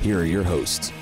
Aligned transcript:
here 0.00 0.20
are 0.20 0.24
your 0.24 0.42
hosts, 0.42 0.92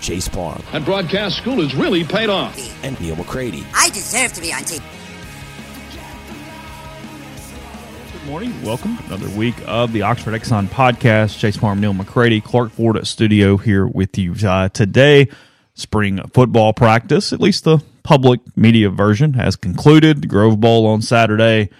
Chase 0.00 0.28
Parham. 0.28 0.62
That 0.72 0.84
broadcast 0.84 1.36
school 1.38 1.60
has 1.62 1.74
really 1.74 2.04
paid 2.04 2.28
off. 2.28 2.56
and 2.84 2.98
Neal 3.00 3.16
McCready. 3.16 3.64
I 3.74 3.88
deserve 3.90 4.32
to 4.34 4.40
be 4.40 4.52
on 4.52 4.60
TV. 4.62 4.82
Good 8.12 8.26
morning. 8.30 8.62
Welcome 8.62 8.96
to 8.96 9.04
another 9.06 9.28
week 9.36 9.54
of 9.66 9.92
the 9.92 10.02
Oxford 10.02 10.32
Exxon 10.32 10.66
podcast. 10.68 11.38
Chase 11.38 11.56
Parham, 11.56 11.80
Neal 11.80 11.92
McCready, 11.92 12.40
Clark 12.40 12.70
Ford 12.72 12.96
at 12.96 13.06
studio 13.06 13.56
here 13.56 13.86
with 13.86 14.16
you 14.16 14.34
uh, 14.46 14.68
today. 14.70 15.28
Spring 15.74 16.20
football 16.32 16.72
practice, 16.72 17.32
at 17.32 17.40
least 17.40 17.64
the 17.64 17.82
public 18.04 18.40
media 18.56 18.88
version, 18.90 19.32
has 19.34 19.56
concluded. 19.56 20.22
The 20.22 20.26
Grove 20.28 20.60
Bowl 20.60 20.86
on 20.86 21.02
Saturday. 21.02 21.70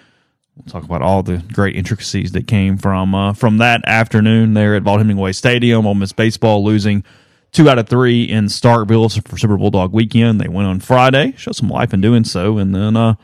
We'll 0.57 0.67
talk 0.67 0.85
about 0.85 1.03
all 1.03 1.25
the 1.25 1.39
great 1.53 1.75
intricacies 1.75 2.31
that 2.33 2.47
came 2.47 2.77
from 2.79 3.13
uh, 3.13 3.33
from 3.33 3.59
that 3.59 3.83
afternoon 3.87 4.55
there 4.55 4.77
at 4.77 4.85
Vaught 4.85 4.99
Hemingway 4.99 5.33
Stadium. 5.33 5.85
Ole 5.85 5.95
Miss 5.95 6.13
baseball 6.13 6.63
losing 6.65 7.03
two 7.51 7.69
out 7.69 7.79
of 7.79 7.89
three 7.89 8.23
in 8.23 8.45
Starkville 8.45 9.27
for 9.27 9.37
Super 9.37 9.57
Bulldog 9.57 9.93
weekend. 9.93 10.41
They 10.41 10.47
went 10.47 10.69
on 10.69 10.79
Friday, 10.79 11.35
showed 11.37 11.57
some 11.57 11.69
life 11.69 11.93
in 11.93 12.01
doing 12.01 12.23
so, 12.23 12.59
and 12.59 12.73
then 12.73 12.97
uh, 12.97 13.17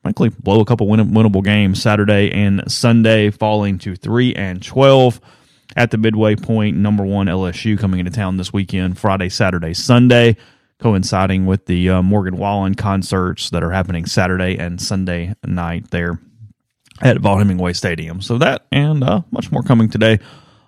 frankly 0.00 0.30
blow 0.30 0.60
a 0.60 0.64
couple 0.64 0.88
win- 0.88 1.10
winnable 1.10 1.44
games 1.44 1.82
Saturday 1.82 2.32
and 2.32 2.70
Sunday, 2.72 3.28
falling 3.30 3.78
to 3.80 3.94
three 3.94 4.34
and 4.34 4.62
twelve 4.62 5.20
at 5.76 5.90
the 5.90 5.98
midway 5.98 6.36
point. 6.36 6.78
Number 6.78 7.04
one 7.04 7.26
LSU 7.26 7.78
coming 7.78 8.00
into 8.00 8.12
town 8.12 8.38
this 8.38 8.50
weekend, 8.50 8.98
Friday, 8.98 9.28
Saturday, 9.28 9.74
Sunday, 9.74 10.38
coinciding 10.80 11.44
with 11.44 11.66
the 11.66 11.90
uh, 11.90 12.00
Morgan 12.00 12.38
Wallen 12.38 12.74
concerts 12.76 13.50
that 13.50 13.62
are 13.62 13.72
happening 13.72 14.06
Saturday 14.06 14.56
and 14.56 14.80
Sunday 14.80 15.34
night 15.44 15.90
there 15.90 16.18
at 17.00 17.16
Vaught 17.18 17.38
Hemingway 17.38 17.72
Stadium. 17.72 18.20
So 18.20 18.38
that 18.38 18.66
and 18.72 19.02
uh, 19.04 19.22
much 19.30 19.50
more 19.52 19.62
coming 19.62 19.88
today 19.88 20.18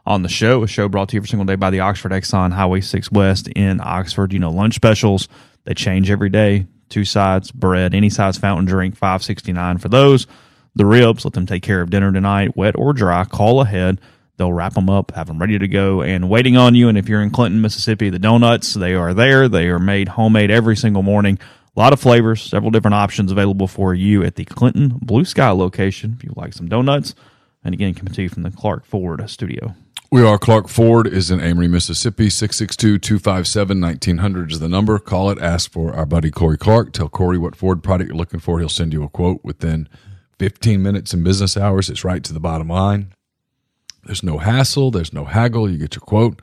on 0.06 0.22
the 0.22 0.28
show. 0.28 0.62
A 0.62 0.66
show 0.66 0.88
brought 0.88 1.10
to 1.10 1.14
you 1.14 1.20
every 1.20 1.28
single 1.28 1.46
day 1.46 1.56
by 1.56 1.70
the 1.70 1.80
Oxford 1.80 2.12
Exxon 2.12 2.52
Highway 2.52 2.80
6 2.80 3.12
West 3.12 3.48
in 3.48 3.80
Oxford. 3.82 4.32
You 4.32 4.38
know, 4.38 4.50
lunch 4.50 4.74
specials, 4.74 5.28
they 5.64 5.74
change 5.74 6.10
every 6.10 6.30
day. 6.30 6.66
Two 6.88 7.04
sides, 7.04 7.52
bread, 7.52 7.94
any 7.94 8.10
size 8.10 8.36
fountain 8.36 8.66
drink, 8.66 8.96
five 8.96 9.22
sixty 9.22 9.52
nine 9.52 9.78
for 9.78 9.88
those. 9.88 10.26
The 10.74 10.84
ribs, 10.84 11.24
let 11.24 11.34
them 11.34 11.46
take 11.46 11.62
care 11.62 11.80
of 11.82 11.90
dinner 11.90 12.12
tonight, 12.12 12.56
wet 12.56 12.74
or 12.76 12.92
dry. 12.92 13.24
Call 13.24 13.60
ahead. 13.60 14.00
They'll 14.36 14.52
wrap 14.52 14.74
them 14.74 14.88
up, 14.88 15.12
have 15.12 15.26
them 15.26 15.38
ready 15.38 15.58
to 15.58 15.68
go, 15.68 16.00
and 16.02 16.28
waiting 16.30 16.56
on 16.56 16.74
you. 16.74 16.88
And 16.88 16.96
if 16.96 17.08
you're 17.08 17.22
in 17.22 17.30
Clinton, 17.30 17.60
Mississippi, 17.60 18.08
the 18.08 18.18
donuts, 18.18 18.74
they 18.74 18.94
are 18.94 19.12
there. 19.14 19.48
They 19.48 19.68
are 19.68 19.78
made 19.78 20.08
homemade 20.08 20.50
every 20.50 20.76
single 20.76 21.02
morning. 21.02 21.38
Lot 21.80 21.94
of 21.94 22.00
flavors, 22.00 22.42
several 22.42 22.70
different 22.70 22.94
options 22.94 23.32
available 23.32 23.66
for 23.66 23.94
you 23.94 24.22
at 24.22 24.34
the 24.34 24.44
Clinton 24.44 24.98
Blue 25.00 25.24
Sky 25.24 25.48
location 25.48 26.14
if 26.14 26.22
you 26.22 26.30
like 26.36 26.52
some 26.52 26.68
donuts. 26.68 27.14
And 27.64 27.72
again, 27.72 27.94
coming 27.94 28.12
to 28.12 28.20
you 28.20 28.28
from 28.28 28.42
the 28.42 28.50
Clark 28.50 28.84
Ford 28.84 29.30
studio. 29.30 29.74
We 30.12 30.22
are 30.22 30.36
Clark 30.36 30.68
Ford 30.68 31.06
is 31.06 31.30
in 31.30 31.40
Amory, 31.40 31.68
Mississippi. 31.68 32.26
662-257-1900 32.26 34.52
is 34.52 34.60
the 34.60 34.68
number. 34.68 34.98
Call 34.98 35.30
it. 35.30 35.38
Ask 35.38 35.72
for 35.72 35.94
our 35.94 36.04
buddy 36.04 36.30
Corey 36.30 36.58
Clark. 36.58 36.92
Tell 36.92 37.08
Corey 37.08 37.38
what 37.38 37.56
Ford 37.56 37.82
product 37.82 38.08
you're 38.08 38.16
looking 38.18 38.40
for. 38.40 38.58
He'll 38.58 38.68
send 38.68 38.92
you 38.92 39.02
a 39.02 39.08
quote 39.08 39.40
within 39.42 39.88
15 40.38 40.82
minutes 40.82 41.14
in 41.14 41.24
business 41.24 41.56
hours. 41.56 41.88
It's 41.88 42.04
right 42.04 42.22
to 42.24 42.34
the 42.34 42.40
bottom 42.40 42.68
line. 42.68 43.14
There's 44.04 44.22
no 44.22 44.36
hassle. 44.36 44.90
There's 44.90 45.14
no 45.14 45.24
haggle. 45.24 45.70
You 45.70 45.78
get 45.78 45.94
your 45.94 46.02
quote. 46.02 46.42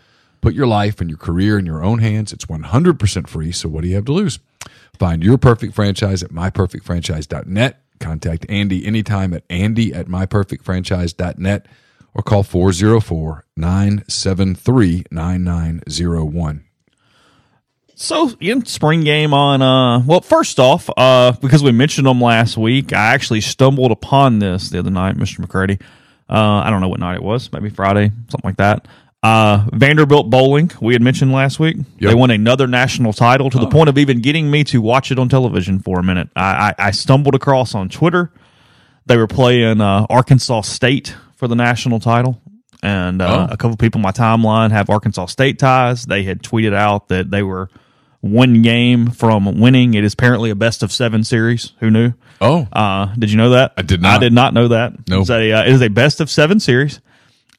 put 0.42 0.54
your 0.54 0.68
life 0.68 1.00
and 1.00 1.10
your 1.10 1.18
career 1.18 1.58
in 1.58 1.66
your 1.66 1.82
own 1.82 2.00
hands. 2.00 2.34
It's 2.34 2.46
100% 2.46 3.28
free, 3.30 3.54
so 3.54 3.70
what 3.70 3.84
do 3.84 3.88
you 3.88 3.96
have 3.96 4.06
to 4.06 4.12
lose? 4.12 4.40
Find 5.00 5.24
your 5.24 5.38
perfect 5.38 5.76
franchise 5.76 6.22
at 6.24 6.32
myperfectfranchise.net. 6.32 7.82
Contact 8.02 8.46
Andy 8.50 8.86
anytime 8.86 9.34
at 9.34 9.44
andy 9.50 9.94
at 9.94 10.08
myperfectfranchise.net 10.08 11.66
or 12.14 12.22
call 12.22 12.44
404 12.44 13.46
973 13.56 15.06
9901. 15.10 16.69
So, 18.02 18.32
in 18.40 18.66
spring 18.66 19.02
game 19.02 19.34
on, 19.34 19.62
uh, 19.62 20.00
well, 20.06 20.22
first 20.22 20.58
off, 20.58 20.90
uh, 20.96 21.34
because 21.34 21.62
we 21.64 21.74
mentioned 21.74 22.08
them 22.08 22.22
last 22.22 22.56
week, 22.56 22.94
I 22.94 23.14
actually 23.14 23.42
stumbled 23.42 23.92
upon 23.92 24.40
this 24.40 24.70
the 24.70 24.80
other 24.80 24.90
night, 24.90 25.18
Mr. 25.18 25.40
McCready. 25.40 25.78
Uh, 26.30 26.62
I 26.64 26.70
don't 26.70 26.80
know 26.80 26.88
what 26.88 27.02
night 27.02 27.16
it 27.18 27.24
was, 27.24 27.52
maybe 27.52 27.70
Friday, 27.70 28.10
something 28.30 28.48
like 28.48 28.56
that. 28.56 28.88
Uh, 29.22 29.66
Vanderbilt 29.74 30.30
bowling, 30.30 30.72
we 30.80 30.94
had 30.94 31.02
mentioned 31.02 31.34
last 31.34 31.60
week. 31.60 31.76
They 32.00 32.16
won 32.16 32.32
another 32.32 32.68
national 32.68 33.12
title 33.12 33.50
to 33.50 33.58
the 33.60 33.68
point 33.68 33.90
of 33.90 33.98
even 33.98 34.22
getting 34.22 34.50
me 34.50 34.64
to 34.66 34.80
watch 34.82 35.12
it 35.12 35.20
on 35.20 35.28
television 35.28 35.80
for 35.80 36.00
a 36.00 36.04
minute. 36.04 36.30
I, 36.38 36.74
I, 36.80 36.88
I 36.88 36.92
stumbled 36.92 37.36
across 37.36 37.76
on 37.76 37.90
Twitter. 37.90 38.32
They 39.08 39.18
were 39.18 39.28
playing 39.28 39.82
uh, 39.82 40.06
Arkansas 40.10 40.62
State 40.62 41.18
for 41.36 41.50
the 41.50 41.56
national 41.56 42.00
title. 42.00 42.40
And 42.82 43.22
uh, 43.22 43.48
Oh. 43.50 43.54
a 43.54 43.58
couple 43.58 43.76
people 43.76 44.00
on 44.00 44.04
my 44.04 44.12
timeline 44.12 44.72
have 44.72 44.90
Arkansas 44.90 45.26
State 45.26 45.60
ties. 45.60 46.06
They 46.06 46.24
had 46.24 46.42
tweeted 46.42 46.74
out 46.74 47.10
that 47.10 47.30
they 47.30 47.44
were 47.44 47.70
one 48.22 48.62
game 48.62 49.12
from 49.12 49.60
winning. 49.60 49.94
It 49.94 50.04
is 50.04 50.14
apparently 50.14 50.50
a 50.50 50.56
best 50.56 50.84
of 50.84 50.92
seven 50.92 51.24
series. 51.24 51.74
Who 51.80 51.90
knew? 51.90 52.14
Oh, 52.42 52.68
Uh, 52.72 53.14
did 53.18 53.32
you 53.32 53.38
know 53.38 53.52
that? 53.52 53.74
I 53.78 53.82
did 53.82 54.02
not. 54.02 54.16
I 54.16 54.20
did 54.20 54.34
not 54.34 54.54
know 54.54 54.70
that. 54.70 54.94
Nope. 55.08 55.22
It's 55.22 55.30
a, 55.30 55.52
uh, 55.52 55.64
it 55.64 55.70
is 55.70 55.82
a 55.82 55.88
best 55.90 56.20
of 56.22 56.30
seven 56.30 56.60
series, 56.60 57.02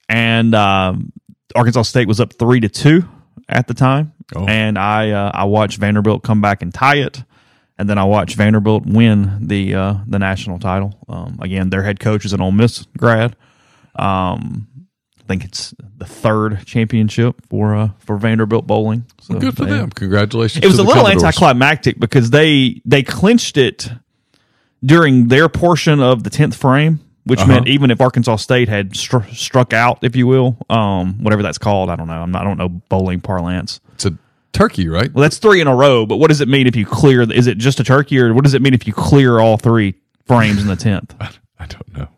and 0.08 0.54
um, 0.54 1.12
Arkansas 1.54 1.82
State 1.82 2.08
was 2.08 2.20
up 2.20 2.32
three 2.34 2.60
to 2.60 2.68
two 2.68 3.04
at 3.48 3.66
the 3.66 3.74
time. 3.74 4.12
Oh. 4.34 4.46
And 4.46 4.78
I 4.78 5.10
uh, 5.10 5.30
I 5.34 5.44
watched 5.44 5.78
Vanderbilt 5.78 6.22
come 6.22 6.40
back 6.40 6.62
and 6.62 6.72
tie 6.72 6.96
it, 6.98 7.22
and 7.78 7.88
then 7.90 7.98
I 7.98 8.04
watched 8.04 8.36
Vanderbilt 8.36 8.86
win 8.86 9.46
the 9.48 9.74
uh, 9.74 9.94
the 10.06 10.18
national 10.18 10.58
title. 10.60 10.96
Um, 11.08 11.38
again, 11.42 11.68
their 11.70 11.82
head 11.82 12.00
coach 12.00 12.24
is 12.24 12.32
an 12.32 12.40
Ole 12.40 12.52
Miss 12.52 12.86
grad. 12.96 13.34
Um, 13.96 14.68
think 15.30 15.44
it's 15.44 15.72
the 15.98 16.04
third 16.06 16.66
championship 16.66 17.36
for 17.48 17.74
uh, 17.74 17.90
for 17.98 18.16
Vanderbilt 18.18 18.66
bowling. 18.66 19.04
So 19.20 19.38
good 19.38 19.56
for 19.56 19.64
they- 19.64 19.70
them. 19.72 19.90
Congratulations. 19.90 20.64
it 20.64 20.68
was 20.68 20.78
a 20.78 20.82
little 20.82 21.04
Commodores. 21.04 21.22
anticlimactic 21.24 21.98
because 22.00 22.30
they 22.30 22.82
they 22.84 23.02
clinched 23.02 23.56
it 23.56 23.88
during 24.84 25.28
their 25.28 25.48
portion 25.48 26.00
of 26.00 26.22
the 26.24 26.30
tenth 26.30 26.56
frame, 26.56 27.00
which 27.24 27.40
Uh-huh. 27.40 27.48
meant 27.48 27.68
even 27.68 27.90
if 27.90 28.00
Arkansas 28.00 28.36
State 28.36 28.68
had 28.68 28.96
str- 28.96 29.18
struck 29.32 29.72
out, 29.72 29.98
if 30.02 30.16
you 30.16 30.26
will, 30.26 30.56
um, 30.70 31.22
whatever 31.22 31.42
that's 31.42 31.58
called, 31.58 31.90
I 31.90 31.96
don't 31.96 32.06
know. 32.08 32.14
I'm 32.22 32.30
not, 32.30 32.42
I 32.42 32.44
don't 32.44 32.56
know 32.58 32.68
bowling 32.68 33.20
parlance. 33.20 33.80
It's 33.94 34.06
a 34.06 34.16
turkey, 34.52 34.88
right? 34.88 35.12
Well, 35.12 35.22
that's 35.22 35.38
three 35.38 35.60
in 35.60 35.66
a 35.68 35.74
row, 35.76 36.06
but 36.06 36.16
what 36.16 36.28
does 36.28 36.40
it 36.40 36.48
mean 36.48 36.66
if 36.66 36.74
you 36.76 36.86
clear? 36.86 37.22
Is 37.30 37.46
it 37.46 37.58
just 37.58 37.78
a 37.78 37.84
turkey, 37.84 38.18
or 38.18 38.32
what 38.34 38.42
does 38.44 38.54
it 38.54 38.62
mean 38.62 38.74
if 38.74 38.86
you 38.86 38.92
clear 38.92 39.38
all 39.38 39.58
three 39.58 39.94
frames 40.26 40.60
in 40.62 40.66
the 40.68 40.76
tenth? 40.76 41.14
I 41.58 41.66
don't 41.66 41.96
know. 41.96 42.08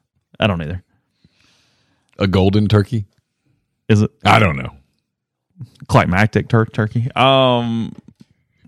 I 0.41 0.47
don't 0.47 0.63
either. 0.63 0.83
A 2.23 2.27
golden 2.29 2.69
turkey? 2.69 3.05
Is 3.89 4.01
it 4.03 4.11
I 4.25 4.39
don't 4.39 4.57
know. 4.57 4.71
climactic 5.89 6.49
tur- 6.49 6.67
turkey? 6.67 7.09
Um, 7.15 7.95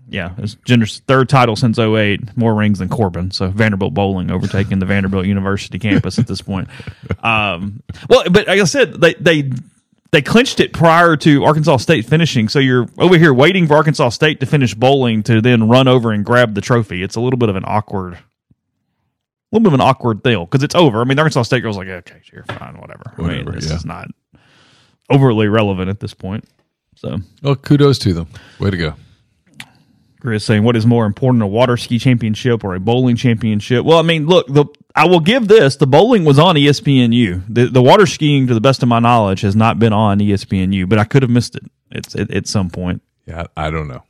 yeah, 0.07 0.33
it's 0.37 0.55
Genders' 0.65 0.99
third 1.07 1.29
title 1.29 1.55
since 1.55 1.79
08, 1.79 2.37
more 2.37 2.53
rings 2.53 2.79
than 2.79 2.89
Corbin. 2.89 3.31
So 3.31 3.47
Vanderbilt 3.47 3.93
bowling 3.93 4.29
overtaking 4.29 4.79
the 4.79 4.85
Vanderbilt 4.85 5.25
University 5.25 5.79
campus 5.79 6.19
at 6.19 6.27
this 6.27 6.41
point. 6.41 6.67
Um, 7.23 7.81
well, 8.07 8.23
but 8.29 8.45
like 8.45 8.59
I 8.59 8.65
said, 8.65 9.01
they 9.01 9.15
they 9.15 9.49
they 10.11 10.21
clinched 10.21 10.59
it 10.59 10.73
prior 10.73 11.17
to 11.17 11.43
Arkansas 11.43 11.77
State 11.77 12.05
finishing. 12.05 12.49
So 12.49 12.59
you're 12.59 12.87
over 12.99 13.17
here 13.17 13.33
waiting 13.33 13.65
for 13.65 13.73
Arkansas 13.75 14.09
State 14.09 14.39
to 14.41 14.45
finish 14.45 14.75
bowling 14.75 15.23
to 15.23 15.41
then 15.41 15.67
run 15.67 15.87
over 15.87 16.11
and 16.11 16.23
grab 16.23 16.53
the 16.53 16.61
trophy. 16.61 17.01
It's 17.01 17.15
a 17.15 17.19
little 17.21 17.39
bit 17.39 17.49
of 17.49 17.55
an 17.55 17.63
awkward. 17.65 18.19
A 19.51 19.55
little 19.55 19.63
bit 19.63 19.73
of 19.73 19.79
an 19.79 19.81
awkward 19.81 20.23
deal 20.23 20.45
because 20.45 20.63
it's 20.63 20.75
over. 20.75 21.01
I 21.01 21.03
mean, 21.03 21.17
Arkansas 21.19 21.43
State 21.43 21.61
girls 21.61 21.77
like, 21.77 21.87
okay, 21.87 22.21
you're 22.31 22.43
fine, 22.43 22.77
whatever. 22.79 23.13
I 23.17 23.21
mean, 23.21 23.45
this 23.51 23.69
yeah. 23.69 23.75
is 23.75 23.85
not 23.85 24.07
overly 25.09 25.47
relevant 25.47 25.89
at 25.89 25.99
this 25.99 26.13
point. 26.13 26.45
So, 26.95 27.17
Well, 27.41 27.55
kudos 27.55 27.99
to 27.99 28.13
them. 28.13 28.27
Way 28.59 28.71
to 28.71 28.77
go. 28.77 28.93
Chris 30.25 30.43
saying, 30.43 30.63
"What 30.63 30.75
is 30.75 30.87
more 30.87 31.05
important, 31.05 31.43
a 31.43 31.47
water 31.47 31.77
ski 31.77 31.99
championship 31.99 32.63
or 32.63 32.73
a 32.73 32.79
bowling 32.79 33.15
championship?" 33.15 33.85
Well, 33.85 33.99
I 33.99 34.01
mean, 34.01 34.25
look, 34.25 34.47
the 34.47 34.65
I 34.95 35.05
will 35.07 35.19
give 35.19 35.47
this: 35.47 35.75
the 35.75 35.85
bowling 35.85 36.25
was 36.25 36.39
on 36.39 36.55
ESPNU. 36.55 37.43
The 37.47 37.67
the 37.67 37.81
water 37.83 38.07
skiing, 38.07 38.47
to 38.47 38.55
the 38.55 38.61
best 38.61 38.81
of 38.81 38.89
my 38.89 38.99
knowledge, 38.99 39.41
has 39.41 39.55
not 39.55 39.77
been 39.77 39.93
on 39.93 40.17
ESPNU, 40.19 40.89
but 40.89 40.97
I 40.97 41.03
could 41.03 41.21
have 41.21 41.29
missed 41.29 41.55
it. 41.55 41.63
It's 41.91 42.15
at, 42.15 42.31
at 42.31 42.47
some 42.47 42.71
point. 42.71 43.03
Yeah, 43.27 43.45
I 43.55 43.69
don't 43.69 43.87
know. 43.87 44.01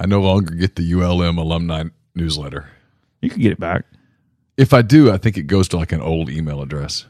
I 0.00 0.06
no 0.06 0.20
longer 0.20 0.54
get 0.54 0.76
the 0.76 0.92
ULM 0.94 1.38
alumni 1.38 1.84
newsletter. 2.14 2.68
You 3.20 3.30
can 3.30 3.40
get 3.40 3.52
it 3.52 3.60
back. 3.60 3.84
If 4.56 4.72
I 4.72 4.82
do, 4.82 5.10
I 5.10 5.16
think 5.18 5.36
it 5.36 5.42
goes 5.44 5.68
to 5.68 5.76
like 5.76 5.92
an 5.92 6.00
old 6.00 6.30
email 6.30 6.62
address. 6.62 7.06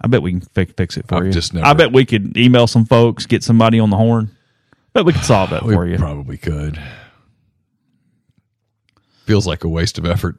I 0.00 0.06
bet 0.08 0.22
we 0.22 0.32
can 0.32 0.40
fix, 0.40 0.72
fix 0.76 0.96
it 0.96 1.06
for 1.08 1.16
I've 1.16 1.26
you. 1.26 1.32
just 1.32 1.52
never- 1.54 1.66
I 1.66 1.72
bet 1.74 1.92
we 1.92 2.04
could 2.04 2.36
email 2.36 2.66
some 2.66 2.84
folks, 2.84 3.26
get 3.26 3.42
somebody 3.44 3.78
on 3.80 3.90
the 3.90 3.96
horn. 3.96 4.30
Bet 4.94 5.04
we 5.04 5.12
could 5.12 5.24
solve 5.24 5.50
that 5.50 5.62
for 5.62 5.86
you. 5.86 5.96
probably 5.98 6.38
could. 6.38 6.80
Feels 9.26 9.46
like 9.46 9.64
a 9.64 9.68
waste 9.68 9.98
of 9.98 10.06
effort. 10.06 10.36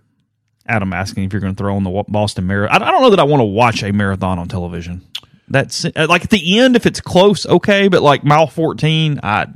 Adam 0.66 0.94
asking 0.94 1.24
if 1.24 1.34
you're 1.34 1.40
going 1.42 1.54
to 1.56 1.58
throw 1.58 1.76
on 1.76 1.84
the 1.84 2.04
Boston 2.08 2.48
Marathon. 2.48 2.82
I 2.82 2.88
I 2.88 2.92
don't 2.92 3.02
know 3.02 3.10
that 3.12 3.20
I 3.20 3.24
want 3.24 3.42
to 3.42 3.46
watch 3.46 3.84
a 3.84 3.92
marathon 3.92 4.40
on 4.40 4.48
television. 4.48 5.02
That's 5.48 5.86
uh, 5.86 6.06
like 6.10 6.24
at 6.24 6.30
the 6.30 6.60
end, 6.60 6.76
if 6.76 6.86
it's 6.86 7.02
close, 7.02 7.46
okay, 7.46 7.88
but 7.88 8.02
like 8.04 8.24
mile 8.24 8.48
14, 8.48 9.20
I 9.24 9.48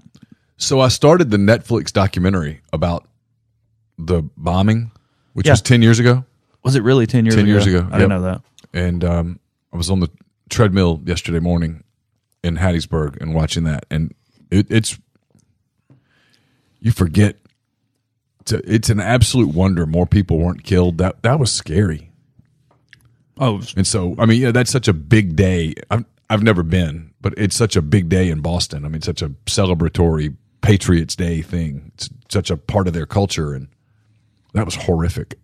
So 0.58 0.80
I 0.80 0.88
started 0.88 1.30
the 1.30 1.38
Netflix 1.38 1.92
documentary 1.94 2.62
about 2.72 3.08
the 3.98 4.24
bombing, 4.38 4.92
which 5.34 5.46
Yeah. 5.48 5.54
was 5.54 5.62
10 5.62 5.82
years 5.82 6.00
ago. 6.00 6.26
was 6.64 6.76
it 6.76 6.84
really 6.84 7.06
10 7.08 7.26
years 7.26 7.36
10 7.36 7.44
ago? 7.46 7.52
years 7.52 7.68
ago, 7.68 7.88
I 7.92 7.98
didn't 7.98 8.10
know 8.10 8.22
that. 8.22 8.42
And 8.74 9.04
um, 9.04 9.40
I 9.72 9.78
was 9.78 9.90
on 9.90 10.00
the 10.00 10.10
treadmill 10.50 11.02
yesterday 11.06 11.40
morning 11.40 11.84
in 12.44 12.58
Hattiesburg 12.58 13.22
and 13.22 13.34
watching 13.36 13.64
that. 13.66 13.86
And 13.92 14.14
it, 14.52 14.68
it's, 14.70 14.98
you 16.80 16.92
forget, 16.92 17.38
it's, 18.42 18.52
it's 18.52 18.90
an 18.90 19.00
absolute 19.00 19.54
wonder 19.54 19.86
more 19.86 20.06
people 20.06 20.38
weren't 20.38 20.64
killed. 20.64 20.98
That, 20.98 21.22
that 21.24 21.40
was 21.40 21.52
scary. 21.52 22.12
Oh, 23.38 23.62
And 23.76 23.86
so, 23.88 24.16
I 24.20 24.26
mean, 24.26 24.42
yeah, 24.42 24.52
that's 24.52 24.72
such 24.72 24.88
a 24.88 24.94
big 24.94 25.36
day. 25.36 25.74
I've, 25.90 26.06
I've 26.30 26.44
never 26.44 26.62
been, 26.64 27.14
but 27.22 27.34
it's 27.38 27.56
such 27.56 27.76
a 27.76 27.82
big 27.82 28.10
day 28.10 28.30
in 28.30 28.42
Boston. 28.42 28.86
I 28.86 28.90
mean, 28.90 29.02
such 29.02 29.22
a 29.22 29.30
celebratory 29.46 30.36
Patriots 30.62 31.16
Day 31.16 31.42
thing. 31.42 31.92
It's 31.96 32.10
such 32.30 32.50
a 32.52 32.58
part 32.58 32.88
of 32.88 32.94
their 32.94 33.06
culture. 33.06 33.54
And 33.54 33.68
that 34.54 34.66
was 34.66 34.76
horrific. 34.76 35.38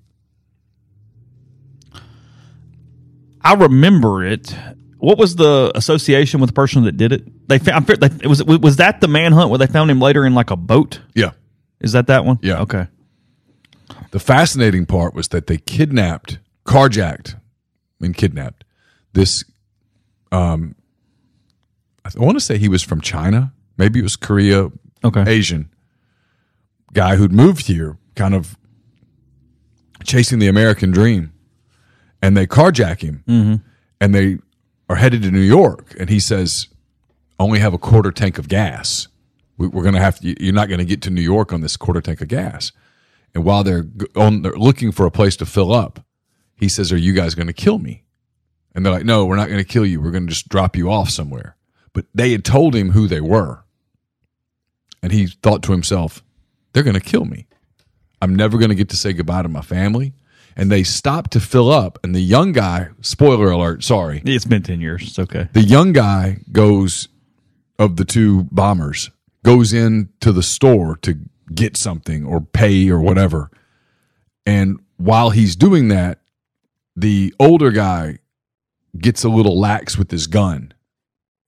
I 3.41 3.53
remember 3.53 4.25
it. 4.25 4.55
What 4.97 5.17
was 5.17 5.35
the 5.35 5.71
association 5.75 6.41
with 6.41 6.49
the 6.49 6.53
person 6.53 6.83
that 6.83 6.97
did 6.97 7.11
it? 7.13 7.47
They 7.47 7.57
found 7.57 7.87
they, 7.87 8.07
it 8.07 8.27
was 8.27 8.43
was 8.43 8.77
that 8.77 9.01
the 9.01 9.07
manhunt 9.07 9.49
where 9.49 9.57
they 9.57 9.67
found 9.67 9.89
him 9.89 9.99
later 9.99 10.25
in 10.25 10.33
like 10.35 10.51
a 10.51 10.55
boat? 10.57 10.99
Yeah. 11.15 11.31
Is 11.79 11.93
that 11.93 12.07
that 12.07 12.25
one? 12.25 12.37
Yeah. 12.41 12.61
Okay. 12.61 12.87
The 14.11 14.19
fascinating 14.19 14.85
part 14.85 15.13
was 15.13 15.29
that 15.29 15.47
they 15.47 15.57
kidnapped, 15.57 16.39
carjacked, 16.65 17.39
and 18.01 18.15
kidnapped 18.15 18.65
this. 19.13 19.45
Um, 20.31 20.75
I 22.03 22.11
want 22.19 22.35
to 22.37 22.43
say 22.43 22.57
he 22.57 22.69
was 22.69 22.83
from 22.83 23.01
China, 23.01 23.53
maybe 23.77 23.99
it 23.99 24.03
was 24.03 24.15
Korea, 24.15 24.69
Okay. 25.03 25.23
Asian 25.27 25.69
guy 26.91 27.15
who'd 27.15 27.31
moved 27.31 27.67
here, 27.67 27.97
kind 28.15 28.33
of 28.35 28.57
chasing 30.03 30.39
the 30.39 30.47
American 30.47 30.91
dream, 30.91 31.33
and 32.21 32.35
they 32.35 32.47
carjack 32.47 33.01
him, 33.01 33.23
mm-hmm. 33.27 33.55
and 34.01 34.15
they 34.15 34.37
are 34.89 34.95
headed 34.95 35.21
to 35.23 35.31
New 35.31 35.39
York, 35.39 35.95
and 35.99 36.09
he 36.09 36.19
says, 36.19 36.67
"Only 37.39 37.59
have 37.59 37.73
a 37.73 37.77
quarter 37.77 38.11
tank 38.11 38.37
of 38.37 38.47
gas. 38.47 39.07
We, 39.57 39.67
we're 39.67 39.83
going 39.83 39.95
to 39.95 40.01
have 40.01 40.19
to. 40.19 40.43
You're 40.43 40.53
not 40.53 40.67
going 40.67 40.79
to 40.79 40.85
get 40.85 41.01
to 41.03 41.09
New 41.09 41.21
York 41.21 41.53
on 41.53 41.61
this 41.61 41.77
quarter 41.77 42.01
tank 42.01 42.21
of 42.21 42.27
gas." 42.27 42.71
And 43.35 43.43
while 43.43 43.63
they're 43.63 43.85
on, 44.15 44.41
they're 44.41 44.53
looking 44.53 44.91
for 44.91 45.05
a 45.05 45.11
place 45.11 45.35
to 45.37 45.45
fill 45.45 45.71
up, 45.71 46.05
he 46.55 46.67
says, 46.67 46.91
"Are 46.91 46.97
you 46.97 47.13
guys 47.13 47.35
going 47.35 47.47
to 47.47 47.53
kill 47.53 47.79
me?" 47.79 48.03
And 48.73 48.85
they're 48.85 48.93
like, 48.93 49.05
"No, 49.05 49.25
we're 49.25 49.35
not 49.35 49.49
going 49.49 49.63
to 49.63 49.65
kill 49.65 49.85
you. 49.85 50.01
We're 50.01 50.11
going 50.11 50.27
to 50.27 50.33
just 50.33 50.49
drop 50.49 50.75
you 50.75 50.91
off 50.91 51.09
somewhere." 51.09 51.55
But 51.93 52.05
they 52.13 52.31
had 52.31 52.45
told 52.45 52.75
him 52.75 52.91
who 52.91 53.07
they 53.07 53.21
were. 53.21 53.63
And 55.01 55.11
he 55.11 55.27
thought 55.27 55.63
to 55.63 55.71
himself, 55.71 56.23
they're 56.73 56.83
going 56.83 56.93
to 56.95 56.99
kill 56.99 57.25
me. 57.25 57.47
I'm 58.21 58.35
never 58.35 58.57
going 58.57 58.69
to 58.69 58.75
get 58.75 58.89
to 58.89 58.97
say 58.97 59.13
goodbye 59.13 59.43
to 59.43 59.49
my 59.49 59.61
family. 59.61 60.13
And 60.55 60.69
they 60.71 60.83
stopped 60.83 61.31
to 61.31 61.39
fill 61.39 61.71
up. 61.71 61.99
And 62.03 62.13
the 62.13 62.19
young 62.19 62.51
guy, 62.51 62.89
spoiler 63.01 63.49
alert, 63.49 63.83
sorry, 63.83 64.21
It's 64.25 64.45
been 64.45 64.63
ten 64.63 64.81
years. 64.81 65.03
It's 65.03 65.19
okay. 65.19 65.47
the 65.53 65.61
young 65.61 65.93
guy 65.93 66.39
goes, 66.51 67.07
of 67.77 67.95
the 67.95 68.03
two 68.03 68.43
bombers, 68.51 69.09
goes 69.45 69.71
into 69.71 70.33
the 70.33 70.43
store 70.43 70.97
to 70.97 71.17
get 71.55 71.77
something 71.77 72.25
or 72.25 72.41
pay 72.41 72.89
or 72.89 72.99
whatever. 72.99 73.49
And 74.45 74.79
while 74.97 75.29
he's 75.29 75.55
doing 75.55 75.87
that, 75.89 76.19
the 76.95 77.33
older 77.39 77.71
guy 77.71 78.17
gets 78.97 79.23
a 79.23 79.29
little 79.29 79.57
lax 79.57 79.97
with 79.97 80.11
his 80.11 80.27
gun 80.27 80.73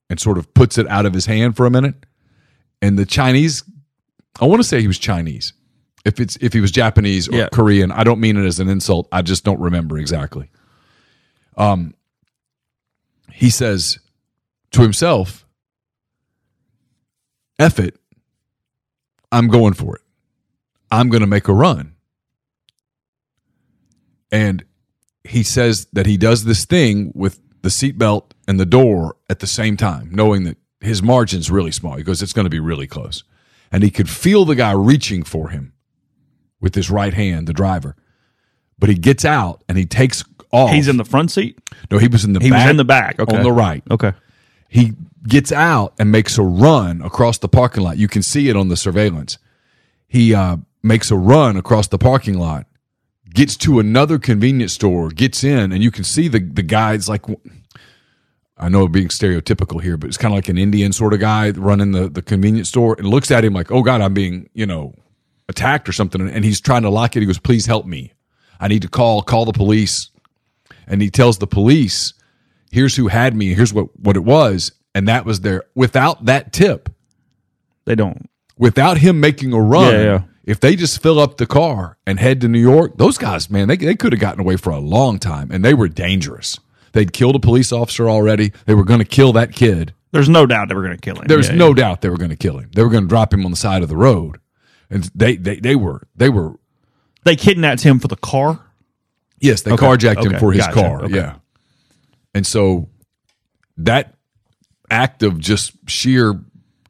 and 0.09 0.19
sort 0.19 0.37
of 0.37 0.53
puts 0.53 0.77
it 0.77 0.87
out 0.87 1.05
of 1.05 1.13
his 1.13 1.25
hand 1.25 1.57
for 1.57 1.65
a 1.65 1.69
minute. 1.71 1.95
And 2.81 2.97
the 2.97 3.05
Chinese, 3.05 3.63
I 4.39 4.45
want 4.45 4.61
to 4.61 4.67
say 4.67 4.79
he 4.79 4.87
was 4.87 4.99
Chinese. 4.99 5.51
If 6.03 6.19
it's 6.19 6.37
if 6.41 6.53
he 6.53 6.61
was 6.61 6.71
Japanese 6.71 7.29
or 7.29 7.35
Yeah. 7.35 7.49
Korean, 7.51 7.91
I 7.91 8.03
don't 8.03 8.19
mean 8.19 8.37
it 8.37 8.45
as 8.45 8.59
an 8.59 8.69
insult. 8.69 9.07
I 9.11 9.21
just 9.21 9.43
don't 9.43 9.59
remember 9.59 9.97
exactly. 9.97 10.49
Um, 11.57 11.93
he 13.31 13.49
says 13.49 13.99
to 14.71 14.81
himself, 14.81 15.45
"Eff 17.59 17.79
it, 17.79 17.97
I'm 19.31 19.47
going 19.47 19.73
for 19.73 19.95
it. 19.95 20.01
I'm 20.89 21.09
going 21.09 21.21
to 21.21 21.27
make 21.27 21.47
a 21.47 21.53
run." 21.53 21.95
And 24.31 24.63
he 25.23 25.43
says 25.43 25.87
that 25.93 26.05
he 26.05 26.17
does 26.17 26.45
this 26.45 26.65
thing 26.65 27.11
with 27.13 27.39
the 27.61 27.69
seatbelt 27.69 28.31
and 28.47 28.59
the 28.59 28.65
door 28.65 29.17
at 29.29 29.39
the 29.39 29.47
same 29.47 29.77
time, 29.77 30.09
knowing 30.11 30.45
that 30.45 30.57
his 30.79 31.03
margin's 31.03 31.51
really 31.51 31.71
small. 31.71 31.95
He 31.95 32.03
goes, 32.03 32.21
it's 32.21 32.33
going 32.33 32.45
to 32.45 32.49
be 32.49 32.59
really 32.59 32.87
close. 32.87 33.23
And 33.71 33.83
he 33.83 33.91
could 33.91 34.09
feel 34.09 34.45
the 34.45 34.55
guy 34.55 34.71
reaching 34.71 35.23
for 35.23 35.49
him 35.49 35.73
with 36.61 36.75
his 36.75 36.89
right 36.89 37.13
hand, 37.13 37.47
the 37.47 37.53
driver. 37.53 37.95
But 38.79 38.89
he 38.89 38.95
gets 38.95 39.25
out 39.25 39.63
and 39.67 39.77
he 39.77 39.85
takes 39.85 40.23
off. 40.51 40.71
He's 40.71 40.87
in 40.87 40.97
the 40.97 41.05
front 41.05 41.31
seat. 41.31 41.59
no, 41.91 41.97
he 41.97 42.07
was 42.07 42.23
in 42.23 42.33
the 42.33 42.39
He 42.39 42.49
back. 42.49 42.63
was 42.63 42.69
in 42.71 42.77
the 42.77 42.85
back. 42.85 43.19
Okay. 43.19 43.35
On 43.37 43.43
the 43.43 43.51
right. 43.51 43.83
Okay. 43.91 44.13
He 44.69 44.93
gets 45.27 45.51
out 45.51 45.93
and 45.99 46.11
makes 46.11 46.37
a 46.37 46.43
run 46.43 47.01
across 47.01 47.37
the 47.37 47.49
parking 47.49 47.83
lot. 47.83 47.97
You 47.97 48.07
can 48.07 48.23
see 48.23 48.47
it 48.49 48.55
on 48.55 48.69
the 48.69 48.77
surveillance. 48.77 49.37
He 50.07 50.33
uh, 50.33 50.57
makes 50.81 51.11
a 51.11 51.15
run 51.15 51.57
across 51.57 51.87
the 51.87 51.97
parking 51.97 52.37
lot, 52.39 52.65
gets 53.33 53.55
to 53.57 53.79
another 53.79 54.17
convenience 54.17 54.73
store, 54.73 55.09
gets 55.09 55.43
in, 55.43 55.71
and 55.71 55.83
you 55.83 55.91
can 55.91 56.03
see 56.03 56.27
the 56.27 56.39
the 56.39 56.63
guy's 56.63 57.07
like. 57.09 57.25
I 58.57 58.69
know 58.69 58.87
being 58.87 59.07
stereotypical 59.07 59.81
here, 59.81 59.97
but 59.97 60.07
it's 60.07 60.17
kind 60.17 60.33
of 60.33 60.37
like 60.37 60.47
an 60.47 60.57
Indian 60.59 60.93
sort 60.93 61.13
of 61.13 61.19
guy 61.19 61.49
running 61.49 61.93
the, 61.93 62.07
the 62.09 62.21
convenience 62.21 62.69
store 62.69 62.95
and 62.99 63.07
looks 63.07 63.31
at 63.31 63.43
him 63.43 63.53
like, 63.53 63.71
oh 63.71 63.81
God, 63.81 64.01
I'm 64.01 64.13
being, 64.13 64.49
you 64.53 64.67
know, 64.67 64.93
attacked 65.51 65.87
or 65.87 65.91
something. 65.91 66.27
And 66.27 66.43
he's 66.43 66.59
trying 66.59 66.81
to 66.81 66.89
lock 66.89 67.15
it. 67.15 67.19
He 67.19 67.27
goes, 67.27 67.37
please 67.37 67.67
help 67.67 67.85
me. 67.85 68.13
I 68.59 68.67
need 68.67 68.81
to 68.81 68.87
call, 68.89 69.21
call 69.21 69.45
the 69.45 69.51
police. 69.53 70.09
And 70.87 71.01
he 71.01 71.09
tells 71.11 71.37
the 71.37 71.47
police, 71.47 72.13
here's 72.71 72.95
who 72.95 73.07
had 73.07 73.35
me, 73.35 73.53
here's 73.53 73.73
what, 73.73 73.87
what 73.99 74.15
it 74.15 74.23
was. 74.23 74.71
And 74.95 75.07
that 75.07 75.25
was 75.25 75.41
there. 75.41 75.63
Without 75.75 76.25
that 76.25 76.51
tip, 76.51 76.89
They 77.85 77.95
don't. 77.95 78.29
without 78.57 78.97
him 78.97 79.19
making 79.19 79.53
a 79.53 79.61
run, 79.61 79.93
Yeah, 79.93 80.01
yeah. 80.01 80.21
If 80.43 80.59
they 80.59 80.75
just 80.75 81.01
fill 81.03 81.19
up 81.19 81.37
the 81.37 81.45
car 81.45 81.97
and 82.07 82.19
head 82.19 82.41
to 82.41 82.47
New 82.47 82.59
York, 82.59 82.97
those 82.97 83.17
guys, 83.19 83.49
man, 83.49 83.67
they, 83.67 83.77
they 83.77 83.93
could 83.95 84.11
have 84.11 84.19
gotten 84.19 84.39
away 84.41 84.57
for 84.57 84.71
a 84.71 84.79
long 84.79 85.19
time 85.19 85.51
and 85.51 85.63
they 85.63 85.75
were 85.75 85.87
dangerous. 85.87 86.59
They'd 86.93 87.13
killed 87.13 87.35
a 87.35 87.39
police 87.39 87.71
officer 87.71 88.09
already. 88.09 88.51
They 88.65 88.73
were 88.73 88.83
going 88.83 88.99
to 88.99 89.05
kill 89.05 89.33
that 89.33 89.53
kid. 89.53 89.93
There's 90.11 90.27
no 90.27 90.45
doubt 90.47 90.67
they 90.67 90.75
were 90.75 90.81
going 90.81 90.95
to 90.97 90.99
kill 91.01 91.17
him. 91.17 91.27
There's 91.27 91.47
Yeah, 91.49 91.55
no 91.55 91.73
doubt 91.73 92.01
they 92.01 92.09
were 92.09 92.17
going 92.17 92.31
to 92.31 92.35
kill 92.35 92.57
him. 92.57 92.69
They 92.75 92.83
were 92.83 92.89
going 92.89 93.03
to 93.03 93.07
drop 93.07 93.33
him 93.33 93.45
on 93.45 93.51
the 93.51 93.57
side 93.57 93.81
of 93.83 93.87
the 93.87 93.95
road. 93.95 94.39
And 94.91 95.05
they, 95.15 95.35
they, 95.37 95.55
they 95.55 95.75
were, 95.75 96.07
they 96.15 96.29
were, 96.29 96.59
They 97.23 97.35
kidnapped 97.35 97.81
him 97.81 97.97
for 97.99 98.07
the 98.09 98.15
car. 98.17 98.59
yes, 99.39 99.61
they 99.63 99.71
Okay, 99.71 99.83
carjacked 99.85 100.23
him 100.23 100.37
for 100.37 100.51
his 100.51 100.61
gotcha, 100.67 100.73
car. 100.79 101.03
okay. 101.05 101.15
Yeah. 101.15 101.35
And 102.35 102.45
so 102.45 102.89
that 103.77 104.13
act 104.91 105.23
of 105.23 105.39
just 105.39 105.71
sheer 105.89 106.39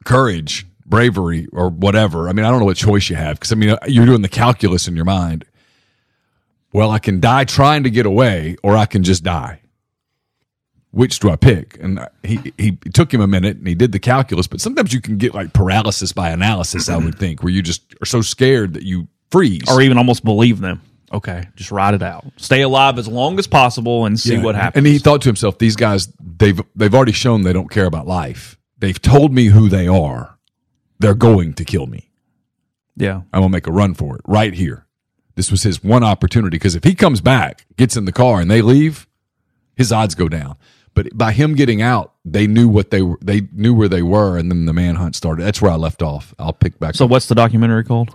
courage, 0.04 0.66
bravery, 0.84 1.46
or 1.52 1.70
whatever. 1.70 2.28
I 2.28 2.32
mean, 2.32 2.44
I 2.44 2.50
don't 2.50 2.58
know 2.60 2.66
what 2.66 2.76
choice 2.76 3.08
you 3.08 3.16
have 3.16 3.36
because 3.38 3.52
I 3.52 3.54
mean, 3.54 3.70
uh, 3.70 3.78
you're 3.86 4.04
doing 4.06 4.22
the 4.22 4.28
calculus 4.28 4.86
in 4.88 4.96
your 4.96 5.04
mind. 5.06 5.44
Well, 6.72 6.90
I 6.90 6.98
can 6.98 7.20
die 7.20 7.44
trying 7.44 7.84
to 7.84 7.90
get 7.90 8.04
away, 8.06 8.56
or 8.62 8.76
I 8.76 8.86
can 8.86 9.02
just 9.02 9.22
die. 9.24 9.61
Which 10.92 11.18
do 11.20 11.30
I 11.30 11.36
pick? 11.36 11.78
And 11.82 12.06
he 12.22 12.52
he 12.58 12.72
took 12.92 13.12
him 13.12 13.20
a 13.20 13.26
minute, 13.26 13.56
and 13.56 13.66
he 13.66 13.74
did 13.74 13.92
the 13.92 13.98
calculus. 13.98 14.46
But 14.46 14.60
sometimes 14.60 14.92
you 14.92 15.00
can 15.00 15.16
get 15.16 15.34
like 15.34 15.52
paralysis 15.54 16.12
by 16.12 16.30
analysis. 16.30 16.88
I 16.88 16.96
would 16.98 17.18
think, 17.18 17.42
where 17.42 17.52
you 17.52 17.62
just 17.62 17.94
are 18.02 18.06
so 18.06 18.20
scared 18.20 18.74
that 18.74 18.82
you 18.82 19.08
freeze. 19.30 19.62
or 19.68 19.80
even 19.80 19.96
almost 19.98 20.22
believe 20.24 20.60
them. 20.60 20.82
Okay, 21.10 21.48
just 21.56 21.70
ride 21.70 21.94
it 21.94 22.02
out. 22.02 22.24
Stay 22.36 22.60
alive 22.62 22.98
as 22.98 23.08
long 23.08 23.38
as 23.38 23.46
possible 23.46 24.04
and 24.06 24.18
see 24.20 24.34
Yeah. 24.34 24.42
what 24.42 24.54
happens. 24.54 24.76
And 24.78 24.86
he 24.86 24.98
thought 24.98 25.22
to 25.22 25.28
himself, 25.28 25.58
these 25.58 25.76
guys, 25.76 26.08
they've 26.20 26.60
they've 26.76 26.94
already 26.94 27.12
shown 27.12 27.42
they 27.42 27.52
don't 27.54 27.70
care 27.70 27.86
about 27.86 28.06
life. 28.06 28.58
They've 28.78 29.00
told 29.00 29.32
me 29.32 29.46
who 29.46 29.68
they 29.70 29.88
are. 29.88 30.38
They're 30.98 31.14
going 31.14 31.54
to 31.54 31.64
kill 31.64 31.86
me. 31.86 32.10
yeah, 32.96 33.22
I'm 33.32 33.40
gonna 33.40 33.48
make 33.48 33.66
a 33.66 33.72
run 33.72 33.94
for 33.94 34.16
it 34.16 34.22
right 34.26 34.52
here. 34.52 34.86
This 35.36 35.50
was 35.50 35.62
his 35.62 35.82
one 35.82 36.04
opportunity 36.04 36.56
because 36.56 36.74
if 36.74 36.84
he 36.84 36.94
comes 36.94 37.22
back, 37.22 37.64
gets 37.78 37.96
in 37.96 38.04
the 38.04 38.12
car, 38.12 38.40
and 38.40 38.50
they 38.50 38.60
leave, 38.60 39.06
his 39.74 39.90
odds 39.90 40.14
go 40.14 40.28
down. 40.28 40.56
But 40.94 41.16
by 41.16 41.32
him 41.32 41.54
getting 41.54 41.80
out, 41.80 42.12
they 42.24 42.46
knew 42.46 42.68
what 42.68 42.90
they 42.90 43.02
were. 43.02 43.18
They 43.22 43.42
knew 43.52 43.74
where 43.74 43.88
they 43.88 44.02
were, 44.02 44.36
and 44.36 44.50
then 44.50 44.66
the 44.66 44.72
manhunt 44.72 45.16
started. 45.16 45.42
That's 45.44 45.62
where 45.62 45.70
I 45.70 45.76
left 45.76 46.02
off. 46.02 46.34
I'll 46.38 46.52
pick 46.52 46.78
back. 46.78 46.94
So 46.94 47.06
up. 47.06 47.10
what's 47.10 47.26
the 47.26 47.34
documentary 47.34 47.84
called? 47.84 48.14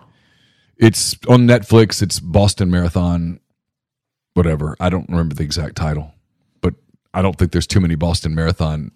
It's 0.78 1.16
on 1.28 1.48
Netflix. 1.48 2.04
It's 2.04 2.20
Boston 2.20 2.70
Marathon, 2.70 3.40
whatever. 4.36 4.76
I 4.80 4.90
don't 4.90 5.10
remember 5.10 5.34
the 5.34 5.44
exact 5.44 5.76
title, 5.76 6.14
but 6.62 6.76
I 7.14 7.24
don't 7.24 7.36
think 7.36 7.52
there's 7.52 7.68
too 7.68 7.80
many 7.80 7.96
Boston 7.96 8.36
Marathon 8.36 8.92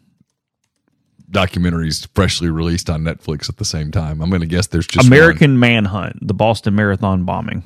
documentaries 1.31 2.07
freshly 2.13 2.49
released 2.49 2.89
on 2.89 3.03
Netflix 3.03 3.49
at 3.49 3.57
the 3.57 3.65
same 3.65 3.89
time. 3.89 4.21
I'm 4.21 4.29
going 4.29 4.41
to 4.41 4.47
guess 4.47 4.67
there's 4.67 4.85
just 4.85 5.09
one. 5.09 5.17
American 5.17 5.59
Manhunt: 5.59 6.27
The 6.27 6.35
Boston 6.35 6.75
Marathon 6.75 7.23
Bombing. 7.23 7.63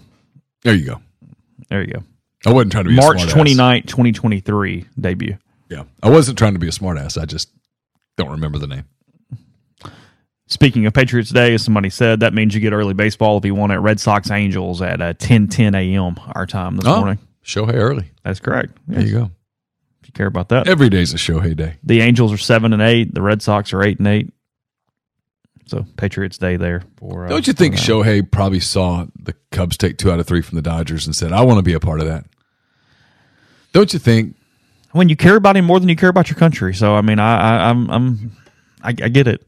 There 0.62 0.76
you 0.76 0.86
go. 0.86 1.02
There 1.70 1.82
you 1.82 1.94
go. 1.94 2.04
I 2.46 2.54
wasn't 2.54 2.72
trying 2.72 2.86
to 2.86 2.90
be 2.92 2.96
March 2.96 3.24
a 3.24 3.30
smart 3.30 3.48
29th, 3.48 3.88
2023 3.88 4.86
debut. 5.00 5.38
Yeah, 5.70 5.84
I 6.04 6.10
wasn't 6.10 6.38
trying 6.38 6.54
to 6.54 6.60
be 6.60 6.68
a 6.68 6.72
smartass. 6.72 7.20
I 7.20 7.26
just 7.26 7.50
don't 8.18 8.32
remember 8.32 8.60
the 8.60 8.68
name. 8.68 8.86
Speaking 10.48 10.86
of 10.86 10.94
Patriots 10.94 11.32
Day, 11.32 11.56
as 11.56 11.64
somebody 11.64 11.90
said, 11.90 12.20
that 12.20 12.34
means 12.34 12.54
you 12.54 12.62
get 12.62 12.72
early 12.72 12.94
baseball 12.94 13.38
if 13.38 13.46
you 13.46 13.56
want 13.56 13.72
it. 13.72 13.80
Red 13.80 14.00
Sox 14.00 14.30
Angels 14.30 14.80
at 14.82 15.02
uh, 15.02 15.14
10 15.14 15.48
10 15.48 15.74
a.m. 15.74 16.16
our 16.36 16.46
time 16.46 16.76
this 16.76 16.86
morning. 16.86 17.18
Shohei 17.44 17.74
early. 17.74 18.12
That's 18.24 18.40
correct. 18.40 18.78
There 18.88 19.02
you 19.02 19.12
go. 19.12 19.32
If 20.02 20.10
you 20.10 20.14
care 20.14 20.28
about 20.28 20.50
that. 20.50 20.68
Every 20.68 20.90
day's 20.90 21.14
a 21.16 21.18
Shohei 21.18 21.56
day. 21.56 21.78
The 21.84 22.02
Angels 22.02 22.32
are 22.32 22.38
7 22.38 22.74
and 22.74 22.82
8. 22.82 23.16
The 23.16 23.24
Red 23.24 23.42
Sox 23.42 23.74
are 23.74 23.82
8 23.82 23.98
and 23.98 24.08
8. 24.08 24.34
So 25.68 25.84
Patriots 25.98 26.38
Day 26.38 26.58
there 26.58 26.84
for. 26.98 27.26
Uh, 27.26 27.30
Don't 27.30 27.48
you 27.48 27.54
think. 27.54 27.76
Shohei 27.76 28.30
probably 28.30 28.60
saw 28.60 29.08
the 29.20 29.34
Cubs 29.52 29.78
take 29.78 29.98
two 29.98 30.12
out 30.12 30.20
of 30.20 30.28
three 30.28 30.42
from 30.44 30.58
the 30.58 30.62
Dodgers 30.62 31.08
and 31.08 31.16
said, 31.16 31.32
"I 31.34 31.42
want 31.42 31.58
to 31.58 31.64
be 31.64 31.74
a 31.74 31.80
part 31.80 32.02
of 32.02 32.06
that"? 32.06 32.26
Don't 33.74 33.92
you 33.92 33.98
think? 33.98 34.35
When 34.96 35.10
you 35.10 35.16
care 35.16 35.36
about 35.36 35.58
him 35.58 35.66
more 35.66 35.80
than 35.80 35.90
you 35.90 35.96
care 35.96 36.10
about 36.10 36.30
your 36.30 36.38
country? 36.38 36.74
So 36.74 36.96
I 36.96 37.02
mean, 37.02 37.20
I, 37.20 37.38
I 37.38 37.70
I'm 37.70 37.90
I'm 37.90 38.32
I, 38.82 38.90
I 38.90 39.10
get 39.10 39.28
it. 39.28 39.46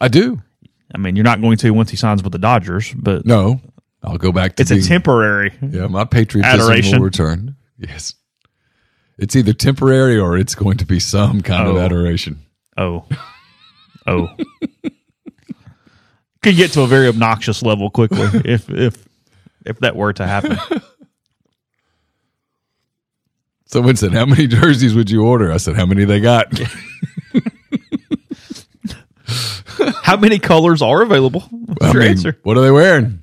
I 0.00 0.08
do. 0.08 0.42
I 0.94 0.98
mean, 0.98 1.16
you're 1.16 1.24
not 1.24 1.40
going 1.40 1.56
to 1.58 1.70
once 1.70 1.90
he 1.90 1.96
signs 1.96 2.22
with 2.22 2.32
the 2.32 2.38
Dodgers, 2.38 2.92
but 2.94 3.24
No, 3.26 3.60
I'll 4.02 4.18
go 4.18 4.32
back 4.32 4.56
to 4.56 4.62
it's 4.62 4.70
a 4.70 4.80
temporary. 4.82 5.52
Yeah, 5.62 5.86
my 5.86 6.04
patriotism 6.04 6.60
Adoration. 6.60 6.98
will 6.98 7.04
return. 7.04 7.56
Yes, 7.78 8.14
it's 9.18 9.36
either 9.36 9.52
temporary 9.52 10.18
or 10.18 10.36
it's 10.38 10.54
going 10.54 10.78
to 10.78 10.86
be 10.86 11.00
some 11.00 11.42
kind 11.42 11.68
of 11.68 11.76
Oh. 11.76 11.80
adoration. 11.80 12.40
Oh, 12.76 13.04
oh, 14.06 14.28
could 16.42 16.56
get 16.56 16.72
to 16.72 16.82
a 16.82 16.86
very 16.86 17.08
obnoxious 17.08 17.62
level 17.62 17.90
quickly 17.90 18.28
if 18.44 18.68
if 18.70 19.08
if 19.64 19.78
that 19.80 19.96
were 19.96 20.12
to 20.12 20.26
happen. 20.26 20.58
Someone 23.76 23.96
said, 23.96 24.14
"How 24.14 24.24
many 24.24 24.46
jerseys 24.46 24.94
would 24.94 25.10
you 25.10 25.22
order?" 25.22 25.52
I 25.52 25.58
said, 25.58 25.76
"How 25.76 25.84
many 25.84 26.06
they 26.06 26.18
got?" 26.18 26.50
How 30.02 30.16
many 30.16 30.38
colors 30.38 30.80
are 30.80 31.02
available? 31.02 31.40
What's 31.42 31.84
I 31.84 31.92
your 31.92 32.00
mean, 32.00 32.12
answer? 32.12 32.38
what 32.42 32.56
are 32.56 32.62
they 32.62 32.70
wearing? 32.70 33.20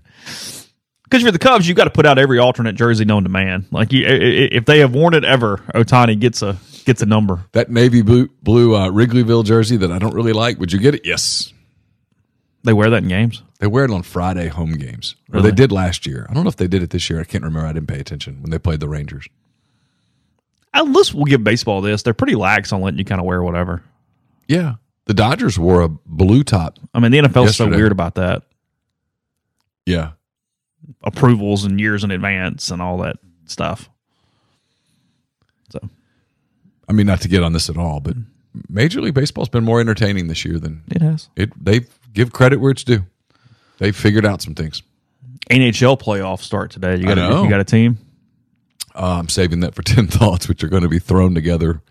Because 1.06 1.24
for 1.24 1.32
the 1.32 1.40
Cubs, 1.40 1.68
you've 1.68 1.76
got 1.76 1.86
to 1.86 1.90
put 1.90 2.06
out 2.06 2.20
every 2.20 2.38
alternate 2.38 2.76
jersey 2.76 3.04
known 3.04 3.24
to 3.24 3.30
man. 3.30 3.66
Like 3.72 3.92
you, 3.92 4.06
if 4.06 4.66
they 4.66 4.78
have 4.82 4.94
worn 4.94 5.16
it 5.16 5.26
ever, 5.26 5.58
Ohtani 5.74 6.20
gets 6.20 6.44
a 6.44 6.60
gets 6.86 7.02
a 7.02 7.08
number. 7.08 7.46
That 7.54 7.72
navy 7.72 8.04
blue, 8.04 8.30
blue 8.44 8.76
uh, 8.76 8.90
Wrigleyville 8.90 9.46
jersey 9.46 9.78
that 9.78 9.92
I 9.92 9.98
don't 9.98 10.14
really 10.14 10.34
like. 10.34 10.60
Would 10.60 10.72
you 10.72 10.78
get 10.78 10.94
it? 10.94 11.02
Yes. 11.04 11.52
They 12.64 12.74
wear 12.74 12.92
that 12.92 13.02
in 13.02 13.10
games. 13.10 13.42
They 13.58 13.66
wear 13.66 13.86
it 13.86 13.92
on 13.92 14.04
Friday 14.04 14.50
home 14.50 14.74
games, 14.74 15.16
or 15.34 15.42
they 15.42 15.50
did 15.50 15.72
last 15.72 16.06
year. 16.06 16.28
I 16.30 16.36
don't 16.36 16.44
know 16.44 16.50
if 16.50 16.58
they 16.58 16.68
did 16.68 16.84
it 16.84 16.92
this 16.92 17.10
year. 17.10 17.20
I 17.20 17.24
can't 17.24 17.44
remember. 17.44 17.68
I 17.68 17.74
didn't 17.74 17.88
pay 17.88 18.00
attention 18.00 18.44
when 18.44 18.52
they 18.52 18.60
played 18.60 18.82
the 18.82 18.88
Rangers. 18.88 19.28
At 20.74 20.88
least 20.88 21.14
we'll 21.14 21.26
give 21.26 21.44
baseball 21.44 21.82
this. 21.82 22.02
They're 22.04 22.14
pretty 22.14 22.36
lax 22.36 22.74
on 22.74 22.82
letting 22.82 22.98
you 22.98 23.06
kind 23.06 23.22
of 23.22 23.26
wear 23.28 23.44
whatever. 23.44 23.84
Yeah, 24.48 24.76
the 25.06 25.14
Dodgers 25.14 25.58
wore 25.60 25.82
a 25.82 25.90
blue 25.90 26.44
top. 26.44 26.80
I 26.94 27.00
mean, 27.00 27.12
the 27.12 27.20
NFL's 27.20 27.56
so 27.56 27.68
weird 27.70 27.92
about 27.92 28.16
that. 28.16 28.44
Yeah, 29.86 30.12
Approvals 31.04 31.64
and 31.66 31.80
years 31.80 32.04
in 32.04 32.12
advance 32.12 32.72
and 32.72 32.82
all 32.82 32.98
that 33.00 33.18
stuff. 33.46 33.90
So 35.70 35.80
I 36.88 36.94
mean, 36.94 37.08
not 37.08 37.22
to 37.22 37.28
get 37.28 37.44
on 37.44 37.54
this 37.54 37.70
at 37.70 37.78
all, 37.78 38.00
but 38.00 38.16
Major 38.70 39.02
League 39.02 39.14
Baseball's 39.14 39.50
been 39.50 39.64
more 39.64 39.80
entertaining 39.80 40.28
this 40.28 40.44
year 40.46 40.60
than 40.60 40.84
it 40.90 41.02
has. 41.02 41.30
it. 41.36 41.52
They 41.64 41.82
give 42.14 42.32
credit 42.34 42.60
where 42.60 42.72
it's 42.72 42.84
due. 42.84 43.06
They've 43.80 43.96
figured 43.96 44.26
out 44.26 44.42
some 44.42 44.56
things. 44.56 44.84
NHL 45.50 46.00
playoffs 46.00 46.42
start 46.42 46.72
today. 46.72 46.96
You 46.96 47.06
got 47.06 47.18
a, 47.18 47.44
you 47.44 47.50
got 47.50 47.60
a 47.60 47.66
team. 47.66 47.98
Uh, 48.96 49.18
I'm 49.20 49.30
saving 49.30 49.62
that 49.62 49.76
for 49.76 49.82
ten 49.84 50.08
thoughts, 50.08 50.48
which 50.48 50.64
are 50.64 50.70
going 50.70 50.84
to 50.84 50.90
be 50.90 51.00
thrown 51.00 51.36
together 51.36 51.82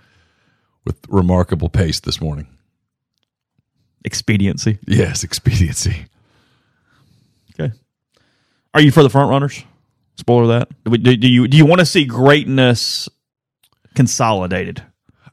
with 0.84 0.96
remarkable 1.08 1.68
pace 1.68 2.00
this 2.00 2.20
morning. 2.20 2.48
Expediency. 4.04 4.78
Yes, 4.86 5.22
expediency. 5.22 6.06
Okay. 7.54 7.72
Are 8.74 8.80
you 8.80 8.90
for 8.90 9.02
the 9.02 9.10
front 9.10 9.30
runners? 9.30 9.62
Spoiler 10.16 10.58
that. 10.58 10.68
Do, 10.84 10.96
do, 10.96 11.16
do 11.16 11.28
you 11.28 11.48
do 11.48 11.56
you 11.56 11.66
want 11.66 11.80
to 11.80 11.86
see 11.86 12.04
greatness 12.04 13.08
consolidated? 13.94 14.82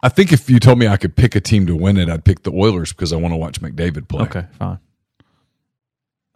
I 0.02 0.10
think 0.10 0.32
if 0.32 0.50
you 0.50 0.60
told 0.60 0.80
me 0.80 0.88
I 0.88 0.98
could 0.98 1.16
pick 1.16 1.36
a 1.36 1.42
team 1.42 1.68
to 1.68 1.76
win 1.76 1.98
it, 1.98 2.10
I'd 2.10 2.24
pick 2.24 2.44
the 2.44 2.52
Oilers 2.52 2.94
because 2.94 3.12
I 3.12 3.18
want 3.18 3.34
to 3.34 3.38
watch 3.38 3.60
McDavid 3.60 4.08
play. 4.08 4.24
Okay, 4.24 4.46
fine. 4.58 4.80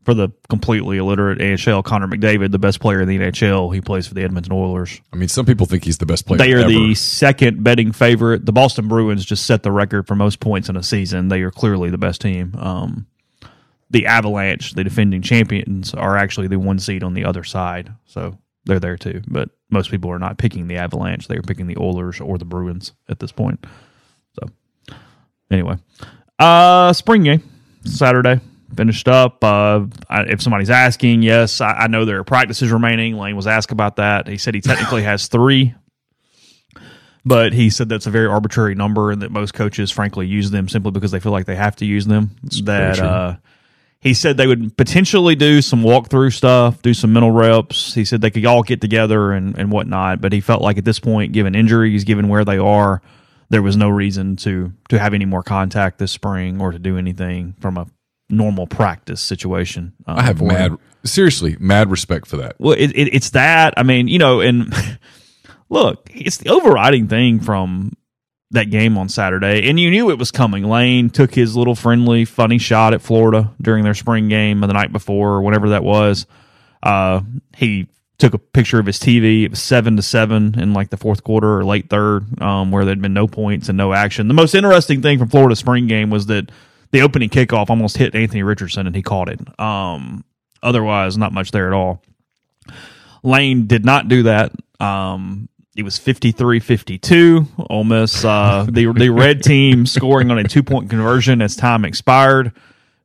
For 0.06 0.14
the 0.14 0.30
completely 0.50 0.98
illiterate 0.98 1.42
AHL, 1.42 1.82
Connor 1.82 2.08
McDavid, 2.08 2.52
the 2.52 2.60
best 2.60 2.82
player 2.82 3.02
in 3.02 3.08
the 3.08 3.18
NHL, 3.18 3.74
he 3.74 3.80
plays 3.80 4.06
for 4.06 4.14
the 4.14 4.24
Edmonton 4.24 4.52
Oilers. 4.52 5.00
I 5.14 5.16
mean, 5.16 5.30
some 5.30 5.46
people 5.46 5.66
think 5.66 5.86
he's 5.86 5.98
the 5.98 6.06
best 6.06 6.26
player. 6.26 6.40
They 6.40 6.52
are 6.52 6.60
ever. 6.60 6.70
the 6.70 6.94
second 6.96 7.64
betting 7.64 7.94
favorite. 7.94 8.46
The 8.46 8.52
Boston 8.52 8.90
Bruins 8.90 9.24
just 9.24 9.46
set 9.46 9.64
the 9.64 9.72
record 9.72 10.06
for 10.06 10.16
most 10.16 10.42
points 10.42 10.68
in 10.68 10.76
a 10.76 10.84
season. 10.84 11.30
They 11.30 11.42
are 11.42 11.52
clearly 11.52 11.90
the 11.90 11.98
best 11.98 12.20
team. 12.20 12.54
Um, 12.58 13.08
the 13.94 14.08
Avalanche, 14.08 14.74
the 14.74 14.84
defending 14.84 15.22
champions, 15.22 15.94
are 15.94 16.18
actually 16.18 16.48
the 16.48 16.60
one 16.60 16.80
seed 16.80 17.04
on 17.04 17.14
the 17.14 17.24
other 17.24 17.44
side, 17.44 17.94
so 18.06 18.38
they're 18.66 18.80
there 18.80 18.98
too. 18.98 19.22
But 19.28 19.50
most 19.70 19.90
people 19.90 20.12
are 20.12 20.20
not 20.20 20.38
picking 20.38 20.68
the 20.68 20.78
Avalanche; 20.78 21.28
they 21.28 21.38
are 21.38 21.44
picking 21.44 21.68
the 21.68 21.78
Oilers 21.78 22.20
or 22.20 22.38
the 22.38 22.46
Bruins 22.46 22.92
at 23.08 23.20
this 23.20 23.32
point. 23.32 23.66
So, 24.40 24.96
anyway, 25.52 25.78
uh, 26.40 26.92
spring 26.92 27.24
game 27.24 27.44
Saturday 27.86 28.42
finished 28.76 29.08
up. 29.08 29.44
Uh, 29.44 29.86
I, 30.10 30.24
if 30.24 30.42
somebody's 30.42 30.70
asking, 30.70 31.22
yes, 31.22 31.62
I, 31.62 31.72
I 31.72 31.88
know 31.88 32.06
there 32.06 32.20
are 32.20 32.24
practices 32.24 32.72
remaining. 32.72 33.18
Lane 33.18 33.36
was 33.36 33.48
asked 33.48 33.72
about 33.72 33.98
that. 33.98 34.28
He 34.28 34.38
said 34.38 34.56
he 34.56 34.62
technically 34.62 35.04
has 35.12 35.28
three 35.28 35.76
but 37.26 37.54
he 37.54 37.70
said 37.70 37.88
that's 37.88 38.06
a 38.06 38.12
very 38.12 38.28
arbitrary 38.28 38.76
number 38.76 39.10
and 39.10 39.22
that 39.22 39.32
most 39.32 39.54
coaches 39.54 39.90
frankly 39.90 40.28
use 40.28 40.52
them 40.52 40.68
simply 40.68 40.92
because 40.92 41.10
they 41.12 41.22
feel 41.22 41.32
like 41.32 41.46
they 41.46 41.56
have 41.56 41.74
to 41.74 41.86
use 41.86 42.06
them 42.06 42.36
that 42.66 43.00
uh 43.00 43.36
he 44.04 44.14
said 44.14 44.36
they 44.36 44.48
would 44.48 44.76
potentially 44.76 45.34
do 45.34 45.62
some 45.62 45.82
walkthrough 45.82 46.34
stuff, 46.34 46.82
do 46.82 46.94
some 46.94 47.14
mental 47.14 47.32
reps. 47.32 47.94
He 47.94 48.04
said 48.04 48.20
they 48.20 48.32
could 48.32 48.46
all 48.46 48.62
get 48.62 48.82
together 48.82 49.32
and, 49.32 49.58
and 49.58 49.72
whatnot, 49.72 50.20
but 50.20 50.34
he 50.34 50.42
felt 50.42 50.62
like 50.62 50.78
at 50.78 50.84
this 50.84 51.00
point, 51.00 51.32
given 51.32 51.56
injuries, 51.56 52.04
given 52.04 52.28
where 52.28 52.44
they 52.44 52.58
are, 52.58 53.02
there 53.50 53.62
was 53.62 53.78
no 53.78 53.88
reason 53.88 54.36
to 54.38 54.74
to 54.90 55.00
have 55.00 55.14
any 55.14 55.24
more 55.24 55.42
contact 55.42 56.00
this 56.00 56.12
spring 56.12 56.60
or 56.60 56.74
to 56.74 56.80
do 56.80 56.98
anything 56.98 57.56
from 57.62 57.78
a 57.78 57.88
normal 58.34 58.68
practice 58.68 59.22
situation. 59.22 59.94
uh, 60.08 60.16
I 60.18 60.24
have 60.24 60.40
for 60.40 60.46
him. 60.46 60.48
mad, 60.48 60.78
seriously, 61.04 61.58
mad 61.60 61.90
respect 61.90 62.28
for 62.28 62.38
that. 62.38 62.56
Well, 62.60 62.74
it, 62.74 62.92
it, 62.92 63.14
it's 63.14 63.32
that. 63.32 63.74
I 63.78 63.84
mean, 63.84 64.08
you 64.08 64.20
know, 64.20 64.42
and 64.42 64.74
look, 65.70 66.10
it's 66.14 66.38
the 66.38 66.50
overriding 66.50 67.08
thing 67.08 67.40
from 67.40 67.94
that 68.52 68.70
game 68.70 68.98
on 68.98 69.10
Saturday, 69.10 69.68
and 69.70 69.80
you 69.80 69.90
knew 69.90 70.12
it 70.12 70.20
was 70.20 70.32
coming. 70.32 70.64
Lane 70.64 71.10
took 71.10 71.34
his 71.34 71.56
little 71.56 71.76
friendly, 71.76 72.26
funny 72.26 72.58
shot 72.58 72.94
at 72.94 73.02
Florida 73.02 73.52
during 73.62 73.84
their 73.84 73.96
spring 73.96 74.30
game 74.30 74.62
the 74.62 74.68
night 74.68 74.92
before, 74.92 75.32
or 75.32 75.42
whatever 75.42 75.70
that 75.70 75.84
was. 75.84 76.26
Uh, 76.84 77.22
he 77.56 77.88
took 78.20 78.34
a 78.34 78.38
picture 78.38 78.80
of 78.80 78.86
his 78.86 79.00
TV. 79.00 79.44
It 79.44 79.50
was 79.50 79.62
seven 79.62 79.96
to 79.98 80.02
seven 80.02 80.58
in 80.60 80.74
like 80.74 80.90
the 80.90 80.98
fourth 80.98 81.24
quarter 81.24 81.58
or 81.58 81.66
late 81.66 81.90
third, 81.90 82.42
um, 82.42 82.72
where 82.72 82.86
there'd 82.86 83.02
been 83.02 83.14
no 83.14 83.28
points 83.28 83.70
and 83.70 83.78
no 83.78 83.92
action. 83.92 84.28
The 84.28 84.34
most 84.34 84.54
interesting 84.56 85.02
thing 85.02 85.20
from 85.20 85.30
Florida 85.30 85.56
spring 85.56 85.88
game 85.88 86.10
was 86.10 86.28
that 86.28 86.52
the 86.94 87.02
opening 87.02 87.28
kickoff 87.28 87.70
almost 87.70 87.98
hit 87.98 88.16
Anthony 88.16 88.44
Richardson 88.44 88.86
and 88.86 88.96
he 88.96 89.02
caught 89.02 89.28
it. 89.28 89.60
Um, 89.60 90.24
otherwise, 90.62 91.18
not 91.18 91.34
much 91.34 91.52
there 91.52 91.68
at 91.68 91.74
all. 91.74 92.04
Lane 93.24 93.66
did 93.66 93.84
not 93.84 94.08
do 94.08 94.24
that. 94.24 94.52
Um, 94.80 95.50
it 95.76 95.82
was 95.82 95.98
53-52. 95.98 97.68
Ole 97.70 97.84
Miss, 97.84 98.24
uh, 98.24 98.68
the, 98.70 98.94
the 98.94 99.10
red 99.10 99.42
team 99.42 99.86
scoring 99.88 100.30
on 100.30 100.38
a 100.38 100.44
two-point 100.44 100.92
conversion 100.92 101.42
as 101.42 101.56
time 101.56 101.84
expired. 101.84 102.54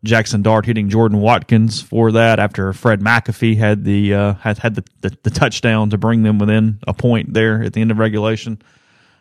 Jackson 0.05 0.43
Dart 0.43 0.67
hitting 0.67 0.91
Jordan 0.91 1.21
Watkins 1.21 1.81
for 1.81 2.13
that 2.13 2.39
after 2.39 2.73
Fred 2.75 3.01
McAfee 3.01 3.57
had 3.57 3.85
the 3.85 4.15
uh, 4.15 4.35
had 4.35 4.59
had 4.59 4.77
the, 4.77 4.85
the, 5.01 5.17
the 5.25 5.31
touchdown 5.31 5.91
to 5.91 5.99
bring 5.99 6.23
them 6.23 6.39
within 6.39 6.79
a 6.87 6.95
point 6.95 7.35
there 7.35 7.65
at 7.65 7.73
the 7.73 7.81
end 7.81 7.91
of 7.91 7.99
regulation. 7.99 8.63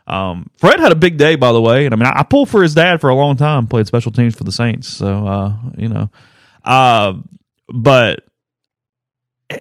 Um, 0.07 0.49
Fred 0.57 0.79
had 0.79 0.93
a 0.93 0.95
big 0.95 1.17
day, 1.17 1.35
by 1.35 1.51
the 1.51 1.61
way, 1.61 1.85
and 1.85 1.93
I 1.93 1.97
mean 1.97 2.07
I, 2.07 2.19
I 2.19 2.23
pulled 2.23 2.49
for 2.49 2.63
his 2.63 2.73
dad 2.73 3.01
for 3.01 3.09
a 3.09 3.15
long 3.15 3.35
time. 3.35 3.67
Played 3.67 3.87
special 3.87 4.11
teams 4.11 4.35
for 4.35 4.45
the 4.45 4.51
Saints, 4.53 4.87
so 4.87 5.27
uh, 5.27 5.53
you 5.77 5.89
know. 5.89 6.09
Uh, 6.63 7.13
but 7.67 8.23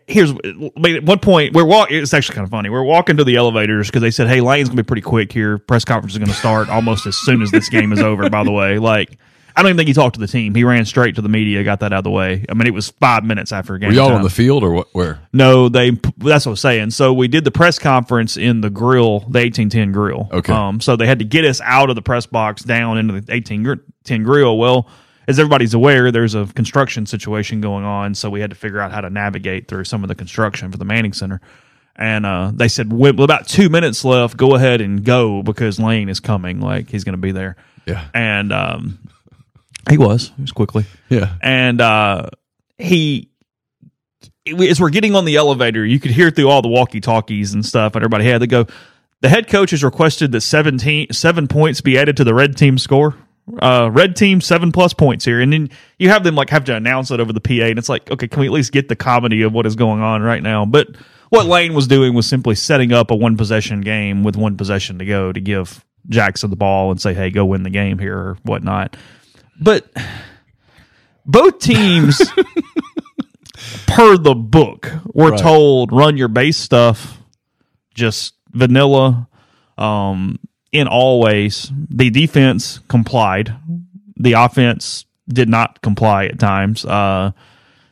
here's 0.07 0.31
I 0.31 0.53
mean, 0.77 0.97
at 0.97 1.03
one 1.03 1.19
point 1.19 1.53
we're 1.53 1.65
walking. 1.65 1.97
It's 1.97 2.15
actually 2.15 2.37
kind 2.37 2.45
of 2.45 2.51
funny. 2.51 2.71
We're 2.71 2.85
walking 2.85 3.17
to 3.17 3.25
the 3.25 3.37
elevators 3.37 3.89
because 3.89 4.03
they 4.03 4.13
said, 4.13 4.29
"Hey, 4.29 4.41
Lane's 4.41 4.69
gonna 4.69 4.83
be 4.83 4.87
pretty 4.87 5.03
quick 5.03 5.33
here. 5.33 5.59
Press 5.59 5.85
conference 5.85 6.15
is 6.15 6.19
gonna 6.19 6.33
start 6.33 6.69
almost 6.69 7.07
as 7.07 7.17
soon 7.17 7.43
as 7.43 7.51
this 7.51 7.69
game 7.69 7.93
is 7.93 8.01
over." 8.01 8.31
By 8.31 8.45
the 8.45 8.53
way, 8.53 8.79
like 8.79 9.19
I 9.57 9.63
don't 9.63 9.71
even 9.71 9.79
think 9.79 9.89
he 9.89 9.95
talked 9.95 10.15
to 10.17 10.21
the 10.21 10.27
team. 10.27 10.55
He 10.55 10.65
ran 10.65 10.85
straight 10.85 11.15
to 11.15 11.23
the 11.23 11.31
media, 11.31 11.65
got 11.65 11.81
that 11.81 11.91
out 11.93 11.99
of 12.01 12.05
the 12.05 12.11
way. 12.11 12.45
I 12.49 12.53
mean, 12.53 12.67
it 12.67 12.75
was 12.75 12.91
five 12.91 13.25
minutes 13.25 13.53
after 13.53 13.73
the 13.73 13.79
game. 13.79 13.89
Were 13.89 13.95
y'all 13.95 14.09
time. 14.09 14.19
on 14.19 14.23
the 14.23 14.31
field 14.31 14.63
or 14.63 14.71
what? 14.73 14.89
Where? 14.93 15.19
No, 15.33 15.71
they. 15.71 15.93
That's 16.19 16.45
what 16.45 16.47
I 16.47 16.51
was 16.51 16.61
saying. 16.61 16.91
So 16.91 17.15
we 17.15 17.27
did 17.27 17.45
the 17.45 17.51
press 17.51 17.79
conference 17.79 18.37
in 18.37 18.61
the 18.61 18.69
grill, 18.69 19.21
the 19.21 19.39
eighteen 19.39 19.71
ten 19.71 19.93
grill. 19.93 20.29
Okay. 20.31 20.53
Um. 20.53 20.81
So 20.81 20.97
they 20.97 21.07
had 21.07 21.21
to 21.21 21.25
get 21.25 21.45
us 21.47 21.63
out 21.63 21.89
of 21.89 21.97
the 21.97 22.03
press 22.03 22.27
box 22.27 22.63
down 22.63 22.99
into 22.99 23.21
the 23.21 23.33
eighteen 23.33 23.81
ten 24.05 24.25
grill. 24.25 24.59
Well, 24.59 24.89
as 25.27 25.39
everybody's 25.39 25.73
aware, 25.73 26.13
there's 26.13 26.35
a 26.35 26.47
construction 26.47 27.07
situation 27.07 27.63
going 27.63 27.85
on, 27.85 28.15
so 28.15 28.29
we 28.29 28.41
had 28.41 28.51
to 28.51 28.57
figure 28.57 28.79
out 28.79 28.93
how 28.93 29.01
to 29.01 29.11
navigate 29.11 29.69
through 29.69 29.85
some 29.85 30.05
of 30.05 30.09
the 30.09 30.15
construction 30.15 30.71
for 30.71 30.79
the 30.79 30.85
Manning 30.85 31.13
Center. 31.13 31.41
And 31.97 32.27
uh, 32.27 32.53
they 32.55 32.69
said, 32.69 32.93
with 32.93 33.19
about 33.19 33.49
two 33.49 33.71
minutes 33.71 34.05
left, 34.05 34.37
go 34.37 34.55
ahead 34.55 34.83
and 34.83 35.03
go 35.03 35.43
because 35.43 35.81
Lane 35.81 36.11
is 36.11 36.21
coming. 36.21 36.61
Like 36.61 36.91
he's 36.91 37.05
going 37.05 37.15
to 37.15 37.21
be 37.21 37.33
there. 37.33 37.57
Yeah. 37.87 38.07
And 38.13 38.53
um, 38.53 38.99
he 39.89 39.99
was. 39.99 40.33
He 40.37 40.43
was 40.43 40.53
quickly 40.53 40.85
Yeah. 41.09 41.35
and 41.43 41.81
uh, 41.81 42.29
he 42.79 43.31
as 44.61 44.81
we're 44.81 44.91
getting 44.91 45.15
on 45.17 45.25
the 45.25 45.37
elevator, 45.37 45.85
you 45.85 45.99
could 45.99 46.13
hear 46.13 46.31
through 46.31 46.49
all 46.49 46.63
the 46.63 46.69
walkie 46.69 47.01
talkies 47.01 47.53
and 47.53 47.65
stuff, 47.67 47.95
and 47.97 48.03
everybody 48.05 48.25
had 48.25 48.41
to 48.43 48.47
go. 48.47 48.67
The 49.21 49.29
head 49.29 49.49
coach 49.49 49.71
has 49.73 49.83
requested 49.83 50.31
that 50.33 50.43
17, 50.43 51.09
seven 51.13 51.49
points 51.49 51.81
be 51.81 51.99
added 51.99 52.17
to 52.19 52.25
the 52.25 52.35
red 52.35 52.57
team 52.57 52.79
score. 52.79 53.17
Uh, 53.61 53.89
red 53.93 54.15
team 54.17 54.41
seven 54.41 54.73
plus 54.73 54.93
points 54.93 55.25
here, 55.25 55.41
and 55.41 55.53
then 55.53 55.71
you 55.99 56.09
have 56.11 56.23
them 56.25 56.35
like 56.35 56.51
have 56.51 56.65
to 56.65 56.75
announce 56.75 57.11
it 57.13 57.19
over 57.21 57.33
the 57.33 57.41
PA, 57.41 57.53
and 57.65 57.79
it's 57.79 57.89
like, 57.89 58.11
okay, 58.11 58.27
can 58.29 58.41
we 58.41 58.47
at 58.47 58.53
least 58.53 58.73
get 58.73 58.89
the 58.89 58.97
comedy 58.97 59.43
of 59.43 59.53
what 59.53 59.67
is 59.67 59.77
going 59.77 60.01
on 60.01 60.21
right 60.23 60.43
now? 60.43 60.65
But 60.65 60.89
what 61.31 61.47
Lane 61.47 61.73
was 61.75 61.87
doing 61.87 62.13
was 62.15 62.27
simply 62.27 62.55
setting 62.57 62.93
up 62.93 63.11
a 63.11 63.17
one 63.17 63.37
possession 63.37 63.81
game 63.83 64.23
with 64.25 64.37
one 64.37 64.57
possession 64.57 64.99
to 64.99 65.05
go 65.05 65.33
to 65.33 65.41
give 65.41 65.85
Jackson 66.09 66.51
the 66.51 66.57
ball 66.57 66.91
and 66.91 67.01
say, 67.01 67.15
hey, 67.15 67.31
go 67.31 67.45
win 67.45 67.63
the 67.63 67.71
game 67.71 67.99
here 67.99 68.17
or 68.17 68.39
whatnot. 68.43 68.97
But 69.61 69.87
both 71.25 71.59
teams, 71.59 72.21
per 73.87 74.17
the 74.17 74.35
book, 74.35 74.93
were 75.15 75.31
Right. 75.31 75.41
told 75.41 75.93
run 75.93 76.17
your 76.17 76.29
base 76.29 76.57
stuff, 76.57 77.19
just 77.95 78.35
vanilla. 78.53 79.29
Um, 79.79 80.39
in 80.73 80.89
all 80.89 81.21
ways, 81.21 81.71
the 81.91 82.11
defense 82.11 82.81
complied. 82.89 83.55
The 84.17 84.33
offense 84.35 85.05
did 85.29 85.49
not 85.49 85.81
comply 85.83 86.27
at 86.27 86.39
times. 86.39 86.85
Uh, 86.85 87.33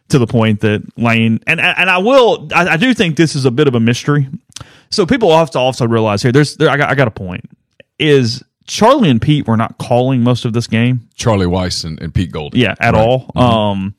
to 0.08 0.18
the 0.18 0.26
point 0.26 0.60
that 0.60 0.82
Lane 0.98 1.40
and 1.46 1.60
and 1.60 1.88
I 1.90 1.98
will 1.98 2.48
I, 2.54 2.68
I 2.68 2.76
do 2.76 2.92
think 2.92 3.16
this 3.16 3.34
is 3.34 3.46
a 3.46 3.50
bit 3.50 3.66
of 3.68 3.74
a 3.74 3.80
mystery. 3.80 4.28
So 4.90 5.06
people 5.06 5.34
have 5.36 5.50
to 5.52 5.58
also 5.58 5.86
realize 5.88 6.22
here. 6.22 6.30
There's 6.30 6.56
there, 6.56 6.68
I 6.68 6.76
got 6.76 6.90
I 6.90 6.94
got 6.94 7.08
a 7.08 7.10
point. 7.10 7.50
Is 7.98 8.42
Charlie 8.66 9.10
and 9.10 9.20
Pete 9.20 9.46
were 9.46 9.56
not 9.56 9.78
calling 9.78 10.22
most 10.22 10.44
of 10.44 10.52
this 10.52 10.66
game? 10.66 11.08
Charlie 11.14 11.46
Weis 11.46 11.84
and, 11.84 12.00
and 12.00 12.14
Pete 12.14 12.32
Gold. 12.32 12.54
Yeah, 12.54 12.74
at 12.80 12.94
Right. 12.94 13.00
all. 13.00 13.30
Um, 13.36 13.94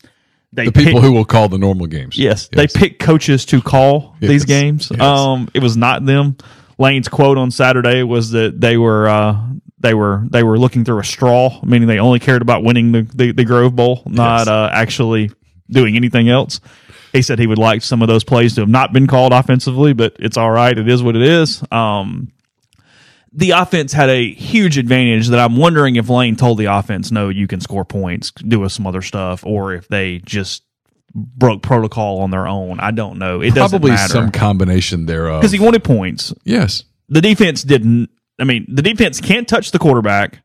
they 0.53 0.65
The 0.65 0.71
people 0.71 0.93
picked- 0.93 1.03
who 1.05 1.11
will 1.11 1.25
call 1.25 1.49
the 1.49 1.57
normal 1.57 1.85
games. 1.87 2.17
yes, 2.17 2.47
they 2.51 2.67
pick 2.67 2.97
coaches 2.99 3.45
to 3.47 3.61
call 3.61 4.15
these 4.19 4.45
games. 4.45 4.89
Yes. 4.91 5.01
Um, 5.01 5.49
it 5.53 5.61
was 5.61 5.75
not 5.77 6.05
them. 6.05 6.37
Lane's 6.77 7.07
quote 7.07 7.37
on 7.37 7.51
Saturday 7.51 8.03
was 8.03 8.31
that 8.31 8.59
they 8.59 8.77
were 8.77 9.07
uh, 9.07 9.37
they 9.79 9.93
were 9.93 10.23
they 10.29 10.43
were 10.43 10.57
looking 10.57 10.83
through 10.83 10.99
a 10.99 11.03
straw, 11.03 11.59
meaning 11.63 11.87
they 11.87 11.99
only 11.99 12.19
cared 12.19 12.41
about 12.41 12.63
winning 12.63 12.91
the 12.91 13.01
the, 13.13 13.31
the 13.33 13.45
Grove 13.45 13.75
Bowl, 13.75 14.01
not 14.07 14.39
Yes. 14.39 14.47
uh, 14.47 14.69
actually 14.73 15.31
doing 15.69 15.95
anything 15.95 16.27
else. 16.29 16.59
He 17.13 17.21
said 17.21 17.39
he 17.39 17.47
would 17.47 17.57
like 17.57 17.81
some 17.81 18.01
of 18.01 18.07
those 18.09 18.23
plays 18.25 18.55
to 18.55 18.61
have 18.61 18.69
not 18.69 18.91
been 18.91 19.07
called 19.07 19.31
offensively, 19.31 19.93
but 19.93 20.15
it's 20.19 20.35
all 20.37 20.51
right. 20.51 20.77
It 20.77 20.89
is 20.89 21.01
what 21.01 21.15
it 21.15 21.21
is. 21.21 21.63
Um, 21.71 22.29
the 23.37 23.51
offense 23.51 23.91
had 23.93 24.09
a 24.09 24.31
huge 24.33 24.77
advantage 24.77 25.27
that 25.27 25.39
I'm 25.39 25.57
wondering 25.57 25.97
if 25.97 26.07
Lane 26.09 26.35
told 26.37 26.57
the 26.57 26.65
offense, 26.65 27.11
no, 27.11 27.27
you 27.29 27.47
can 27.47 27.59
score 27.59 27.83
points, 27.83 28.31
do 28.31 28.63
us 28.63 28.73
some 28.73 28.87
other 28.87 29.01
stuff, 29.01 29.45
or 29.45 29.73
if 29.73 29.87
they 29.89 30.19
just 30.19 30.63
broke 31.13 31.61
protocol 31.61 32.19
on 32.21 32.31
their 32.31 32.47
own. 32.47 32.79
I 32.79 32.91
don't 32.91 33.17
know. 33.19 33.41
It 33.41 33.53
doesn't 33.53 33.81
Probably 33.81 33.97
some 33.97 34.31
combination 34.31 35.05
thereof. 35.05 35.41
because 35.41 35.51
he 35.51 35.59
wanted 35.59 35.83
points. 35.83 36.33
yes. 36.43 36.83
The 37.09 37.21
defense 37.21 37.61
didn't. 37.63 38.09
I 38.39 38.45
mean, 38.45 38.65
the 38.67 38.81
defense 38.81 39.21
can't 39.21 39.47
touch 39.47 39.71
the 39.71 39.79
quarterback. 39.79 40.39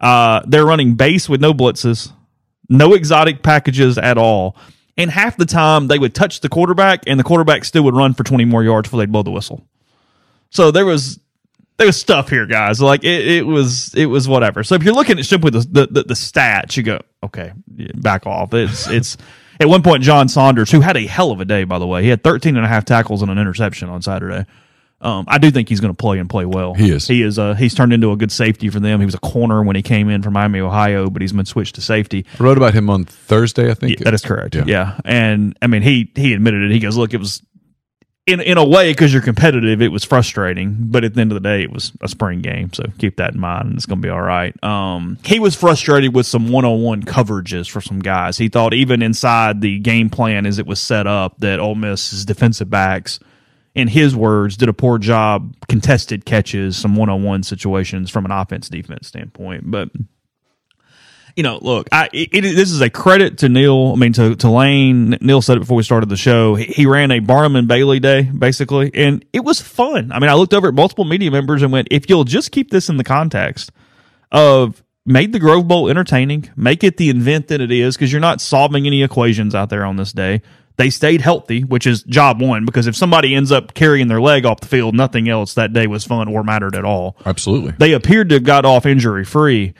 Uh, 0.00 0.40
they're 0.46 0.66
running 0.66 0.94
base 0.94 1.28
with 1.28 1.40
no 1.40 1.52
blitzes, 1.54 2.10
no 2.68 2.94
exotic 2.94 3.42
packages 3.42 3.96
at 3.96 4.18
all. 4.18 4.56
And 4.96 5.10
half 5.10 5.36
the 5.36 5.46
time 5.46 5.86
they 5.88 5.98
would 5.98 6.14
touch 6.14 6.40
the 6.40 6.48
quarterback, 6.48 7.04
and 7.06 7.18
the 7.20 7.24
quarterback 7.24 7.64
still 7.64 7.84
would 7.84 7.94
run 7.94 8.12
for 8.14 8.24
twenty 8.24 8.44
more 8.44 8.64
yards 8.64 8.88
before 8.88 8.98
they'd 9.00 9.12
blow 9.12 9.22
the 9.22 9.30
whistle. 9.30 9.64
So 10.50 10.70
there 10.70 10.84
was 10.84 11.20
there 11.80 11.86
was 11.86 11.98
stuff 11.98 12.28
here, 12.28 12.44
guys. 12.44 12.78
Like 12.82 13.04
it, 13.04 13.26
it 13.26 13.46
was 13.46 13.94
it 13.94 14.04
was 14.04 14.28
whatever. 14.28 14.62
So 14.62 14.74
if 14.74 14.82
you're 14.82 14.92
looking 14.92 15.18
at 15.18 15.24
simply 15.24 15.50
the 15.50 15.60
the, 15.60 15.86
the, 15.86 16.02
the 16.02 16.14
stats, 16.14 16.76
you 16.76 16.82
go, 16.82 17.00
okay, 17.22 17.52
back 17.94 18.26
off. 18.26 18.52
It's 18.52 18.86
it's 18.90 19.16
at 19.58 19.66
one 19.66 19.82
point 19.82 20.02
John 20.02 20.28
Saunders, 20.28 20.70
who 20.70 20.80
had 20.82 20.98
a 20.98 21.06
hell 21.06 21.32
of 21.32 21.40
a 21.40 21.46
day, 21.46 21.64
by 21.64 21.78
the 21.78 21.86
way, 21.86 22.02
he 22.02 22.10
had 22.10 22.22
13 22.22 22.56
and 22.58 22.66
a 22.66 22.68
half 22.68 22.84
tackles 22.84 23.22
and 23.22 23.30
an 23.30 23.38
interception 23.38 23.88
on 23.88 24.02
Saturday. 24.02 24.44
Um, 25.02 25.24
I 25.26 25.38
do 25.38 25.50
think 25.50 25.70
he's 25.70 25.80
going 25.80 25.94
to 25.94 25.96
play 25.96 26.18
and 26.18 26.28
play 26.28 26.44
well. 26.44 26.74
He 26.74 26.90
is. 26.90 27.08
He 27.08 27.22
is. 27.22 27.38
Uh, 27.38 27.54
he's 27.54 27.74
turned 27.74 27.94
into 27.94 28.12
a 28.12 28.16
good 28.18 28.30
safety 28.30 28.68
for 28.68 28.78
them. 28.80 29.00
He 29.00 29.06
was 29.06 29.14
a 29.14 29.20
corner 29.20 29.62
when 29.62 29.74
he 29.74 29.80
came 29.80 30.10
in 30.10 30.20
from 30.20 30.34
Miami, 30.34 30.60
Ohio, 30.60 31.08
but 31.08 31.22
he's 31.22 31.32
been 31.32 31.46
switched 31.46 31.76
to 31.76 31.80
safety. 31.80 32.26
I 32.38 32.42
wrote 32.42 32.58
about 32.58 32.74
him 32.74 32.90
on 32.90 33.06
Thursday, 33.06 33.70
I 33.70 33.74
think. 33.74 34.00
Yeah, 34.00 34.04
that 34.04 34.12
is 34.12 34.20
correct. 34.20 34.54
Yeah. 34.54 34.64
Yeah. 34.66 35.00
and 35.06 35.56
I 35.62 35.68
mean 35.68 35.80
he 35.80 36.12
he 36.14 36.34
admitted 36.34 36.64
it. 36.64 36.70
He 36.70 36.80
goes, 36.80 36.98
look, 36.98 37.14
it 37.14 37.16
was 37.16 37.40
in 38.30 38.40
in 38.40 38.58
a 38.58 38.64
way 38.64 38.92
because 38.92 39.12
you're 39.12 39.22
competitive, 39.22 39.82
it 39.82 39.92
was 39.92 40.04
frustrating, 40.04 40.76
but 40.80 41.04
at 41.04 41.14
the 41.14 41.20
end 41.20 41.32
of 41.32 41.34
the 41.34 41.48
day, 41.48 41.62
it 41.62 41.72
was 41.72 41.92
a 42.00 42.08
spring 42.08 42.40
game, 42.40 42.72
so 42.72 42.84
keep 42.98 43.16
that 43.16 43.34
in 43.34 43.40
mind. 43.40 43.66
and 43.68 43.76
It's 43.76 43.86
going 43.86 44.00
to 44.00 44.06
be 44.06 44.10
all 44.10 44.22
right. 44.22 44.54
Um, 44.64 45.18
he 45.24 45.38
was 45.38 45.54
frustrated 45.54 46.14
with 46.14 46.26
some 46.26 46.48
one 46.48 46.64
on 46.64 46.82
one 46.82 47.02
coverages 47.02 47.68
for 47.70 47.80
some 47.80 47.98
guys. 47.98 48.38
He 48.38 48.48
thought 48.48 48.74
even 48.74 49.02
inside 49.02 49.60
the 49.60 49.78
game 49.78 50.10
plan 50.10 50.46
as 50.46 50.58
it 50.58 50.66
was 50.66 50.80
set 50.80 51.06
up 51.06 51.38
that 51.38 51.60
Ole 51.60 51.74
Miss's 51.74 52.24
defensive 52.24 52.70
backs. 52.70 53.20
In 53.72 53.86
his 53.86 54.16
words, 54.16 54.56
did 54.56 54.68
a 54.68 54.72
poor 54.72 54.98
job, 54.98 55.54
contested 55.68 56.24
catches, 56.24 56.76
some 56.76 56.96
one 56.96 57.08
on 57.08 57.22
one 57.22 57.44
situations 57.44 58.10
from 58.10 58.24
an 58.24 58.32
offense 58.32 58.68
defense 58.68 59.06
standpoint. 59.06 59.70
But 59.70 59.90
you 61.36 61.42
know, 61.42 61.58
look, 61.60 61.88
I 61.92 62.08
it, 62.12 62.28
it, 62.32 62.42
this 62.42 62.70
is 62.70 62.80
a 62.80 62.90
credit 62.90 63.38
to 63.38 63.48
Neal. 63.48 63.92
I 63.94 63.96
mean, 63.96 64.12
to 64.14 64.36
to 64.36 64.50
Lane. 64.50 65.18
Neal 65.20 65.42
said 65.42 65.56
it 65.56 65.60
before 65.60 65.76
we 65.76 65.82
started 65.82 66.08
the 66.08 66.16
show. 66.16 66.54
He, 66.54 66.64
he 66.64 66.86
ran 66.86 67.10
a 67.10 67.20
Barnum 67.20 67.56
and 67.56 67.68
Bailey 67.68 68.00
day 68.00 68.22
basically, 68.22 68.90
and 68.94 69.24
it 69.32 69.44
was 69.44 69.60
fun. 69.60 70.12
I 70.12 70.18
mean, 70.18 70.30
I 70.30 70.34
looked 70.34 70.54
over 70.54 70.68
at 70.68 70.74
multiple 70.74 71.04
media 71.04 71.30
members 71.30 71.62
and 71.62 71.72
went, 71.72 71.88
if 71.90 72.08
you'll 72.08 72.24
just 72.24 72.52
keep 72.52 72.70
this 72.70 72.88
in 72.88 72.96
the 72.96 73.04
context 73.04 73.70
of 74.32 74.82
made 75.06 75.32
the 75.32 75.38
Grove 75.38 75.66
Bowl 75.68 75.88
entertaining, 75.88 76.50
make 76.56 76.84
it 76.84 76.96
the 76.96 77.10
event 77.10 77.48
that 77.48 77.60
it 77.60 77.70
is, 77.70 77.96
because 77.96 78.12
you're 78.12 78.20
not 78.20 78.40
solving 78.40 78.86
any 78.86 79.02
equations 79.02 79.54
out 79.54 79.70
there 79.70 79.84
on 79.84 79.96
this 79.96 80.12
day. 80.12 80.42
They 80.76 80.88
stayed 80.88 81.20
healthy, 81.20 81.62
which 81.62 81.86
is 81.86 82.02
job 82.04 82.40
one. 82.40 82.64
Because 82.64 82.86
if 82.86 82.96
somebody 82.96 83.34
ends 83.34 83.52
up 83.52 83.74
carrying 83.74 84.08
their 84.08 84.20
leg 84.20 84.46
off 84.46 84.60
the 84.60 84.66
field, 84.66 84.94
nothing 84.94 85.28
else 85.28 85.54
that 85.54 85.74
day 85.74 85.86
was 85.86 86.06
fun 86.06 86.28
or 86.28 86.42
mattered 86.42 86.74
at 86.74 86.86
all 86.86 87.18
Absolutely. 87.26 87.72
they 87.72 87.92
appeared 87.92 88.30
to 88.30 88.36
have 88.36 88.44
got 88.44 88.64
off 88.64 88.86
injury 88.86 89.24
free. 89.24 89.74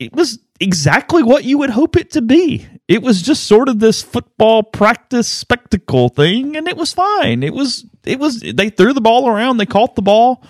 It 0.00 0.14
was 0.14 0.38
exactly 0.58 1.22
what 1.22 1.44
you 1.44 1.58
would 1.58 1.70
hope 1.70 1.94
it 1.96 2.10
to 2.12 2.22
be. 2.22 2.66
It 2.88 3.02
was 3.02 3.20
just 3.20 3.44
sort 3.44 3.68
of 3.68 3.78
this 3.78 4.02
football 4.02 4.62
practice 4.62 5.28
spectacle 5.28 6.08
thing, 6.08 6.56
and 6.56 6.66
it 6.66 6.76
was 6.76 6.92
fine. 6.92 7.42
It 7.42 7.52
was 7.52 7.84
it 8.04 8.18
was 8.18 8.40
they 8.40 8.70
threw 8.70 8.94
the 8.94 9.02
ball 9.02 9.28
around, 9.28 9.58
they 9.58 9.66
caught 9.66 9.94
the 9.96 10.02
ball. 10.02 10.42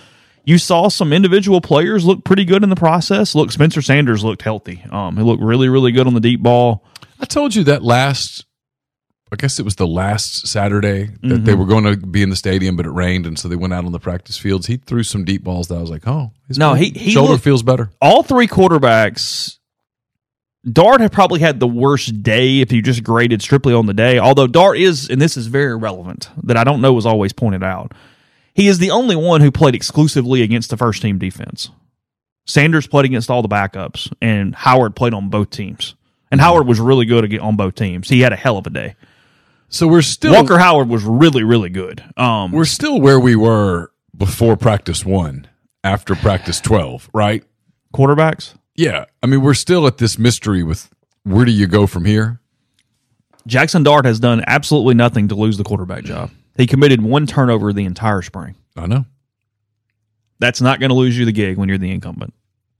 You 0.44 0.56
saw 0.56 0.88
some 0.88 1.12
individual 1.12 1.60
players 1.60 2.06
look 2.06 2.24
pretty 2.24 2.44
good 2.44 2.62
in 2.62 2.70
the 2.70 2.76
process. 2.76 3.34
Look, 3.34 3.52
Spencer 3.52 3.82
Sanders 3.82 4.24
looked 4.24 4.42
healthy. 4.42 4.82
Um, 4.90 5.16
he 5.16 5.22
looked 5.22 5.42
really, 5.42 5.68
really 5.68 5.92
good 5.92 6.06
on 6.06 6.14
the 6.14 6.20
deep 6.20 6.42
ball. 6.42 6.86
I 7.20 7.26
told 7.26 7.54
you 7.54 7.64
that 7.64 7.82
last. 7.82 8.46
I 9.32 9.36
guess 9.36 9.60
it 9.60 9.64
was 9.64 9.76
the 9.76 9.86
last 9.86 10.48
Saturday 10.48 11.06
that 11.22 11.44
they 11.44 11.52
mm-hmm. 11.52 11.60
were 11.60 11.66
going 11.66 11.84
to 11.84 11.96
be 11.96 12.22
in 12.22 12.30
the 12.30 12.36
stadium, 12.36 12.76
but 12.76 12.84
it 12.84 12.90
rained, 12.90 13.26
and 13.26 13.38
so 13.38 13.46
they 13.46 13.56
went 13.56 13.72
out 13.72 13.84
on 13.84 13.92
the 13.92 14.00
practice 14.00 14.36
fields. 14.36 14.66
He 14.66 14.76
threw 14.76 15.04
some 15.04 15.24
deep 15.24 15.44
balls 15.44 15.68
that 15.68 15.76
I 15.76 15.80
was 15.80 15.90
like, 15.90 16.06
"Oh, 16.06 16.32
his 16.48 16.58
No, 16.58 16.74
he- 16.74 16.90
he 16.90 17.10
shoulder 17.10 17.32
looked- 17.32 17.44
feels 17.44 17.62
better." 17.62 17.90
All 18.00 18.22
three 18.24 18.48
quarterbacks. 18.48 19.58
Dart 20.70 21.00
had 21.00 21.12
probably 21.12 21.40
had 21.40 21.58
the 21.58 21.68
worst 21.68 22.22
day 22.22 22.60
if 22.60 22.70
you 22.70 22.82
just 22.82 23.02
graded 23.02 23.40
strictly 23.40 23.72
on 23.72 23.86
the 23.86 23.94
day. 23.94 24.18
Although 24.18 24.46
Dart 24.46 24.76
is, 24.78 25.08
and 25.08 25.22
this 25.22 25.36
is 25.36 25.46
very 25.46 25.76
relevant 25.76 26.28
that 26.42 26.56
I 26.56 26.64
don't 26.64 26.82
know 26.82 26.92
was 26.92 27.06
always 27.06 27.32
pointed 27.32 27.62
out. 27.62 27.92
He 28.52 28.66
is 28.66 28.78
the 28.78 28.90
only 28.90 29.16
one 29.16 29.40
who 29.40 29.50
played 29.50 29.74
exclusively 29.74 30.42
against 30.42 30.70
the 30.70 30.76
first 30.76 31.00
team 31.00 31.18
defense. 31.18 31.70
Sanders 32.46 32.86
played 32.86 33.06
against 33.06 33.30
all 33.30 33.42
the 33.42 33.48
backups, 33.48 34.12
and 34.20 34.54
Howard 34.54 34.96
played 34.96 35.14
on 35.14 35.28
both 35.30 35.50
teams. 35.50 35.94
And 36.30 36.40
mm-hmm. 36.40 36.46
Howard 36.46 36.66
was 36.66 36.80
really 36.80 37.06
good 37.06 37.38
on 37.38 37.56
both 37.56 37.74
teams. 37.74 38.08
He 38.08 38.20
had 38.20 38.32
a 38.32 38.36
hell 38.36 38.58
of 38.58 38.66
a 38.66 38.70
day. 38.70 38.96
So 39.70 39.86
we're 39.86 40.02
still 40.02 40.32
Walker 40.32 40.58
Howard 40.58 40.88
was 40.88 41.04
really, 41.04 41.44
really 41.44 41.70
good. 41.70 42.02
Um, 42.16 42.50
we're 42.52 42.64
still 42.64 43.00
where 43.00 43.20
we 43.20 43.36
were 43.36 43.92
before 44.16 44.56
practice 44.56 45.04
one, 45.06 45.46
after 45.84 46.14
practice 46.14 46.60
twelve, 46.60 47.08
right? 47.14 47.44
quarterbacks. 47.94 48.54
Yeah, 48.76 49.06
I 49.22 49.26
mean 49.26 49.42
we're 49.42 49.54
still 49.54 49.86
at 49.86 49.98
this 49.98 50.18
mystery 50.18 50.62
with 50.62 50.90
where 51.22 51.44
do 51.44 51.52
you 51.52 51.66
go 51.66 51.86
from 51.86 52.04
here? 52.04 52.40
Jackson 53.46 53.82
Dart 53.82 54.04
has 54.04 54.20
done 54.20 54.44
absolutely 54.46 54.94
nothing 54.94 55.28
to 55.28 55.34
lose 55.34 55.56
the 55.56 55.64
quarterback 55.64 56.04
job. 56.04 56.30
He 56.56 56.66
committed 56.66 57.00
one 57.00 57.26
turnover 57.26 57.72
the 57.72 57.84
entire 57.84 58.22
spring. 58.22 58.54
I 58.76 58.86
know. 58.86 59.06
That's 60.40 60.60
not 60.60 60.78
going 60.80 60.90
to 60.90 60.94
lose 60.96 61.18
you 61.18 61.24
the 61.24 61.32
gig 61.32 61.56
when 61.58 61.68
you're 61.68 61.78
the 61.78 61.90
incumbent. 61.90 62.34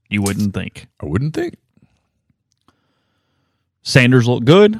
You 0.09 0.21
wouldn't 0.21 0.53
think. 0.53 0.87
I 1.01 1.05
wouldn't 1.05 1.33
think. 1.33 1.55
Sanders 3.81 4.27
looked 4.27 4.45
good. 4.45 4.79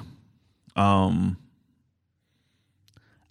Um, 0.75 1.37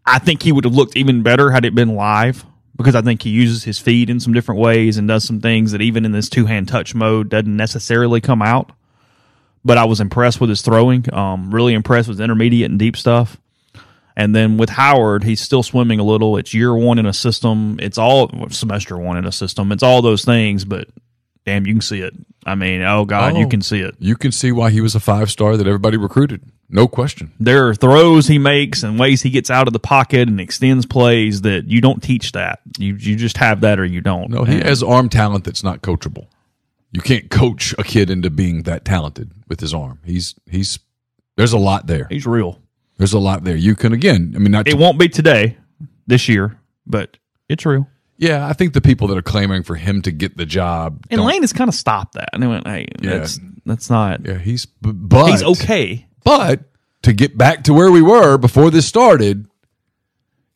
I 0.07 0.19
think 0.19 0.43
he 0.43 0.53
would 0.53 0.65
have 0.65 0.75
looked 0.75 0.97
even 0.97 1.23
better 1.23 1.51
had 1.51 1.65
it 1.65 1.75
been 1.75 1.95
live 1.95 2.45
because 2.77 2.95
I 2.95 3.03
think 3.03 3.23
he 3.23 3.31
uses 3.31 3.65
his 3.65 3.79
feet 3.79 4.09
in 4.09 4.21
some 4.21 4.33
different 4.33 4.61
ways 4.61 4.97
and 4.97 5.07
does 5.07 5.25
some 5.25 5.41
things 5.41 5.73
that 5.73 5.83
even 5.83 6.05
in 6.05 6.13
this 6.13 6.29
two 6.29 6.47
hand 6.47 6.69
touch 6.69 6.95
mode 6.95 7.29
doesn't 7.29 7.57
necessarily 7.57 8.21
come 8.21 8.43
out. 8.43 8.73
But 9.65 9.77
I 9.77 9.85
was 9.85 10.01
impressed 10.01 10.41
with 10.41 10.49
his 10.49 10.63
throwing. 10.63 11.13
Um, 11.13 11.55
really 11.55 11.75
impressed 11.75 12.09
with 12.09 12.21
intermediate 12.21 12.71
and 12.71 12.79
deep 12.79 12.97
stuff. 12.97 13.37
And 14.17 14.35
then 14.35 14.57
with 14.57 14.71
Howard, 14.71 15.25
he's 15.25 15.41
still 15.41 15.63
swimming 15.63 16.01
a 16.01 16.03
little. 16.03 16.37
It's 16.37 16.55
year 16.55 16.75
one 16.75 16.99
in 16.99 17.07
a 17.07 17.13
system. 17.13 17.79
It's 17.81 17.99
all 17.99 18.31
semester 18.51 18.97
one 18.99 19.19
in 19.19 19.27
a 19.27 19.33
system. 19.33 19.73
It's 19.73 19.83
all 19.83 20.03
those 20.03 20.25
things, 20.25 20.65
but 20.65 20.89
damn, 21.51 21.67
you 21.67 21.75
can 21.75 21.81
see 21.81 22.01
it. 22.01 22.15
I 22.47 22.55
mean, 22.55 22.81
oh 22.83 23.05
God, 23.05 23.37
you 23.37 23.47
Oh. 23.47 23.49
can 23.49 23.61
see 23.63 23.81
it. 23.81 23.95
You 23.99 24.17
can 24.17 24.33
see 24.33 24.51
why 24.53 24.71
he 24.71 24.81
was 24.81 24.95
a 24.95 25.01
five 25.01 25.31
star 25.31 25.57
that 25.57 25.67
everybody 25.67 25.97
recruited. 25.97 26.41
No 26.69 26.87
question. 26.87 27.33
there 27.41 27.67
are 27.67 27.75
throws 27.75 28.29
he 28.29 28.39
makes 28.39 28.85
and 28.85 28.97
ways 28.99 29.23
he 29.23 29.31
gets 29.31 29.51
out 29.51 29.67
of 29.67 29.73
the 29.73 29.81
pocket 29.81 30.29
and 30.29 30.41
extends 30.41 30.87
plays 30.87 31.41
that 31.43 31.67
you 31.67 31.81
don't 31.81 32.01
teach 32.03 32.31
that. 32.33 32.61
You 32.79 32.95
you 32.95 33.17
just 33.17 33.37
have 33.39 33.61
that 33.63 33.79
or 33.81 33.85
you 33.85 34.01
don't. 34.01 34.31
No, 34.31 34.45
he 34.45 34.55
And 34.55 34.63
has 34.63 34.81
arm 34.83 35.09
talent 35.09 35.45
that's 35.45 35.65
not 35.65 35.83
coachable. 35.83 36.27
You 36.93 37.01
can't 37.01 37.29
coach 37.31 37.75
a 37.79 37.83
kid 37.83 38.09
into 38.11 38.31
being 38.31 38.63
that 38.65 38.85
talented 38.85 39.33
with 39.49 39.59
his 39.61 39.75
arm. 39.75 39.99
He's 40.05 40.35
he's 40.49 40.79
there's 41.37 41.53
a 41.53 41.59
lot 41.59 41.87
there. 41.89 42.07
he's 42.09 42.27
real. 42.27 42.61
There's 42.99 43.13
a 43.15 43.19
lot 43.19 43.43
there. 43.45 43.57
You 43.57 43.75
can 43.75 43.93
again. 43.93 44.33
I 44.37 44.39
mean, 44.39 44.53
not. 44.53 44.69
It 44.69 44.73
To, 44.73 44.77
won't 44.77 44.99
be 44.99 45.09
today, 45.09 45.57
this 46.07 46.29
year, 46.29 46.59
but 46.87 47.17
it's 47.49 47.67
real. 47.67 47.89
Yeah, 48.21 48.47
I 48.47 48.53
think 48.53 48.75
the 48.75 48.81
people 48.83 49.09
that 49.09 49.17
are 49.19 49.23
clamoring 49.23 49.63
for 49.65 49.75
him 49.75 50.03
to 50.03 50.13
get 50.13 50.37
the 50.37 50.45
job. 50.47 51.05
And 51.11 51.19
don't- 51.19 51.27
Lane 51.27 51.41
has 51.43 51.53
kind 51.55 51.69
of 51.69 51.75
stopped 51.75 52.15
that. 52.15 52.29
And 52.35 52.43
they 52.43 52.47
went, 52.47 52.67
hey, 52.67 52.87
Yeah. 53.01 53.19
that's 53.19 53.41
that's 53.67 53.89
not. 53.91 54.25
Yeah, 54.27 54.39
he's 54.39 54.67
b- 54.67 54.93
but 54.93 55.31
He's 55.31 55.43
okay. 55.43 56.07
But 56.25 56.61
to 57.03 57.13
get 57.15 57.37
back 57.39 57.65
to 57.65 57.73
where 57.75 57.91
we 57.91 58.03
were 58.03 58.37
before 58.37 58.71
this 58.71 58.87
started, 58.87 59.47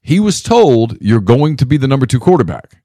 he 0.03 0.21
was 0.21 0.43
told 0.43 0.99
you're 1.01 1.21
going 1.21 1.57
to 1.57 1.65
be 1.67 1.77
the 1.79 1.89
number 1.89 2.05
two 2.07 2.21
quarterback, 2.21 2.83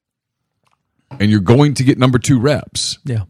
and 1.19 1.29
you're 1.29 1.39
going 1.41 1.73
to 1.75 1.83
get 1.83 1.97
number 1.97 2.17
two 2.19 2.39
reps. 2.39 2.97
Yeah, 3.03 3.23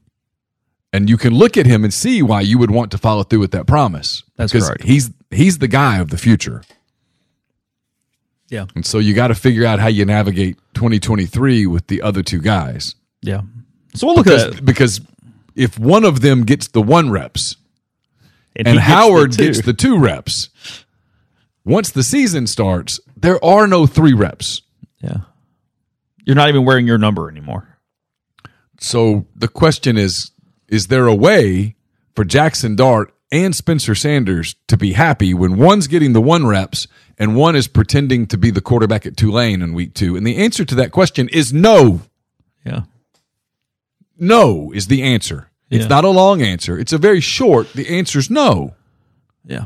and 0.93 1.09
you 1.09 1.17
can 1.17 1.33
look 1.33 1.57
at 1.57 1.65
him 1.65 1.83
and 1.83 1.91
see 1.93 2.21
why 2.21 2.41
you 2.41 2.59
would 2.59 2.69
want 2.71 2.91
to 2.91 2.97
follow 2.99 3.23
through 3.23 3.39
with 3.39 3.51
that 3.51 3.65
promise. 3.65 4.23
That's 4.35 4.51
because 4.51 4.67
correct. 4.69 4.83
he's 4.83 5.09
he's 5.31 5.57
the 5.57 5.67
guy 5.67 5.97
of 5.97 6.09
the 6.11 6.17
future, 6.17 6.61
yeah, 8.49 8.65
and 8.75 8.85
so 8.85 8.99
you 8.99 9.13
got 9.13 9.27
to 9.29 9.35
figure 9.35 9.65
out 9.65 9.79
how 9.79 9.87
you 9.87 10.05
navigate 10.05 10.57
2023 10.73 11.65
with 11.67 11.87
the 11.87 12.01
other 12.01 12.21
two 12.23 12.39
guys. 12.41 12.95
yeah. 13.21 13.41
So 13.95 14.05
we'll 14.05 14.15
look 14.17 14.27
at 14.27 14.31
Because, 14.51 14.55
that. 14.55 14.65
because 14.65 15.01
if 15.55 15.79
one 15.79 16.05
of 16.05 16.21
them 16.21 16.43
gets 16.45 16.67
the 16.67 16.81
one 16.81 17.09
reps 17.09 17.55
he 18.55 18.59
and 18.59 18.65
gets 18.65 18.75
the 18.77 18.81
Howard 18.81 19.35
gets 19.37 19.61
the 19.61 19.73
two 19.73 19.97
reps, 19.97 20.49
once 21.65 21.89
the 21.91 22.03
season 22.03 22.45
starts, 22.47 22.99
there 23.17 23.43
are 23.43 23.65
no 23.67 23.85
three 23.87 24.13
reps. 24.13 24.61
yeah. 25.01 25.17
You're 26.25 26.35
not 26.35 26.49
even 26.49 26.65
wearing 26.65 26.85
your 26.85 26.99
number 26.99 27.29
anymore. 27.29 27.79
So 28.79 29.25
the 29.35 29.47
question 29.47 29.97
is: 29.97 30.29
Is 30.67 30.87
there 30.87 31.07
a 31.07 31.15
way 31.15 31.75
for 32.15 32.23
Jackson 32.23 32.75
Dart 32.75 33.11
and 33.31 33.55
Spencer 33.55 33.95
Sanders 33.95 34.55
to 34.67 34.77
be 34.77 34.93
happy 34.93 35.33
when 35.33 35.57
one's 35.57 35.87
getting 35.87 36.13
the 36.13 36.21
one 36.21 36.45
reps 36.45 36.87
and 37.19 37.35
one 37.35 37.55
is 37.55 37.67
pretending 37.67 38.25
to 38.27 38.37
be 38.37 38.49
the 38.49 38.61
quarterback 38.61 39.05
at 39.05 39.17
Tulane 39.17 39.61
in 39.61 39.73
week 39.73 39.93
two? 39.93 40.15
And 40.15 40.25
the 40.25 40.37
answer 40.37 40.63
to 40.65 40.75
that 40.75 40.91
question 40.91 41.29
is 41.29 41.51
no. 41.53 42.01
Yeah, 42.65 42.81
No 44.17 44.71
is 44.71 44.87
the 44.87 45.01
answer. 45.03 45.49
It's 45.69 45.83
Yeah. 45.83 45.87
not 45.89 46.03
a 46.03 46.09
long 46.09 46.41
answer. 46.41 46.77
It's 46.79 46.93
a 46.93 46.97
very 46.97 47.21
short. 47.21 47.73
The 47.73 47.87
answer 47.89 48.19
is 48.19 48.29
no. 48.29 48.73
yeah, 49.45 49.65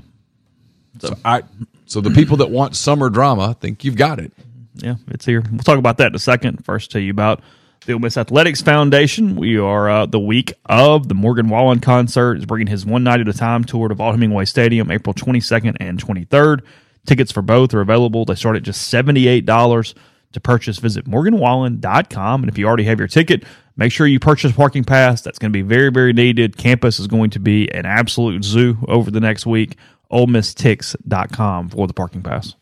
So 1.00 1.16
I. 1.26 1.44
So 1.86 2.02
the 2.02 2.10
people 2.12 2.38
that 2.38 2.50
want 2.50 2.76
summer 2.76 3.10
drama 3.10 3.56
think 3.60 3.84
you've 3.84 3.96
got 3.98 4.20
it. 4.20 4.32
yeah. 4.76 4.96
It's 5.10 5.26
here. 5.26 5.44
We'll 5.52 5.60
talk 5.60 5.78
about 5.78 5.98
that 5.98 6.08
in 6.08 6.16
a 6.16 6.20
second. 6.20 6.64
First, 6.66 6.92
tell 6.92 7.02
you 7.02 7.12
about 7.12 7.42
the 7.86 7.94
Ole 7.94 8.00
Miss 8.00 8.18
Athletics 8.18 8.62
Foundation. 8.62 9.36
We 9.36 9.58
are 9.58 9.90
uh, 9.90 10.06
the 10.08 10.20
week 10.20 10.54
of 10.66 11.08
the 11.10 11.14
Morgan 11.14 11.50
Wallen 11.50 11.80
concert 11.80 12.36
is 12.38 12.46
bringing 12.46 12.68
his 12.68 12.86
one 12.86 13.04
night 13.04 13.20
at 13.20 13.28
a 13.28 13.34
time 13.34 13.64
tour 13.64 13.90
to 13.90 13.96
Vaught 13.96 14.14
Hemingway 14.14 14.46
Stadium, 14.46 14.90
April 14.90 15.14
22nd 15.14 15.76
and 15.80 16.04
23rd. 16.04 16.62
Tickets 17.06 17.32
for 17.32 17.42
both 17.42 17.74
are 17.74 17.82
available. 17.82 18.26
They 18.26 18.36
start 18.36 18.56
at 18.56 18.64
just 18.64 18.92
$78 18.94 19.94
to 20.34 20.40
purchase. 20.40 20.78
Visit 20.80 21.06
morganwallen.com. 21.06 22.44
And 22.44 22.50
if 22.50 22.58
you 22.58 22.68
already 22.68 22.86
have 22.86 23.00
your 23.00 23.08
ticket, 23.08 23.44
make 23.76 23.92
sure 23.92 24.08
you 24.08 24.20
purchase 24.20 24.52
parking 24.52 24.84
pass. 24.84 25.22
That's 25.22 25.40
going 25.40 25.52
to 25.52 25.58
be 25.58 25.62
very, 25.62 25.92
very 25.92 26.14
needed. 26.14 26.58
Campus 26.58 27.00
is 27.00 27.08
going 27.08 27.30
to 27.32 27.40
be 27.40 27.70
an 27.74 27.86
absolute 27.86 28.44
zoo 28.44 28.78
over 28.88 29.12
the 29.12 29.20
next 29.20 29.46
week. 29.46 29.78
OleMissTix.com 30.12 31.70
for 31.70 31.88
the 31.88 31.94
parking 31.94 32.22
pass. 32.22 32.56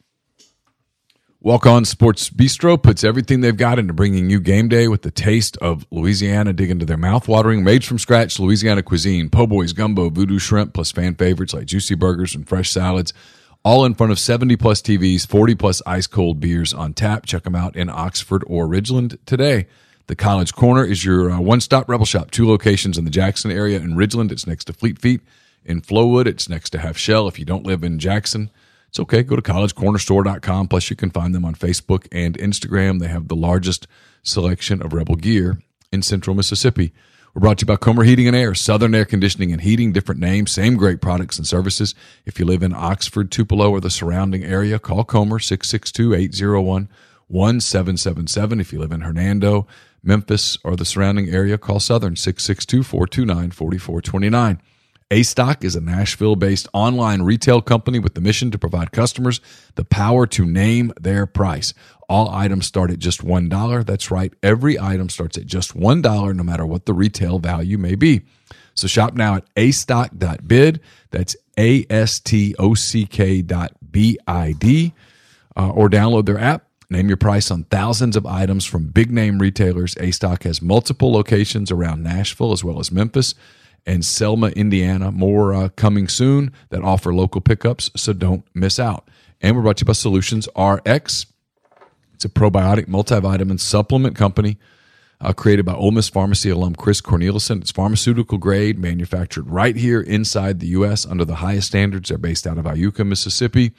Walk 1.43 1.65
On 1.65 1.85
Sports 1.85 2.29
Bistro 2.29 2.81
puts 2.81 3.03
everything 3.03 3.41
they've 3.41 3.57
got 3.57 3.79
into 3.79 3.93
bringing 3.93 4.29
you 4.29 4.39
game 4.39 4.69
day 4.69 4.87
with 4.87 5.01
the 5.01 5.09
taste 5.09 5.57
of 5.57 5.87
Louisiana. 5.89 6.53
Dig 6.53 6.69
into 6.69 6.85
their 6.85 6.97
mouth-watering, 6.97 7.63
made 7.63 7.83
from 7.83 7.97
scratch 7.97 8.39
Louisiana 8.39 8.83
cuisine, 8.83 9.27
po' 9.27 9.47
boys, 9.47 9.73
gumbo, 9.73 10.11
voodoo 10.11 10.37
shrimp, 10.37 10.75
plus 10.75 10.91
fan 10.91 11.15
favorites 11.15 11.51
like 11.51 11.65
juicy 11.65 11.95
burgers 11.95 12.35
and 12.35 12.47
fresh 12.47 12.69
salads, 12.69 13.11
all 13.63 13.85
in 13.85 13.93
front 13.93 14.11
of 14.11 14.19
70 14.19 14.55
plus 14.57 14.81
TVs, 14.81 15.27
40 15.27 15.55
plus 15.55 15.81
ice 15.85 16.07
cold 16.07 16.39
beers 16.39 16.73
on 16.73 16.93
tap. 16.93 17.25
Check 17.25 17.43
them 17.43 17.55
out 17.55 17.75
in 17.75 17.89
Oxford 17.89 18.43
or 18.47 18.67
Ridgeland 18.67 19.17
today. 19.25 19.67
The 20.07 20.15
College 20.15 20.53
Corner 20.53 20.83
is 20.83 21.05
your 21.05 21.31
uh, 21.31 21.39
one-stop 21.39 21.87
Rebel 21.87 22.05
Shop. 22.05 22.31
Two 22.31 22.47
locations 22.47 22.97
in 22.97 23.05
the 23.05 23.11
Jackson 23.11 23.51
area. 23.51 23.79
In 23.79 23.93
Ridgeland, 23.93 24.31
it's 24.31 24.47
next 24.47 24.65
to 24.65 24.73
Fleet 24.73 24.99
Feet. 24.99 25.21
In 25.63 25.81
Flowood, 25.81 26.25
it's 26.25 26.49
next 26.49 26.71
to 26.71 26.79
Half 26.79 26.97
Shell. 26.97 27.27
If 27.27 27.37
you 27.37 27.45
don't 27.45 27.65
live 27.65 27.83
in 27.83 27.99
Jackson, 27.99 28.49
it's 28.89 28.99
okay. 28.99 29.21
Go 29.21 29.35
to 29.35 29.41
collegecornerstore.com. 29.41 30.67
Plus, 30.67 30.89
you 30.89 30.95
can 30.95 31.11
find 31.11 31.35
them 31.35 31.45
on 31.45 31.53
Facebook 31.53 32.07
and 32.11 32.37
Instagram. 32.39 32.99
They 32.99 33.07
have 33.07 33.27
the 33.27 33.35
largest 33.35 33.87
selection 34.23 34.81
of 34.81 34.91
Rebel 34.91 35.15
gear 35.15 35.59
in 35.91 36.01
central 36.01 36.35
Mississippi. 36.35 36.93
We're 37.33 37.39
brought 37.39 37.59
to 37.59 37.63
you 37.63 37.67
by 37.67 37.77
Comer 37.77 38.03
Heating 38.03 38.27
and 38.27 38.35
Air, 38.35 38.53
Southern 38.53 38.93
Air 38.93 39.05
Conditioning 39.05 39.53
and 39.53 39.61
Heating, 39.61 39.93
different 39.93 40.19
names, 40.19 40.51
same 40.51 40.75
great 40.75 40.99
products 40.99 41.37
and 41.37 41.47
services. 41.47 41.95
If 42.25 42.37
you 42.37 42.45
live 42.45 42.61
in 42.61 42.73
Oxford, 42.73 43.31
Tupelo, 43.31 43.71
or 43.71 43.79
the 43.79 43.89
surrounding 43.89 44.43
area, 44.43 44.79
call 44.79 45.05
Comer 45.05 45.39
662 45.39 46.13
801 46.13 46.89
1777. 47.29 48.59
If 48.59 48.73
you 48.73 48.79
live 48.79 48.91
in 48.91 48.99
Hernando, 48.99 49.65
Memphis, 50.03 50.57
or 50.65 50.75
the 50.75 50.83
surrounding 50.83 51.29
area, 51.29 51.57
call 51.57 51.79
Southern 51.79 52.17
662 52.17 52.83
429 52.83 53.51
4429. 53.51 54.61
A 55.11 55.23
Stock 55.23 55.65
is 55.65 55.75
a 55.75 55.81
Nashville 55.81 56.37
based 56.37 56.69
online 56.71 57.21
retail 57.23 57.61
company 57.61 57.99
with 57.99 58.13
the 58.13 58.21
mission 58.21 58.49
to 58.51 58.57
provide 58.57 58.93
customers 58.93 59.41
the 59.75 59.83
power 59.83 60.25
to 60.27 60.45
name 60.45 60.93
their 60.99 61.25
price. 61.25 61.73
All 62.07 62.29
items 62.29 62.65
start 62.65 62.91
at 62.91 62.99
just 62.99 63.21
$1. 63.21 63.85
That's 63.85 64.09
right, 64.09 64.33
every 64.41 64.79
item 64.79 65.09
starts 65.09 65.37
at 65.37 65.45
just 65.45 65.77
$1, 65.77 66.35
no 66.35 66.43
matter 66.43 66.65
what 66.65 66.85
the 66.85 66.93
retail 66.93 67.39
value 67.39 67.77
may 67.77 67.95
be. 67.95 68.21
So 68.73 68.87
shop 68.87 69.13
now 69.13 69.35
at 69.35 69.53
astock.bid. 69.55 70.79
That's 71.09 71.35
A 71.59 71.85
S 71.89 72.21
T 72.21 72.55
O 72.57 72.73
C 72.73 73.05
K 73.05 73.41
dot 73.41 73.73
B 73.91 74.17
I 74.25 74.53
D. 74.53 74.93
Uh, 75.57 75.71
or 75.71 75.89
download 75.89 76.25
their 76.25 76.39
app. 76.39 76.67
Name 76.89 77.09
your 77.09 77.17
price 77.17 77.51
on 77.51 77.65
thousands 77.65 78.15
of 78.15 78.25
items 78.25 78.65
from 78.65 78.87
big 78.87 79.11
name 79.11 79.39
retailers. 79.39 79.97
A 79.99 80.11
Stock 80.11 80.43
has 80.43 80.61
multiple 80.61 81.11
locations 81.11 81.69
around 81.69 82.01
Nashville 82.01 82.53
as 82.53 82.63
well 82.63 82.79
as 82.79 82.93
Memphis 82.93 83.35
and 83.85 84.05
Selma, 84.05 84.47
Indiana. 84.49 85.11
More 85.11 85.53
uh, 85.53 85.69
coming 85.69 86.07
soon 86.07 86.51
that 86.69 86.83
offer 86.83 87.13
local 87.13 87.41
pickups, 87.41 87.91
so 87.95 88.13
don't 88.13 88.45
miss 88.53 88.79
out. 88.79 89.07
And 89.41 89.55
we're 89.55 89.63
brought 89.63 89.77
to 89.77 89.83
you 89.83 89.87
by 89.87 89.93
Solutions 89.93 90.47
RX. 90.55 91.25
It's 92.13 92.25
a 92.25 92.29
probiotic 92.29 92.85
multivitamin 92.85 93.59
supplement 93.59 94.15
company 94.15 94.57
uh, 95.21 95.33
created 95.33 95.65
by 95.65 95.73
Ole 95.73 95.91
Miss 95.91 96.09
Pharmacy 96.09 96.49
alum 96.49 96.75
Chris 96.75 97.01
Cornelison. 97.01 97.61
It's 97.61 97.71
pharmaceutical 97.71 98.37
grade, 98.37 98.79
manufactured 98.79 99.49
right 99.49 99.75
here 99.75 100.01
inside 100.01 100.59
the 100.59 100.67
U.S. 100.67 101.05
under 101.05 101.25
the 101.25 101.35
highest 101.35 101.67
standards. 101.67 102.09
They're 102.09 102.17
based 102.17 102.47
out 102.47 102.57
of 102.57 102.65
Iuka, 102.65 103.05
Mississippi. 103.05 103.71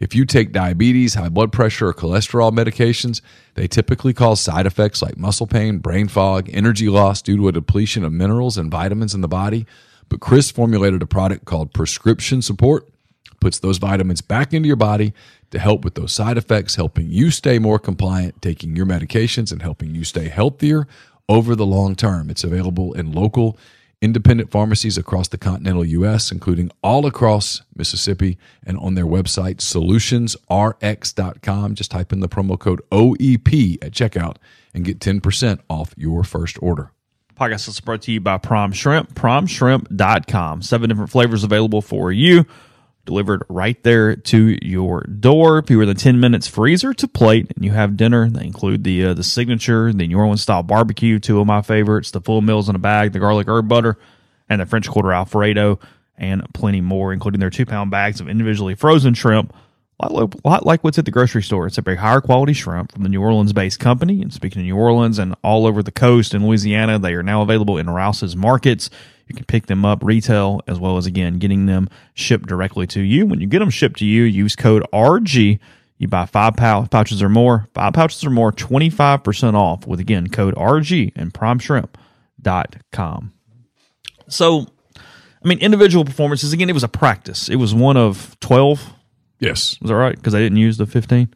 If 0.00 0.14
you 0.14 0.24
take 0.24 0.52
diabetes, 0.52 1.14
high 1.14 1.28
blood 1.28 1.50
pressure, 1.50 1.88
or 1.88 1.94
cholesterol 1.94 2.52
medications, 2.52 3.20
they 3.54 3.66
typically 3.66 4.14
cause 4.14 4.40
side 4.40 4.64
effects 4.64 5.02
like 5.02 5.16
muscle 5.16 5.46
pain, 5.46 5.78
brain 5.78 6.06
fog, 6.06 6.48
energy 6.52 6.88
loss 6.88 7.20
due 7.20 7.36
to 7.36 7.48
a 7.48 7.52
depletion 7.52 8.04
of 8.04 8.12
minerals 8.12 8.56
and 8.56 8.70
vitamins 8.70 9.14
in 9.14 9.22
the 9.22 9.28
body. 9.28 9.66
But 10.08 10.20
Chris 10.20 10.52
formulated 10.52 11.02
a 11.02 11.06
product 11.06 11.46
called 11.46 11.72
Prescription 11.72 12.42
Support, 12.42 12.88
puts 13.40 13.58
those 13.58 13.78
vitamins 13.78 14.20
back 14.20 14.54
into 14.54 14.68
your 14.68 14.76
body 14.76 15.14
to 15.50 15.58
help 15.58 15.84
with 15.84 15.94
those 15.94 16.12
side 16.12 16.38
effects, 16.38 16.76
helping 16.76 17.10
you 17.10 17.32
stay 17.32 17.58
more 17.58 17.78
compliant, 17.80 18.40
taking 18.40 18.76
your 18.76 18.86
medications, 18.86 19.50
and 19.50 19.62
helping 19.62 19.94
you 19.94 20.04
stay 20.04 20.28
healthier 20.28 20.86
over 21.28 21.56
the 21.56 21.66
long 21.66 21.96
term. 21.96 22.30
It's 22.30 22.44
available 22.44 22.94
in 22.94 23.12
local 23.12 23.58
independent 24.00 24.50
pharmacies 24.50 24.96
across 24.96 25.28
the 25.28 25.38
continental 25.38 25.84
U.S., 25.84 26.30
including 26.30 26.70
all 26.82 27.06
across 27.06 27.62
Mississippi, 27.74 28.38
and 28.64 28.78
on 28.78 28.94
their 28.94 29.06
website, 29.06 29.56
solutionsrx.com. 29.56 31.74
Just 31.74 31.90
type 31.90 32.12
in 32.12 32.20
the 32.20 32.28
promo 32.28 32.58
code 32.58 32.80
OEP 32.90 33.84
at 33.84 33.92
checkout 33.92 34.36
and 34.74 34.84
get 34.84 35.00
10% 35.00 35.60
off 35.68 35.94
your 35.96 36.24
first 36.24 36.58
order. 36.62 36.92
Podcast 37.38 37.68
is 37.68 37.80
brought 37.80 38.02
to 38.02 38.12
you 38.12 38.20
by 38.20 38.36
Prime 38.36 38.72
Shrimp, 38.72 39.14
primeshrimp.com. 39.14 40.62
Seven 40.62 40.88
different 40.88 41.10
flavors 41.10 41.44
available 41.44 41.80
for 41.80 42.10
you, 42.10 42.44
delivered 43.08 43.42
right 43.48 43.82
there 43.82 44.14
to 44.14 44.58
your 44.62 45.00
door. 45.02 45.62
Fewer 45.62 45.86
than 45.86 45.96
10 45.96 46.20
minutes 46.20 46.46
freezer 46.46 46.92
to 46.92 47.08
plate, 47.08 47.50
and 47.56 47.64
you 47.64 47.72
have 47.72 47.96
dinner. 47.96 48.28
They 48.28 48.44
include 48.44 48.84
the 48.84 49.06
uh, 49.06 49.14
the 49.14 49.24
signature, 49.24 49.92
the 49.92 50.06
New 50.06 50.18
Orleans 50.18 50.42
style 50.42 50.62
barbecue, 50.62 51.18
two 51.18 51.40
of 51.40 51.46
my 51.46 51.62
favorites, 51.62 52.10
the 52.10 52.20
full 52.20 52.42
meals 52.42 52.68
in 52.68 52.76
a 52.76 52.78
bag, 52.78 53.12
the 53.12 53.18
garlic 53.18 53.48
herb 53.48 53.66
butter, 53.66 53.98
and 54.48 54.60
the 54.60 54.66
French 54.66 54.88
quarter 54.88 55.12
Alfredo, 55.12 55.80
and 56.18 56.42
plenty 56.52 56.82
more, 56.82 57.12
including 57.12 57.40
their 57.40 57.50
two 57.50 57.64
pound 57.64 57.90
bags 57.90 58.20
of 58.20 58.28
individually 58.28 58.74
frozen 58.74 59.14
shrimp. 59.14 59.54
A 60.00 60.12
lot, 60.12 60.44
lot 60.44 60.66
like 60.66 60.84
what's 60.84 60.98
at 60.98 61.06
the 61.06 61.10
grocery 61.10 61.42
store. 61.42 61.66
It's 61.66 61.78
a 61.78 61.82
very 61.82 61.96
higher 61.96 62.20
quality 62.20 62.52
shrimp 62.52 62.92
from 62.92 63.02
the 63.02 63.08
New 63.08 63.20
Orleans 63.22 63.52
based 63.52 63.80
company. 63.80 64.22
And 64.22 64.32
speaking 64.32 64.60
of 64.60 64.66
New 64.66 64.76
Orleans 64.76 65.18
and 65.18 65.34
all 65.42 65.66
over 65.66 65.82
the 65.82 65.90
coast 65.90 66.34
in 66.34 66.46
Louisiana, 66.46 67.00
they 67.00 67.14
are 67.14 67.24
now 67.24 67.42
available 67.42 67.78
in 67.78 67.90
Rouse's 67.90 68.36
markets. 68.36 68.90
You 69.28 69.34
can 69.34 69.44
pick 69.44 69.66
them 69.66 69.84
up 69.84 70.02
retail 70.02 70.60
as 70.66 70.78
well 70.80 70.96
as, 70.96 71.06
again, 71.06 71.38
getting 71.38 71.66
them 71.66 71.88
shipped 72.14 72.46
directly 72.48 72.86
to 72.88 73.00
you. 73.00 73.26
When 73.26 73.40
you 73.40 73.46
get 73.46 73.58
them 73.60 73.70
shipped 73.70 73.98
to 73.98 74.06
you, 74.06 74.22
use 74.24 74.56
code 74.56 74.84
RG. 74.92 75.58
You 75.98 76.08
buy 76.08 76.26
five 76.26 76.54
pouches 76.56 77.22
or 77.22 77.28
more, 77.28 77.68
five 77.74 77.92
pouches 77.92 78.24
or 78.24 78.30
more, 78.30 78.52
25% 78.52 79.54
off 79.54 79.86
with, 79.86 80.00
again, 80.00 80.28
code 80.28 80.54
RG 80.54 81.12
and 81.16 81.34
primeshrimp.com. 81.34 83.32
So, 84.28 84.66
I 84.96 85.48
mean, 85.48 85.58
individual 85.58 86.04
performances, 86.04 86.52
again, 86.52 86.70
it 86.70 86.74
was 86.74 86.84
a 86.84 86.88
practice. 86.88 87.48
It 87.48 87.56
was 87.56 87.74
one 87.74 87.96
of 87.96 88.36
12 88.40 88.94
Yes. 89.40 89.80
was 89.80 89.88
that 89.90 89.94
right? 89.96 90.14
Because 90.16 90.32
they 90.32 90.40
didn't 90.40 90.58
use 90.58 90.76
the 90.78 90.86
15, 90.86 91.32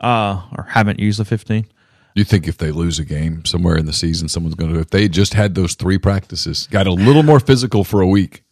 uh, 0.00 0.42
or 0.56 0.64
haven't 0.70 1.00
used 1.00 1.18
the 1.18 1.24
15. 1.24 1.66
You 2.14 2.22
think 2.24 2.46
if 2.46 2.58
they 2.58 2.70
lose 2.70 2.98
a 3.00 3.04
game 3.04 3.44
somewhere 3.44 3.76
in 3.76 3.86
the 3.86 3.92
season, 3.92 4.28
someone's 4.28 4.54
going 4.54 4.72
to, 4.72 4.78
if 4.78 4.90
they 4.90 5.08
just 5.08 5.34
had 5.34 5.54
those 5.56 5.74
three 5.74 5.98
practices, 5.98 6.68
got 6.70 6.86
a 6.86 6.92
little 6.92 7.24
more 7.24 7.40
physical 7.40 7.82
for 7.82 8.00
a 8.00 8.06
week. 8.06 8.44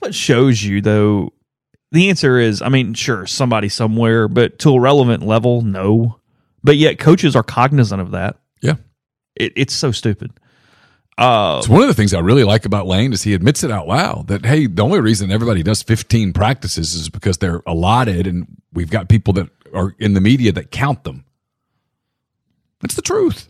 What 0.00 0.14
shows 0.14 0.64
you, 0.64 0.80
though, 0.80 1.32
the 1.92 2.08
answer 2.10 2.38
is, 2.38 2.60
I 2.60 2.68
mean, 2.68 2.92
sure, 2.94 3.24
somebody 3.26 3.68
somewhere, 3.68 4.26
but 4.26 4.58
to 4.60 4.70
a 4.70 4.80
relevant 4.80 5.22
level, 5.24 5.62
no. 5.62 6.18
But 6.64 6.76
yet, 6.76 6.98
coaches 6.98 7.36
are 7.36 7.44
cognizant 7.44 8.02
of 8.02 8.10
that. 8.10 8.36
Yeah. 8.60 8.74
It, 9.36 9.52
it's 9.54 9.74
so 9.74 9.92
stupid. 9.92 10.32
Uh, 11.16 11.58
It's 11.60 11.68
one 11.68 11.82
of 11.82 11.86
the 11.88 11.94
things 11.94 12.12
I 12.12 12.18
really 12.18 12.42
like 12.42 12.64
about 12.64 12.86
Lane 12.88 13.12
is 13.12 13.22
he 13.22 13.34
admits 13.34 13.62
it 13.62 13.70
out 13.70 13.86
loud 13.86 14.26
that 14.26 14.44
hey, 14.44 14.66
the 14.66 14.82
only 14.82 15.00
reason 15.00 15.30
everybody 15.30 15.62
does 15.62 15.82
15 15.82 16.32
practices 16.32 16.94
is 16.94 17.08
because 17.08 17.38
they're 17.38 17.62
allotted, 17.66 18.26
and 18.26 18.48
we've 18.72 18.90
got 18.90 19.08
people 19.08 19.32
that 19.34 19.48
are 19.72 19.94
in 20.00 20.14
the 20.14 20.20
media 20.20 20.50
that 20.50 20.72
count 20.72 21.04
them. 21.04 21.24
That's 22.84 22.94
the 22.96 23.02
truth. 23.02 23.48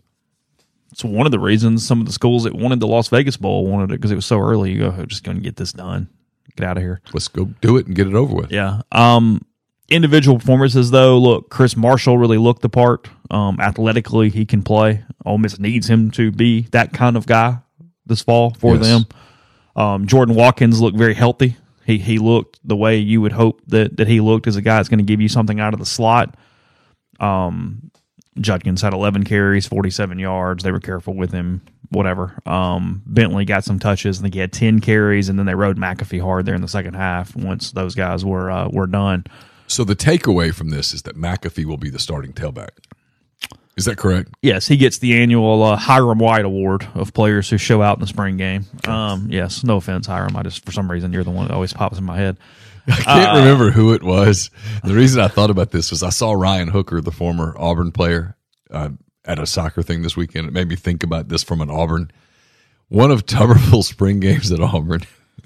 it's 0.91 1.03
one 1.03 1.25
of 1.27 1.31
the 1.31 1.39
reasons 1.39 1.85
some 1.85 1.99
of 1.99 2.07
the 2.07 2.13
schools 2.13 2.45
that 2.45 2.55
wanted 2.55 2.79
the 2.79 2.87
Las 2.87 3.09
Vegas 3.09 3.37
Bowl 3.37 3.67
wanted 3.67 3.91
it 3.91 3.97
because 3.97 4.11
it 4.11 4.15
was 4.15 4.25
so 4.25 4.39
early. 4.39 4.71
You 4.71 4.79
go, 4.79 4.89
"I'm 4.91 5.07
just 5.07 5.23
going 5.23 5.37
to 5.37 5.43
get 5.43 5.57
this 5.57 5.73
done, 5.73 6.09
get 6.55 6.65
out 6.65 6.77
of 6.77 6.83
here. 6.83 7.01
Let's 7.13 7.27
go 7.27 7.45
do 7.61 7.77
it 7.77 7.85
and 7.87 7.95
get 7.95 8.07
it 8.07 8.13
over 8.15 8.33
with. 8.33 8.51
Yeah. 8.51 8.81
Um, 8.93 9.41
individual 9.89 10.39
performances 10.39 10.89
though, 10.91 11.17
look, 11.19 11.49
Chris 11.49 11.75
Marshall 11.77 12.17
really 12.17 12.37
looked 12.37 12.61
the 12.61 12.69
part. 12.69 13.07
Um, 13.29 13.59
athletically, 13.59 14.29
he 14.29 14.45
can 14.45 14.63
play. 14.63 15.03
Ole 15.25 15.37
Miss 15.37 15.59
needs 15.59 15.89
him 15.89 16.11
to 16.11 16.31
be 16.31 16.61
that 16.71 16.93
kind 16.93 17.17
of 17.17 17.25
guy 17.27 17.57
this 18.05 18.21
fall 18.21 18.51
for 18.57 18.75
Yes. 18.75 18.85
them. 18.85 19.05
Um, 19.75 20.07
Jordan 20.07 20.33
Watkins 20.35 20.79
looked 20.79 20.97
very 20.97 21.13
healthy. 21.15 21.57
He 21.85 21.97
he 21.97 22.17
looked 22.19 22.59
the 22.63 22.75
way 22.75 22.97
you 22.97 23.19
would 23.21 23.33
hope 23.33 23.61
that 23.67 23.97
that 23.97 24.07
he 24.07 24.21
looked 24.21 24.47
as 24.47 24.55
a 24.55 24.61
guy 24.61 24.77
that's 24.77 24.87
going 24.89 24.99
to 24.99 25.03
give 25.03 25.19
you 25.19 25.27
something 25.27 25.59
out 25.59 25.73
of 25.73 25.79
the 25.79 25.85
slot. 25.85 26.35
Um, 27.19 27.91
Judkins 28.39 28.81
had 28.81 28.93
11 28.93 29.23
carries, 29.23 29.65
47 29.65 30.19
yards. 30.19 30.63
They 30.63 30.71
were 30.71 30.79
careful 30.79 31.13
with 31.13 31.31
him. 31.31 31.61
Whatever. 31.89 32.37
Um, 32.45 33.03
Bentley 33.05 33.45
got 33.45 33.63
some 33.63 33.79
touches. 33.79 34.19
I 34.19 34.23
think 34.23 34.33
he 34.33 34.39
had 34.39 34.51
10 34.51 34.81
carries, 34.81 35.29
and 35.29 35.37
then 35.37 35.45
they 35.45 35.55
rode 35.55 35.77
McAfee 35.77 36.21
hard 36.21 36.45
there 36.45 36.55
in 36.55 36.61
the 36.61 36.67
second 36.67 36.95
half 36.95 37.35
once 37.35 37.71
those 37.71 37.95
guys 37.95 38.25
were 38.25 38.49
uh, 38.49 38.67
were 38.69 38.87
done. 38.87 39.25
So 39.67 39.83
the 39.83 39.95
takeaway 39.95 40.53
from 40.53 40.69
this 40.69 40.93
is 40.93 41.03
that 41.03 41.15
McAfee 41.15 41.65
will 41.65 41.77
be 41.77 41.89
the 41.89 41.99
starting 41.99 42.33
tailback. 42.33 42.69
Is 43.77 43.85
that 43.85 43.97
correct? 43.97 44.29
Yes, 44.41 44.67
he 44.67 44.77
gets 44.77 44.99
the 44.99 45.19
annual 45.21 45.61
uh, 45.61 45.75
Hiram 45.75 46.19
White 46.19 46.45
Award 46.45 46.87
of 46.95 47.13
players 47.13 47.49
who 47.49 47.57
show 47.57 47.81
out 47.81 47.97
in 47.97 48.01
the 48.01 48.07
spring 48.07 48.37
game. 48.37 48.65
Um, 48.87 49.27
yes, 49.29 49.63
no 49.63 49.77
offense, 49.77 50.07
Hiram. 50.07 50.35
I 50.37 50.43
just 50.43 50.63
for 50.65 50.71
some 50.71 50.89
reason 50.89 51.11
you're 51.11 51.25
the 51.25 51.31
one 51.31 51.47
that 51.47 51.53
always 51.53 51.73
pops 51.73 51.97
in 51.97 52.03
my 52.05 52.17
head. 52.17 52.37
I 52.87 52.95
can't 52.95 53.37
remember 53.37 53.71
who 53.71 53.93
it 53.93 54.03
was. 54.03 54.51
The 54.83 54.93
reason 54.93 55.21
I 55.21 55.27
thought 55.27 55.49
about 55.49 55.71
this 55.71 55.91
was 55.91 56.03
I 56.03 56.09
saw 56.09 56.33
Ryan 56.33 56.67
Hooker, 56.67 57.01
the 57.01 57.11
former 57.11 57.55
Auburn 57.57 57.91
player, 57.91 58.35
uh, 58.69 58.89
at 59.25 59.39
a 59.39 59.45
soccer 59.45 59.81
thing 59.81 60.01
this 60.01 60.15
weekend. 60.15 60.47
It 60.47 60.53
made 60.53 60.67
me 60.67 60.75
think 60.75 61.03
about 61.03 61.29
this 61.29 61.43
from 61.43 61.61
an 61.61 61.69
Auburn. 61.69 62.11
One 62.89 63.11
of 63.11 63.25
Tuberville's 63.25 63.87
spring 63.89 64.19
games 64.19 64.51
at 64.51 64.59
Auburn, 64.59 65.01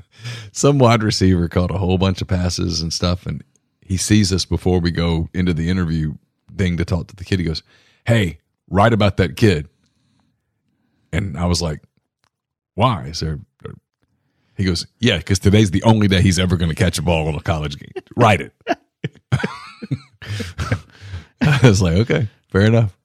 some 0.52 0.80
wide 0.80 1.04
receiver 1.04 1.47
caught 1.47 1.71
a 1.71 1.78
whole 1.78 1.97
bunch 1.97 2.21
of 2.21 2.28
passes 2.28 2.82
and 2.82 2.91
stuff, 2.91 3.25
and 3.25 3.43
he 3.82 3.97
sees 3.97 4.34
us 4.34 4.45
before 4.45 4.80
we 4.80 4.91
go 4.91 5.30
into 5.34 5.54
the 5.54 5.69
interview 5.69 6.15
thing 6.58 6.78
to 6.78 6.86
talk 6.86 7.08
to 7.08 7.15
the 7.15 7.23
kid. 7.23 7.39
He 7.39 7.45
goes, 7.45 7.63
"Hey, 8.06 8.39
write 8.69 8.93
about 8.93 9.17
that 9.17 9.36
kid." 9.38 9.69
And 11.12 11.38
I 11.38 11.45
was 11.45 11.62
like, 11.62 11.82
"Why? 12.75 13.06
Is 13.06 13.21
there 13.21 13.39
he 14.60 14.65
goes, 14.65 14.86
Yeah, 15.00 15.17
because 15.17 15.39
today's 15.39 15.72
the 15.72 15.84
only 15.84 16.08
day 16.08 16.22
he's 16.22 16.38
ever 16.38 16.58
going 16.58 16.69
to 16.69 16.76
catch 16.76 17.00
a 17.00 17.02
ball 17.02 17.28
on 17.28 17.36
a 17.36 17.41
college 17.41 17.80
game. 17.80 17.91
Write 18.15 18.41
it. 18.41 18.54
I 21.41 21.60
was 21.63 21.82
like, 21.82 21.93
Okay, 22.00 22.28
fair 22.50 22.65
enough. 22.65 22.95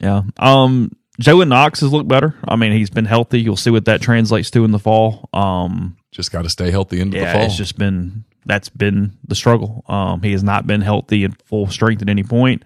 Yeah. 0.00 0.22
Um, 0.38 0.92
Jalen 1.20 1.48
Knox 1.48 1.80
has 1.80 1.92
looked 1.92 2.08
better. 2.08 2.34
I 2.46 2.56
mean, 2.56 2.72
he's 2.72 2.90
been 2.90 3.04
healthy. 3.04 3.40
You'll 3.40 3.56
see 3.56 3.70
what 3.70 3.84
that 3.84 4.00
translates 4.00 4.50
to 4.52 4.64
in 4.64 4.70
the 4.70 4.78
fall. 4.78 5.28
Um, 5.34 5.96
Just 6.12 6.32
got 6.32 6.42
to 6.42 6.48
stay 6.48 6.70
healthy 6.70 7.00
into 7.00 7.18
yeah, 7.18 7.26
the 7.26 7.38
fall. 7.38 7.46
it's 7.46 7.56
just 7.56 7.76
been 7.76 8.24
that's 8.46 8.68
been 8.68 9.18
the 9.26 9.34
struggle. 9.34 9.84
Um, 9.88 10.22
he 10.22 10.32
has 10.32 10.42
not 10.42 10.66
been 10.66 10.80
healthy 10.80 11.24
at 11.24 11.42
full 11.42 11.66
strength 11.66 12.02
at 12.02 12.08
any 12.08 12.22
point. 12.22 12.64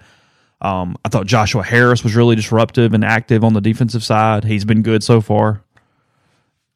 Um, 0.61 0.96
I 1.05 1.09
thought 1.09 1.27
Joshua 1.27 1.62
Harris 1.64 2.05
was 2.05 2.14
really 2.14 2.37
disruptive 2.37 2.94
and 2.94 3.05
active 3.05 3.42
on 3.42 3.55
the 3.55 3.61
defensive 3.61 4.05
side. 4.05 4.44
He's 4.44 4.64
been 4.64 4.83
good 4.83 5.03
so 5.03 5.20
far, 5.20 5.62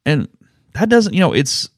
and 0.04 0.28
that 0.78 0.88
doesn't, 0.88 1.14
you 1.14 1.20
know, 1.20 1.32
it's 1.32 1.68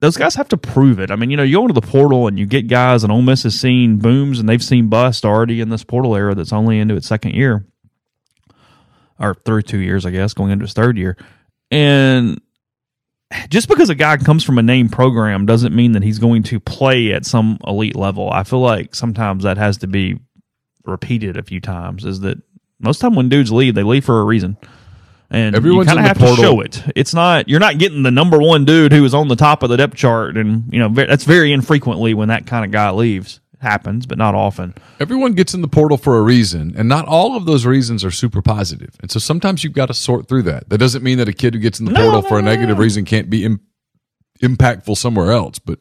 those 0.00 0.16
guys 0.16 0.34
have 0.34 0.48
to 0.48 0.56
prove 0.56 0.98
it. 0.98 1.10
I 1.10 1.16
mean, 1.16 1.30
you 1.30 1.36
know, 1.36 1.42
you 1.42 1.56
go 1.56 1.62
into 1.62 1.74
the 1.74 1.86
portal 1.86 2.26
and 2.26 2.38
you 2.38 2.46
get 2.46 2.68
guys, 2.68 3.02
and 3.04 3.12
Ole 3.12 3.22
Miss 3.22 3.42
has 3.42 3.58
seen 3.58 3.98
booms 3.98 4.40
and 4.40 4.48
they've 4.48 4.62
seen 4.62 4.88
bust 4.88 5.24
already 5.24 5.60
in 5.60 5.68
this 5.68 5.84
portal 5.84 6.16
era 6.16 6.34
that's 6.34 6.52
only 6.52 6.78
into 6.78 6.96
its 6.96 7.06
second 7.06 7.34
year 7.34 7.66
or 9.18 9.34
through 9.34 9.62
two 9.62 9.78
years, 9.78 10.06
I 10.06 10.10
guess, 10.10 10.32
going 10.32 10.50
into 10.50 10.64
its 10.64 10.72
third 10.72 10.96
year, 10.96 11.16
and 11.70 12.40
just 13.48 13.68
because 13.68 13.90
a 13.90 13.94
guy 13.94 14.16
comes 14.16 14.42
from 14.42 14.58
a 14.58 14.62
name 14.62 14.88
program 14.88 15.46
doesn't 15.46 15.74
mean 15.74 15.92
that 15.92 16.02
he's 16.02 16.18
going 16.18 16.42
to 16.44 16.58
play 16.58 17.12
at 17.12 17.24
some 17.24 17.58
elite 17.66 17.94
level. 17.94 18.30
I 18.30 18.42
feel 18.42 18.60
like 18.60 18.94
sometimes 18.94 19.44
that 19.44 19.58
has 19.58 19.78
to 19.78 19.86
be 19.86 20.18
repeated 20.84 21.36
a 21.36 21.42
few 21.42 21.60
times. 21.60 22.04
Is 22.04 22.20
that 22.20 22.38
most 22.80 22.98
time 23.00 23.14
when 23.14 23.28
dudes 23.28 23.52
leave, 23.52 23.74
they 23.74 23.82
leave 23.82 24.04
for 24.04 24.20
a 24.20 24.24
reason. 24.24 24.56
And 25.32 25.54
Everyone's 25.54 25.86
you 25.88 25.94
kind 25.94 26.00
of 26.00 26.06
have 26.18 26.18
to 26.18 26.42
show 26.42 26.60
it. 26.60 26.82
It's 26.96 27.14
not 27.14 27.48
you're 27.48 27.60
not 27.60 27.78
getting 27.78 28.02
the 28.02 28.10
number 28.10 28.38
one 28.38 28.64
dude 28.64 28.92
who 28.92 29.04
is 29.04 29.14
on 29.14 29.28
the 29.28 29.36
top 29.36 29.62
of 29.62 29.70
the 29.70 29.76
depth 29.76 29.94
chart, 29.94 30.36
and 30.36 30.64
you 30.72 30.80
know 30.80 30.88
that's 30.88 31.22
very 31.24 31.52
infrequently 31.52 32.14
when 32.14 32.28
that 32.28 32.46
kind 32.46 32.64
of 32.64 32.72
guy 32.72 32.90
leaves. 32.90 33.40
It 33.54 33.60
happens, 33.62 34.06
but 34.06 34.18
not 34.18 34.34
often. 34.34 34.74
Everyone 34.98 35.34
gets 35.34 35.54
in 35.54 35.60
the 35.62 35.68
portal 35.68 35.98
for 35.98 36.18
a 36.18 36.22
reason, 36.22 36.74
and 36.76 36.88
not 36.88 37.06
all 37.06 37.36
of 37.36 37.44
those 37.46 37.64
reasons 37.64 38.04
are 38.04 38.10
super 38.10 38.42
positive. 38.42 38.96
And 39.00 39.10
so 39.10 39.20
sometimes 39.20 39.62
you've 39.62 39.72
got 39.72 39.86
to 39.86 39.94
sort 39.94 40.26
through 40.26 40.42
that. 40.44 40.68
That 40.68 40.78
doesn't 40.78 41.04
mean 41.04 41.18
that 41.18 41.28
a 41.28 41.32
kid 41.32 41.54
who 41.54 41.60
gets 41.60 41.78
in 41.78 41.86
the 41.86 41.92
No, 41.92 42.00
portal 42.04 42.22
no, 42.22 42.28
for 42.28 42.38
a 42.40 42.42
negative 42.42 42.78
no. 42.78 42.82
reason 42.82 43.04
can't 43.04 43.30
be 43.30 43.44
Im- 43.44 43.60
impactful 44.42 44.96
somewhere 44.96 45.30
else, 45.30 45.58
but 45.60 45.78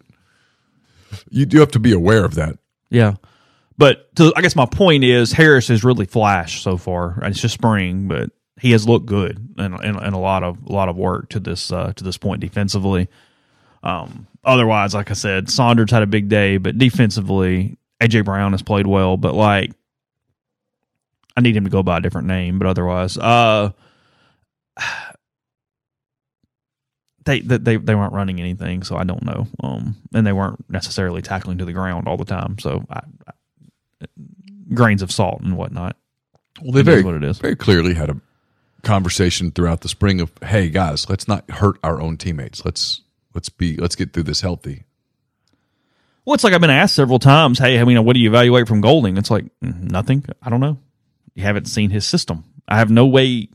you 1.32 1.46
do 1.46 1.60
have 1.60 1.72
to 1.72 1.80
be 1.80 1.92
aware 1.94 2.24
of 2.24 2.36
that. 2.36 2.58
Yeah. 2.92 3.16
But 3.78 4.14
to, 4.18 4.34
I 4.36 4.42
guess 4.42 4.56
my 4.56 4.66
point 4.66 5.04
is 5.06 5.32
Harris 5.32 5.70
has 5.70 5.84
really 5.84 6.06
flashed 6.06 6.62
so 6.64 6.76
far. 6.78 7.18
It's 7.24 7.40
just 7.42 7.54
spring, 7.54 8.08
but 8.10 8.30
he 8.60 8.72
has 8.72 8.88
looked 8.88 9.06
good 9.06 9.54
and, 9.58 9.74
and, 9.76 9.98
and 9.98 10.16
a 10.16 10.18
lot 10.18 10.44
of 10.44 10.58
a 10.68 10.72
lot 10.72 10.90
of 10.90 10.96
work 10.98 11.30
to 11.30 11.40
this 11.40 11.72
uh, 11.72 11.94
to 11.96 12.04
this 12.04 12.18
point 12.18 12.42
defensively. 12.42 13.08
Um, 13.82 14.28
otherwise, 14.44 14.94
like 14.94 15.10
I 15.10 15.14
said, 15.14 15.50
Sanders 15.50 15.92
had 15.92 16.04
a 16.04 16.08
big 16.08 16.28
day, 16.30 16.58
but 16.58 16.78
defensively, 16.78 17.78
AJ 18.02 18.26
Brown 18.26 18.52
has 18.52 18.62
played 18.62 18.88
well. 18.88 19.16
But 19.18 19.34
like, 19.34 19.72
I 21.38 21.42
need 21.42 21.56
him 21.56 21.64
to 21.64 21.70
go 21.70 21.84
by 21.84 21.98
a 21.98 22.02
different 22.02 22.28
name. 22.28 22.60
But 22.60 22.68
otherwise, 22.68 23.18
uh, 23.18 23.72
they 27.26 27.40
they 27.40 27.78
they 27.78 27.96
weren't 27.96 28.14
running 28.14 28.40
anything, 28.40 28.84
so 28.84 28.98
I 28.98 29.06
don't 29.06 29.24
know. 29.24 29.48
Um, 29.64 29.96
and 30.14 30.28
they 30.28 30.34
weren't 30.34 30.70
necessarily 30.70 31.22
tackling 31.22 31.60
to 31.60 31.66
the 31.66 31.74
ground 31.74 32.08
all 32.08 32.18
the 32.18 32.26
time. 32.26 32.60
So 32.60 32.86
I, 32.90 33.02
I, 33.28 34.08
grains 34.74 35.02
of 35.02 35.12
salt 35.12 35.42
and 35.42 35.56
whatnot. 35.56 35.96
Well, 36.62 36.74
they 36.74 36.82
very, 36.82 37.04
what 37.04 37.16
it 37.16 37.24
is. 37.24 37.38
very 37.38 37.56
clearly 37.56 37.94
had 37.94 38.10
a 38.10 38.20
conversation 38.84 39.52
throughout 39.52 39.82
the 39.82 39.90
spring 39.90 40.22
of, 40.22 40.32
hey 40.44 40.70
guys, 40.70 41.10
let's 41.10 41.28
not 41.28 41.50
hurt 41.52 41.78
our 41.84 42.02
own 42.02 42.18
teammates. 42.18 42.64
Let's 42.66 43.02
let's 43.34 43.50
be 43.50 43.78
let's 43.78 43.96
get 43.96 44.14
through 44.14 44.24
this 44.24 44.42
healthy. 44.42 44.84
Well, 46.26 46.36
it's 46.36 46.44
like 46.44 46.54
I've 46.54 46.62
been 46.62 46.70
asked 46.70 46.96
several 46.96 47.20
times. 47.20 47.60
Hey, 47.60 47.80
I 47.80 47.84
mean, 47.86 48.04
what 48.04 48.14
do 48.14 48.20
you 48.20 48.30
evaluate 48.30 48.68
from 48.68 48.82
Golding? 48.82 49.18
It's 49.18 49.32
like 49.32 49.46
mm, 49.64 49.90
nothing. 49.90 50.26
I 50.42 50.50
don't 50.50 50.60
know. 50.60 50.78
You 51.34 51.44
haven't 51.44 51.66
seen 51.66 51.90
his 51.90 52.06
system. 52.06 52.44
I 52.68 52.78
have 52.78 52.92
no 52.92 53.06
way. 53.06 53.50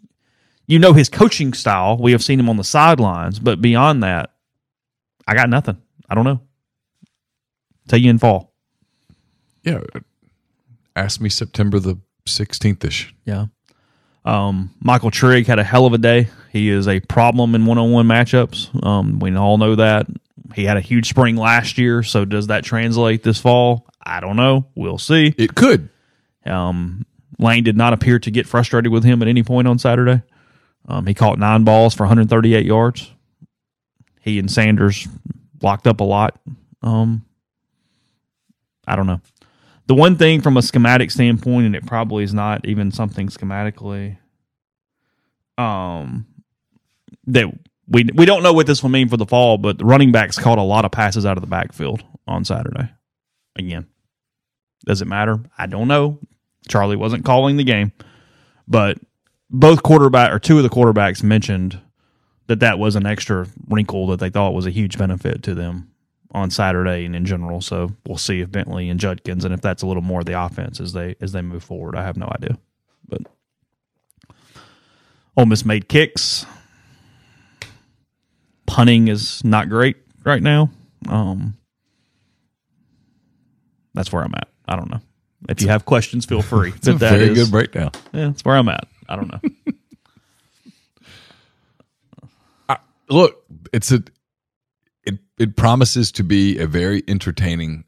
You 0.67 0.79
know 0.79 0.93
his 0.93 1.09
coaching 1.09 1.53
style. 1.53 1.99
We 1.99 2.13
have 2.13 2.25
seen 2.25 2.41
him 2.41 2.49
on 2.49 2.57
the 2.57 2.65
sidelines, 2.65 3.39
but 3.39 3.61
beyond 3.61 4.03
that, 4.03 4.33
I 5.29 5.35
got 5.35 5.51
nothing. 5.51 5.81
I 6.09 6.15
don't 6.15 6.25
know. 6.25 6.41
Tell 7.87 7.99
you 7.99 8.11
in 8.11 8.19
fall. 8.19 8.55
Yeah, 9.63 9.81
ask 10.97 11.21
me 11.21 11.29
September 11.29 11.79
the 11.79 11.99
sixteenth 12.27 12.85
ish. 12.85 13.15
Yeah. 13.25 13.47
Um, 14.25 14.71
Michael 14.81 15.11
Trigg 15.11 15.47
had 15.47 15.59
a 15.59 15.65
hell 15.65 15.87
of 15.87 15.93
a 15.93 15.99
day. 15.99 16.29
He 16.51 16.71
is 16.71 16.89
a 16.89 17.01
problem 17.01 17.55
in 17.55 17.67
one-on-one 17.67 18.07
matchups. 18.07 18.85
Um, 18.85 19.19
we 19.19 19.35
all 19.37 19.59
know 19.59 19.75
that. 19.75 20.07
He 20.55 20.65
had 20.65 20.77
a 20.77 20.81
huge 20.81 21.09
spring 21.09 21.37
last 21.37 21.79
year, 21.79 22.03
so 22.03 22.25
does 22.25 22.47
that 22.47 22.65
translate 22.65 23.23
this 23.23 23.41
fall? 23.41 23.87
I 24.03 24.21
don't 24.21 24.37
know. 24.37 24.67
We'll 24.75 24.99
see. 24.99 25.35
It 25.37 25.55
could. 25.55 25.89
Um, 26.47 27.07
Lane 27.39 27.65
did 27.65 27.77
not 27.77 27.93
appear 27.93 28.19
to 28.21 28.31
get 28.31 28.47
frustrated 28.47 28.93
with 28.93 29.05
him 29.05 29.21
at 29.23 29.29
any 29.29 29.43
point 29.43 29.67
on 29.67 29.79
Saturday. 29.79 30.23
Um, 30.87 31.07
he 31.07 31.15
caught 31.15 31.39
nine 31.39 31.65
balls 31.65 31.95
for 31.95 32.05
138 32.05 32.65
yards. 32.65 33.11
He 34.21 34.39
and 34.39 34.51
Sanders 34.51 35.09
locked 35.63 35.87
up 35.87 36.01
a 36.01 36.05
lot. 36.05 36.39
Um, 36.83 37.25
I 38.87 38.97
don't 38.97 39.07
know. 39.07 39.21
The 39.87 39.95
one 39.95 40.17
thing 40.17 40.41
from 40.41 40.57
a 40.57 40.63
schematic 40.63 41.11
standpoint, 41.11 41.67
and 41.67 41.77
it 41.77 41.87
probably 41.87 42.25
is 42.25 42.33
not 42.33 42.67
even 42.67 42.91
something 42.91 43.29
schematically, 43.29 44.17
um, 45.59 46.27
that 47.27 47.47
we 47.87 48.09
we 48.15 48.25
don't 48.25 48.43
know 48.43 48.53
what 48.53 48.67
this 48.67 48.83
will 48.83 48.91
mean 48.91 49.09
for 49.09 49.17
the 49.17 49.27
fall, 49.27 49.59
but 49.59 49.79
the 49.79 49.85
running 49.85 50.11
backs 50.11 50.39
caught 50.39 50.59
a 50.59 50.63
lot 50.63 50.85
of 50.85 50.91
passes 50.91 51.27
out 51.27 51.37
of 51.37 51.43
the 51.43 51.49
backfield 51.49 52.03
on 52.27 52.45
Saturday. 52.45 52.91
Again, 53.57 53.87
does 54.87 55.03
it 55.03 55.07
matter? 55.07 55.39
I 55.59 55.67
don't 55.67 55.89
know. 55.89 56.19
Charlie 56.67 56.97
wasn't 56.97 57.27
calling 57.27 57.57
the 57.57 57.65
game, 57.65 57.93
but 58.67 58.99
both 59.51 59.83
quarterback 59.83 60.33
or 60.33 60.39
two 60.39 60.57
of 60.57 60.63
the 60.63 60.71
quarterbacks 60.71 61.23
mentioned 61.23 61.79
that 62.47 62.61
that 62.61 62.79
was 62.79 62.97
an 62.97 63.07
extra 63.07 63.47
wrinkle 63.69 64.07
that 64.09 64.21
they 64.21 64.31
thought 64.31 64.55
was 64.55 64.67
a 64.67 64.71
huge 64.71 64.97
benefit 64.99 65.43
to 65.43 65.55
them 65.55 65.94
on 66.35 66.51
Saturday 66.51 67.05
and 67.07 67.15
in 67.17 67.25
general. 67.25 67.61
So 67.61 67.93
we'll 68.07 68.19
see 68.19 68.41
if 68.41 68.51
Bentley 68.51 68.91
and 68.91 68.99
Judkins 69.01 69.45
and 69.45 69.55
if 69.55 69.61
that's 69.61 69.83
a 69.83 69.87
little 69.87 70.03
more 70.03 70.21
of 70.21 70.27
the 70.27 70.39
offense 70.39 70.81
as 70.81 70.93
they 70.93 71.15
as 71.21 71.33
they 71.33 71.41
move 71.41 71.63
forward. 71.65 71.97
I 71.97 72.03
have 72.03 72.17
no 72.17 72.31
idea, 72.35 72.59
but 73.09 73.23
Ole 75.37 75.47
Miss 75.47 75.65
made 75.65 75.89
kicks. 75.89 76.45
Punting 78.67 79.09
is 79.09 79.45
not 79.45 79.69
great 79.69 79.97
right 80.25 80.43
now. 80.43 80.71
Um, 81.09 81.55
that's 83.95 84.13
where 84.13 84.23
I'm 84.25 84.35
at. 84.35 84.49
I 84.67 84.75
don't 84.75 84.91
know. 84.91 85.01
If 85.49 85.63
you 85.63 85.69
have 85.69 85.85
questions, 85.85 86.25
feel 86.25 86.43
free. 86.43 86.73
It's 86.77 86.89
a 86.89 86.95
very 86.95 87.29
is- 87.29 87.39
good 87.39 87.51
breakdown. 87.51 87.91
Yeah, 88.13 88.27
that's 88.29 88.45
where 88.45 88.57
I'm 88.57 88.69
at. 88.69 88.89
I 89.09 89.17
don't 89.17 89.29
know. 89.31 89.41
Look, 93.11 93.45
it's 93.73 93.93
a 93.93 94.03
it 95.07 95.19
it 95.39 95.57
promises 95.57 96.13
to 96.13 96.25
be 96.25 96.59
a 96.59 96.67
very 96.67 97.03
entertaining 97.09 97.85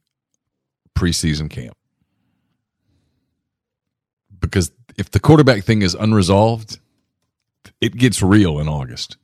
preseason 0.94 1.50
camp. 1.50 1.76
Because 4.40 4.70
if 4.96 5.10
the 5.10 5.20
quarterback 5.20 5.64
thing 5.64 5.82
is 5.82 5.94
unresolved, 5.94 6.78
it 7.80 7.96
gets 7.96 8.22
real 8.22 8.58
in 8.58 8.68
August. 8.68 9.16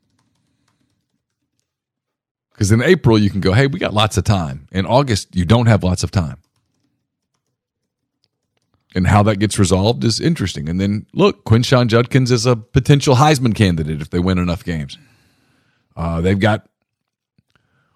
Because 2.52 2.70
in 2.70 2.82
April 2.82 3.18
you 3.18 3.30
can 3.30 3.40
go, 3.40 3.52
hey, 3.52 3.66
we 3.66 3.78
got 3.78 3.94
lots 3.94 4.16
of 4.16 4.24
time. 4.24 4.68
In 4.72 4.86
August, 4.86 5.34
you 5.34 5.44
don't 5.44 5.66
have 5.66 5.82
lots 5.82 6.02
of 6.02 6.10
time. 6.10 6.38
And 8.94 9.06
how 9.06 9.22
that 9.22 9.38
gets 9.38 9.58
resolved 9.58 10.04
is 10.04 10.20
interesting. 10.20 10.68
And 10.68 10.78
then 10.78 11.06
look, 11.14 11.44
Quinshon 11.44 11.86
Judkins 11.86 12.30
is 12.30 12.44
a 12.44 12.56
potential 12.56 13.16
Heisman 13.16 13.54
candidate 13.54 14.02
if 14.02 14.10
they 14.10 14.18
win 14.18 14.38
enough 14.38 14.64
games. 14.64 14.98
Uh, 15.96 16.20
they've 16.20 16.38
got 16.38 16.68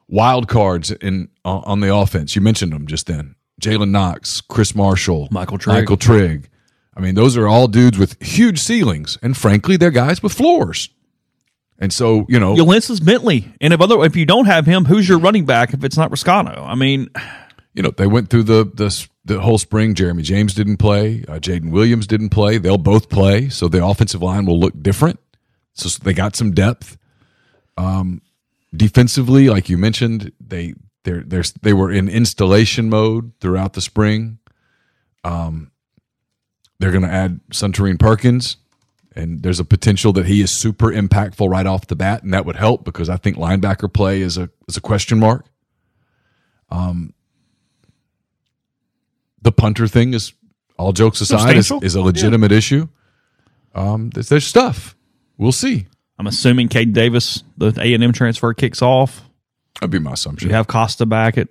wild 0.08 0.48
cards 0.48 0.90
in 0.90 1.28
uh, 1.44 1.58
on 1.58 1.80
the 1.80 1.94
offense. 1.94 2.34
You 2.34 2.42
mentioned 2.42 2.72
them 2.72 2.86
just 2.86 3.06
then. 3.06 3.34
Jalen 3.60 3.90
Knox, 3.90 4.40
Chris 4.40 4.74
Marshall, 4.74 5.28
Michael 5.30 5.58
Trigg. 5.58 5.76
Michael 5.76 5.96
Trigg. 5.96 6.48
I 6.96 7.00
mean, 7.00 7.14
those 7.14 7.36
are 7.36 7.46
all 7.46 7.68
dudes 7.68 7.98
with 7.98 8.20
huge 8.22 8.58
ceilings, 8.58 9.18
and 9.22 9.36
frankly, 9.36 9.76
they're 9.76 9.90
guys 9.90 10.22
with 10.22 10.32
floors. 10.32 10.88
And 11.78 11.92
so, 11.92 12.24
you 12.28 12.40
know, 12.40 12.56
Ulysses 12.56 13.00
Bentley, 13.00 13.52
and 13.60 13.74
if 13.74 13.80
other 13.80 14.02
if 14.04 14.16
you 14.16 14.24
don't 14.24 14.46
have 14.46 14.64
him, 14.64 14.86
who's 14.86 15.08
your 15.08 15.18
running 15.18 15.44
back 15.44 15.74
if 15.74 15.84
it's 15.84 15.96
not 15.96 16.10
Reescano? 16.10 16.66
I 16.66 16.74
mean, 16.74 17.10
you 17.74 17.82
know, 17.82 17.90
they 17.90 18.06
went 18.06 18.30
through 18.30 18.44
the 18.44 18.64
the, 18.64 19.08
the 19.26 19.40
whole 19.40 19.58
spring. 19.58 19.94
Jeremy 19.94 20.22
James 20.22 20.54
didn't 20.54 20.78
play. 20.78 21.22
Uh, 21.28 21.34
Jaden 21.34 21.70
Williams 21.70 22.06
didn't 22.06 22.30
play. 22.30 22.56
They'll 22.56 22.78
both 22.78 23.10
play, 23.10 23.50
so 23.50 23.68
the 23.68 23.84
offensive 23.84 24.22
line 24.22 24.46
will 24.46 24.58
look 24.58 24.82
different. 24.82 25.20
So 25.74 25.90
they 26.02 26.14
got 26.14 26.34
some 26.34 26.52
depth. 26.52 26.96
Um, 27.76 28.22
defensively, 28.74 29.48
like 29.48 29.68
you 29.68 29.78
mentioned, 29.78 30.32
they 30.40 30.74
they're, 31.04 31.22
they're 31.22 31.44
they 31.62 31.72
were 31.72 31.90
in 31.90 32.08
installation 32.08 32.88
mode 32.88 33.32
throughout 33.40 33.74
the 33.74 33.80
spring. 33.80 34.38
Um, 35.24 35.70
they're 36.78 36.90
going 36.90 37.02
to 37.04 37.10
add 37.10 37.40
Suntarine 37.50 37.98
Perkins, 37.98 38.56
and 39.14 39.42
there's 39.42 39.60
a 39.60 39.64
potential 39.64 40.12
that 40.14 40.26
he 40.26 40.40
is 40.42 40.50
super 40.50 40.92
impactful 40.92 41.48
right 41.48 41.66
off 41.66 41.86
the 41.86 41.96
bat, 41.96 42.22
and 42.22 42.34
that 42.34 42.44
would 42.44 42.56
help 42.56 42.84
because 42.84 43.08
I 43.08 43.16
think 43.16 43.36
linebacker 43.36 43.92
play 43.92 44.20
is 44.20 44.36
a 44.36 44.50
is 44.68 44.76
a 44.76 44.80
question 44.80 45.18
mark. 45.18 45.46
Um, 46.70 47.14
the 49.42 49.52
punter 49.52 49.86
thing 49.86 50.12
is 50.12 50.32
all 50.76 50.92
jokes 50.92 51.20
aside 51.20 51.56
is, 51.56 51.72
is 51.82 51.94
a 51.94 52.00
legitimate 52.00 52.52
issue. 52.52 52.88
Um, 53.74 54.10
there's, 54.10 54.28
there's 54.28 54.46
stuff. 54.46 54.96
We'll 55.38 55.52
see. 55.52 55.86
I'm 56.18 56.26
assuming 56.26 56.68
Cade 56.68 56.92
Davis, 56.92 57.42
the 57.58 57.74
A 57.80 57.94
and 57.94 58.02
M 58.02 58.12
transfer, 58.12 58.54
kicks 58.54 58.82
off. 58.82 59.22
That'd 59.80 59.90
be 59.90 59.98
my 59.98 60.12
assumption. 60.12 60.48
You 60.48 60.54
have 60.54 60.66
Costa 60.66 61.04
back 61.04 61.36
at 61.36 61.48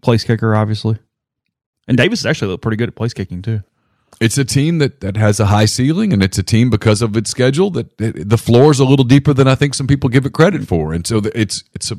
place 0.00 0.24
kicker, 0.24 0.54
obviously, 0.54 0.98
and 1.86 1.96
Davis 1.96 2.24
actually 2.24 2.48
looked 2.48 2.62
pretty 2.62 2.76
good 2.76 2.88
at 2.88 2.94
place 2.94 3.12
kicking 3.12 3.42
too. 3.42 3.62
It's 4.20 4.36
a 4.36 4.44
team 4.44 4.78
that, 4.78 5.00
that 5.00 5.16
has 5.16 5.40
a 5.40 5.46
high 5.46 5.64
ceiling, 5.64 6.12
and 6.12 6.22
it's 6.22 6.36
a 6.36 6.42
team 6.42 6.68
because 6.68 7.00
of 7.00 7.16
its 7.16 7.30
schedule 7.30 7.70
that 7.70 8.00
it, 8.00 8.28
the 8.28 8.36
floor 8.36 8.70
is 8.70 8.78
a 8.78 8.84
little 8.84 9.04
deeper 9.04 9.32
than 9.32 9.48
I 9.48 9.54
think 9.54 9.74
some 9.74 9.86
people 9.86 10.10
give 10.10 10.26
it 10.26 10.32
credit 10.32 10.66
for, 10.66 10.92
and 10.92 11.06
so 11.06 11.20
the, 11.20 11.38
it's 11.38 11.64
it's 11.74 11.90
a 11.90 11.96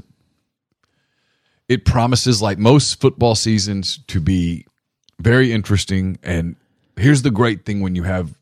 it 1.69 1.85
promises 1.85 2.41
like 2.41 2.57
most 2.57 2.99
football 2.99 3.33
seasons 3.33 3.99
to 4.07 4.19
be 4.19 4.65
very 5.19 5.53
interesting. 5.53 6.19
And 6.21 6.57
here's 6.97 7.21
the 7.21 7.31
great 7.31 7.65
thing 7.65 7.81
when 7.81 7.95
you 7.95 8.03
have 8.03 8.37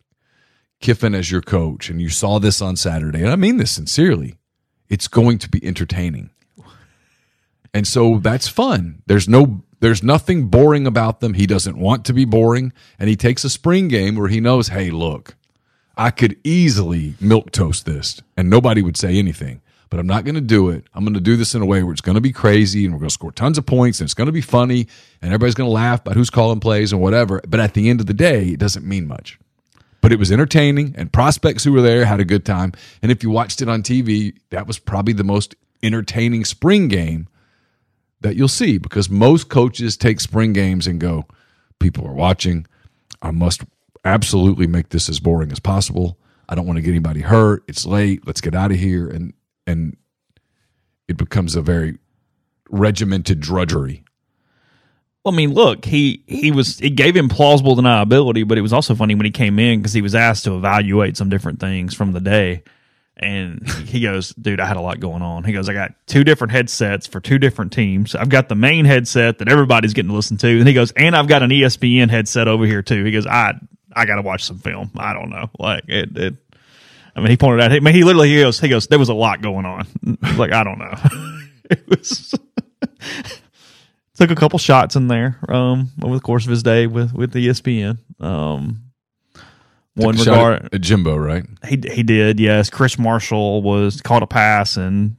Kiffin 0.82 1.16
as 1.16 1.32
your 1.32 1.42
coach, 1.42 1.90
and 1.90 2.02
you 2.02 2.10
saw 2.10 2.40
this 2.40 2.62
on 2.62 2.76
Saturday, 2.76 3.22
and 3.22 3.32
I 3.32 3.36
mean 3.36 3.58
this 3.58 3.72
sincerely, 3.72 4.38
it's 4.88 5.08
going 5.08 5.38
to 5.40 5.50
be 5.50 5.66
entertaining. 5.66 6.30
And 7.74 7.88
so 7.88 8.18
that's 8.20 8.48
fun. 8.48 9.04
There's 9.06 9.30
no 9.30 9.64
there's 9.82 10.04
nothing 10.04 10.48
boring 10.48 10.86
about 10.86 11.22
them. 11.22 11.36
He 11.36 11.46
doesn't 11.46 11.78
want 11.78 12.04
to 12.06 12.14
be 12.14 12.26
boring, 12.26 12.74
and 12.98 13.10
he 13.10 13.16
takes 13.16 13.44
a 13.44 13.50
spring 13.50 13.88
game 13.88 14.16
where 14.16 14.28
he 14.28 14.40
knows, 14.42 14.70
"Hey, 14.70 14.90
look, 14.90 15.36
I 16.00 16.12
could 16.12 16.38
easily 16.46 17.16
milk 17.20 17.52
toast 17.52 17.86
this 17.86 18.22
and 18.38 18.50
nobody 18.50 18.82
would 18.82 18.96
say 18.96 19.18
anything. 19.18 19.62
But 19.90 20.00
I'm 20.00 20.08
not 20.08 20.24
going 20.24 20.36
to 20.36 20.42
do 20.42 20.70
it. 20.70 20.86
I'm 20.94 21.04
going 21.04 21.16
to 21.16 21.20
do 21.20 21.36
this 21.36 21.56
in 21.56 21.62
a 21.62 21.66
way 21.66 21.84
where 21.84 21.92
it's 21.92 22.00
going 22.00 22.16
to 22.16 22.22
be 22.22 22.32
crazy 22.32 22.86
and 22.86 22.94
we're 22.94 23.00
going 23.00 23.10
to 23.10 23.14
score 23.14 23.34
tons 23.34 23.58
of 23.58 23.66
points 23.66 24.00
and 24.00 24.08
it's 24.08 24.14
going 24.14 24.28
to 24.28 24.32
be 24.32 24.40
funny 24.40 24.88
and 25.22 25.34
everybody's 25.34 25.56
going 25.56 25.68
to 25.68 25.74
laugh 25.74 26.00
about 26.00 26.16
who's 26.16 26.30
calling 26.30 26.62
plays 26.62 26.94
and 26.94 27.02
whatever. 27.02 27.42
But 27.46 27.60
at 27.60 27.74
the 27.74 27.90
end 27.90 28.00
of 28.00 28.06
the 28.06 28.14
day, 28.14 28.48
it 28.48 28.60
doesn't 28.60 28.86
mean 28.86 29.08
much. 29.08 29.40
But 30.02 30.12
it 30.12 30.20
was 30.20 30.32
entertaining 30.32 30.96
and 30.98 31.12
prospects 31.12 31.64
who 31.64 31.74
were 31.74 31.82
there 31.82 32.06
had 32.06 32.20
a 32.20 32.26
good 32.26 32.46
time. 32.46 32.72
And 33.02 33.12
if 33.12 33.24
you 33.24 33.30
watched 33.30 33.62
it 33.62 33.68
on 33.68 33.84
TV, 33.84 34.38
that 34.50 34.66
was 34.66 34.80
probably 34.80 35.14
the 35.14 35.24
most 35.24 35.56
entertaining 35.84 36.46
spring 36.46 36.88
game 36.88 37.28
that 38.22 38.36
you'll 38.36 38.48
see 38.48 38.78
because 38.78 39.10
most 39.10 39.50
coaches 39.50 39.98
take 39.98 40.20
spring 40.20 40.54
games 40.54 40.88
and 40.88 41.00
go, 41.00 41.26
people 41.80 42.06
are 42.08 42.14
watching. 42.14 42.66
I 43.22 43.32
must 43.32 43.64
absolutely 44.06 44.68
make 44.68 44.90
this 44.90 45.10
as 45.10 45.20
boring 45.20 45.52
as 45.52 45.60
possible. 45.60 46.18
I 46.48 46.56
don't 46.56 46.66
want 46.66 46.78
to 46.78 46.82
get 46.82 46.92
anybody 46.92 47.22
hurt. 47.22 47.64
It's 47.68 47.86
late. 47.86 48.26
Let's 48.26 48.42
get 48.42 48.56
out 48.56 48.72
of 48.72 48.78
here. 48.78 49.08
And 49.08 49.34
and 49.68 49.98
it 51.08 51.18
becomes 51.18 51.56
a 51.56 51.62
very 51.62 51.98
regimented 52.70 53.40
drudgery. 53.40 54.04
Well, 55.24 55.34
I 55.34 55.38
mean, 55.38 55.54
look, 55.54 55.84
he 55.86 56.24
he 56.28 56.52
was 56.52 56.80
it 56.80 56.92
gave 56.92 57.16
him 57.16 57.28
plausible 57.28 57.76
deniability, 57.76 58.48
but 58.48 58.58
it 58.58 58.62
was 58.62 58.72
also 58.72 58.96
funny 58.96 59.16
when 59.16 59.26
he 59.26 59.32
came 59.32 59.60
in 59.60 59.80
because 59.80 59.94
he 59.94 60.02
was 60.02 60.16
asked 60.16 60.46
to 60.46 60.56
evaluate 60.56 61.18
some 61.18 61.30
different 61.30 61.60
things 61.60 61.94
from 61.94 62.14
the 62.14 62.22
day. 62.22 62.64
And 63.18 63.70
he 63.70 64.00
goes, 64.00 64.30
dude, 64.30 64.62
I 64.62 64.66
had 64.66 64.78
a 64.78 64.82
lot 64.82 65.02
going 65.02 65.22
on. 65.22 65.44
He 65.44 65.52
goes, 65.52 65.68
I 65.68 65.74
got 65.74 65.92
two 66.08 66.24
different 66.24 66.52
headsets 66.52 67.06
for 67.06 67.20
two 67.20 67.38
different 67.38 67.74
teams. 67.74 68.16
I've 68.16 68.30
got 68.30 68.48
the 68.48 68.56
main 68.56 68.86
headset 68.86 69.40
that 69.40 69.50
everybody's 69.50 69.94
getting 69.94 70.10
to 70.10 70.16
listen 70.16 70.38
to. 70.38 70.48
And 70.48 70.66
he 70.66 70.74
goes, 70.74 70.92
and 70.92 71.14
I've 71.14 71.28
got 71.28 71.44
an 71.44 71.50
ESPN 71.50 72.10
headset 72.10 72.48
over 72.48 72.66
here 72.66 72.82
too. 72.82 73.04
He 73.04 73.12
goes, 73.12 73.28
I 73.28 73.56
I 73.94 74.06
got 74.06 74.16
to 74.16 74.22
watch 74.22 74.46
some 74.46 74.60
film. 74.60 74.92
I 74.98 75.14
don't 75.14 75.30
know. 75.30 75.50
Like 75.60 75.84
it, 75.90 76.16
it 76.16 76.36
I 77.14 77.20
mean, 77.20 77.32
he 77.32 77.38
pointed 77.38 77.62
out, 77.62 77.74
I 77.74 77.80
mean, 77.82 77.94
he 77.94 78.06
literally 78.06 78.30
he 78.30 78.40
goes, 78.40 78.58
he 78.58 78.70
goes, 78.70 78.88
there 78.88 79.00
was 79.00 79.10
a 79.10 79.14
lot 79.14 79.42
going 79.42 79.66
on. 79.66 79.86
like, 80.38 80.54
I 80.54 80.64
don't 80.64 80.80
know. 80.80 80.94
it 81.70 81.88
was 81.90 82.34
took 84.20 84.32
a 84.32 84.36
couple 84.36 84.60
shots 84.60 84.96
in 84.96 85.08
there 85.08 85.40
um, 85.48 85.90
over 86.04 86.16
the 86.16 86.22
course 86.22 86.46
of 86.46 86.52
his 86.52 86.62
day 86.62 86.88
with 86.88 87.14
with 87.14 87.34
ESPN. 87.34 87.98
Um, 88.20 88.84
one 89.96 90.16
regard, 90.18 90.66
at, 90.66 90.74
at 90.74 90.82
Jimbo, 90.82 91.16
right? 91.16 91.46
he 91.68 91.80
he 91.92 92.04
did, 92.04 92.40
yes. 92.40 92.70
Chris 92.70 93.00
Marshall 93.00 93.62
was 93.62 94.02
caught 94.02 94.24
a 94.24 94.28
pass 94.28 94.78
and 94.78 95.16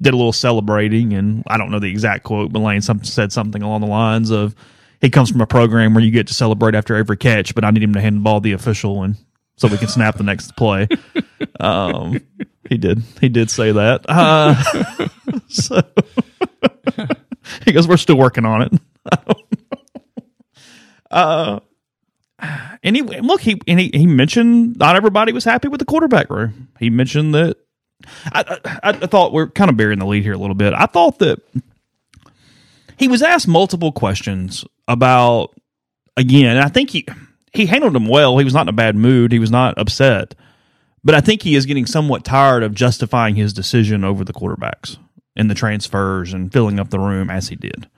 did 0.00 0.14
a 0.14 0.16
little 0.16 0.32
celebrating, 0.32 1.12
and 1.14 1.42
I 1.46 1.58
don't 1.58 1.70
know 1.70 1.78
the 1.78 1.90
exact 1.90 2.24
quote, 2.24 2.52
but 2.52 2.60
Lane 2.60 2.82
some, 2.82 3.02
said 3.04 3.32
something 3.32 3.62
along 3.62 3.80
the 3.80 3.86
lines 3.86 4.30
of, 4.30 4.54
"He 5.00 5.10
comes 5.10 5.30
from 5.30 5.40
a 5.40 5.46
program 5.46 5.94
where 5.94 6.04
you 6.04 6.10
get 6.10 6.26
to 6.28 6.34
celebrate 6.34 6.74
after 6.74 6.94
every 6.94 7.16
catch, 7.16 7.54
but 7.54 7.64
I 7.64 7.70
need 7.70 7.82
him 7.82 7.94
to 7.94 8.00
hand 8.00 8.16
the 8.16 8.20
ball 8.20 8.40
to 8.40 8.44
the 8.44 8.52
official 8.52 9.02
and 9.02 9.16
so 9.56 9.68
we 9.68 9.78
can 9.78 9.88
snap 9.88 10.16
the 10.16 10.24
next 10.24 10.56
play." 10.56 10.88
Um, 11.60 12.20
he 12.68 12.76
did, 12.76 13.02
he 13.20 13.28
did 13.28 13.50
say 13.50 13.72
that. 13.72 14.06
Uh, 14.08 15.08
so 15.48 15.82
he 17.64 17.72
goes, 17.72 17.88
"We're 17.88 17.96
still 17.96 18.16
working 18.16 18.44
on 18.44 18.62
it." 18.62 18.72
uh, 21.10 21.60
and 22.82 22.96
he 22.96 23.02
look 23.02 23.40
he 23.40 23.60
and 23.66 23.78
he, 23.78 23.90
he 23.92 24.06
mentioned 24.06 24.76
not 24.78 24.96
everybody 24.96 25.32
was 25.32 25.44
happy 25.44 25.68
with 25.68 25.78
the 25.78 25.84
quarterback 25.84 26.30
room. 26.30 26.68
He 26.78 26.90
mentioned 26.90 27.34
that 27.34 27.56
I, 28.26 28.58
I, 28.64 28.88
I 28.90 29.06
thought 29.06 29.32
we're 29.32 29.48
kind 29.48 29.70
of 29.70 29.76
burying 29.76 29.98
the 29.98 30.06
lead 30.06 30.22
here 30.22 30.32
a 30.32 30.38
little 30.38 30.54
bit. 30.54 30.72
I 30.72 30.86
thought 30.86 31.18
that 31.20 31.40
he 32.96 33.08
was 33.08 33.22
asked 33.22 33.48
multiple 33.48 33.92
questions 33.92 34.64
about 34.88 35.54
again. 36.16 36.56
I 36.56 36.68
think 36.68 36.90
he 36.90 37.06
he 37.52 37.66
handled 37.66 37.92
them 37.92 38.06
well. 38.06 38.38
He 38.38 38.44
was 38.44 38.54
not 38.54 38.62
in 38.62 38.68
a 38.68 38.72
bad 38.72 38.96
mood. 38.96 39.32
He 39.32 39.38
was 39.38 39.50
not 39.50 39.78
upset. 39.78 40.34
But 41.04 41.16
I 41.16 41.20
think 41.20 41.42
he 41.42 41.56
is 41.56 41.66
getting 41.66 41.86
somewhat 41.86 42.24
tired 42.24 42.62
of 42.62 42.74
justifying 42.74 43.34
his 43.34 43.52
decision 43.52 44.04
over 44.04 44.24
the 44.24 44.32
quarterbacks 44.32 44.98
and 45.36 45.50
the 45.50 45.54
transfers 45.54 46.32
and 46.32 46.52
filling 46.52 46.78
up 46.80 46.90
the 46.90 46.98
room 47.00 47.30
as 47.30 47.48
he 47.48 47.56
did. 47.56 47.88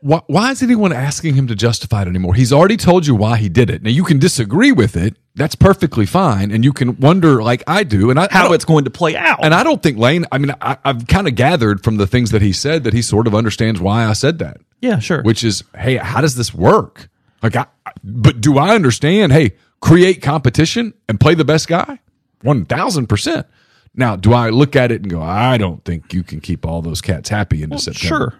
Why, 0.00 0.20
why 0.26 0.50
is 0.50 0.62
anyone 0.64 0.92
asking 0.92 1.34
him 1.36 1.46
to 1.46 1.54
justify 1.54 2.02
it 2.02 2.08
anymore? 2.08 2.34
He's 2.34 2.52
already 2.52 2.76
told 2.76 3.06
you 3.06 3.14
why 3.14 3.36
he 3.36 3.48
did 3.48 3.70
it. 3.70 3.82
Now 3.84 3.90
you 3.90 4.02
can 4.02 4.18
disagree 4.18 4.72
with 4.72 4.96
it. 4.96 5.16
That's 5.36 5.54
perfectly 5.54 6.06
fine, 6.06 6.50
and 6.50 6.64
you 6.64 6.72
can 6.72 6.98
wonder, 6.98 7.40
like 7.42 7.62
I 7.68 7.84
do, 7.84 8.10
and 8.10 8.18
I, 8.18 8.24
I 8.24 8.28
How 8.30 8.42
don't- 8.44 8.54
it's 8.54 8.64
going 8.64 8.84
to 8.84 8.90
play 8.90 9.16
out. 9.16 9.38
And 9.44 9.54
I 9.54 9.62
don't 9.62 9.80
think 9.82 9.96
Lane. 9.98 10.26
I 10.32 10.38
mean, 10.38 10.52
I, 10.60 10.76
I've 10.84 11.06
kind 11.06 11.26
of 11.28 11.36
gathered 11.36 11.82
from 11.84 11.96
the 11.98 12.06
things 12.06 12.32
that 12.32 12.42
he 12.42 12.52
said 12.52 12.82
that 12.84 12.92
he 12.92 13.00
sort 13.00 13.26
of 13.28 13.34
understands 13.34 13.80
why 13.80 14.04
I 14.06 14.12
said 14.12 14.40
that. 14.40 14.60
yeah, 14.80 14.98
sure. 14.98 15.22
Which 15.22 15.44
is, 15.44 15.62
hey, 15.78 15.96
how 15.96 16.20
does 16.20 16.34
this 16.34 16.52
work? 16.52 17.08
Like, 17.42 17.54
I, 17.56 17.66
I- 17.86 17.92
but 18.04 18.40
do 18.40 18.58
I 18.58 18.74
understand? 18.74 19.32
Hey, 19.32 19.52
create 19.80 20.20
competition 20.20 20.92
and 21.08 21.18
play 21.20 21.34
the 21.34 21.44
best 21.44 21.66
guy. 21.68 22.00
One 22.42 22.64
thousand 22.66 23.06
percent. 23.06 23.46
Now, 23.94 24.16
do 24.16 24.32
I 24.32 24.48
look 24.48 24.74
at 24.74 24.90
it 24.90 25.02
and 25.02 25.10
go, 25.10 25.20
I 25.20 25.58
don't 25.58 25.84
think 25.84 26.14
you 26.14 26.22
can 26.22 26.40
keep 26.40 26.64
all 26.64 26.80
those 26.80 27.00
cats 27.00 27.28
happy 27.28 27.62
into 27.62 27.78
September? 27.78 28.30
sure. 28.30 28.34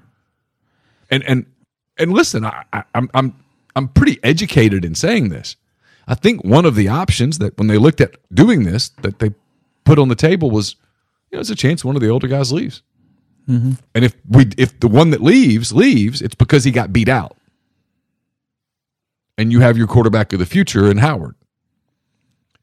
and 1.10 1.22
and 1.24 1.46
and 1.98 2.12
listen, 2.12 2.44
I, 2.44 2.64
I, 2.72 2.84
I'm 2.94 3.10
I'm 3.12 3.34
I'm 3.76 3.88
pretty 3.88 4.18
educated 4.22 4.84
in 4.84 4.94
saying 4.94 5.28
this. 5.28 5.56
I 6.08 6.14
think 6.14 6.42
one 6.44 6.64
of 6.64 6.74
the 6.74 6.88
options 6.88 7.38
that 7.38 7.56
when 7.58 7.68
they 7.68 7.78
looked 7.78 8.00
at 8.00 8.16
doing 8.34 8.64
this 8.64 8.90
that 9.02 9.18
they 9.18 9.34
put 9.84 9.98
on 9.98 10.08
the 10.08 10.14
table 10.14 10.50
was, 10.50 10.76
you 11.30 11.36
know, 11.36 11.38
there's 11.38 11.50
a 11.50 11.54
chance 11.54 11.84
one 11.84 11.96
of 11.96 12.02
the 12.02 12.08
older 12.08 12.28
guys 12.28 12.52
leaves. 12.52 12.82
Mm-hmm. 13.48 13.72
And 13.94 14.04
if 14.04 14.14
we 14.28 14.48
if 14.56 14.78
the 14.80 14.88
one 14.88 15.10
that 15.10 15.20
leaves 15.20 15.72
leaves, 15.72 16.22
it's 16.22 16.34
because 16.34 16.64
he 16.64 16.70
got 16.70 16.92
beat 16.92 17.08
out. 17.08 17.36
And 19.36 19.50
you 19.52 19.60
have 19.60 19.76
your 19.76 19.86
quarterback 19.86 20.32
of 20.32 20.38
the 20.38 20.46
future 20.46 20.90
in 20.90 20.98
Howard. 20.98 21.34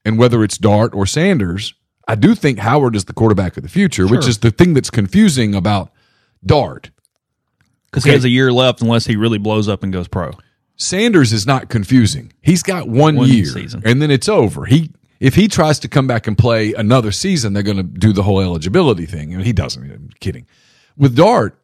And 0.06 0.18
whether 0.18 0.44
it's 0.44 0.58
Dart 0.58 0.94
or 0.94 1.06
Sanders, 1.06 1.74
I 2.10 2.16
do 2.16 2.34
think 2.36 2.60
Howard 2.60 2.96
is 2.96 3.06
the 3.06 3.14
quarterback 3.14 3.56
of 3.58 3.64
the 3.64 3.70
future, 3.70 4.08
which 4.08 4.28
is 4.28 4.40
the 4.40 4.52
thing 4.52 4.74
that's 4.74 4.90
confusing 4.90 5.54
about 5.54 5.92
Dart. 6.46 6.90
Because 7.86 8.04
he 8.04 8.12
has 8.12 8.24
a 8.26 8.30
year 8.30 8.52
left 8.52 8.82
unless 8.82 9.06
he 9.06 9.16
really 9.16 9.38
blows 9.38 9.68
up 9.68 9.84
and 9.84 9.94
goes 9.94 10.08
pro. 10.08 10.32
Sanders 10.76 11.34
is 11.34 11.46
not 11.46 11.70
confusing. 11.70 12.32
He's 12.42 12.64
got 12.64 12.88
one, 12.88 13.16
One 13.16 13.28
year, 13.30 13.46
season. 13.46 13.82
and 13.86 14.02
then 14.02 14.10
it's 14.12 14.30
over. 14.30 14.66
He 14.66 14.92
if 15.20 15.36
he 15.36 15.48
tries 15.48 15.80
to 15.80 15.88
come 15.88 16.08
back 16.08 16.26
and 16.28 16.38
play 16.38 16.74
another 16.74 17.12
season, 17.12 17.54
they're 17.54 17.64
going 17.64 17.78
to 17.78 17.84
do 17.84 18.14
the 18.14 18.24
whole 18.24 18.40
eligibility 18.42 19.06
thing, 19.06 19.34
and 19.34 19.44
he 19.44 19.52
doesn't. 19.54 19.84
I'm 19.92 20.10
kidding. 20.20 20.48
With 20.98 21.16
Dart, 21.16 21.60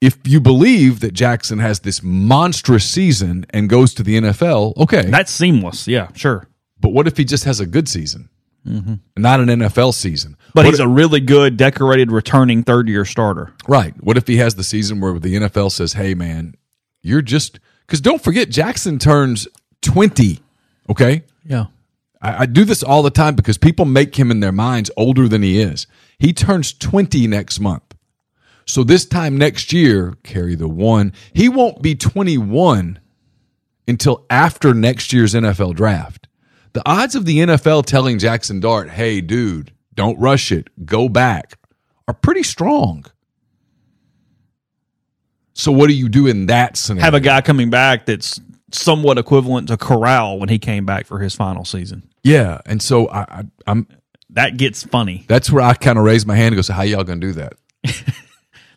if 0.00 0.18
you 0.26 0.40
believe 0.40 1.00
that 1.00 1.12
Jackson 1.12 1.58
has 1.58 1.80
this 1.80 2.02
monstrous 2.02 2.88
season 2.88 3.46
and 3.50 3.68
goes 3.68 3.94
to 3.94 4.02
the 4.02 4.20
NFL, 4.20 4.76
okay. 4.76 5.02
That's 5.06 5.32
seamless. 5.32 5.88
Yeah, 5.88 6.08
sure. 6.14 6.46
but 6.78 6.90
what 6.90 7.06
if 7.08 7.16
he 7.16 7.24
just 7.24 7.44
has 7.44 7.60
a 7.60 7.66
good 7.66 7.88
season, 7.88 8.28
not 9.16 9.40
an 9.40 9.48
NFL 9.48 9.94
season? 9.94 10.32
Mm-hmm. 10.32 10.50
But 10.54 10.64
What 10.64 10.70
he's 10.72 10.80
if- 10.80 10.86
a 10.86 10.88
really 10.88 11.20
good, 11.20 11.56
decorated, 11.56 12.12
returning 12.12 12.62
third 12.62 12.88
year 12.88 13.04
starter. 13.04 13.52
Right. 13.66 13.94
What 14.02 14.16
if 14.16 14.26
he 14.26 14.36
has 14.38 14.54
the 14.54 14.64
season 14.64 15.00
where 15.00 15.18
the 15.18 15.34
NFL 15.36 15.70
says, 15.72 15.94
"Hey, 15.94 16.14
man, 16.14 16.54
you're 17.02 17.22
just 17.22 17.60
because 17.86 18.00
don't 18.00 18.22
forget 18.22 18.48
Jackson 18.50 18.98
turns 18.98 19.48
twenty." 19.82 20.40
Okay, 20.90 21.24
Yeah. 21.44 21.66
I, 22.22 22.42
I 22.42 22.46
do 22.46 22.64
this 22.64 22.82
all 22.82 23.02
the 23.02 23.10
time 23.10 23.34
because 23.36 23.58
people 23.58 23.84
make 23.84 24.16
him 24.18 24.30
in 24.30 24.40
their 24.40 24.52
minds 24.52 24.90
older 24.96 25.28
than 25.28 25.42
he 25.42 25.60
is. 25.60 25.86
He 26.18 26.32
turns 26.32 26.72
twenty 26.72 27.26
next 27.26 27.60
month, 27.60 27.94
so 28.66 28.82
this 28.84 29.04
time 29.06 29.36
next 29.36 29.72
year, 29.72 30.14
carry 30.24 30.54
the 30.54 30.68
one. 30.68 31.12
He 31.32 31.48
won't 31.48 31.80
be 31.82 31.94
twenty-one 31.94 32.98
until 33.86 34.26
after 34.30 34.74
next 34.74 35.12
year's 35.12 35.34
NFL 35.34 35.74
draft. 35.74 36.27
The 36.72 36.82
odds 36.88 37.14
of 37.14 37.24
the 37.24 37.38
NFL 37.38 37.84
telling 37.84 38.18
Jackson 38.18 38.60
Dart, 38.60 38.90
"Hey, 38.90 39.20
dude, 39.20 39.72
don't 39.94 40.18
rush 40.18 40.52
it, 40.52 40.68
go 40.84 41.08
back," 41.08 41.58
are 42.06 42.14
pretty 42.14 42.42
strong. 42.42 43.04
So 45.54 45.72
what 45.72 45.88
do 45.88 45.94
you 45.94 46.08
do 46.08 46.26
in 46.26 46.46
that 46.46 46.76
scenario? 46.76 47.04
Have 47.04 47.14
a 47.14 47.20
guy 47.20 47.40
coming 47.40 47.70
back 47.70 48.06
that's 48.06 48.40
somewhat 48.70 49.18
equivalent 49.18 49.68
to 49.68 49.76
Corral 49.76 50.38
when 50.38 50.48
he 50.48 50.58
came 50.58 50.86
back 50.86 51.06
for 51.06 51.18
his 51.18 51.34
final 51.34 51.64
season. 51.64 52.08
yeah, 52.22 52.60
and 52.66 52.80
so 52.82 53.08
I, 53.08 53.20
I, 53.22 53.42
I'm. 53.66 53.86
That 54.30 54.58
gets 54.58 54.82
funny. 54.84 55.24
That's 55.26 55.50
where 55.50 55.64
I 55.64 55.72
kind 55.74 55.98
of 55.98 56.04
raise 56.04 56.26
my 56.26 56.36
hand 56.36 56.48
and 56.48 56.56
go, 56.56 56.62
"So 56.62 56.74
how 56.74 56.82
y'all 56.82 57.02
gonna 57.04 57.20
do 57.20 57.32
that?" 57.32 57.54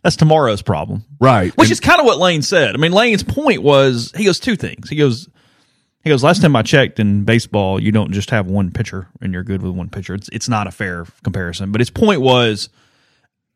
That's 0.02 0.16
tomorrow's 0.16 0.62
problem. 0.62 1.04
Right. 1.20 1.56
Which 1.56 1.66
And- 1.68 1.72
is 1.72 1.78
kind 1.80 2.00
of 2.00 2.06
what 2.06 2.18
Lane 2.18 2.42
said. 2.42 2.74
I 2.74 2.78
mean, 2.78 2.90
Lane's 2.90 3.22
point 3.22 3.62
was 3.62 4.10
he 4.16 4.24
goes 4.24 4.40
two 4.40 4.56
things. 4.56 4.88
He 4.90 4.96
goes, 4.96 5.28
he 6.02 6.10
goes. 6.10 6.22
Last 6.24 6.42
time 6.42 6.54
I 6.56 6.62
checked 6.62 6.98
in 6.98 7.24
baseball, 7.24 7.80
you 7.80 7.92
don't 7.92 8.12
just 8.12 8.30
have 8.30 8.46
one 8.46 8.70
pitcher 8.70 9.08
and 9.20 9.32
you're 9.32 9.42
good 9.44 9.62
with 9.62 9.72
one 9.72 9.88
pitcher. 9.88 10.14
It's 10.14 10.28
it's 10.30 10.48
not 10.48 10.66
a 10.66 10.70
fair 10.70 11.06
comparison. 11.22 11.72
But 11.72 11.80
his 11.80 11.90
point 11.90 12.20
was 12.20 12.68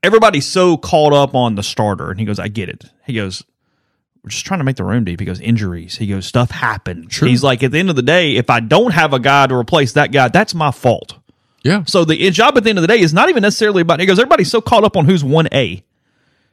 everybody's 0.03 0.47
so 0.47 0.76
caught 0.76 1.12
up 1.12 1.34
on 1.34 1.55
the 1.57 1.62
starter, 1.62 2.11
and 2.11 2.18
he 2.20 2.26
goes, 2.26 2.38
I 2.38 2.49
get 2.49 2.68
it. 2.68 2.84
He 3.07 3.14
goes, 3.14 3.42
we're 4.22 4.30
just 4.30 4.47
trying 4.47 4.59
to 4.61 4.64
make 4.64 4.76
the 4.76 4.84
room 4.84 5.05
deep. 5.05 5.20
He 5.20 5.26
goes, 5.26 5.40
injuries. 5.40 5.97
He 5.97 6.07
goes, 6.07 6.26
stuff 6.26 6.51
happens. 6.51 7.16
He's 7.16 7.42
like, 7.44 7.62
at 7.62 7.70
the 7.72 7.78
end 7.78 7.90
of 7.90 7.97
the 7.97 8.03
day, 8.03 8.36
if 8.36 8.51
I 8.51 8.61
don't 8.61 8.92
have 8.92 9.12
a 9.12 9.18
guy 9.20 9.47
to 9.47 9.55
replace 9.55 9.92
that 9.92 10.12
guy, 10.12 10.28
that's 10.28 10.55
my 10.55 10.70
fault. 10.72 11.14
yeah. 11.62 11.84
So 11.84 12.05
the 12.05 12.30
job 12.30 12.57
at 12.57 12.64
the 12.64 12.70
end 12.70 12.78
of 12.78 12.82
the 12.82 12.88
day 12.88 12.99
is 13.01 13.14
not 13.14 13.28
even 13.28 13.42
necessarily 13.42 13.82
about. 13.82 14.01
He 14.01 14.07
goes, 14.07 14.18
everybody's 14.18 14.51
so 14.51 14.61
caught 14.61 14.84
up 14.84 14.97
on 14.97 15.05
who's 15.05 15.22
one 15.24 15.49
A. 15.53 15.84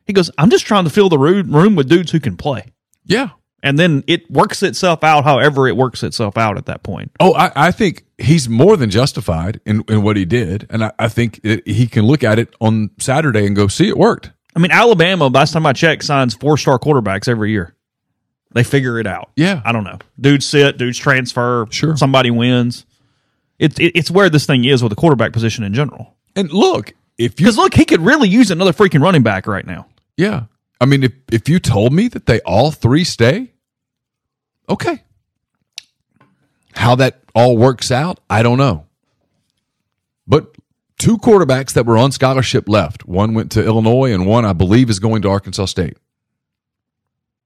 He 0.05 0.13
goes, 0.13 0.29
I'm 0.37 0.49
just 0.49 0.65
trying 0.65 0.83
to 0.83 0.89
fill 0.89 1.09
the 1.09 1.17
room 1.17 1.55
room 1.55 1.75
with 1.75 1.87
dudes 1.89 2.11
who 2.11 2.19
can 2.19 2.35
play. 2.37 2.65
Yeah. 3.05 3.29
And 3.63 3.79
then 3.79 4.03
it 4.05 4.29
works 4.29 4.61
itself 4.61 5.03
out. 5.03 5.23
However, 5.23 5.67
it 5.67 5.75
works 5.75 6.03
itself 6.03 6.37
out 6.37 6.57
at 6.57 6.67
that 6.67 6.83
point. 6.83 7.11
Oh, 7.19 7.33
I, 7.33 7.51
I 7.55 7.71
think 7.71 8.05
he's 8.19 8.47
more 8.47 8.77
than 8.77 8.91
justified 8.91 9.59
in, 9.65 9.83
in 9.87 10.03
what 10.03 10.17
he 10.17 10.25
did, 10.25 10.67
and 10.69 10.83
I, 10.83 10.91
I 10.99 11.07
think 11.07 11.39
it, 11.43 11.67
he 11.67 11.87
can 11.87 12.05
look 12.05 12.23
at 12.23 12.37
it 12.37 12.53
on 12.61 12.91
Saturday 12.99 13.47
and 13.47 13.55
go, 13.55 13.67
"See, 13.67 13.87
it 13.87 13.97
worked." 13.97 14.31
I 14.55 14.59
mean, 14.59 14.71
Alabama. 14.71 15.27
Last 15.27 15.53
time 15.53 15.65
I 15.65 15.73
checked, 15.73 16.03
signs 16.03 16.35
four 16.35 16.57
star 16.57 16.77
quarterbacks 16.77 17.27
every 17.27 17.51
year. 17.51 17.75
They 18.53 18.63
figure 18.63 18.99
it 18.99 19.07
out. 19.07 19.31
Yeah. 19.35 19.61
I 19.65 19.71
don't 19.71 19.83
know. 19.83 19.97
Dudes 20.19 20.45
sit, 20.45 20.77
dudes 20.77 20.99
transfer. 20.99 21.65
Sure. 21.71 21.97
somebody 21.97 22.29
wins. 22.29 22.85
It's 23.57 23.79
it, 23.79 23.93
it's 23.95 24.11
where 24.11 24.29
this 24.29 24.45
thing 24.45 24.63
is 24.65 24.83
with 24.83 24.91
the 24.91 24.95
quarterback 24.95 25.33
position 25.33 25.63
in 25.63 25.73
general. 25.73 26.15
And 26.35 26.51
look, 26.51 26.93
if 27.17 27.39
you 27.39 27.45
Because 27.45 27.57
look, 27.57 27.73
he 27.73 27.85
could 27.85 28.01
really 28.01 28.29
use 28.29 28.51
another 28.51 28.73
freaking 28.73 29.01
running 29.01 29.23
back 29.23 29.47
right 29.47 29.65
now. 29.65 29.87
Yeah. 30.17 30.43
I 30.79 30.85
mean, 30.85 31.03
if, 31.03 31.13
if 31.31 31.49
you 31.49 31.59
told 31.59 31.93
me 31.93 32.07
that 32.09 32.25
they 32.25 32.41
all 32.41 32.71
three 32.71 33.03
stay, 33.03 33.52
okay. 34.69 35.03
How 36.75 36.95
that 36.95 37.21
all 37.35 37.57
works 37.57 37.91
out, 37.91 38.19
I 38.29 38.43
don't 38.43 38.57
know. 38.57 38.85
But 40.27 40.55
two 40.97 41.17
quarterbacks 41.17 41.73
that 41.73 41.85
were 41.85 41.97
on 41.97 42.11
scholarship 42.11 42.69
left. 42.69 43.05
One 43.05 43.33
went 43.33 43.51
to 43.53 43.65
Illinois, 43.65 44.13
and 44.13 44.25
one, 44.25 44.45
I 44.45 44.53
believe, 44.53 44.89
is 44.89 44.99
going 44.99 45.21
to 45.23 45.29
Arkansas 45.29 45.65
State. 45.65 45.97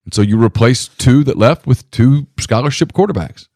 And 0.05 0.13
so 0.13 0.21
you 0.21 0.41
replace 0.41 0.87
two 0.87 1.23
that 1.25 1.37
left 1.37 1.67
with 1.67 1.89
two 1.91 2.27
scholarship 2.39 2.93
quarterbacks. 2.93 3.47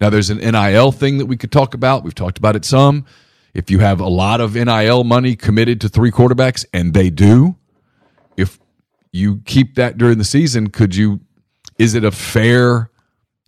Now, 0.00 0.10
there's 0.10 0.30
an 0.30 0.38
NIL 0.38 0.90
thing 0.90 1.18
that 1.18 1.26
we 1.26 1.36
could 1.36 1.52
talk 1.52 1.74
about. 1.74 2.02
We've 2.02 2.14
talked 2.14 2.38
about 2.38 2.56
it 2.56 2.64
some. 2.64 3.04
If 3.52 3.70
you 3.70 3.80
have 3.80 4.00
a 4.00 4.08
lot 4.08 4.40
of 4.40 4.54
NIL 4.54 5.04
money 5.04 5.36
committed 5.36 5.80
to 5.82 5.88
three 5.88 6.10
quarterbacks, 6.10 6.64
and 6.72 6.94
they 6.94 7.10
do, 7.10 7.56
if 8.36 8.58
you 9.12 9.42
keep 9.44 9.74
that 9.74 9.98
during 9.98 10.18
the 10.18 10.24
season, 10.24 10.70
could 10.70 10.96
you? 10.96 11.20
Is 11.78 11.94
it 11.94 12.04
a 12.04 12.10
fair? 12.10 12.91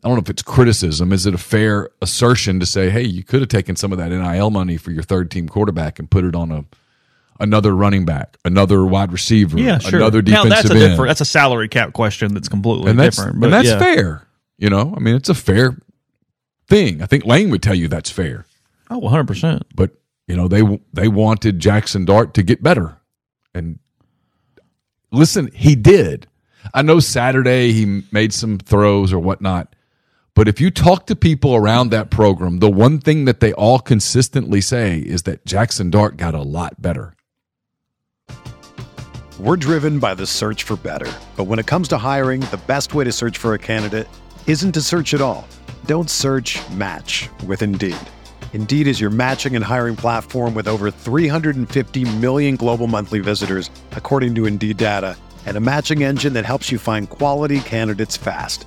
I 0.05 0.09
don't 0.09 0.17
know 0.17 0.23
if 0.23 0.29
it's 0.29 0.43
criticism. 0.43 1.13
Is 1.13 1.25
it 1.25 1.33
a 1.35 1.39
fair 1.39 1.89
assertion 2.03 2.61
to 2.61 2.67
say, 2.67 2.91
hey, 2.91 3.03
you 3.05 3.25
could 3.25 3.41
have 3.41 3.49
taken 3.49 3.75
some 3.75 3.91
of 3.91 3.97
that 3.97 4.11
NIL 4.11 4.51
money 4.51 4.77
for 4.77 4.91
your 4.91 5.03
third 5.03 5.31
team 5.31 5.49
quarterback 5.49 5.99
and 5.99 6.11
put 6.11 6.25
it 6.25 6.35
on 6.35 6.53
a 6.53 6.65
another 7.41 7.75
running 7.75 8.05
back, 8.05 8.37
another 8.45 8.85
wide 8.85 9.11
receiver, 9.13 9.59
Yeah, 9.59 9.79
sure. 9.79 9.99
another 9.99 10.21
now 10.21 10.45
that's 10.45 10.69
a 10.69 10.73
end, 10.75 10.81
different. 10.91 11.09
That's 11.09 11.23
a 11.23 11.25
salary 11.25 11.69
cap 11.69 11.95
question. 11.95 12.35
That's 12.35 12.49
completely 12.49 12.91
and 12.91 12.99
that's 12.99 13.17
different. 13.17 13.43
and 13.43 13.53
that's 13.53 13.69
yeah. 13.69 13.79
fair. 13.79 14.27
You 14.59 14.69
know, 14.71 14.93
I 14.95 15.01
mean, 15.01 15.17
it's 15.17 15.31
a 15.31 15.35
fair 15.35 15.77
thing. 16.69 17.03
I 17.03 17.07
think 17.07 17.25
Lane 17.25 17.49
would 17.51 17.63
tell 17.63 17.75
you 17.75 17.89
that's 17.89 18.11
fair. 18.11 18.45
Oh, 18.91 18.99
100 18.99 19.27
percent. 19.27 19.63
but 19.75 19.93
you 20.29 20.37
know 20.37 20.49
they 20.49 20.63
they 20.93 21.09
wanted 21.09 21.59
Jackson 21.61 22.05
Dart 22.05 22.35
to 22.35 22.43
get 22.43 22.63
better, 22.63 22.99
and 23.55 23.79
listen, 25.11 25.51
he 25.55 25.75
did. 25.75 26.29
I 26.73 26.83
know 26.83 27.01
Saturday 27.01 27.73
he 27.73 28.03
made 28.13 28.33
some 28.33 28.59
throws 28.59 29.13
or 29.13 29.19
whatnot, 29.19 29.75
but 30.35 30.49
if 30.49 30.61
you 30.61 30.71
talk 30.71 31.07
to 31.07 31.17
people 31.17 31.55
around 31.55 31.91
that 31.91 32.11
program, 32.11 32.59
the 32.59 32.71
one 32.71 32.99
thing 32.99 33.25
that 33.25 33.41
they 33.41 33.53
all 33.53 33.79
consistently 33.79 34.61
say 34.61 34.99
is 34.99 35.23
that 35.23 35.47
Jackson 35.47 35.91
Dart 35.91 36.17
got 36.17 36.35
a 36.35 36.43
lot 36.43 36.83
better. 36.83 37.15
We're 39.39 39.57
driven 39.57 39.99
by 39.99 40.15
the 40.15 40.27
search 40.27 40.63
for 40.63 40.77
better. 40.77 41.13
But 41.37 41.45
when 41.45 41.59
it 41.59 41.67
comes 41.67 41.89
to 41.89 41.99
hiring, 41.99 42.41
the 42.41 42.61
best 42.67 42.95
way 42.95 43.03
to 43.05 43.11
search 43.11 43.37
for 43.37 43.55
a 43.55 43.59
candidate 43.59 44.09
isn't 44.47 44.73
to 44.73 44.81
search 44.81 45.13
at 45.13 45.21
all. 45.21 45.47
Don't 45.87 46.09
search 46.09 46.61
match 46.71 47.29
with 47.47 47.61
Indeed. 47.61 47.97
Indeed 48.53 48.87
is 48.87 49.01
your 49.01 49.11
matching 49.11 49.57
and 49.57 49.65
hiring 49.65 49.97
platform 49.97 50.55
with 50.55 50.69
over 50.69 50.91
350 50.91 52.05
million 52.19 52.55
global 52.55 52.87
monthly 52.87 53.19
visitors, 53.19 53.71
according 53.93 54.37
to 54.37 54.47
Indeed 54.47 54.77
data, 54.77 55.17
and 55.47 55.57
a 55.57 55.61
matching 55.61 56.05
engine 56.05 56.33
that 56.35 56.45
helps 56.45 56.71
you 56.71 56.79
find 56.79 57.11
quality 57.11 57.59
candidates 57.61 58.17
fast. 58.17 58.67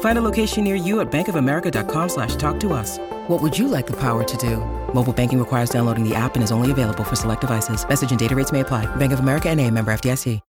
Find 0.00 0.18
a 0.18 0.22
location 0.22 0.64
near 0.64 0.74
you 0.74 1.00
at 1.00 1.10
bankofamerica.com 1.12 2.08
slash 2.08 2.36
talk 2.36 2.58
to 2.60 2.72
us. 2.72 2.98
What 3.28 3.42
would 3.42 3.56
you 3.58 3.68
like 3.68 3.86
the 3.86 3.96
power 3.98 4.24
to 4.24 4.36
do? 4.38 4.56
Mobile 4.94 5.12
banking 5.12 5.38
requires 5.38 5.68
downloading 5.68 6.08
the 6.08 6.14
app 6.14 6.36
and 6.36 6.42
is 6.42 6.50
only 6.52 6.70
available 6.70 7.04
for 7.04 7.16
select 7.16 7.42
devices. 7.42 7.86
Message 7.86 8.10
and 8.10 8.18
data 8.18 8.34
rates 8.34 8.50
may 8.52 8.60
apply. 8.60 8.86
Bank 8.96 9.12
of 9.12 9.20
America 9.20 9.50
and 9.50 9.60
a 9.60 9.70
member 9.70 9.92
FDIC. 9.92 10.40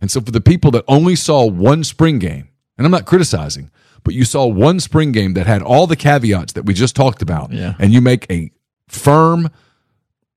And 0.00 0.10
so 0.10 0.20
for 0.20 0.32
the 0.32 0.40
people 0.40 0.70
that 0.72 0.84
only 0.88 1.14
saw 1.16 1.46
one 1.46 1.84
spring 1.84 2.18
game, 2.18 2.48
and 2.76 2.84
I'm 2.84 2.90
not 2.90 3.06
criticizing, 3.06 3.70
but 4.02 4.12
you 4.12 4.24
saw 4.24 4.44
one 4.44 4.80
spring 4.80 5.12
game 5.12 5.32
that 5.34 5.46
had 5.46 5.62
all 5.62 5.86
the 5.86 5.96
caveats 5.96 6.52
that 6.54 6.64
we 6.66 6.74
just 6.74 6.94
talked 6.96 7.22
about, 7.22 7.52
Yeah. 7.52 7.74
and 7.78 7.92
you 7.92 8.00
make 8.02 8.26
a 8.30 8.50
firm, 8.88 9.50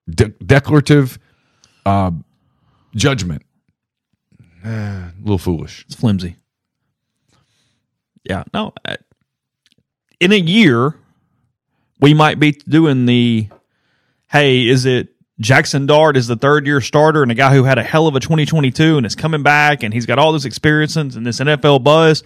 de- 0.09 0.29
declarative 0.45 1.17
uh, 1.85 2.11
judgment, 2.95 3.41
eh, 4.63 4.69
a 4.69 5.13
little 5.21 5.37
foolish. 5.39 5.83
It's 5.87 5.95
flimsy. 5.95 6.37
Yeah. 8.29 8.43
No. 8.53 8.73
uh, 8.85 8.97
In 10.19 10.31
a 10.31 10.37
year, 10.37 10.95
we 11.99 12.13
might 12.13 12.39
be 12.39 12.51
doing 12.51 13.05
the 13.05 13.47
hey, 14.29 14.67
is 14.67 14.85
it 14.85 15.09
Jackson 15.39 15.85
Dart 15.85 16.17
is 16.17 16.27
the 16.27 16.35
third 16.35 16.65
year 16.65 16.81
starter 16.81 17.21
and 17.23 17.31
a 17.31 17.35
guy 17.35 17.53
who 17.53 17.63
had 17.63 17.77
a 17.77 17.83
hell 17.83 18.07
of 18.07 18.15
a 18.15 18.19
2022 18.19 18.97
and 18.97 19.05
is 19.05 19.15
coming 19.15 19.43
back 19.43 19.83
and 19.83 19.93
he's 19.93 20.05
got 20.05 20.19
all 20.19 20.33
this 20.33 20.45
experience 20.45 20.95
and 20.95 21.25
this 21.25 21.39
NFL 21.39 21.83
buzz? 21.83 22.23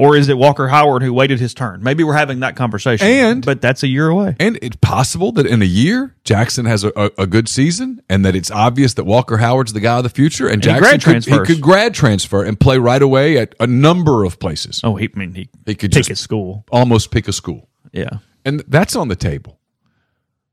Or 0.00 0.16
is 0.16 0.28
it 0.28 0.38
Walker 0.38 0.68
Howard 0.68 1.02
who 1.02 1.12
waited 1.12 1.40
his 1.40 1.52
turn? 1.54 1.82
Maybe 1.82 2.04
we're 2.04 2.14
having 2.14 2.38
that 2.40 2.54
conversation. 2.54 3.04
And- 3.04 3.44
but 3.44 3.60
that's 3.60 3.82
a 3.82 3.88
year 3.88 4.06
away. 4.08 4.36
And 4.38 4.56
it's 4.62 4.76
possible 4.76 5.32
that 5.32 5.44
in 5.44 5.60
a 5.60 5.64
year 5.64 6.14
Jackson 6.22 6.66
has 6.66 6.84
a, 6.84 6.92
a, 6.94 7.10
a 7.18 7.26
good 7.26 7.48
season, 7.48 8.00
and 8.08 8.24
that 8.24 8.36
it's 8.36 8.48
obvious 8.50 8.94
that 8.94 9.04
Walker 9.04 9.38
Howard's 9.38 9.72
the 9.72 9.80
guy 9.80 9.96
of 9.96 10.04
the 10.04 10.08
future, 10.08 10.46
and, 10.46 10.62
he 10.64 10.70
Jackson 10.70 11.00
grad 11.00 11.24
could, 11.24 11.24
he 11.24 11.54
could 11.54 11.60
grad 11.60 11.94
transfer 11.94 12.44
and 12.44 12.60
play 12.60 12.78
right 12.78 13.02
away 13.02 13.38
at 13.38 13.56
a 13.58 13.66
number 13.66 14.22
of 14.22 14.38
places. 14.38 14.80
Oh, 14.84 14.94
he 14.94 15.08
I 15.12 15.18
mean 15.18 15.34
he, 15.34 15.48
He 15.66 15.74
could 15.74 15.90
pick 15.90 15.98
just- 16.04 16.08
his 16.10 16.20
school. 16.20 16.64
Almost 16.70 17.10
pick 17.10 17.26
a 17.26 17.32
school, 17.32 17.68
Yeah. 17.92 18.18
and 18.44 18.62
that's 18.68 18.94
on 18.94 19.08
the 19.08 19.16
table. 19.16 19.58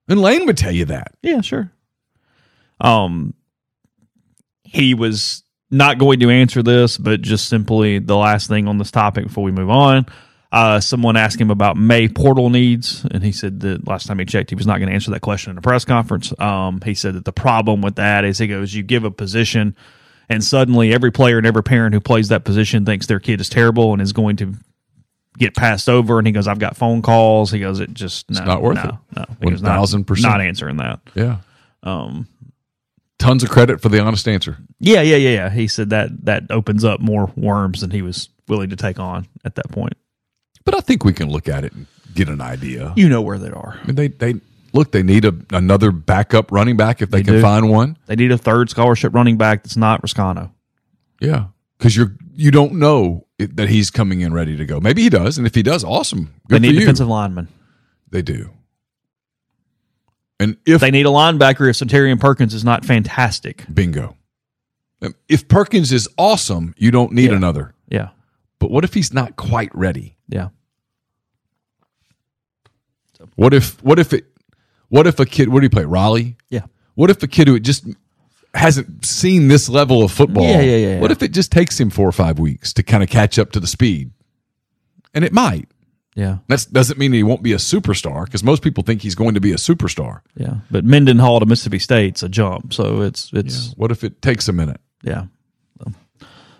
And 0.08 0.20
Lane 0.22 0.48
would 0.48 0.58
tell 0.58 0.72
you 0.72 0.86
that. 0.86 1.14
Yeah, 1.22 1.42
sure. 1.42 1.72
Um, 2.82 3.36
he 4.64 4.94
was 4.96 5.44
not 5.72 5.98
going 5.98 6.20
to 6.20 6.30
answer 6.30 6.62
this, 6.64 6.98
but 6.98 7.22
just 7.22 7.50
simply 7.50 8.00
the 8.00 8.16
last 8.16 8.48
thing 8.48 8.68
on 8.68 8.78
this 8.78 8.92
topic 8.92 9.26
before 9.26 9.44
we 9.44 9.52
move 9.52 9.70
on. 9.70 10.06
Uh, 10.52 10.80
someone 10.80 11.18
asked 11.18 11.42
him 11.42 11.52
about 11.52 11.76
May 11.76 12.08
portal 12.08 12.50
needs, 12.50 13.04
and 13.12 13.22
he 13.24 13.32
said 13.34 13.60
that 13.62 13.86
last 13.88 14.08
time 14.08 14.20
he 14.20 14.26
checked, 14.26 14.50
he 14.52 14.56
was 14.56 14.66
not 14.68 14.78
going 14.78 14.88
to 14.88 14.94
answer 14.94 15.12
that 15.12 15.20
question 15.22 15.52
in 15.52 15.58
a 15.58 15.62
press 15.62 15.84
conference. 15.84 16.32
Um, 16.40 16.80
he 16.86 16.94
said 16.94 17.16
that 17.16 17.26
the 17.26 17.34
problem 17.34 17.82
with 17.82 17.96
that 17.96 18.24
is 18.24 18.38
he 18.38 18.48
goes, 18.48 18.74
you 18.74 18.82
give 18.84 19.04
a 19.04 19.12
position, 19.12 19.76
and 20.30 20.42
suddenly 20.44 20.94
every 20.94 21.12
player 21.12 21.38
and 21.38 21.46
every 21.46 21.64
parent 21.64 21.94
who 21.94 22.00
plays 22.00 22.30
that 22.30 22.46
position 22.46 22.86
thinks 22.86 23.06
their 23.08 23.20
kid 23.20 23.42
is 23.42 23.50
terrible 23.50 23.92
and 23.92 24.02
is 24.02 24.14
going 24.14 24.38
to 24.38 24.54
get 25.38 25.56
passed 25.56 25.90
over. 25.90 26.20
And 26.20 26.28
he 26.28 26.32
goes, 26.32 26.48
I've 26.48 26.60
got 26.60 26.78
phone 26.78 27.02
calls. 27.02 27.52
He 27.52 27.60
goes, 27.60 27.82
it 27.82 27.94
just 27.94 28.30
no, 28.30 28.46
not 28.46 28.62
worth 28.62 28.76
no, 28.78 29.00
it. 29.18 29.30
No, 29.42 29.50
goes, 29.50 29.62
not- 29.62 29.82
1000%. 29.82 30.22
not 30.22 30.40
answering 30.40 30.78
that. 30.78 31.02
Yeah, 31.16 31.38
Um, 31.84 32.28
tons 33.20 33.44
of 33.44 33.50
credit 33.50 33.82
for 33.82 33.90
the 33.90 34.00
honest 34.00 34.28
answer. 34.28 34.58
yeah, 34.80 35.02
yeah, 35.02 35.16
yeah, 35.16 35.30
yeah. 35.30 35.50
He 35.50 35.68
said 35.68 35.90
that 35.92 36.26
that 36.26 36.44
opens 36.50 36.84
up 36.84 37.00
more 37.00 37.32
worms 37.36 37.82
than 37.82 37.92
he 37.92 38.02
was 38.02 38.30
willing 38.48 38.70
to 38.70 38.76
take 38.76 39.00
on 39.00 39.28
at 39.44 39.56
that 39.56 39.70
point. 39.72 39.94
But 40.64 40.76
I 40.76 40.80
think 40.82 41.04
we 41.06 41.14
can 41.14 41.30
look 41.30 41.48
at 41.48 41.64
it 41.64 41.74
and 41.74 41.86
get 42.14 42.28
an 42.30 42.42
idea. 42.42 42.94
You 42.96 43.08
know 43.10 43.22
where 43.22 43.38
they 43.38 43.50
are. 43.50 43.80
I 43.82 43.86
mean, 43.88 43.96
they 43.96 44.08
they 44.08 44.36
look, 44.74 44.92
they 44.92 45.04
need 45.04 45.26
a, 45.26 45.34
another 45.52 45.92
backup 45.92 46.52
running 46.52 46.76
back 46.78 47.02
if 47.02 47.10
they, 47.10 47.20
They 47.20 47.24
can 47.24 47.34
do. 47.36 47.42
find 47.42 47.70
one. 47.70 47.98
They 48.08 48.16
need 48.16 48.32
a 48.32 48.38
third 48.38 48.70
scholarship 48.70 49.14
running 49.14 49.38
back 49.38 49.64
that's 49.64 49.78
not 49.78 50.02
Reescano. 50.02 50.52
Yeah, 51.22 51.46
because 51.78 51.96
you're 51.96 52.16
you 52.34 52.52
don't 52.52 52.74
know 52.74 53.26
it, 53.40 53.56
that 53.58 53.70
he's 53.70 53.90
coming 53.90 54.22
in 54.22 54.34
ready 54.34 54.58
to 54.58 54.66
go. 54.66 54.80
Maybe 54.80 55.04
he 55.04 55.10
does, 55.10 55.38
and 55.38 55.46
if 55.48 55.56
he 55.56 55.64
does, 55.64 55.84
awesome. 55.84 56.34
They 56.50 56.60
need 56.60 56.70
for 56.70 56.74
you. 56.74 56.80
defensive 56.82 57.08
linemen. 57.08 57.48
They 58.10 58.22
do. 58.22 58.52
And 60.40 60.58
if 60.66 60.82
They 60.82 60.92
need 60.92 61.06
a 61.06 61.10
linebacker 61.10 61.70
if 61.70 61.78
Suntarine 61.78 62.20
Perkins 62.20 62.54
is 62.54 62.64
not 62.66 62.84
fantastic. 62.84 63.66
bingo, 63.74 64.18
if 65.30 65.48
Perkins 65.48 65.92
is 65.94 66.10
awesome, 66.18 66.74
you 66.78 66.92
don't 66.92 67.14
need 67.14 67.30
Yeah. 67.32 67.38
another. 67.38 67.74
Yeah. 67.90 68.10
But 68.60 68.70
what 68.72 68.84
if 68.84 68.94
he's 68.94 69.14
not 69.14 69.36
quite 69.38 69.74
ready? 69.76 70.18
Yeah. 70.28 70.50
What 73.36 73.54
if 73.54 73.82
what 73.84 74.00
if 74.00 74.14
it 74.14 74.26
what 74.90 75.08
if 75.08 75.20
a 75.20 75.26
kid 75.26 75.50
what 75.50 75.60
do 75.62 75.66
you 75.66 75.70
play 75.70 75.86
Raleigh? 75.86 76.36
Yeah. 76.50 76.62
What 76.96 77.10
if 77.10 77.22
a 77.24 77.28
kid 77.28 77.48
who 77.48 77.60
just 77.60 77.86
hasn't 78.54 79.06
seen 79.06 79.48
this 79.48 79.68
level 79.70 80.04
of 80.04 80.12
football? 80.12 80.44
Yeah, 80.44 80.62
yeah, 80.62 80.76
yeah, 80.78 81.00
What 81.00 81.10
yeah. 81.12 81.16
if 81.16 81.24
it 81.24 81.32
just 81.34 81.52
takes 81.52 81.80
him 81.80 81.90
four 81.90 82.08
or 82.08 82.12
five 82.14 82.40
weeks 82.40 82.72
to 82.74 82.84
kind 82.84 83.04
of 83.04 83.10
catch 83.10 83.38
up 83.40 83.52
to 83.54 83.60
the 83.60 83.68
speed? 83.68 84.12
And 85.14 85.24
it 85.26 85.34
might. 85.34 85.68
Yeah. 86.16 86.38
That 86.48 86.66
doesn't 86.72 86.98
mean 86.98 87.14
he 87.14 87.24
won't 87.24 87.44
be 87.44 87.54
a 87.54 87.58
superstar 87.58 88.26
because 88.26 88.44
most 88.44 88.64
people 88.64 88.84
think 88.84 89.02
he's 89.02 89.16
going 89.16 89.36
to 89.36 89.42
be 89.42 89.52
a 89.52 89.58
superstar. 89.58 90.22
Yeah. 90.36 90.56
But 90.72 90.86
Mendenhall 90.86 91.42
to 91.42 91.46
Mississippi 91.46 91.80
State's 91.80 92.24
a 92.24 92.30
jump. 92.30 92.74
So 92.74 93.02
it's 93.02 93.32
it's 93.34 93.74
What 93.76 93.92
if 93.92 94.04
it 94.04 94.22
takes 94.22 94.48
a 94.48 94.54
minute? 94.54 94.80
Yeah. 95.04 95.26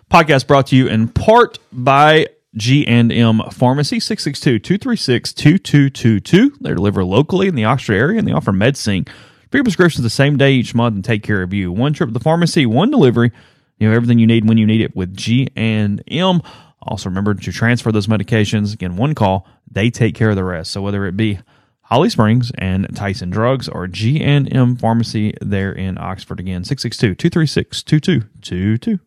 Podcast 0.08 0.46
brought 0.46 0.68
to 0.68 0.76
you 0.76 0.86
in 0.86 1.08
part 1.08 1.58
by 1.72 2.28
G&M 2.54 3.42
Pharmacy, 3.50 3.98
662-236-2222. 3.98 6.58
They 6.60 6.74
deliver 6.74 7.04
locally 7.04 7.48
in 7.48 7.56
the 7.56 7.64
Oxford 7.64 7.94
area, 7.94 8.20
and 8.20 8.28
they 8.28 8.32
offer 8.32 8.52
MedSync. 8.52 9.08
Your 9.52 9.64
prescriptions 9.64 10.02
the 10.02 10.10
same 10.10 10.36
day 10.36 10.52
each 10.52 10.74
month 10.74 10.94
and 10.94 11.04
take 11.04 11.22
care 11.22 11.42
of 11.42 11.54
you. 11.54 11.72
One 11.72 11.94
trip 11.94 12.10
to 12.10 12.12
the 12.12 12.20
pharmacy, 12.20 12.66
one 12.66 12.90
delivery. 12.90 13.32
You 13.78 13.88
have 13.88 13.96
everything 13.96 14.18
you 14.18 14.26
need 14.26 14.46
when 14.46 14.58
you 14.58 14.66
need 14.66 14.82
it 14.82 14.94
with 14.94 15.16
G&M. 15.16 16.42
Also, 16.86 17.08
remember 17.08 17.34
to 17.34 17.52
transfer 17.52 17.92
those 17.92 18.06
medications. 18.06 18.72
Again, 18.72 18.96
one 18.96 19.14
call, 19.14 19.46
they 19.70 19.90
take 19.90 20.14
care 20.14 20.30
of 20.30 20.36
the 20.36 20.44
rest. 20.44 20.70
So 20.70 20.80
whether 20.82 21.04
it 21.06 21.16
be 21.16 21.40
Holly 21.82 22.08
Springs 22.10 22.52
and 22.58 22.88
Tyson 22.96 23.30
Drugs 23.30 23.68
or 23.68 23.86
G&M 23.86 24.76
Pharmacy 24.76 25.34
there 25.40 25.70
in 25.70 25.96
Oxford. 25.98 26.40
Again, 26.40 26.64
662-236-2222. 26.64 28.98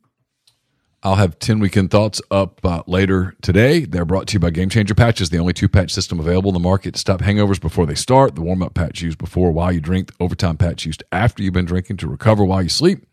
I'll 1.04 1.16
have 1.16 1.40
10 1.40 1.60
weekend 1.60 1.92
thoughts 1.92 2.22
up 2.32 2.66
uh, 2.66 2.84
later 2.88 3.36
today. 3.42 3.84
They're 3.86 4.06
brought 4.06 4.28
to 4.28 4.34
you 4.34 4.40
by 4.40 4.50
Game 4.50 4.70
Changer 4.70 4.96
Patches, 4.96 5.30
the 5.30 5.40
only 5.40 5.52
two 5.54 5.68
patch 5.68 5.94
system 5.94 6.22
available 6.22 6.50
in 6.50 6.54
the 6.54 6.60
market 6.60 6.94
to 6.94 7.00
stop 7.00 7.20
hangovers 7.20 7.60
before 7.60 7.86
they 7.86 7.96
start. 7.96 8.36
The 8.36 8.42
warm 8.42 8.64
up 8.64 8.74
patch 8.74 9.02
used 9.02 9.18
before 9.18 9.52
while 9.52 9.74
you 9.74 9.82
drink, 9.82 10.08
the 10.08 10.14
overtime 10.24 10.56
patch 10.56 10.86
used 10.86 11.04
after 11.12 11.44
you've 11.44 11.54
been 11.54 11.66
drinking 11.66 11.98
to 11.98 12.08
recover 12.08 12.46
while 12.46 12.62
you 12.62 12.70
sleep. 12.70 13.06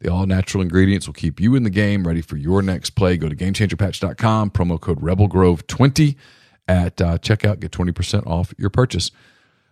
The 0.00 0.12
all 0.12 0.26
natural 0.26 0.62
ingredients 0.62 1.06
will 1.06 1.14
keep 1.14 1.40
you 1.40 1.56
in 1.56 1.64
the 1.64 1.70
game, 1.70 2.06
ready 2.06 2.20
for 2.20 2.36
your 2.36 2.62
next 2.62 2.90
play. 2.90 3.16
Go 3.16 3.28
to 3.28 3.34
gamechangerpatch.com, 3.34 4.50
promo 4.50 4.80
code 4.80 5.00
RebelGrove20 5.00 6.14
at 6.68 7.00
uh, 7.00 7.18
checkout. 7.18 7.58
Get 7.58 7.72
20% 7.72 8.26
off 8.26 8.54
your 8.56 8.70
purchase. 8.70 9.10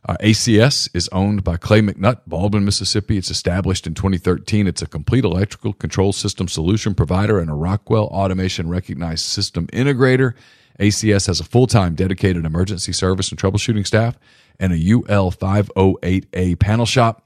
Uh, 0.09 0.16
ACS 0.20 0.89
is 0.95 1.09
owned 1.11 1.43
by 1.43 1.57
Clay 1.57 1.81
McNutt, 1.81 2.20
Baldwyn, 2.29 2.64
Mississippi. 2.64 3.18
It's 3.18 3.31
established 3.31 3.87
in 3.87 3.95
2013. 3.95 4.66
It's 4.66 4.83
a 4.83 4.87
complete 4.87 5.24
electrical 5.24 5.72
control 5.72 6.12
system 6.12 6.47
solution 6.47 6.95
provider 6.95 7.39
and 7.41 7.51
a 7.51 7.55
Rockwell 7.55 8.07
Automation 8.07 8.68
recognized 8.68 9.24
system 9.24 9.66
integrator. 9.68 10.35
ACS 10.79 11.27
has 11.27 11.41
a 11.41 11.45
full 11.45 11.66
time 11.66 11.95
dedicated 11.95 12.45
emergency 12.45 12.93
service 12.93 13.31
and 13.31 13.41
troubleshooting 13.41 13.87
staff 13.87 14.16
and 14.61 14.72
a 14.72 14.77
UL 14.77 15.33
508A 15.33 16.59
panel 16.59 16.87
shop. 16.87 17.26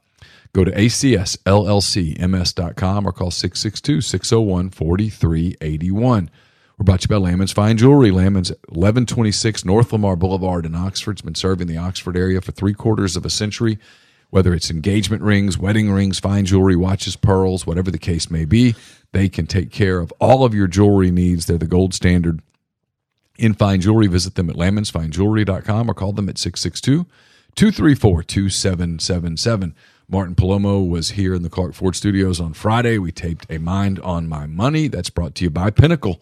Go 0.53 0.63
to 0.65 0.71
acsllcms.com 0.71 1.45
or 3.07 3.11
call 3.13 3.31
662 3.31 4.01
601 4.01 4.69
4381. 4.69 6.29
We're 6.77 6.83
brought 6.83 7.01
to 7.01 7.05
you 7.05 7.09
by 7.09 7.17
Lamons 7.17 7.51
Fine 7.51 7.77
Jewelry. 7.77 8.11
Lamons, 8.11 8.49
1126 8.49 9.63
North 9.63 9.93
Lamar 9.93 10.15
Boulevard 10.15 10.65
in 10.65 10.73
Oxford. 10.75 11.11
It's 11.11 11.21
been 11.21 11.35
serving 11.35 11.67
the 11.67 11.77
Oxford 11.77 12.17
area 12.17 12.41
for 12.41 12.51
three 12.51 12.73
quarters 12.73 13.15
of 13.15 13.23
a 13.25 13.29
century. 13.29 13.77
Whether 14.31 14.53
it's 14.53 14.71
engagement 14.71 15.21
rings, 15.23 15.57
wedding 15.57 15.91
rings, 15.91 16.19
fine 16.19 16.45
jewelry, 16.45 16.75
watches, 16.75 17.15
pearls, 17.15 17.67
whatever 17.67 17.91
the 17.91 17.97
case 17.97 18.31
may 18.31 18.45
be, 18.45 18.75
they 19.11 19.29
can 19.29 19.45
take 19.45 19.71
care 19.71 19.99
of 19.99 20.11
all 20.19 20.43
of 20.43 20.55
your 20.55 20.67
jewelry 20.67 21.11
needs. 21.11 21.45
They're 21.45 21.57
the 21.57 21.67
gold 21.67 21.93
standard 21.93 22.41
in 23.37 23.53
fine 23.53 23.81
jewelry. 23.81 24.07
Visit 24.07 24.35
them 24.35 24.49
at 24.49 24.55
lamonsfinejewelry.com 24.55 25.89
or 25.89 25.93
call 25.93 26.13
them 26.13 26.29
at 26.29 26.37
662 26.37 27.05
234 27.55 28.23
2777. 28.23 29.75
Martin 30.11 30.35
Palomo 30.35 30.85
was 30.85 31.11
here 31.11 31.33
in 31.33 31.41
the 31.41 31.49
Clark 31.49 31.73
Ford 31.73 31.95
studios 31.95 32.41
on 32.41 32.51
Friday. 32.51 32.97
We 32.97 33.13
taped 33.13 33.45
A 33.49 33.59
Mind 33.59 33.97
on 34.01 34.27
My 34.27 34.45
Money. 34.45 34.89
That's 34.89 35.09
brought 35.09 35.35
to 35.35 35.45
you 35.45 35.49
by 35.49 35.69
Pinnacle. 35.69 36.19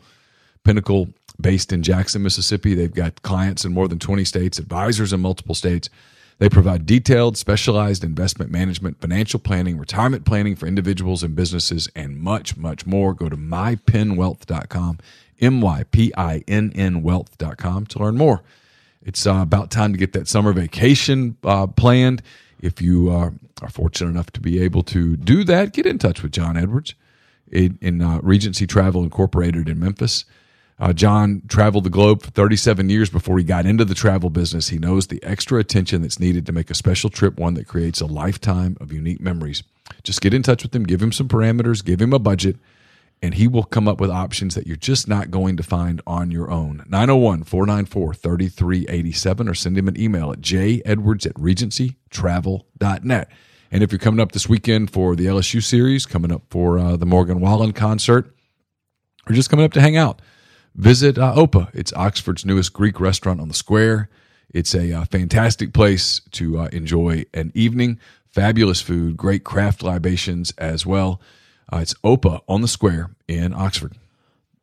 Pinnacle, 0.63 1.09
based 1.41 1.73
in 1.73 1.81
Jackson, 1.81 2.21
Mississippi. 2.21 2.75
They've 2.75 2.93
got 2.93 3.23
clients 3.23 3.65
in 3.65 3.73
more 3.73 3.87
than 3.87 3.97
20 3.97 4.23
states, 4.25 4.59
advisors 4.59 5.11
in 5.11 5.21
multiple 5.21 5.55
states. 5.55 5.89
They 6.37 6.49
provide 6.49 6.85
detailed, 6.85 7.35
specialized 7.35 8.03
investment 8.03 8.51
management, 8.51 9.01
financial 9.01 9.39
planning, 9.39 9.79
retirement 9.79 10.23
planning 10.23 10.55
for 10.55 10.67
individuals 10.67 11.23
and 11.23 11.35
businesses, 11.35 11.89
and 11.95 12.19
much, 12.19 12.55
much 12.55 12.85
more. 12.85 13.15
Go 13.15 13.27
to 13.27 13.35
mypinwealth.com, 13.35 14.99
M 15.41 15.61
Y 15.61 15.83
P 15.89 16.13
I 16.15 16.43
N 16.47 16.71
N 16.75 17.01
wealth.com 17.01 17.87
to 17.87 17.97
learn 17.97 18.17
more. 18.17 18.43
It's 19.01 19.25
uh, 19.25 19.37
about 19.37 19.71
time 19.71 19.93
to 19.93 19.97
get 19.97 20.13
that 20.13 20.27
summer 20.27 20.53
vacation 20.53 21.37
uh, 21.43 21.65
planned. 21.65 22.21
If 22.61 22.81
you 22.81 23.11
uh, 23.11 23.31
are 23.61 23.69
fortunate 23.69 24.09
enough 24.09 24.31
to 24.31 24.41
be 24.41 24.61
able 24.61 24.83
to 24.83 25.15
do 25.17 25.43
that, 25.45 25.73
get 25.73 25.85
in 25.85 25.97
touch 25.97 26.21
with 26.21 26.31
John 26.31 26.57
Edwards 26.57 26.95
in, 27.51 27.77
in 27.81 28.01
uh, 28.01 28.19
Regency 28.21 28.67
Travel 28.67 29.03
Incorporated 29.03 29.69
in 29.69 29.79
Memphis. 29.79 30.25
Uh, 30.79 30.93
John 30.93 31.41
traveled 31.49 31.83
the 31.83 31.89
globe 31.89 32.21
for 32.21 32.31
37 32.31 32.89
years 32.89 33.09
before 33.09 33.37
he 33.37 33.43
got 33.43 33.65
into 33.65 33.83
the 33.83 33.95
travel 33.95 34.29
business. 34.29 34.69
He 34.69 34.77
knows 34.77 35.07
the 35.07 35.21
extra 35.23 35.59
attention 35.59 36.01
that's 36.01 36.19
needed 36.19 36.45
to 36.45 36.53
make 36.53 36.69
a 36.69 36.75
special 36.75 37.09
trip 37.09 37.37
one 37.37 37.55
that 37.55 37.67
creates 37.67 37.99
a 37.99 38.05
lifetime 38.05 38.77
of 38.79 38.93
unique 38.93 39.19
memories. 39.19 39.63
Just 40.03 40.21
get 40.21 40.33
in 40.33 40.41
touch 40.41 40.63
with 40.63 40.73
him, 40.73 40.83
give 40.83 41.01
him 41.01 41.11
some 41.11 41.27
parameters, 41.27 41.83
give 41.83 42.01
him 42.01 42.13
a 42.13 42.19
budget, 42.19 42.55
and 43.21 43.33
he 43.33 43.47
will 43.47 43.63
come 43.63 43.87
up 43.87 43.99
with 43.99 44.09
options 44.09 44.55
that 44.55 44.65
you're 44.65 44.75
just 44.77 45.07
not 45.07 45.29
going 45.29 45.57
to 45.57 45.63
find 45.63 46.01
on 46.07 46.31
your 46.31 46.49
own. 46.49 46.83
901 46.87 47.43
494 47.43 48.13
3387 48.13 49.49
or 49.49 49.53
send 49.53 49.77
him 49.77 49.87
an 49.87 49.99
email 49.99 50.31
at 50.31 50.41
jedwards 50.41 51.25
at 51.25 51.33
regencytravel.net. 51.35 53.29
And 53.71 53.83
if 53.83 53.91
you're 53.91 53.99
coming 53.99 54.19
up 54.19 54.31
this 54.31 54.49
weekend 54.49 54.91
for 54.91 55.15
the 55.15 55.25
LSU 55.25 55.61
series, 55.63 56.05
coming 56.05 56.31
up 56.31 56.43
for 56.49 56.79
uh, 56.79 56.95
the 56.95 57.05
Morgan 57.05 57.39
Wallen 57.39 57.73
concert, 57.73 58.33
or 59.27 59.33
just 59.33 59.49
coming 59.49 59.65
up 59.65 59.73
to 59.73 59.81
hang 59.81 59.97
out, 59.97 60.21
visit 60.73 61.17
uh, 61.17 61.35
Opa. 61.35 61.69
It's 61.73 61.93
Oxford's 61.93 62.45
newest 62.45 62.73
Greek 62.73 62.99
restaurant 62.99 63.39
on 63.39 63.47
the 63.47 63.53
square. 63.53 64.09
It's 64.51 64.73
a 64.73 64.91
uh, 64.93 65.05
fantastic 65.05 65.73
place 65.73 66.21
to 66.31 66.59
uh, 66.59 66.69
enjoy 66.71 67.25
an 67.33 67.51
evening. 67.53 67.99
Fabulous 68.25 68.81
food, 68.81 69.17
great 69.17 69.43
craft 69.43 69.83
libations 69.83 70.51
as 70.57 70.85
well. 70.85 71.21
Uh, 71.71 71.77
it's 71.77 71.93
Opa 72.03 72.41
on 72.47 72.61
the 72.61 72.67
square 72.67 73.11
in 73.27 73.53
Oxford. 73.53 73.95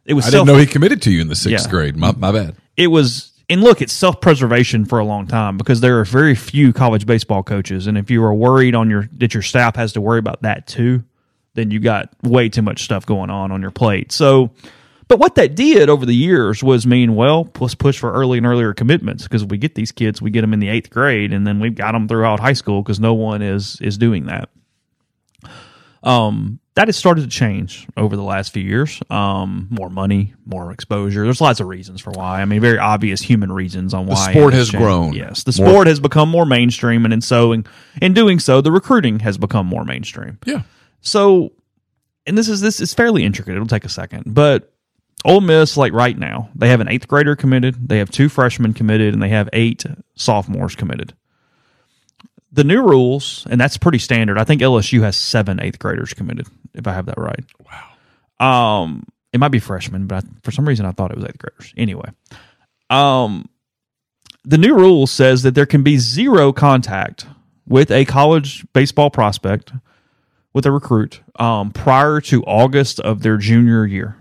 It 0.05 0.15
was 0.15 0.25
I 0.25 0.29
self- 0.31 0.47
didn't 0.47 0.55
know 0.57 0.59
he 0.59 0.65
committed 0.65 1.01
to 1.03 1.11
you 1.11 1.21
in 1.21 1.27
the 1.27 1.35
sixth 1.35 1.65
Yeah. 1.67 1.71
grade. 1.71 1.95
My, 1.95 2.11
my 2.13 2.31
bad. 2.31 2.55
it 2.75 2.87
was 2.87 3.31
and 3.53 3.61
look 3.61 3.81
it's 3.81 3.93
self-preservation 3.93 4.83
for 4.85 4.97
a 4.99 5.05
long 5.05 5.27
time 5.27 5.57
because 5.57 5.79
there 5.79 5.99
are 5.99 6.05
very 6.05 6.33
few 6.33 6.73
college 6.73 7.05
baseball 7.05 7.43
coaches. 7.43 7.85
And 7.87 7.97
if 7.97 8.09
you 8.09 8.23
are 8.23 8.33
worried 8.33 8.73
on 8.73 8.89
your 8.89 9.07
that 9.17 9.33
your 9.33 9.43
staff 9.43 9.75
has 9.75 9.93
to 9.93 10.01
worry 10.01 10.19
about 10.19 10.41
that 10.41 10.67
too 10.67 11.03
then 11.55 11.69
you 11.69 11.79
got 11.79 12.09
way 12.23 12.49
too 12.49 12.63
much 12.63 12.83
stuff 12.83 13.05
going 13.05 13.29
on 13.29 13.51
on 13.51 13.61
your 13.61 13.71
plate. 13.71 14.11
So 14.11 14.51
but 15.07 15.19
what 15.19 15.35
that 15.35 15.53
did 15.53 15.87
over 15.87 16.05
the 16.05 16.15
years 16.15 16.63
was 16.63 16.87
mean 16.87 17.15
well 17.15 17.47
let's 17.59 17.75
push 17.75 17.99
for 17.99 18.11
early 18.11 18.39
and 18.39 18.47
earlier 18.47 18.73
commitments 18.73 19.23
because 19.23 19.45
we 19.45 19.59
get 19.59 19.75
these 19.75 19.91
kids 19.91 20.21
we 20.21 20.31
get 20.31 20.41
them 20.41 20.53
in 20.53 20.59
the 20.59 20.69
eighth 20.69 20.89
grade 20.89 21.31
and 21.31 21.45
then 21.45 21.59
we've 21.59 21.75
got 21.75 21.91
them 21.91 22.07
throughout 22.07 22.39
high 22.39 22.53
school 22.53 22.81
because 22.81 22.99
no 22.99 23.13
one 23.13 23.43
is 23.43 23.79
is 23.81 23.97
doing 23.97 24.25
that. 24.25 24.49
Um, 26.01 26.59
that 26.75 26.87
has 26.87 26.97
started 26.97 27.21
to 27.21 27.27
change 27.27 27.87
over 27.97 28.15
the 28.15 28.23
last 28.23 28.51
few 28.51 28.63
years. 28.63 28.99
Um, 29.09 29.67
more 29.69 29.89
money, 29.89 30.33
more 30.45 30.71
exposure. 30.71 31.23
There's 31.23 31.39
lots 31.41 31.59
of 31.59 31.67
reasons 31.67 32.01
for 32.01 32.11
why. 32.11 32.41
I 32.41 32.45
mean, 32.45 32.61
very 32.61 32.79
obvious 32.79 33.21
human 33.21 33.51
reasons 33.51 33.93
on 33.93 34.07
why 34.07 34.15
the 34.15 34.31
sport 34.39 34.53
it 34.53 34.57
has 34.57 34.71
grown. 34.71 35.13
Yes, 35.13 35.43
the 35.43 35.55
More- 35.61 35.69
sport 35.69 35.87
has 35.87 35.99
become 35.99 36.29
more 36.29 36.45
mainstream, 36.45 37.05
and 37.05 37.13
in 37.13 37.21
so 37.21 37.51
in, 37.51 37.65
in 38.01 38.13
doing 38.13 38.39
so, 38.39 38.59
the 38.61 38.71
recruiting 38.71 39.19
has 39.19 39.37
become 39.37 39.67
more 39.67 39.85
mainstream. 39.85 40.39
Yeah. 40.45 40.63
So, 41.01 41.51
and 42.25 42.37
this 42.37 42.49
is 42.49 42.61
this 42.61 42.79
is 42.79 42.93
fairly 42.93 43.23
intricate. 43.23 43.55
It'll 43.55 43.67
take 43.67 43.85
a 43.85 43.89
second, 43.89 44.23
but 44.33 44.73
Ole 45.25 45.41
Miss, 45.41 45.77
like 45.77 45.93
right 45.93 46.17
now, 46.17 46.49
they 46.55 46.69
have 46.69 46.81
an 46.81 46.87
eighth 46.89 47.07
grader 47.07 47.35
committed, 47.35 47.87
they 47.87 47.99
have 47.99 48.09
two 48.09 48.29
freshmen 48.29 48.73
committed, 48.73 49.13
and 49.13 49.21
they 49.21 49.29
have 49.29 49.47
eight 49.53 49.85
sophomores 50.15 50.75
committed. 50.75 51.13
The 52.51 52.63
new 52.63 52.81
rules, 52.83 53.47
and 53.49 53.59
that's 53.59 53.77
pretty 53.77 53.97
standard. 53.99 54.37
I 54.37 54.43
think 54.43 54.61
LSU 54.61 55.01
has 55.01 55.15
seven 55.15 55.59
eighth 55.59 55.79
graders 55.79 56.13
committed, 56.13 56.47
if 56.73 56.87
I 56.87 56.93
have 56.93 57.05
that 57.07 57.17
right. 57.17 57.45
Wow. 58.39 58.83
Um, 58.83 59.05
it 59.31 59.39
might 59.39 59.49
be 59.49 59.59
freshmen, 59.59 60.07
but 60.07 60.23
I, 60.23 60.27
for 60.43 60.51
some 60.51 60.67
reason 60.67 60.85
I 60.85 60.91
thought 60.91 61.11
it 61.11 61.17
was 61.17 61.25
eighth 61.25 61.39
graders. 61.39 61.73
Anyway, 61.77 62.09
um, 62.89 63.49
the 64.43 64.57
new 64.57 64.75
rule 64.75 65.07
says 65.07 65.43
that 65.43 65.55
there 65.55 65.65
can 65.65 65.83
be 65.83 65.97
zero 65.97 66.51
contact 66.53 67.25
with 67.65 67.91
a 67.91 68.05
college 68.05 68.65
baseball 68.73 69.09
prospect 69.09 69.71
with 70.53 70.65
a 70.65 70.71
recruit 70.71 71.21
um, 71.37 71.71
prior 71.71 72.21
to 72.21 72.43
August 72.43 72.99
of 72.99 73.21
their 73.23 73.37
junior 73.37 73.85
year. 73.85 74.17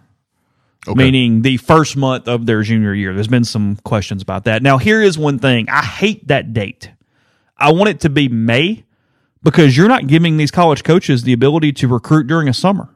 Meaning 0.89 1.43
the 1.43 1.59
first 1.59 1.97
month 1.97 2.27
of 2.27 2.45
their 2.45 2.63
junior 2.63 2.93
year. 2.93 3.15
There's 3.15 3.29
been 3.29 3.45
some 3.45 3.77
questions 3.77 4.21
about 4.21 4.45
that. 4.45 4.65
Now, 4.65 4.79
here 4.79 5.01
is 5.01 5.17
one 5.17 5.39
thing. 5.39 5.69
I 5.69 5.85
hate 5.85 6.27
that 6.27 6.53
date. 6.53 6.91
I 7.57 7.71
want 7.71 7.91
it 7.91 8.01
to 8.01 8.11
be 8.11 8.29
May 8.29 8.85
because 9.43 9.77
you're 9.77 9.89
not 9.89 10.07
giving 10.07 10.37
these 10.37 10.51
college 10.51 10.85
coaches 10.85 11.23
the 11.23 11.33
ability 11.33 11.73
to 11.73 11.89
recruit 11.89 12.27
during 12.27 12.49
a 12.49 12.55
summer. 12.55 12.89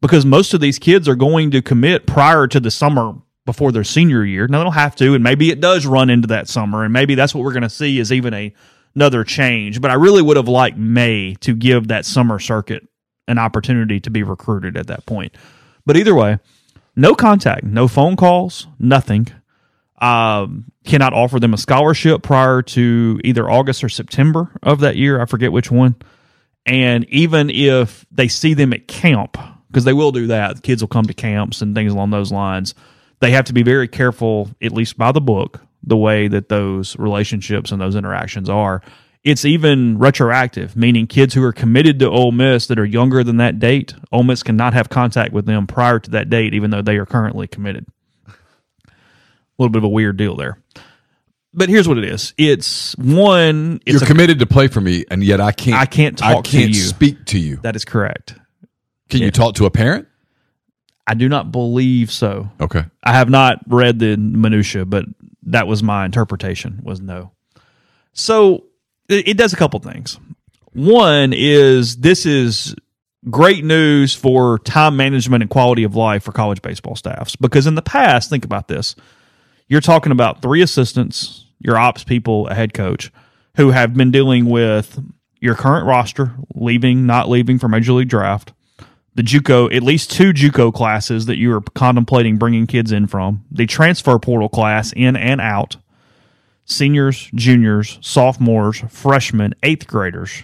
Because 0.00 0.26
most 0.26 0.52
of 0.52 0.60
these 0.60 0.78
kids 0.78 1.08
are 1.08 1.14
going 1.14 1.50
to 1.52 1.62
commit 1.62 2.06
prior 2.06 2.46
to 2.46 2.60
the 2.60 2.70
summer 2.70 3.14
before 3.46 3.72
their 3.72 3.84
senior 3.84 4.24
year. 4.24 4.46
Now 4.46 4.58
they 4.58 4.64
don't 4.64 4.74
have 4.74 4.96
to, 4.96 5.14
and 5.14 5.24
maybe 5.24 5.50
it 5.50 5.60
does 5.60 5.86
run 5.86 6.10
into 6.10 6.28
that 6.28 6.48
summer, 6.48 6.84
and 6.84 6.92
maybe 6.92 7.14
that's 7.14 7.34
what 7.34 7.44
we're 7.44 7.52
going 7.52 7.62
to 7.62 7.70
see 7.70 7.98
is 7.98 8.12
even 8.12 8.34
a 8.34 8.54
another 8.94 9.24
change. 9.24 9.80
But 9.80 9.90
I 9.90 9.94
really 9.94 10.22
would 10.22 10.36
have 10.36 10.48
liked 10.48 10.76
May 10.76 11.34
to 11.40 11.54
give 11.54 11.88
that 11.88 12.04
summer 12.06 12.38
circuit 12.38 12.86
an 13.26 13.38
opportunity 13.38 14.00
to 14.00 14.10
be 14.10 14.22
recruited 14.22 14.76
at 14.76 14.86
that 14.86 15.06
point. 15.06 15.36
But 15.86 15.96
either 15.96 16.14
way, 16.14 16.38
no 16.96 17.14
contact, 17.14 17.64
no 17.64 17.88
phone 17.88 18.16
calls, 18.16 18.66
nothing. 18.78 19.28
Um, 20.04 20.66
cannot 20.84 21.14
offer 21.14 21.40
them 21.40 21.54
a 21.54 21.56
scholarship 21.56 22.22
prior 22.22 22.60
to 22.60 23.18
either 23.24 23.50
August 23.50 23.82
or 23.82 23.88
September 23.88 24.50
of 24.62 24.80
that 24.80 24.96
year. 24.96 25.18
I 25.18 25.24
forget 25.24 25.50
which 25.50 25.70
one. 25.70 25.96
And 26.66 27.08
even 27.08 27.48
if 27.48 28.04
they 28.10 28.28
see 28.28 28.52
them 28.52 28.74
at 28.74 28.86
camp, 28.86 29.38
because 29.68 29.84
they 29.84 29.94
will 29.94 30.12
do 30.12 30.26
that, 30.26 30.62
kids 30.62 30.82
will 30.82 30.88
come 30.88 31.06
to 31.06 31.14
camps 31.14 31.62
and 31.62 31.74
things 31.74 31.90
along 31.90 32.10
those 32.10 32.30
lines. 32.30 32.74
They 33.20 33.30
have 33.30 33.46
to 33.46 33.54
be 33.54 33.62
very 33.62 33.88
careful, 33.88 34.50
at 34.60 34.72
least 34.72 34.98
by 34.98 35.10
the 35.10 35.22
book, 35.22 35.62
the 35.82 35.96
way 35.96 36.28
that 36.28 36.50
those 36.50 36.98
relationships 36.98 37.72
and 37.72 37.80
those 37.80 37.96
interactions 37.96 38.50
are. 38.50 38.82
It's 39.22 39.46
even 39.46 39.96
retroactive, 39.96 40.76
meaning 40.76 41.06
kids 41.06 41.32
who 41.32 41.42
are 41.42 41.52
committed 41.52 41.98
to 42.00 42.10
Ole 42.10 42.32
Miss 42.32 42.66
that 42.66 42.78
are 42.78 42.84
younger 42.84 43.24
than 43.24 43.38
that 43.38 43.58
date, 43.58 43.94
Ole 44.12 44.24
Miss 44.24 44.42
cannot 44.42 44.74
have 44.74 44.90
contact 44.90 45.32
with 45.32 45.46
them 45.46 45.66
prior 45.66 45.98
to 45.98 46.10
that 46.10 46.28
date, 46.28 46.52
even 46.52 46.70
though 46.70 46.82
they 46.82 46.98
are 46.98 47.06
currently 47.06 47.46
committed. 47.46 47.86
A 49.58 49.62
little 49.62 49.72
bit 49.72 49.78
of 49.78 49.84
a 49.84 49.88
weird 49.88 50.16
deal 50.16 50.36
there. 50.36 50.58
But 51.52 51.68
here's 51.68 51.86
what 51.86 51.98
it 51.98 52.04
is. 52.04 52.34
It's 52.36 52.96
one. 52.96 53.80
It's 53.86 53.94
You're 53.94 54.02
a, 54.02 54.06
committed 54.06 54.40
to 54.40 54.46
play 54.46 54.66
for 54.66 54.80
me, 54.80 55.04
and 55.10 55.22
yet 55.22 55.40
I 55.40 55.52
can't. 55.52 55.80
I 55.80 55.86
can't 55.86 56.18
talk 56.18 56.44
to 56.44 56.50
can't 56.50 56.70
you. 56.70 56.74
speak 56.74 57.26
to 57.26 57.38
you. 57.38 57.58
that 57.62 57.76
is 57.76 57.84
correct. 57.84 58.34
Can 59.08 59.22
you 59.22 59.30
talk 59.30 59.54
to 59.56 59.66
a 59.66 59.70
parent? 59.70 60.08
I 61.06 61.14
do 61.14 61.28
not 61.28 61.52
believe 61.52 62.10
so. 62.10 62.50
Okay. 62.60 62.84
I 63.02 63.12
have 63.12 63.28
not 63.28 63.60
read 63.68 63.98
the 63.98 64.16
minutia, 64.16 64.84
but 64.84 65.04
that 65.44 65.66
was 65.66 65.82
my 65.82 66.04
interpretation. 66.04 66.80
Was 66.82 67.00
no. 67.00 67.32
So 68.12 68.64
it, 69.08 69.28
it 69.28 69.36
does 69.36 69.52
a 69.52 69.56
couple 69.56 69.78
things. 69.80 70.18
One 70.72 71.32
is 71.32 71.98
this 71.98 72.26
is 72.26 72.74
great 73.30 73.64
news 73.64 74.14
for 74.14 74.58
time 74.60 74.96
management 74.96 75.42
and 75.42 75.50
quality 75.50 75.84
of 75.84 75.94
life 75.94 76.24
for 76.24 76.32
college 76.32 76.62
baseball 76.62 76.96
staffs 76.96 77.36
because 77.36 77.66
in 77.66 77.74
the 77.74 77.82
past, 77.82 78.30
think 78.30 78.44
about 78.44 78.68
this: 78.68 78.96
you're 79.68 79.80
talking 79.80 80.12
about 80.12 80.42
three 80.42 80.62
assistants, 80.62 81.46
your 81.58 81.76
ops 81.76 82.04
people, 82.04 82.46
a 82.48 82.54
head 82.54 82.74
coach, 82.74 83.10
who 83.56 83.70
have 83.70 83.94
been 83.94 84.10
dealing 84.10 84.46
with 84.46 85.02
your 85.40 85.54
current 85.54 85.86
roster, 85.86 86.32
leaving, 86.54 87.06
not 87.06 87.28
leaving 87.28 87.58
for 87.58 87.68
Major 87.68 87.92
League 87.92 88.08
Draft, 88.08 88.52
the 89.14 89.22
JUCO, 89.22 89.74
at 89.74 89.82
least 89.82 90.10
two 90.10 90.32
JUCO 90.32 90.72
classes 90.72 91.26
that 91.26 91.38
you 91.38 91.54
are 91.54 91.60
contemplating 91.60 92.36
bringing 92.36 92.66
kids 92.66 92.90
in 92.92 93.06
from, 93.06 93.44
the 93.50 93.66
transfer 93.66 94.18
portal 94.18 94.48
class 94.48 94.92
in 94.96 95.16
and 95.16 95.40
out, 95.40 95.76
seniors, 96.64 97.30
juniors, 97.34 97.98
sophomores, 98.00 98.82
freshmen, 98.88 99.54
eighth 99.62 99.86
graders. 99.86 100.42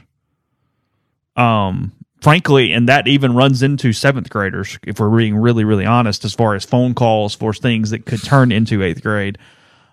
Um, 1.36 1.92
frankly, 2.20 2.72
and 2.72 2.88
that 2.88 3.06
even 3.08 3.34
runs 3.34 3.62
into 3.62 3.92
seventh 3.92 4.30
graders 4.30 4.78
if 4.84 4.98
we're 5.00 5.16
being 5.16 5.36
really, 5.36 5.64
really 5.64 5.86
honest, 5.86 6.24
as 6.24 6.34
far 6.34 6.54
as 6.54 6.64
phone 6.64 6.94
calls 6.94 7.34
for 7.34 7.52
things 7.52 7.90
that 7.90 8.06
could 8.06 8.22
turn 8.22 8.52
into 8.52 8.82
eighth 8.82 9.02
grade. 9.02 9.38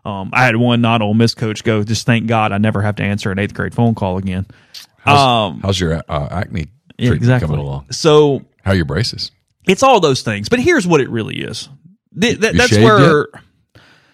Um, 0.05 0.29
I 0.33 0.45
had 0.45 0.55
one 0.55 0.79
not 0.81 1.01
Ole 1.01 1.13
Miss 1.13 1.33
coach 1.33 1.63
go, 1.63 1.83
just 1.83 2.05
thank 2.05 2.27
God 2.27 2.51
I 2.51 2.57
never 2.59 2.81
have 2.81 2.95
to 2.97 3.03
answer 3.03 3.31
an 3.31 3.39
eighth 3.39 3.53
grade 3.53 3.73
phone 3.75 3.93
call 3.95 4.17
again. 4.17 4.45
How's, 4.99 5.19
Um, 5.19 5.59
how's 5.61 5.79
your 5.79 5.95
uh, 6.07 6.27
acne 6.31 6.67
treatment 6.97 7.21
exactly. 7.21 7.47
coming 7.47 7.61
along? 7.65 7.87
So 7.91 8.45
How 8.63 8.71
are 8.71 8.75
your 8.75 8.85
braces? 8.85 9.31
it's 9.67 9.83
all 9.83 9.99
those 9.99 10.21
things. 10.21 10.47
But 10.47 10.59
here's 10.59 10.87
what 10.87 11.01
it 11.01 11.09
really 11.09 11.41
is. 11.41 11.67
Th- 12.19 12.35
You 12.37 12.51
that's 12.53 12.71
where 12.77 13.27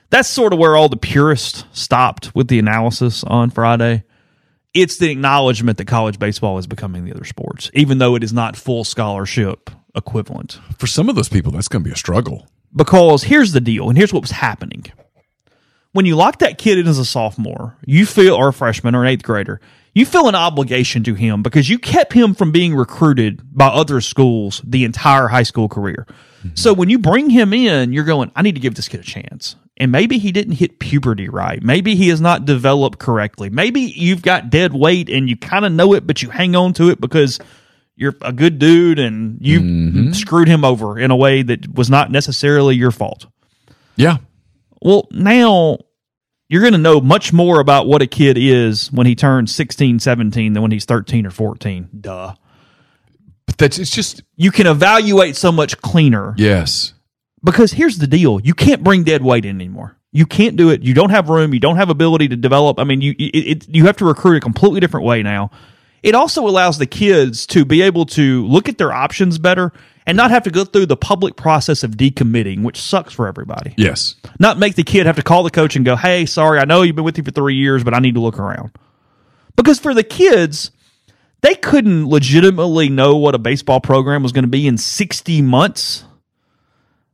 that's 0.10 0.28
sort 0.28 0.52
of 0.54 0.60
where 0.60 0.76
all 0.76 0.90
the 0.90 0.98
purists 0.98 1.64
stopped 1.74 2.34
with 2.36 2.48
the 2.48 2.60
analysis 2.60 3.24
on 3.24 3.50
Friday. 3.50 4.04
It's 4.74 4.98
the 4.98 5.12
acknowledgement 5.12 5.78
that 5.78 5.86
college 5.86 6.18
baseball 6.18 6.58
is 6.58 6.66
becoming 6.66 7.06
the 7.06 7.14
other 7.14 7.26
sports, 7.26 7.70
even 7.74 8.00
though 8.00 8.16
it 8.16 8.24
is 8.24 8.34
not 8.34 8.58
full 8.58 8.84
scholarship 8.84 9.70
equivalent. 9.96 10.60
For 10.78 10.88
some 10.88 11.10
of 11.10 11.16
those 11.16 11.30
people, 11.30 11.52
that's 11.52 11.68
going 11.68 11.84
to 11.84 11.88
be 11.88 11.94
a 11.94 11.98
struggle. 11.98 12.48
Because 12.76 13.24
here's 13.24 13.52
the 13.52 13.62
deal, 13.62 13.88
and 13.88 13.98
here's 13.98 14.12
what 14.12 14.24
was 14.24 14.32
happening. 14.32 14.86
When 15.92 16.08
you 16.08 16.16
lock 16.16 16.40
that 16.40 16.58
kid 16.58 16.80
in 16.80 16.88
as 16.88 16.98
a 16.98 17.06
sophomore, 17.06 17.78
you 17.86 18.08
feel, 18.08 18.34
or 18.34 18.48
a 18.48 18.54
freshman 18.54 18.96
or 18.96 19.04
an 19.04 19.10
eighth 19.10 19.22
grader, 19.22 19.62
you 19.94 20.08
feel 20.08 20.28
an 20.28 20.34
obligation 20.34 21.04
to 21.04 21.14
him 21.14 21.44
because 21.44 21.70
you 21.70 21.78
kept 21.78 22.14
him 22.14 22.34
from 22.34 22.52
being 22.52 22.74
recruited 22.74 23.42
by 23.56 23.68
other 23.68 24.02
schools 24.02 24.60
the 24.64 24.86
entire 24.86 25.28
high 25.28 25.44
school 25.44 25.70
career. 25.70 26.08
Mm-hmm. 26.40 26.56
So 26.56 26.74
when 26.74 26.90
you 26.90 26.98
bring 26.98 27.30
him 27.30 27.54
in, 27.54 27.94
you're 27.94 28.04
going, 28.06 28.32
I 28.36 28.42
need 28.42 28.56
to 28.56 28.62
give 28.62 28.74
this 28.74 28.88
kid 28.88 29.02
a 29.02 29.04
chance. 29.04 29.56
And 29.78 29.92
maybe 29.92 30.20
he 30.20 30.32
didn't 30.32 30.54
hit 30.54 30.80
puberty 30.80 31.30
right. 31.30 31.62
Maybe 31.62 31.96
he 31.96 32.10
has 32.10 32.22
not 32.22 32.46
developed 32.46 33.00
correctly. 33.00 33.50
Maybe 33.50 33.82
you've 33.82 34.22
got 34.22 34.52
dead 34.52 34.74
weight 34.74 35.10
and 35.10 35.28
you 35.28 35.36
kind 35.36 35.66
of 35.66 35.72
know 35.72 35.94
it, 35.94 36.06
but 36.06 36.22
you 36.22 36.30
hang 36.30 36.56
on 36.56 36.74
to 36.74 36.90
it 36.90 37.02
because 37.02 37.40
you're 37.96 38.16
a 38.22 38.32
good 38.32 38.60
dude 38.60 39.00
and 39.00 39.38
you 39.42 39.60
mm-hmm. 39.60 40.12
screwed 40.12 40.48
him 40.48 40.64
over 40.64 41.00
in 41.00 41.10
a 41.10 41.16
way 41.16 41.42
that 41.42 41.74
was 41.74 41.90
not 41.90 42.12
necessarily 42.12 42.76
your 42.76 42.92
fault. 42.92 43.26
Yeah. 43.96 44.18
Well, 44.82 45.08
now 45.12 45.80
you're 46.50 46.62
going 46.62 46.74
to 46.74 46.80
know 46.80 47.02
much 47.02 47.34
more 47.34 47.60
about 47.60 47.88
what 47.88 48.02
a 48.02 48.08
kid 48.08 48.38
is 48.38 48.92
when 48.92 49.08
he 49.08 49.16
turns 49.16 49.54
16, 49.56 50.00
17 50.00 50.54
than 50.54 50.62
when 50.62 50.72
he's 50.72 50.86
13 50.86 51.26
or 51.26 51.32
14. 51.32 51.90
Duh. 52.00 52.36
But 53.46 53.58
that's 53.58 53.80
it's 53.80 53.92
just 53.92 54.24
You 54.36 54.52
can 54.52 54.68
evaluate 54.68 55.36
so 55.36 55.52
much 55.52 55.80
cleaner 55.82 56.34
yes. 56.38 56.94
Because 57.44 57.74
here's 57.74 57.98
the 57.98 58.08
deal: 58.08 58.40
you 58.40 58.54
can't 58.54 58.84
bring 58.84 59.04
dead 59.04 59.24
weight 59.24 59.46
in 59.46 59.56
anymore. 59.58 59.98
You 60.12 60.26
can't 60.26 60.56
do 60.56 60.70
it. 60.70 60.84
You 60.84 60.94
don't 60.94 61.10
have 61.10 61.30
room. 61.30 61.54
You 61.54 61.60
don't 61.60 61.78
have 61.78 61.90
ability 61.90 62.28
to 62.30 62.36
develop. 62.36 62.80
I 62.80 62.84
mean, 62.84 63.02
you 63.02 63.16
it, 63.18 63.36
it, 63.36 63.70
you 63.70 63.86
have 63.86 63.98
to 63.98 64.06
recruit 64.06 64.38
a 64.38 64.40
completely 64.40 64.80
different 64.80 65.06
way 65.06 65.24
now. 65.24 65.52
It 66.04 66.16
also 66.16 66.46
allows 66.48 66.78
the 66.78 66.86
kids 66.86 67.48
to 67.48 67.64
be 67.64 67.82
able 67.82 68.06
to 68.08 68.46
look 68.46 68.68
at 68.68 68.78
their 68.78 68.92
options 68.92 69.40
better 69.40 69.72
and 70.06 70.18
not 70.18 70.32
have 70.32 70.44
to 70.44 70.52
go 70.52 70.66
through 70.66 70.86
the 70.88 70.98
public 70.98 71.38
process 71.38 71.82
of 71.82 71.92
decommitting, 71.92 72.62
which 72.62 72.80
sucks 72.80 73.14
for 73.14 73.26
everybody. 73.26 73.74
Yes. 73.78 74.16
Not 74.38 74.60
make 74.60 74.76
the 74.76 74.84
kid 74.84 75.06
have 75.06 75.16
to 75.16 75.24
call 75.24 75.44
the 75.44 75.50
coach 75.50 75.76
and 75.76 75.86
go, 75.86 75.96
"Hey, 75.96 76.26
sorry, 76.26 76.60
I 76.60 76.66
know 76.66 76.82
you've 76.82 76.96
been 76.96 77.06
with 77.06 77.18
you 77.18 77.24
for 77.24 77.32
three 77.32 77.56
years, 77.56 77.84
but 77.84 77.94
I 77.94 78.00
need 78.00 78.16
to 78.16 78.22
look 78.22 78.38
around." 78.38 78.72
Because 79.56 79.80
for 79.80 79.94
the 79.94 80.04
kids, 80.04 80.72
they 81.42 81.56
couldn't 81.56 82.08
legitimately 82.08 82.90
know 82.90 83.16
what 83.16 83.36
a 83.36 83.40
baseball 83.40 83.80
program 83.80 84.24
was 84.24 84.32
going 84.32 84.44
to 84.44 84.50
be 84.50 84.68
in 84.68 84.78
sixty 84.78 85.42
months. 85.42 86.06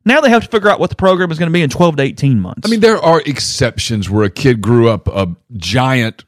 Now 0.06 0.22
they 0.22 0.30
have 0.30 0.44
to 0.44 0.50
figure 0.50 0.70
out 0.70 0.80
what 0.80 0.90
the 0.90 0.96
program 0.96 1.32
is 1.32 1.38
going 1.40 1.50
to 1.50 1.54
be 1.54 1.62
in 1.62 1.70
twelve 1.70 1.98
to 1.98 2.04
eighteen 2.04 2.40
months. 2.40 2.62
I 2.66 2.70
mean, 2.70 2.80
there 2.80 2.98
are 2.98 3.22
exceptions 3.26 4.10
where 4.10 4.24
a 4.24 4.30
kid 4.30 4.62
grew 4.62 4.90
up 4.90 5.08
a 5.08 5.36
giant 5.58 6.26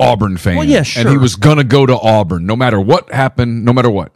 Auburn 0.00 0.36
fan. 0.36 0.56
Well, 0.56 0.64
yeah, 0.66 0.84
And 0.96 1.08
he 1.08 1.16
was 1.16 1.36
going 1.36 1.58
to 1.58 1.64
go 1.64 1.84
to 1.84 1.98
Auburn 1.98 2.46
no 2.46 2.56
matter 2.56 2.80
what 2.80 3.12
happened, 3.12 3.64
no 3.64 3.72
matter 3.72 3.90
what. 3.90 4.12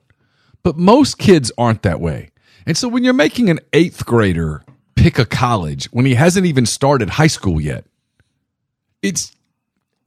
But 0.62 0.76
most 0.76 1.18
kids 1.18 1.50
aren't 1.58 1.82
that 1.82 2.00
way. 2.00 2.30
And 2.66 2.76
so 2.76 2.86
when 2.88 3.02
you're 3.02 3.12
making 3.14 3.50
an 3.50 3.58
eighth 3.72 4.06
grader 4.06 4.64
pick 4.94 5.18
a 5.18 5.26
college 5.26 5.86
when 5.86 6.06
he 6.06 6.14
hasn't 6.14 6.46
even 6.46 6.66
started 6.66 7.10
high 7.10 7.26
school 7.26 7.60
yet, 7.60 7.84
it's 9.02 9.32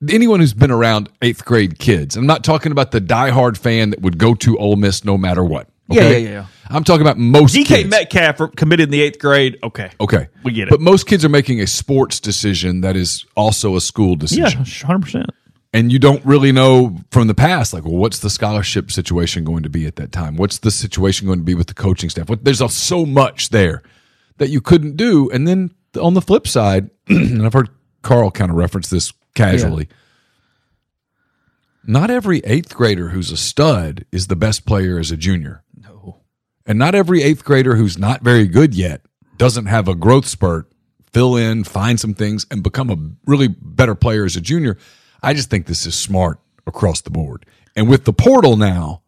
anyone 0.10 0.40
who's 0.40 0.54
been 0.54 0.72
around 0.72 1.10
eighth 1.22 1.44
grade 1.44 1.78
kids. 1.80 2.16
I'm 2.16 2.26
not 2.28 2.44
talking 2.44 2.72
about 2.72 2.92
the 2.92 3.02
diehard 3.02 3.58
fan 3.58 3.90
that 3.90 4.02
would 4.02 4.18
go 4.18 4.34
to 4.36 4.58
Ole 4.58 4.78
Miss 4.78 5.04
no 5.04 5.18
matter 5.18 5.44
what. 5.44 5.68
Yeah, 5.90 6.10
yeah, 6.10 6.18
yeah. 6.18 6.46
I'm 6.70 6.84
talking 6.84 7.02
about 7.02 7.18
most 7.18 7.56
DK 7.56 7.66
kids. 7.66 7.90
Metcalf 7.90 8.56
committed 8.56 8.86
in 8.86 8.90
the 8.90 9.02
eighth 9.02 9.20
grade. 9.20 9.58
Okay, 9.64 9.92
Okay. 10.00 10.28
We 10.44 10.52
get 10.52 10.68
it. 10.68 10.72
But 10.72 10.82
most 10.82 11.06
kids 11.08 11.24
are 11.24 11.30
making 11.30 11.62
a 11.62 11.68
sports 11.68 12.20
decision 12.20 12.82
that 12.82 12.96
is 12.96 13.26
also 13.36 13.76
a 13.76 13.82
school 13.82 14.16
decision. 14.16 14.64
yeah, 14.66 14.86
hundred 14.86 15.04
percent. 15.04 15.30
And 15.74 15.92
you 15.92 16.00
don't 16.00 16.24
really 16.26 16.54
know 16.54 16.96
from 17.12 17.28
the 17.28 17.34
past, 17.34 17.74
like, 17.74 17.84
well, 17.84 17.96
what's 17.98 18.20
the 18.20 18.30
scholarship 18.30 18.92
situation 18.92 19.44
going 19.44 19.64
to 19.64 19.70
be 19.70 19.86
at 19.86 19.98
that 19.98 20.14
time? 20.14 20.38
What's 20.38 20.60
the 20.60 20.72
situation 20.72 21.28
going 21.28 21.40
to 21.40 21.44
be 21.46 21.54
with 21.54 21.68
the 21.68 21.74
coaching 21.74 22.10
staff? 22.10 22.30
What, 22.30 22.46
there's 22.46 22.62
a, 22.62 22.70
so 22.70 23.06
much 23.06 23.50
there 23.50 23.84
that 24.38 24.48
you 24.50 24.62
couldn't 24.62 24.96
do. 24.96 25.30
And 25.32 25.46
then 25.46 25.76
on 26.02 26.14
the 26.14 26.22
flip 26.22 26.48
side, 26.48 26.90
and 27.08 27.46
I've 27.46 27.52
heard 27.52 27.68
Carl 28.04 28.32
kind 28.32 28.50
of 28.52 28.56
reference 28.56 28.90
this 28.90 29.12
casually. 29.34 29.90
Not 31.86 32.10
every 32.10 32.40
eighth 32.46 32.74
grader 32.74 33.10
who's 33.10 33.30
a 33.32 33.38
stud 33.38 34.06
is 34.14 34.28
the 34.28 34.36
best 34.38 34.66
player 34.66 34.98
as 34.98 35.12
a 35.12 35.18
junior. 35.18 35.62
And 36.66 36.80
not 36.80 36.96
every 36.96 37.22
eighth 37.22 37.44
grader 37.44 37.76
who's 37.76 37.98
not 37.98 38.22
very 38.22 38.48
good 38.48 38.74
yet 38.74 39.02
doesn't 39.38 39.68
have 39.68 39.88
a 39.88 39.96
growth 39.96 40.26
spurt, 40.26 40.72
fill 41.14 41.36
in, 41.36 41.64
find 41.64 42.00
some 42.00 42.14
things, 42.14 42.46
and 42.50 42.64
become 42.64 42.90
a 42.90 42.98
really 43.30 43.48
better 43.48 43.96
player 43.96 44.26
as 44.26 44.36
a 44.36 44.42
junior. 44.42 44.78
I 45.22 45.34
just 45.34 45.50
think 45.50 45.66
this 45.68 45.86
is 45.86 45.96
smart 45.96 46.40
across 46.66 47.02
the 47.02 47.12
board. 47.12 47.46
And 47.76 47.90
with 47.90 48.06
the 48.06 48.14
portal 48.14 48.58
now, 48.58 49.02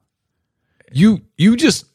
you 0.91 1.21
you 1.37 1.55
just 1.55 1.85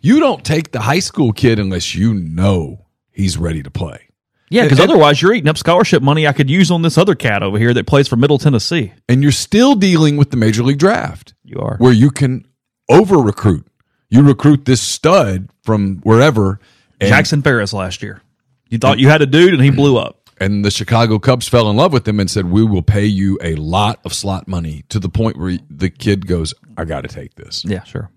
you 0.00 0.18
don't 0.20 0.44
take 0.44 0.72
the 0.72 0.80
high 0.80 0.98
school 0.98 1.32
kid 1.32 1.58
unless 1.58 1.94
you 1.94 2.14
know 2.14 2.86
he's 3.10 3.36
ready 3.38 3.62
to 3.62 3.70
play. 3.70 4.08
Yeah, 4.48 4.64
because 4.64 4.80
otherwise 4.80 5.22
you're 5.22 5.32
eating 5.32 5.48
up 5.48 5.56
scholarship 5.58 6.02
money 6.02 6.26
I 6.26 6.32
could 6.32 6.50
use 6.50 6.72
on 6.72 6.82
this 6.82 6.98
other 6.98 7.14
cat 7.14 7.44
over 7.44 7.56
here 7.56 7.72
that 7.74 7.86
plays 7.86 8.08
for 8.08 8.16
Middle 8.16 8.38
Tennessee. 8.38 8.92
And 9.08 9.22
you're 9.22 9.30
still 9.30 9.76
dealing 9.76 10.16
with 10.16 10.32
the 10.32 10.36
major 10.36 10.64
league 10.64 10.78
draft. 10.78 11.34
You 11.44 11.60
are. 11.60 11.76
where 11.76 11.92
you 11.92 12.10
can 12.10 12.46
over 12.88 13.18
recruit. 13.18 13.66
You 14.10 14.22
recruit 14.22 14.64
this 14.64 14.82
stud 14.82 15.48
from 15.62 15.98
wherever 15.98 16.60
and 17.00 17.08
Jackson 17.08 17.42
Ferris 17.42 17.72
last 17.72 18.02
year. 18.02 18.20
You 18.68 18.78
thought 18.78 18.98
you 18.98 19.08
had 19.08 19.22
a 19.22 19.26
dude 19.26 19.54
and 19.54 19.62
he 19.62 19.70
blew 19.70 19.96
up. 19.96 20.28
and 20.38 20.64
the 20.64 20.70
Chicago 20.70 21.18
Cubs 21.18 21.48
fell 21.48 21.70
in 21.70 21.76
love 21.76 21.92
with 21.92 22.06
him 22.06 22.18
and 22.18 22.30
said, 22.30 22.50
"We 22.50 22.64
will 22.64 22.82
pay 22.82 23.06
you 23.06 23.38
a 23.42 23.54
lot 23.54 24.00
of 24.04 24.12
slot 24.12 24.48
money." 24.48 24.84
To 24.88 24.98
the 24.98 25.08
point 25.08 25.36
where 25.38 25.58
the 25.70 25.90
kid 25.90 26.26
goes, 26.26 26.54
"I 26.76 26.84
got 26.84 27.02
to 27.02 27.08
take 27.08 27.34
this." 27.36 27.64
Yeah, 27.64 27.84
sure. 27.84 28.10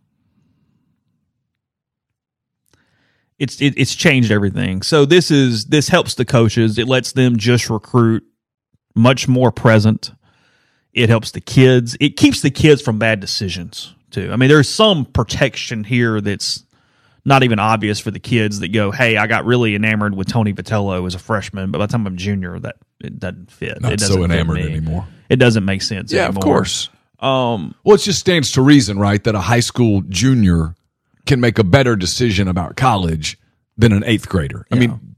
It's 3.40 3.62
it, 3.62 3.74
it's 3.78 3.96
changed 3.96 4.32
everything. 4.32 4.82
So 4.84 5.06
this 5.06 5.32
is 5.32 5.66
this 5.66 5.90
helps 5.90 6.16
the 6.16 6.26
coaches. 6.26 6.78
It 6.78 6.88
lets 6.88 7.12
them 7.12 7.38
just 7.38 7.70
recruit 7.70 8.24
much 8.96 9.28
more 9.28 9.52
present. 9.52 10.12
It 10.94 11.10
helps 11.10 11.32
the 11.32 11.42
kids. 11.42 11.98
It 12.00 12.16
keeps 12.16 12.42
the 12.42 12.52
kids 12.52 12.82
from 12.82 13.00
bad 13.00 13.20
decisions 13.20 13.96
too. 14.14 14.32
I 14.32 14.36
mean, 14.38 14.50
there's 14.50 14.70
some 14.70 15.06
protection 15.06 15.84
here 15.84 16.22
that's 16.22 16.64
not 17.26 17.44
even 17.44 17.60
obvious 17.60 18.00
for 18.00 18.12
the 18.12 18.20
kids 18.20 18.60
that 18.60 18.70
go, 18.70 18.92
"Hey, 18.92 19.18
I 19.18 19.28
got 19.28 19.46
really 19.46 19.76
enamored 19.76 20.16
with 20.16 20.28
Tony 20.28 20.54
Vitello 20.54 21.06
as 21.08 21.16
a 21.16 21.20
freshman, 21.20 21.72
but 21.72 21.80
by 21.80 21.86
the 21.86 21.92
time 21.92 22.06
I'm 22.06 22.18
junior, 22.18 22.60
that 22.60 22.76
it 23.02 23.20
doesn't 23.20 23.52
fit. 23.52 23.82
Not 23.82 23.94
it 23.94 24.00
so 24.00 24.08
doesn't 24.08 24.22
fit 24.22 24.32
enamored 24.32 24.60
anymore. 24.60 25.08
It 25.30 25.38
doesn't 25.38 25.66
make 25.66 25.82
sense. 25.82 26.12
Yeah, 26.12 26.26
anymore. 26.26 26.38
of 26.38 26.44
course. 26.44 26.90
Um, 27.20 27.76
Well, 27.84 27.96
it 27.96 28.02
just 28.02 28.20
stands 28.20 28.52
to 28.52 28.62
reason, 28.62 29.00
right, 29.00 29.24
that 29.24 29.36
a 29.36 29.40
high 29.40 29.62
school 29.62 30.02
junior 30.10 30.76
can 31.26 31.40
make 31.40 31.58
a 31.58 31.64
better 31.64 31.96
decision 31.96 32.50
about 32.50 32.76
college 32.76 33.38
than 33.78 33.94
an 33.94 34.04
eighth 34.06 34.28
grader. 34.28 34.66
I 34.72 34.76
mean, 34.76 35.16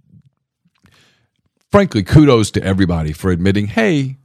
frankly, 1.72 2.04
kudos 2.04 2.52
to 2.52 2.64
everybody 2.64 3.12
for 3.12 3.32
admitting, 3.32 3.68
"Hey, 3.68 4.18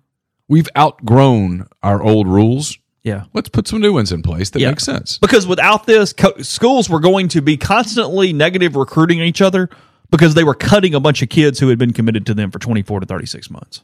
we've 0.46 0.68
outgrown 0.76 1.66
our 1.82 2.02
old 2.02 2.28
rules. 2.28 2.76
Yeah. 3.02 3.24
Let's 3.32 3.48
put 3.48 3.66
some 3.68 3.80
new 3.80 3.92
ones 3.92 4.12
in 4.12 4.22
place 4.22 4.50
that 4.50 4.60
Yeah. 4.60 4.68
make 4.70 4.80
sense." 4.80 5.18
Because 5.18 5.46
without 5.46 5.86
this, 5.86 6.12
co- 6.12 6.36
schools 6.42 6.88
were 6.90 7.00
going 7.00 7.28
to 7.28 7.40
be 7.40 7.56
constantly 7.56 8.32
negative 8.32 8.76
recruiting 8.76 9.20
each 9.20 9.40
other 9.40 9.68
because 10.10 10.34
they 10.34 10.44
were 10.44 10.54
cutting 10.54 10.94
a 10.94 11.00
bunch 11.00 11.22
of 11.22 11.28
kids 11.28 11.58
who 11.60 11.68
had 11.68 11.78
been 11.78 11.92
committed 11.92 12.26
to 12.26 12.34
them 12.34 12.50
for 12.50 12.58
24 12.58 13.00
to 13.00 13.06
36 13.06 13.50
months. 13.50 13.82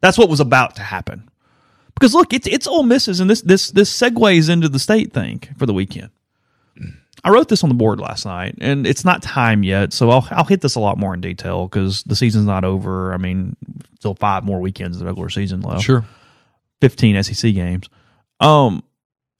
That's 0.00 0.16
what 0.16 0.28
was 0.28 0.40
about 0.40 0.76
to 0.76 0.82
happen. 0.82 1.28
Because 1.94 2.14
look, 2.14 2.32
it's 2.32 2.46
it's 2.46 2.66
Ole 2.68 2.84
Misses, 2.84 3.18
and 3.20 3.28
this 3.28 3.40
this 3.42 3.70
this 3.72 3.90
segues 3.96 4.48
into 4.48 4.68
the 4.68 4.78
state 4.78 5.12
thing 5.12 5.42
for 5.56 5.66
the 5.66 5.74
weekend. 5.74 6.10
I 7.24 7.30
wrote 7.30 7.48
this 7.48 7.64
on 7.64 7.68
the 7.68 7.74
board 7.74 7.98
last 7.98 8.24
night, 8.24 8.54
and 8.60 8.86
it's 8.86 9.04
not 9.04 9.22
time 9.22 9.64
yet, 9.64 9.92
so 9.92 10.08
I'll 10.10 10.26
I'll 10.30 10.44
hit 10.44 10.60
this 10.60 10.76
a 10.76 10.80
lot 10.80 10.98
more 10.98 11.14
in 11.14 11.20
detail 11.20 11.66
because 11.66 12.04
the 12.04 12.14
season's 12.14 12.46
not 12.46 12.62
over. 12.64 13.12
I 13.12 13.16
mean, 13.16 13.56
still 13.98 14.14
five 14.14 14.44
more 14.44 14.60
weekends 14.60 14.96
of 14.96 15.00
the 15.00 15.06
regular 15.06 15.28
season 15.28 15.60
left. 15.60 15.82
Sure. 15.82 16.04
15 16.80 17.20
SEC 17.24 17.52
games. 17.52 17.88
Um, 18.40 18.82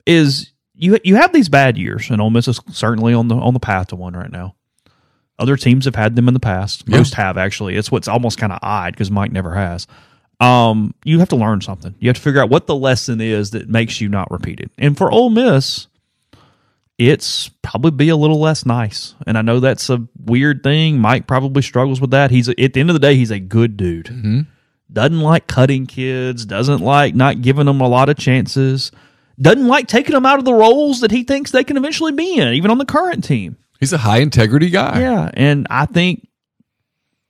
is 0.07 0.53
you 0.75 0.99
you 1.05 1.17
have 1.17 1.33
these 1.33 1.49
bad 1.49 1.77
years, 1.77 2.11
and 2.11 2.21
Ole 2.21 2.31
Miss 2.31 2.49
is 2.49 2.61
certainly 2.71 3.15
on 3.15 3.29
the 3.29 3.37
on 3.37 3.55
the 3.55 3.61
path 3.61 3.89
to 3.89 3.97
one 3.97 4.15
right 4.15 4.31
now. 4.31 4.55
Other 5.39 5.57
teams 5.57 5.85
have 5.85 5.95
had 5.95 6.17
them 6.17 6.27
in 6.27 6.35
the 6.35 6.41
past. 6.41 6.85
Yeah. 6.87 6.99
Most 6.99 7.15
have 7.15 7.37
actually. 7.39 7.77
It's 7.77 7.91
what's 7.91 8.09
almost 8.09 8.39
kind 8.39 8.53
of 8.53 8.59
odd 8.63 8.93
because 8.93 9.11
Mike 9.11 9.31
never 9.31 9.55
has. 9.55 9.87
Um, 10.41 10.95
you 11.05 11.19
have 11.19 11.29
to 11.31 11.37
learn 11.37 11.61
something. 11.61 11.95
You 11.99 12.09
have 12.09 12.17
to 12.17 12.23
figure 12.23 12.41
out 12.41 12.49
what 12.51 12.67
the 12.67 12.75
lesson 12.75 13.21
is 13.21 13.51
that 13.53 13.69
makes 13.69 14.01
you 14.01 14.09
not 14.09 14.31
repeat 14.31 14.61
it. 14.61 14.71
And 14.79 14.97
for 14.97 15.11
Ole 15.11 15.31
Miss, 15.31 15.89
it's 16.97 17.51
probably 17.63 17.91
be 17.93 18.09
a 18.09 18.17
little 18.17 18.41
less 18.41 18.65
nice. 18.67 19.15
And 19.27 19.39
I 19.39 19.43
know 19.43 19.61
that's 19.61 19.91
a 19.91 20.07
weird 20.25 20.63
thing. 20.63 20.99
Mike 20.99 21.27
probably 21.27 21.63
struggles 21.63 22.01
with 22.01 22.11
that. 22.11 22.31
He's 22.31 22.49
at 22.49 22.57
the 22.57 22.81
end 22.81 22.91
of 22.91 22.95
the 22.95 23.01
day, 23.01 23.15
he's 23.15 23.31
a 23.31 23.41
good 23.41 23.77
dude 23.77 24.47
doesn't 24.93 25.21
like 25.21 25.47
cutting 25.47 25.87
kids, 25.87 26.47
doesn't 26.47 26.81
like 26.81 27.15
not 27.15 27.43
giving 27.43 27.67
them 27.67 27.81
a 27.81 27.89
lot 27.89 28.09
of 28.09 28.17
chances, 28.17 28.91
doesn't 29.41 29.67
like 29.69 29.87
taking 29.87 30.15
them 30.15 30.27
out 30.27 30.39
of 30.39 30.45
the 30.45 30.55
roles 30.55 31.01
that 31.01 31.11
he 31.11 31.25
thinks 31.25 31.51
they 31.51 31.65
can 31.65 31.77
eventually 31.77 32.13
be 32.13 32.39
in, 32.39 32.55
even 32.55 32.71
on 32.71 32.79
the 32.79 32.85
current 32.85 33.25
team. 33.25 33.57
He's 33.81 33.93
a 33.93 33.99
high 33.99 34.19
integrity 34.19 34.71
guy. 34.71 35.01
Yeah, 35.01 35.31
and 35.35 35.67
I 35.71 35.87
think 35.87 36.29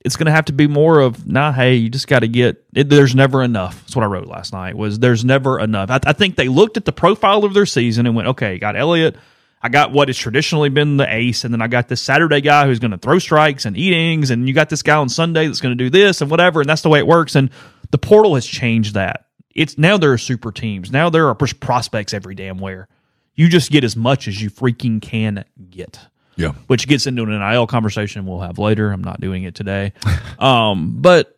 it's 0.04 0.16
going 0.16 0.26
to 0.26 0.32
have 0.32 0.46
to 0.46 0.52
be 0.52 0.66
more 0.66 1.00
of 1.00 1.26
nah. 1.26 1.52
Hey, 1.52 1.74
you 1.74 1.90
just 1.90 2.08
got 2.08 2.20
to 2.20 2.28
get. 2.28 2.64
It, 2.74 2.88
there's 2.88 3.14
never 3.14 3.42
enough. 3.42 3.80
That's 3.82 3.96
what 3.96 4.04
I 4.04 4.06
wrote 4.06 4.26
last 4.26 4.52
night. 4.52 4.76
Was 4.76 4.98
there's 4.98 5.24
never 5.24 5.58
enough. 5.58 5.90
I, 5.90 6.00
I 6.06 6.12
think 6.12 6.36
they 6.36 6.48
looked 6.48 6.76
at 6.76 6.84
the 6.84 6.92
profile 6.92 7.44
of 7.44 7.52
their 7.52 7.66
season 7.66 8.06
and 8.06 8.14
went, 8.14 8.28
okay, 8.28 8.58
got 8.58 8.76
Elliott. 8.76 9.16
I 9.62 9.68
got 9.68 9.90
what 9.92 10.08
has 10.08 10.16
traditionally 10.16 10.68
been 10.68 10.96
the 10.98 11.12
ace, 11.12 11.44
and 11.44 11.52
then 11.52 11.60
I 11.60 11.66
got 11.68 11.88
this 11.88 12.00
Saturday 12.00 12.40
guy 12.40 12.66
who's 12.66 12.78
going 12.78 12.92
to 12.92 12.98
throw 12.98 13.18
strikes 13.18 13.64
and 13.64 13.76
eatings, 13.76 14.30
and 14.30 14.46
you 14.46 14.54
got 14.54 14.68
this 14.68 14.82
guy 14.82 14.96
on 14.96 15.08
Sunday 15.08 15.46
that's 15.46 15.60
going 15.60 15.76
to 15.76 15.84
do 15.84 15.90
this 15.90 16.20
and 16.20 16.30
whatever, 16.30 16.60
and 16.60 16.68
that's 16.68 16.82
the 16.82 16.88
way 16.88 16.98
it 17.00 17.06
works. 17.06 17.34
And 17.34 17.50
the 17.90 17.98
portal 17.98 18.34
has 18.36 18.46
changed 18.46 18.94
that. 18.94 19.26
It's 19.54 19.76
now 19.76 19.96
there 19.98 20.12
are 20.12 20.18
super 20.18 20.52
teams. 20.52 20.92
Now 20.92 21.10
there 21.10 21.26
are 21.28 21.34
prospects 21.34 22.14
every 22.14 22.34
damn 22.36 22.58
where. 22.58 22.86
You 23.34 23.48
just 23.48 23.70
get 23.72 23.82
as 23.84 23.96
much 23.96 24.28
as 24.28 24.40
you 24.40 24.50
freaking 24.50 25.00
can 25.02 25.44
get 25.70 25.98
Yeah. 26.36 26.52
which 26.68 26.86
gets 26.88 27.06
into 27.06 27.22
an 27.24 27.30
NIL 27.30 27.66
conversation 27.66 28.26
we'll 28.26 28.40
have 28.40 28.58
later. 28.58 28.90
I'm 28.92 29.02
not 29.02 29.20
doing 29.20 29.42
it 29.44 29.54
today. 29.56 29.92
Um, 30.38 30.98
but 31.00 31.36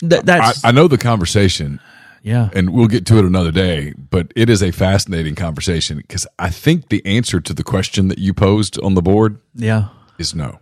th- 0.00 0.12
I, 0.14 0.22
that's 0.22 0.64
I 0.64 0.70
know 0.70 0.88
the 0.88 0.96
conversation, 0.96 1.78
yeah. 2.26 2.50
and 2.52 2.70
we'll 2.70 2.88
get 2.88 3.06
to 3.06 3.18
it 3.18 3.24
another 3.24 3.52
day, 3.52 3.94
but 4.10 4.32
it 4.34 4.50
is 4.50 4.62
a 4.62 4.72
fascinating 4.72 5.34
conversation 5.36 5.96
because 5.98 6.26
I 6.38 6.50
think 6.50 6.88
the 6.88 7.00
answer 7.06 7.40
to 7.40 7.54
the 7.54 7.62
question 7.64 8.08
that 8.08 8.18
you 8.18 8.34
posed 8.34 8.78
on 8.82 8.94
the 8.94 9.02
board 9.02 9.38
Yeah. 9.54 9.88
is 10.18 10.34
no. 10.34 10.58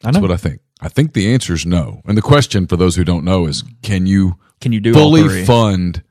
That's 0.00 0.18
what 0.18 0.30
I 0.32 0.36
think. 0.36 0.60
I 0.80 0.88
think 0.88 1.12
the 1.12 1.32
answer 1.32 1.54
is 1.54 1.64
no. 1.64 2.02
And 2.06 2.18
the 2.18 2.22
question 2.22 2.66
for 2.66 2.76
those 2.76 2.96
who 2.96 3.04
don't 3.04 3.24
know 3.24 3.46
is 3.46 3.62
can 3.82 4.06
you 4.06 4.36
Can 4.60 4.72
you 4.72 4.80
do 4.80 4.92
fully 4.92 5.44
fund 5.44 6.02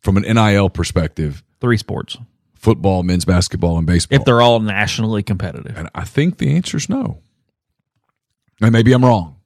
from 0.00 0.16
an 0.16 0.22
NIL 0.22 0.70
perspective 0.70 1.42
Three 1.60 1.76
sports. 1.76 2.16
football, 2.54 3.02
men's 3.02 3.24
basketball, 3.24 3.76
and 3.78 3.86
baseball. 3.86 4.18
If 4.18 4.24
they're 4.24 4.40
all 4.42 4.60
nationally 4.60 5.22
competitive. 5.22 5.76
and 5.76 5.88
I 5.94 6.04
think 6.04 6.38
the 6.38 6.54
answer 6.54 6.76
is 6.76 6.88
no. 6.88 7.18
And 8.60 8.70
maybe 8.72 8.92
I'm 8.92 9.04
wrong. 9.04 9.36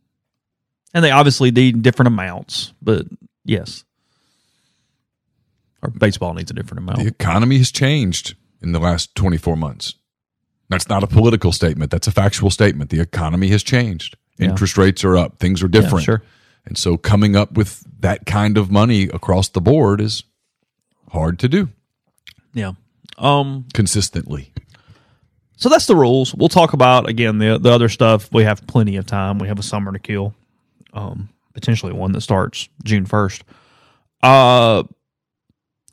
And 0.95 1.05
they 1.05 1.11
obviously 1.11 1.51
need 1.51 1.82
different 1.82 2.07
amounts, 2.09 2.72
but 2.80 3.07
yes. 3.45 3.84
Or 5.82 5.91
baseball 5.91 6.34
needs 6.34 6.51
a 6.51 6.55
different 6.55 6.78
amount. 6.80 6.99
The 6.99 7.07
economy 7.07 7.59
has 7.59 7.70
changed 7.70 8.34
in 8.62 8.72
the 8.72 8.80
last 8.80 9.14
24 9.14 9.57
months. 9.57 9.95
That's 10.70 10.89
not 10.89 11.03
a 11.03 11.07
political 11.07 11.53
statement. 11.53 11.91
That's 11.91 12.07
a 12.07 12.11
factual 12.12 12.51
statement. 12.51 12.91
The 12.91 13.01
economy 13.01 13.49
has 13.49 13.62
changed. 13.62 14.16
Yeah. 14.39 14.49
Interest 14.51 14.76
rates 14.76 15.05
are 15.05 15.16
up. 15.16 15.39
Things 15.39 15.62
are 15.62 15.68
different. 15.68 16.05
sure. 16.05 16.22
And 16.66 16.76
so 16.76 16.97
coming 16.97 17.36
up 17.36 17.53
with 17.53 17.84
that 18.01 18.26
kind 18.26 18.59
of 18.59 18.70
money 18.70 19.05
across 19.05 19.49
the 19.49 19.61
board 19.61 20.01
is 20.01 20.24
hard 21.11 21.39
to 21.39 21.49
do 21.49 21.68
Yeah. 22.53 22.72
Um 23.16 23.64
consistently. 23.72 24.53
So 25.57 25.68
that's 25.68 25.86
the 25.86 25.97
rules. 25.97 26.34
We'll 26.34 26.51
talk 26.51 26.72
about 26.74 27.09
again 27.09 27.39
the 27.39 27.59
the 27.59 27.70
other 27.70 27.89
stuff. 27.89 28.30
We 28.32 28.45
have 28.45 28.66
plenty 28.66 28.97
of 28.97 29.07
time. 29.07 29.39
We 29.39 29.49
have 29.49 29.59
a 29.59 29.62
summer 29.62 29.91
to 29.93 29.99
kill. 29.99 30.34
Um, 30.93 31.28
potentially 31.55 31.93
one 31.93 32.12
that 32.12 32.20
starts 32.20 32.68
June 32.84 33.05
first. 33.07 33.45
Uh, 34.22 34.84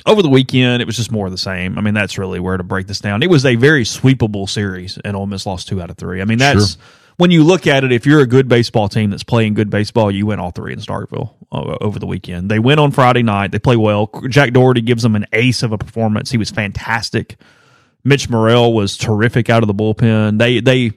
over 0.05 0.21
the 0.21 0.29
weekend, 0.29 0.81
it 0.81 0.85
was 0.85 0.95
just 0.95 1.11
more 1.11 1.25
of 1.25 1.31
the 1.31 1.37
same. 1.37 1.77
I 1.77 1.81
mean, 1.81 1.93
that's 1.95 2.17
really 2.17 2.39
where 2.39 2.57
to 2.57 2.63
break 2.63 2.85
this 2.87 2.99
down. 2.99 3.23
It 3.23 3.29
was 3.29 3.45
a 3.45 3.55
very 3.55 3.83
sweepable 3.83 4.47
series, 4.47 4.99
and 5.03 5.15
Ole 5.15 5.25
Miss 5.25 5.45
lost 5.45 5.67
two 5.67 5.81
out 5.81 5.89
of 5.89 5.97
three. 5.97 6.21
I 6.21 6.25
mean, 6.25 6.37
that's 6.37 6.73
Sure. 6.73 6.81
when 7.17 7.31
you 7.31 7.43
look 7.43 7.65
at 7.65 7.83
it. 7.83 7.91
If 7.91 8.05
you're 8.05 8.19
a 8.21 8.27
good 8.27 8.47
baseball 8.47 8.87
team 8.87 9.09
that's 9.09 9.23
playing 9.23 9.55
good 9.55 9.69
baseball, 9.71 10.11
you 10.11 10.27
win 10.27 10.39
all 10.39 10.51
three 10.51 10.73
in 10.73 10.79
Starkville 10.79 11.33
uh, 11.51 11.77
over 11.81 11.97
the 11.97 12.05
weekend. 12.05 12.51
They 12.51 12.59
win 12.59 12.77
on 12.77 12.91
Friday 12.91 13.23
night. 13.23 13.51
They 13.51 13.59
play 13.59 13.75
well. 13.77 14.11
Jack 14.29 14.53
Dougherty 14.53 14.81
gives 14.81 15.01
them 15.01 15.15
an 15.15 15.25
ace 15.33 15.63
of 15.63 15.71
a 15.71 15.77
performance. 15.79 16.29
He 16.29 16.37
was 16.37 16.51
fantastic. 16.51 17.37
Mitch 18.03 18.29
Murrell 18.29 18.73
was 18.73 18.97
terrific 18.97 19.49
out 19.49 19.63
of 19.63 19.67
the 19.67 19.73
bullpen. 19.73 20.37
They 20.37 20.59
they 20.59 20.91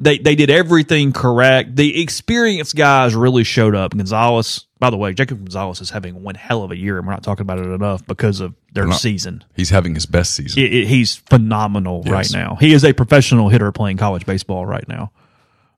they 0.00 0.18
they 0.18 0.34
did 0.34 0.50
everything 0.50 1.12
correct. 1.12 1.76
The 1.76 2.00
experienced 2.02 2.76
guys 2.76 3.14
really 3.14 3.44
showed 3.44 3.74
up. 3.74 3.96
Gonzalez, 3.96 4.66
by 4.78 4.90
the 4.90 4.96
way, 4.96 5.12
Jacob 5.14 5.38
Gonzalez 5.38 5.80
is 5.80 5.90
having 5.90 6.22
one 6.22 6.34
hell 6.34 6.62
of 6.62 6.70
a 6.70 6.76
year, 6.76 6.98
and 6.98 7.06
we're 7.06 7.12
not 7.12 7.22
talking 7.22 7.42
about 7.42 7.58
it 7.58 7.66
enough 7.66 8.04
because 8.06 8.40
of 8.40 8.54
their 8.72 8.86
not- 8.86 8.96
season. 9.00 9.44
He's 9.54 9.70
having 9.70 9.94
his 9.94 10.06
best 10.06 10.34
season. 10.34 10.62
It- 10.62 10.72
it- 10.74 10.88
he's 10.88 11.16
phenomenal 11.16 12.02
right 12.04 12.30
now. 12.32 12.56
He 12.60 12.72
is 12.72 12.84
a 12.84 12.92
professional 12.92 13.48
hitter 13.48 13.70
playing 13.72 13.96
college 13.98 14.26
baseball 14.26 14.66
right 14.66 14.86
now. 14.88 15.12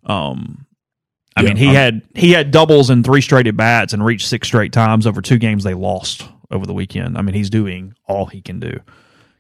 Um, 0.07 0.67
I 1.37 1.43
Yeah, 1.43 1.49
mean, 1.49 1.57
he 1.57 1.67
I'm- 1.67 1.75
had 1.75 2.03
he 2.15 2.31
had 2.33 2.51
doubles 2.51 2.91
in 2.91 3.03
three 3.03 3.21
straight 3.21 3.47
at 3.47 3.57
bats 3.57 3.93
and 3.93 4.05
reached 4.05 4.29
six 4.29 4.47
straight 4.47 4.73
times 4.73 5.07
over 5.07 5.21
two 5.21 5.39
games 5.39 5.65
they 5.65 5.75
lost 5.75 6.29
over 6.51 6.65
the 6.67 6.73
weekend. 6.75 7.19
I 7.19 7.23
mean, 7.23 7.35
he's 7.35 7.51
doing 7.51 7.95
all 8.07 8.27
he 8.27 8.41
can 8.41 8.61
do. 8.61 8.79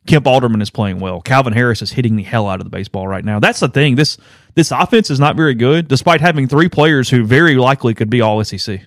Kemp 0.07 0.27
Alderman 0.27 0.61
is 0.61 0.71
playing 0.71 1.01
well. 1.01 1.21
Calvin 1.21 1.53
Harris 1.53 1.81
is 1.81 1.93
hitting 1.93 2.17
the 2.17 2.23
hell 2.23 2.47
out 2.47 2.61
of 2.61 2.65
the 2.65 2.71
baseball 2.71 3.09
right 3.09 3.25
now. 3.25 3.41
That's 3.41 3.61
the 3.61 3.69
thing. 3.69 3.97
This 3.97 4.19
this 4.55 4.71
offense 4.71 5.11
is 5.11 5.19
not 5.19 5.37
very 5.37 5.55
good, 5.55 5.89
despite 5.89 6.21
having 6.21 6.47
three 6.47 6.69
players 6.69 7.11
who 7.11 7.25
very 7.25 7.57
likely 7.57 7.95
could 7.95 8.11
be 8.11 8.21
all 8.21 8.43
SEC. 8.45 8.83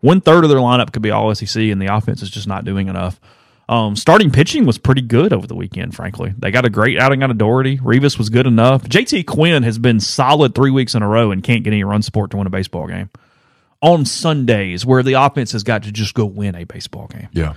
One 0.00 0.20
third 0.20 0.44
of 0.44 0.50
their 0.50 0.58
lineup 0.58 0.92
could 0.92 1.02
be 1.02 1.10
all 1.10 1.34
SEC, 1.34 1.60
and 1.62 1.82
the 1.82 1.94
offense 1.94 2.22
is 2.22 2.30
just 2.30 2.46
not 2.46 2.64
doing 2.64 2.88
enough. 2.88 3.20
Um, 3.68 3.96
starting 3.96 4.30
pitching 4.30 4.64
was 4.64 4.78
pretty 4.78 5.00
good 5.00 5.32
over 5.32 5.46
the 5.48 5.56
weekend, 5.56 5.96
frankly. 5.96 6.32
They 6.38 6.52
got 6.52 6.64
a 6.64 6.70
great 6.70 7.00
outing 7.00 7.24
out 7.24 7.30
of 7.30 7.38
Dougherty. 7.38 7.80
Rivas 7.82 8.16
was 8.16 8.28
good 8.28 8.46
enough. 8.46 8.84
JT 8.84 9.26
Quinn 9.26 9.64
has 9.64 9.78
been 9.78 9.98
solid 9.98 10.54
three 10.54 10.70
weeks 10.70 10.94
in 10.94 11.02
a 11.02 11.08
row 11.08 11.32
and 11.32 11.42
can't 11.42 11.64
get 11.64 11.72
any 11.72 11.82
run 11.82 12.02
support 12.02 12.30
to 12.30 12.36
win 12.36 12.46
a 12.46 12.50
baseball 12.50 12.86
game. 12.86 13.10
On 13.82 14.04
Sundays, 14.04 14.86
where 14.86 15.02
the 15.02 15.14
offense 15.14 15.50
has 15.52 15.64
got 15.64 15.82
to 15.82 15.90
just 15.90 16.14
go 16.14 16.24
win 16.24 16.54
a 16.54 16.64
baseball 16.64 17.08
game. 17.08 17.28
yeah. 17.32 17.54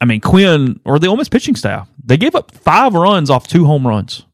I 0.00 0.04
mean, 0.04 0.20
Quinn 0.20 0.80
or 0.84 0.98
the 0.98 1.08
Ole 1.08 1.16
Miss 1.16 1.28
pitching 1.28 1.56
staff, 1.56 1.88
they 2.04 2.16
gave 2.16 2.34
up 2.34 2.52
five 2.52 2.94
runs 2.94 3.30
off 3.30 3.48
two 3.48 3.64
home 3.64 3.86
runs. 3.86 4.24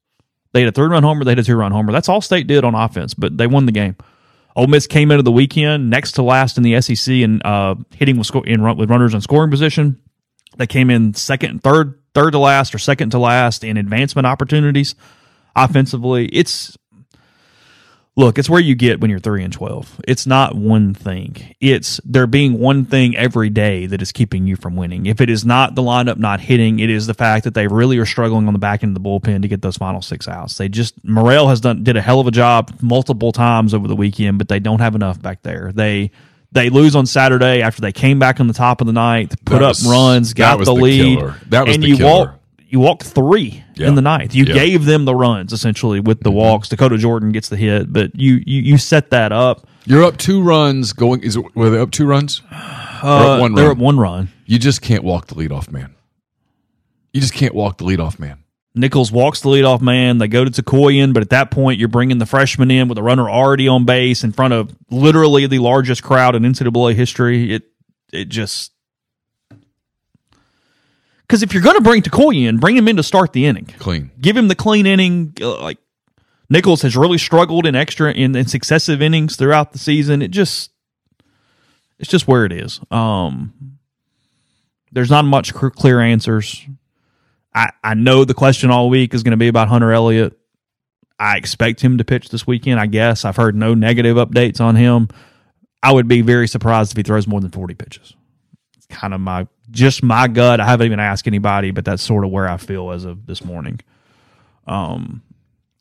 They 0.52 0.60
had 0.60 0.68
a 0.68 0.72
three 0.72 0.86
run 0.86 1.02
homer, 1.02 1.24
they 1.24 1.32
had 1.32 1.38
a 1.38 1.44
two 1.44 1.56
run 1.56 1.72
homer. 1.72 1.92
That's 1.92 2.08
all 2.08 2.20
State 2.20 2.46
did 2.46 2.64
on 2.64 2.74
offense, 2.74 3.14
but 3.14 3.36
they 3.36 3.46
won 3.46 3.66
the 3.66 3.72
game. 3.72 3.96
Ole 4.56 4.68
Miss 4.68 4.86
came 4.86 5.10
into 5.10 5.22
the 5.22 5.32
weekend 5.32 5.90
next 5.90 6.12
to 6.12 6.22
last 6.22 6.56
in 6.56 6.62
the 6.62 6.80
SEC 6.80 7.12
and 7.16 7.44
uh, 7.44 7.74
hitting 7.94 8.16
with, 8.18 8.28
sco- 8.28 8.42
in 8.42 8.62
run, 8.62 8.76
with 8.76 8.88
runners 8.88 9.14
in 9.14 9.20
scoring 9.20 9.50
position. 9.50 10.00
They 10.56 10.68
came 10.68 10.90
in 10.90 11.14
second 11.14 11.50
and 11.50 11.62
third, 11.62 11.98
third 12.14 12.32
to 12.32 12.38
last 12.38 12.72
or 12.74 12.78
second 12.78 13.10
to 13.10 13.18
last 13.18 13.64
in 13.64 13.76
advancement 13.76 14.26
opportunities 14.26 14.94
offensively. 15.56 16.26
It's 16.26 16.76
look, 18.16 18.38
it's 18.38 18.48
where 18.48 18.60
you 18.60 18.74
get 18.74 19.00
when 19.00 19.10
you're 19.10 19.20
three 19.20 19.42
and 19.42 19.52
twelve. 19.52 20.00
It's 20.06 20.26
not 20.26 20.54
one 20.54 20.94
thing. 20.94 21.54
It's 21.60 22.00
there 22.04 22.26
being 22.26 22.58
one 22.58 22.84
thing 22.84 23.16
every 23.16 23.50
day 23.50 23.86
that 23.86 24.02
is 24.02 24.12
keeping 24.12 24.46
you 24.46 24.56
from 24.56 24.76
winning. 24.76 25.06
If 25.06 25.20
it 25.20 25.30
is 25.30 25.44
not 25.44 25.74
the 25.74 25.82
lineup 25.82 26.18
not 26.18 26.40
hitting, 26.40 26.78
it 26.80 26.90
is 26.90 27.06
the 27.06 27.14
fact 27.14 27.44
that 27.44 27.54
they 27.54 27.66
really 27.66 27.98
are 27.98 28.06
struggling 28.06 28.46
on 28.46 28.52
the 28.52 28.58
back 28.58 28.82
end 28.82 28.96
of 28.96 29.02
the 29.02 29.08
bullpen 29.08 29.42
to 29.42 29.48
get 29.48 29.62
those 29.62 29.76
final 29.76 30.02
six 30.02 30.28
outs. 30.28 30.56
They 30.56 30.68
just 30.68 31.02
Murrell 31.04 31.48
has 31.48 31.60
done 31.60 31.84
did 31.84 31.96
a 31.96 32.02
hell 32.02 32.20
of 32.20 32.26
a 32.26 32.32
job 32.32 32.72
multiple 32.80 33.32
times 33.32 33.74
over 33.74 33.88
the 33.88 33.96
weekend, 33.96 34.38
but 34.38 34.48
they 34.48 34.60
don't 34.60 34.80
have 34.80 34.94
enough 34.94 35.20
back 35.20 35.42
there. 35.42 35.72
They 35.72 36.10
they 36.52 36.70
lose 36.70 36.94
on 36.94 37.04
Saturday 37.06 37.62
after 37.62 37.80
they 37.80 37.92
came 37.92 38.20
back 38.20 38.38
on 38.38 38.46
the 38.46 38.54
top 38.54 38.80
of 38.80 38.86
the 38.86 38.92
ninth, 38.92 39.44
put 39.44 39.62
up 39.62 39.76
runs, 39.84 40.34
got 40.34 40.58
the, 40.58 40.66
the 40.66 40.74
lead, 40.74 41.18
killer. 41.18 41.34
That 41.48 41.66
was 41.66 41.74
and 41.74 41.82
the 41.82 41.88
you 41.88 41.96
killer. 41.96 42.26
walk 42.26 42.40
you 42.74 42.80
walked 42.80 43.04
three 43.04 43.62
Yeah. 43.76 43.86
in 43.86 43.94
the 43.94 44.02
ninth. 44.02 44.34
You 44.34 44.44
Yeah. 44.44 44.54
gave 44.54 44.84
them 44.84 45.04
the 45.04 45.14
runs 45.14 45.52
essentially 45.52 46.00
with 46.00 46.20
the 46.24 46.30
walks. 46.32 46.68
Dakota 46.68 46.98
Jordan 46.98 47.30
gets 47.30 47.48
the 47.48 47.56
hit, 47.56 47.92
but 47.92 48.10
you 48.18 48.42
you, 48.44 48.62
you 48.62 48.78
set 48.78 49.10
that 49.10 49.30
up. 49.30 49.66
You're 49.86 50.02
up 50.02 50.16
two 50.16 50.42
runs 50.42 50.92
going. 50.92 51.22
Is 51.22 51.36
it, 51.36 51.44
were 51.54 51.70
they 51.70 51.78
up 51.78 51.92
two 51.92 52.04
runs? 52.06 52.42
Uh, 52.50 53.34
up 53.34 53.40
one 53.40 53.54
they're 53.54 53.66
run? 53.68 53.72
up 53.76 53.78
one 53.78 53.98
run. 53.98 54.28
You 54.46 54.58
just 54.58 54.82
can't 54.82 55.04
walk 55.04 55.28
the 55.28 55.36
leadoff 55.36 55.70
man. 55.70 55.94
You 57.12 57.20
just 57.20 57.32
can't 57.34 57.54
walk 57.54 57.78
the 57.78 57.84
leadoff 57.84 58.18
man. 58.18 58.38
Nichols 58.74 59.12
walks 59.12 59.40
the 59.42 59.48
leadoff 59.50 59.80
man. 59.80 60.18
They 60.18 60.26
go 60.26 60.44
to 60.44 60.50
Takoyan, 60.50 61.12
but 61.14 61.22
at 61.22 61.30
that 61.30 61.52
point, 61.52 61.78
you're 61.78 61.88
bringing 61.88 62.18
the 62.18 62.26
freshman 62.26 62.72
in 62.72 62.88
with 62.88 62.98
a 62.98 63.02
runner 63.04 63.30
already 63.30 63.68
on 63.68 63.84
base 63.84 64.24
in 64.24 64.32
front 64.32 64.52
of 64.52 64.74
literally 64.90 65.46
the 65.46 65.60
largest 65.60 66.02
crowd 66.02 66.34
in 66.34 66.42
NCAA 66.44 66.94
history. 66.94 67.52
It 67.52 67.62
it 68.12 68.28
just 68.30 68.72
because 71.26 71.42
if 71.42 71.52
you're 71.54 71.62
going 71.62 71.76
to 71.76 71.82
bring 71.82 72.02
Takoyan, 72.02 72.60
bring 72.60 72.76
him 72.76 72.86
in 72.88 72.96
to 72.96 73.02
start 73.02 73.32
the 73.32 73.46
inning. 73.46 73.66
Clean. 73.78 74.10
give 74.20 74.36
him 74.36 74.48
the 74.48 74.54
clean 74.54 74.86
inning. 74.86 75.34
uh, 75.40 75.60
Like 75.60 75.78
Nichols 76.50 76.82
has 76.82 76.96
really 76.96 77.18
struggled 77.18 77.66
in 77.66 77.74
extra 77.74 78.12
in, 78.12 78.36
in 78.36 78.46
successive 78.46 79.00
innings 79.02 79.36
throughout 79.36 79.72
the 79.72 79.78
season. 79.78 80.20
It 80.22 80.30
just 80.30 80.70
it's 81.98 82.10
just 82.10 82.28
where 82.28 82.44
it 82.44 82.52
is. 82.52 82.80
Um, 82.90 83.78
there's 84.92 85.10
not 85.10 85.24
much 85.24 85.54
clear 85.54 86.00
answers. 86.00 86.62
I 87.54 87.70
I 87.82 87.94
know 87.94 88.24
the 88.24 88.34
question 88.34 88.70
all 88.70 88.88
week 88.90 89.14
is 89.14 89.22
going 89.22 89.30
to 89.32 89.36
be 89.36 89.48
about 89.48 89.68
Hunter 89.68 89.92
Elliott. 89.92 90.38
I 91.18 91.36
expect 91.36 91.80
him 91.80 91.98
to 91.98 92.04
pitch 92.04 92.28
this 92.30 92.46
weekend. 92.46 92.80
I 92.80 92.86
guess 92.86 93.24
I've 93.24 93.36
heard 93.36 93.54
no 93.54 93.72
negative 93.74 94.16
updates 94.16 94.60
on 94.60 94.74
him. 94.76 95.08
I 95.82 95.92
would 95.92 96.08
be 96.08 96.22
very 96.22 96.48
surprised 96.48 96.92
if 96.92 96.96
he 96.96 97.02
throws 97.04 97.26
more 97.28 97.40
than 97.40 97.50
40 97.50 97.74
pitches. 97.74 98.14
Kind 98.88 99.14
of 99.14 99.20
my 99.20 99.46
just 99.70 100.02
my 100.02 100.28
gut. 100.28 100.60
I 100.60 100.66
haven't 100.66 100.86
even 100.86 101.00
asked 101.00 101.26
anybody, 101.26 101.70
but 101.70 101.84
that's 101.84 102.02
sort 102.02 102.24
of 102.24 102.30
where 102.30 102.48
I 102.48 102.56
feel 102.56 102.90
as 102.90 103.04
of 103.04 103.26
this 103.26 103.44
morning. 103.44 103.80
Um, 104.66 105.22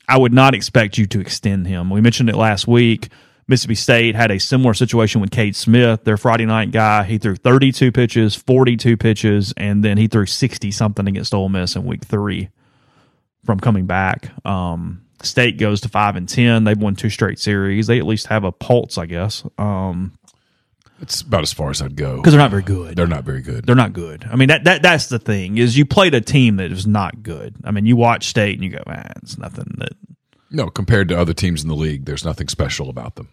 I 0.08 0.18
would 0.18 0.32
not 0.32 0.54
expect 0.54 0.98
you 0.98 1.06
to 1.06 1.20
extend 1.20 1.66
him. 1.66 1.90
We 1.90 2.00
mentioned 2.00 2.28
it 2.28 2.36
last 2.36 2.66
week. 2.66 3.08
Mississippi 3.46 3.74
State 3.74 4.14
had 4.14 4.30
a 4.30 4.40
similar 4.40 4.72
situation 4.72 5.20
with 5.20 5.30
Cade 5.30 5.54
Smith, 5.54 6.04
their 6.04 6.16
Friday 6.16 6.46
night 6.46 6.70
guy. 6.70 7.04
He 7.04 7.18
threw 7.18 7.36
32 7.36 7.92
pitches, 7.92 8.34
42 8.34 8.96
pitches, 8.96 9.52
and 9.56 9.84
then 9.84 9.98
he 9.98 10.08
threw 10.08 10.24
60 10.24 10.70
something 10.70 11.06
against 11.06 11.34
Ole 11.34 11.50
Miss 11.50 11.76
in 11.76 11.84
week 11.84 12.04
three 12.04 12.48
from 13.44 13.60
coming 13.60 13.86
back. 13.86 14.30
Um, 14.46 15.02
State 15.22 15.58
goes 15.58 15.80
to 15.82 15.88
five 15.88 16.16
and 16.16 16.28
ten. 16.28 16.64
They've 16.64 16.78
won 16.78 16.96
two 16.96 17.10
straight 17.10 17.38
series. 17.38 17.86
They 17.86 17.98
at 17.98 18.06
least 18.06 18.26
have 18.26 18.44
a 18.44 18.52
pulse, 18.52 18.98
I 18.98 19.06
guess, 19.06 19.42
because 19.42 20.10
It's 21.00 21.20
about 21.22 21.42
as 21.42 21.52
far 21.52 21.70
as 21.70 21.82
I'd 21.82 21.96
go. 21.96 22.16
Because 22.16 22.32
they're 22.32 22.40
not 22.42 22.50
very 22.50 22.62
good. 22.62 22.96
They're 22.96 23.06
not 23.06 23.24
very 23.24 23.42
good. 23.42 23.66
They're 23.66 23.74
not 23.74 23.92
good. 23.92 24.26
I 24.30 24.36
mean 24.36 24.48
that 24.48 24.64
that 24.64 24.80
that's 24.82 25.08
the 25.08 25.18
thing 25.18 25.58
is 25.58 25.76
you 25.76 25.84
played 25.84 26.14
a 26.14 26.20
team 26.20 26.56
that 26.56 26.70
was 26.70 26.86
not 26.86 27.22
good. 27.22 27.56
I 27.64 27.70
mean 27.72 27.84
you 27.84 27.96
watch 27.96 28.26
State 28.28 28.54
and 28.54 28.64
you 28.64 28.70
go, 28.70 28.82
man, 28.86 29.12
it's 29.22 29.36
nothing 29.36 29.74
that 29.78 29.92
No, 30.50 30.68
compared 30.70 31.08
to 31.08 31.18
other 31.18 31.34
teams 31.34 31.62
in 31.62 31.68
the 31.68 31.74
league, 31.76 32.04
there's 32.04 32.24
nothing 32.24 32.48
special 32.48 32.88
about 32.88 33.16
them. 33.16 33.28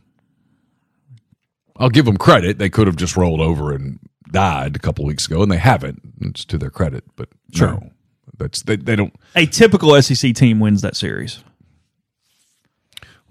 I'll 1.78 1.90
give 1.90 2.06
them 2.06 2.18
credit. 2.18 2.58
They 2.58 2.70
could 2.70 2.88
have 2.88 2.96
just 2.96 3.16
rolled 3.16 3.40
over 3.42 3.74
and 3.74 4.00
died 4.32 4.76
a 4.76 4.80
couple 4.80 5.06
weeks 5.06 5.26
ago, 5.26 5.42
and 5.42 5.52
they 5.52 5.58
haven't. 5.58 6.02
It's 6.22 6.46
to 6.46 6.58
their 6.58 6.70
credit, 6.70 7.04
but 7.16 7.30
Sure. 7.54 7.70
no, 7.74 7.92
that's 8.38 8.62
they, 8.64 8.76
they 8.76 8.96
don't. 8.96 9.14
a 9.36 9.46
typical 9.46 10.00
SEC 10.02 10.34
team 10.36 10.60
wins 10.60 10.82
that 10.82 10.96
series. 10.96 11.44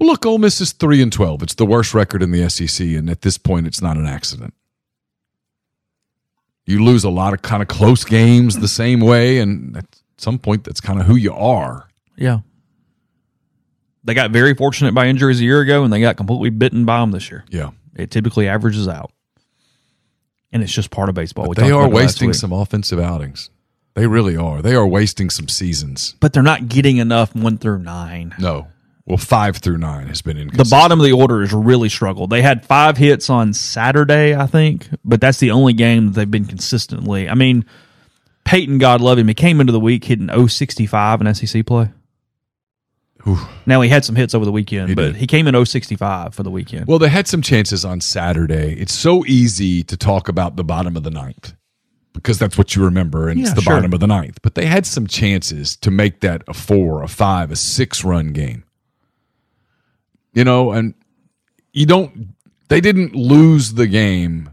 Look, 0.01 0.24
Ole 0.26 0.38
Miss 0.38 0.61
is 0.61 0.72
three 0.72 1.03
and 1.03 1.12
twelve. 1.12 1.42
It's 1.42 1.55
the 1.55 1.66
worst 1.66 1.92
record 1.94 2.22
in 2.22 2.30
the 2.30 2.48
SEC, 2.48 2.86
and 2.86 3.09
at 3.11 3.20
this 3.22 3.38
point, 3.38 3.66
it's 3.66 3.82
not 3.82 3.96
an 3.96 4.07
accident. 4.07 4.55
You 6.66 6.82
lose 6.84 7.05
a 7.05 7.11
lot 7.11 7.32
of 7.34 7.42
kind 7.42 7.62
of 7.62 7.68
close 7.68 8.05
games 8.05 8.59
the 8.59 8.68
same 8.68 9.01
way, 9.01 9.38
and 9.38 9.76
at 9.76 9.86
some 10.16 10.38
point, 10.38 10.64
that's 10.64 10.80
kind 10.80 11.01
of 11.01 11.07
who 11.07 11.16
you 11.16 11.32
are. 11.32 11.88
Yeah. 12.16 12.40
They 14.05 14.14
got 14.14 14.30
very 14.30 14.55
fortunate 14.55 14.94
by 14.94 15.07
injuries 15.07 15.40
a 15.40 15.44
year 15.44 15.61
ago 15.61 15.84
and 15.84 15.92
they 15.92 16.01
got 16.01 16.16
completely 16.16 16.48
bitten 16.51 16.84
by 16.86 17.01
them 17.01 17.11
this 17.11 17.30
year. 17.30 17.44
Yeah, 17.51 17.70
It 17.94 18.11
typically 18.11 18.48
averages 18.48 18.88
out. 18.88 19.12
And 20.53 20.62
it's 20.62 20.72
just 20.72 20.90
part 20.90 21.09
of 21.11 21.14
baseball. 21.14 21.48
We 21.48 21.55
they 21.55 21.70
are 21.70 21.82
about 21.82 21.92
it 21.92 21.94
last 21.94 22.05
wasting 22.05 22.32
some 22.32 22.53
offensive 22.53 22.98
outings. 22.98 23.51
They 23.94 24.07
really 24.07 24.36
are. 24.36 24.62
They 24.62 24.74
are 24.74 24.86
wasting 24.86 25.28
some 25.28 25.48
seasons. 25.48 26.14
but 26.18 26.32
they're 26.32 26.42
not 26.42 26.68
getting 26.68 26.96
enough 26.96 27.34
one 27.34 27.59
through 27.59 27.80
nine. 27.80 28.34
No. 28.38 28.68
Well, 29.11 29.16
five 29.16 29.56
through 29.56 29.78
nine 29.78 30.06
has 30.06 30.22
been 30.22 30.36
in 30.36 30.50
The 30.54 30.68
bottom 30.70 31.00
of 31.00 31.04
the 31.04 31.11
order 31.11 31.40
has 31.40 31.52
really 31.52 31.88
struggled. 31.88 32.30
They 32.30 32.42
had 32.42 32.64
five 32.64 32.96
hits 32.96 33.28
on 33.28 33.52
Saturday, 33.52 34.36
I 34.36 34.46
think, 34.46 34.86
but 35.04 35.20
that's 35.20 35.38
the 35.38 35.50
only 35.50 35.72
game 35.72 36.06
that 36.06 36.12
they've 36.12 36.30
been 36.30 36.44
consistently. 36.44 37.28
I 37.28 37.34
mean, 37.34 37.64
Peyton, 38.44 38.78
God 38.78 39.00
love 39.00 39.18
him, 39.18 39.26
he 39.26 39.34
came 39.34 39.61
into 39.61 39.72
the 39.72 39.80
week 39.80 40.04
hitting 40.04 40.28
065 40.28 41.22
in 41.22 41.34
SEC 41.34 41.66
play. 41.66 41.90
Now 43.66 43.80
he 43.80 43.88
had 43.88 44.04
some 44.04 44.14
hits 44.14 44.32
over 44.32 44.44
the 44.44 44.52
weekend, 44.52 44.90
He 44.90 44.94
but 44.94 45.02
did. 45.02 45.16
he 45.16 45.26
came 45.26 45.48
in 45.48 45.66
065 45.66 46.32
for 46.32 46.44
the 46.44 46.50
weekend. 46.50 46.86
Well, 46.86 47.00
they 47.00 47.08
had 47.08 47.26
some 47.26 47.42
chances 47.42 47.84
on 47.84 48.00
Saturday. 48.00 48.74
It's 48.80 48.94
so 48.94 49.26
easy 49.26 49.82
to 49.82 49.96
talk 49.96 50.28
about 50.28 50.54
the 50.54 50.62
bottom 50.62 50.96
of 50.96 51.02
the 51.02 51.11
ninth 51.11 51.54
because 52.12 52.38
that's 52.38 52.56
what 52.56 52.76
you 52.76 52.84
remember, 52.84 53.28
and 53.28 53.40
it's 53.40 53.54
the 53.54 53.61
sure. 53.61 53.74
bottom 53.74 53.92
of 53.92 53.98
the 53.98 54.06
ninth. 54.06 54.38
But 54.40 54.54
they 54.54 54.66
had 54.66 54.86
some 54.86 55.08
chances 55.08 55.76
to 55.78 55.90
make 55.90 56.20
that 56.20 56.44
a 56.46 56.54
four, 56.54 57.02
a 57.02 57.08
five, 57.08 57.50
a 57.50 57.56
six 57.56 58.04
run 58.04 58.28
game. 58.28 58.62
You 60.33 60.45
know, 60.45 60.72
and 60.72 60.95
you 61.72 61.87
don't, 61.87 62.28
they 62.68 62.81
didn't 62.81 63.14
lose 63.14 63.74
the 63.74 63.87
game 63.87 64.51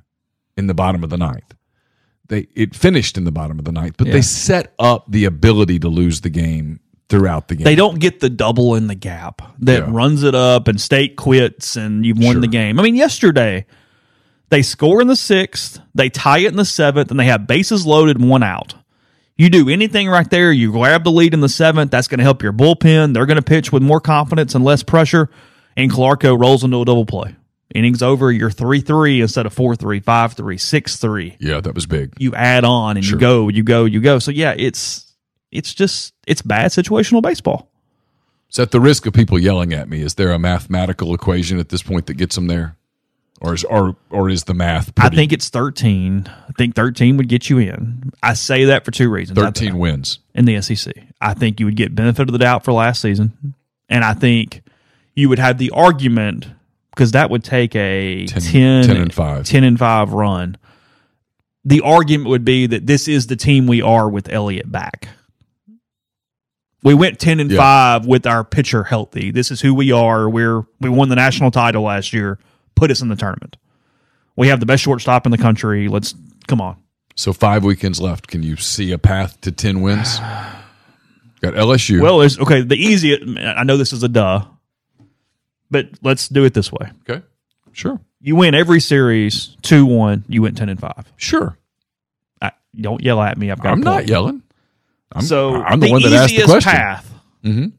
in 0.56 0.68
the 0.68 0.74
bottom 0.74 1.04
of 1.04 1.10
the 1.10 1.18
ninth. 1.18 1.54
They 2.30 2.48
it 2.56 2.76
finished 2.76 3.18
in 3.18 3.24
the 3.24 3.32
bottom 3.32 3.58
of 3.60 3.66
the 3.66 3.72
ninth, 3.72 3.96
but 3.98 4.08
Yeah. 4.08 4.14
they 4.14 4.22
set 4.22 4.74
up 4.80 5.06
the 5.10 5.26
ability 5.26 5.80
to 5.80 5.88
lose 5.88 6.22
the 6.22 6.30
game 6.30 6.80
throughout 7.10 7.48
the 7.48 7.56
game. 7.56 7.64
they 7.64 7.76
don't 7.76 8.00
get 8.00 8.20
the 8.20 8.30
double 8.30 8.76
in 8.76 8.88
the 8.88 8.96
gap 8.96 9.42
that 9.62 9.84
Yeah. 9.84 9.88
runs 9.90 10.24
it 10.24 10.36
up 10.36 10.68
and 10.68 10.82
state 10.82 11.16
quits 11.16 11.78
and 11.78 12.06
you've 12.06 12.18
won 12.18 12.34
Sure. 12.34 12.42
the 12.42 12.48
game. 12.48 12.80
I 12.80 12.84
mean, 12.84 12.96
yesterday 12.96 13.66
they 14.50 14.62
score 14.62 15.00
in 15.02 15.08
the 15.08 15.16
sixth, 15.16 15.80
they 15.96 16.10
tie 16.10 16.40
it 16.40 16.48
in 16.48 16.58
the 16.58 16.66
seventh, 16.66 17.10
and 17.12 17.18
they 17.20 17.26
have 17.26 17.48
bases 17.48 17.86
loaded 17.86 18.22
one 18.22 18.44
out. 18.44 18.76
You 19.38 19.50
do 19.50 19.70
anything 19.70 20.10
right 20.10 20.30
there, 20.30 20.52
you 20.52 20.72
grab 20.74 21.04
the 21.06 21.12
lead 21.12 21.34
in 21.34 21.40
the 21.42 21.48
seventh, 21.50 21.92
that's 21.92 22.08
going 22.10 22.18
to 22.18 22.24
help 22.26 22.44
your 22.44 22.52
bullpen. 22.54 23.14
They're 23.14 23.26
going 23.26 23.36
to 23.38 23.42
pitch 23.42 23.72
with 23.72 23.84
more 23.84 24.02
confidence 24.02 24.54
and 24.56 24.66
less 24.66 24.84
pressure, 24.84 25.30
and 25.78 25.90
Clarko 25.90 26.38
rolls 26.38 26.66
into 26.66 26.82
a 26.82 26.86
double 26.86 27.06
play. 27.06 27.34
Innings 27.74 28.02
over, 28.02 28.32
you're 28.32 28.50
3 28.52 28.82
3 28.82 29.22
instead 29.22 29.46
of 29.46 29.54
4 29.54 29.76
3, 29.76 30.00
5 30.02 30.34
3, 30.34 30.58
6 30.58 30.96
3 30.98 31.38
Yeah, 31.40 31.62
that 31.62 31.74
was 31.76 31.86
big. 31.86 32.14
you 32.18 32.34
add 32.36 32.66
on 32.66 32.98
and 32.98 33.06
Sure. 33.06 33.16
you 33.16 33.20
go, 33.20 33.48
you 33.50 33.64
go, 33.64 33.86
you 33.86 34.02
go. 34.02 34.20
So 34.20 34.32
yeah, 34.32 34.54
it's 34.58 35.14
it's 35.52 35.74
just 35.74 36.14
it's 36.26 36.42
bad 36.42 36.72
situational 36.72 37.22
baseball. 37.22 37.70
So 38.50 38.64
at 38.64 38.72
the 38.72 38.80
risk 38.80 39.06
of 39.06 39.14
people 39.14 39.38
yelling 39.38 39.74
at 39.74 39.90
me, 39.90 40.02
is 40.02 40.16
there 40.16 40.32
a 40.32 40.40
mathematical 40.40 41.14
equation 41.14 41.60
at 41.60 41.70
this 41.70 41.84
point 41.84 42.06
that 42.08 42.14
gets 42.14 42.36
them 42.36 42.48
there, 42.48 42.78
or 43.42 43.54
is 43.54 43.66
or 43.66 43.98
or 44.10 44.30
is 44.30 44.46
the 44.46 44.54
math? 44.54 44.94
I 44.98 45.10
think 45.10 45.34
it's 45.34 45.50
thirteen. 45.50 46.26
I 46.48 46.54
think 46.58 46.74
thirteen 46.74 47.18
would 47.18 47.28
get 47.28 47.50
you 47.50 47.58
in. 47.60 48.12
I 48.24 48.34
say 48.34 48.64
that 48.66 48.86
for 48.86 48.92
two 48.92 49.10
reasons. 49.10 49.38
Thirteen 49.38 49.78
wins. 49.78 50.20
in 50.34 50.46
the 50.46 50.62
SEC. 50.62 50.94
I 51.20 51.34
think 51.34 51.60
you 51.60 51.66
would 51.66 51.76
get 51.76 51.94
benefit 51.94 52.30
of 52.30 52.32
the 52.32 52.40
doubt 52.40 52.64
for 52.64 52.72
last 52.72 53.02
season, 53.02 53.54
and 53.90 54.06
I 54.06 54.14
think 54.14 54.62
you 55.18 55.28
would 55.30 55.39
have 55.39 55.57
the 55.57 55.72
argument 55.72 56.47
because 56.91 57.11
that 57.13 57.32
would 57.32 57.43
take 57.43 57.76
a 57.76 58.28
10 58.28 58.41
10, 58.41 58.84
10 58.86 58.97
and 58.97 59.13
5. 59.13 59.45
10 59.45 59.63
and 59.63 59.80
5 59.80 60.13
run. 60.13 60.57
The 61.65 61.82
argument 61.82 62.30
would 62.30 62.45
be 62.45 62.68
that 62.68 62.86
this 62.86 63.07
is 63.07 63.26
the 63.28 63.36
team 63.36 63.65
we 63.65 63.82
are 63.82 64.07
with 64.07 64.32
Elliott 64.32 64.72
back. 64.72 65.09
We 66.84 66.93
went 66.93 67.20
10 67.20 67.39
and 67.39 67.51
Yeah. 67.51 67.57
5 67.57 68.05
with 68.05 68.28
our 68.28 68.43
pitcher 68.43 68.84
healthy. 68.84 69.32
This 69.32 69.49
is 69.49 69.59
who 69.59 69.74
we 69.74 69.91
are. 69.91 70.30
We're 70.30 70.61
we 70.80 70.89
won 70.89 71.09
the 71.09 71.15
national 71.15 71.49
title 71.51 71.82
last 71.84 72.13
year. 72.13 72.38
Put 72.76 72.91
us 72.91 73.01
in 73.01 73.09
the 73.09 73.15
tournament. 73.15 73.57
We 74.36 74.49
have 74.49 74.59
the 74.59 74.68
best 74.68 74.84
shortstop 74.84 75.26
in 75.26 75.32
the 75.32 75.38
country. 75.39 75.88
Let's 75.88 76.13
come 76.47 76.61
on. 76.61 76.78
So 77.15 77.34
five 77.34 77.63
weekends 77.63 77.99
left. 77.99 78.28
Can 78.28 78.43
you 78.43 78.55
see 78.55 78.91
a 78.91 78.99
path 78.99 79.41
to 79.41 79.51
ten 79.51 79.82
wins? 79.82 80.20
Got 81.41 81.55
LSU. 81.55 82.01
Well, 82.01 82.20
there's 82.20 82.38
okay. 82.39 82.61
The 82.61 82.76
easiest. 82.78 83.24
I 83.39 83.63
know 83.63 83.78
this 83.78 83.91
is 83.93 84.03
a 84.03 84.07
duh, 84.07 84.45
but 85.72 85.89
let's 86.01 86.28
do 86.30 86.43
it 86.45 86.53
this 86.53 86.72
way. 86.72 86.91
okay, 87.09 87.24
sure, 87.72 87.99
You 88.22 88.36
win 88.36 88.55
every 88.55 88.80
series 88.80 89.55
two 89.61 89.86
one. 89.86 90.24
You 90.28 90.41
went 90.41 90.57
ten 90.57 90.70
and 90.70 90.80
five. 90.80 91.11
sure. 91.18 91.57
I, 92.41 92.51
don't 92.80 93.01
yell 93.03 93.22
at 93.22 93.38
me. 93.38 93.51
I've 93.51 93.59
got. 93.61 93.74
I'm 93.74 93.82
not 93.82 94.07
yelling. 94.07 94.43
I'm, 95.11 95.22
So 95.22 95.55
I'm 95.55 95.80
the, 95.80 95.89
one 95.91 96.01
that 96.03 96.13
asked 96.13 96.36
the 96.36 96.43
question. 96.43 96.72
path. 96.72 97.13
Mhm. 97.43 97.72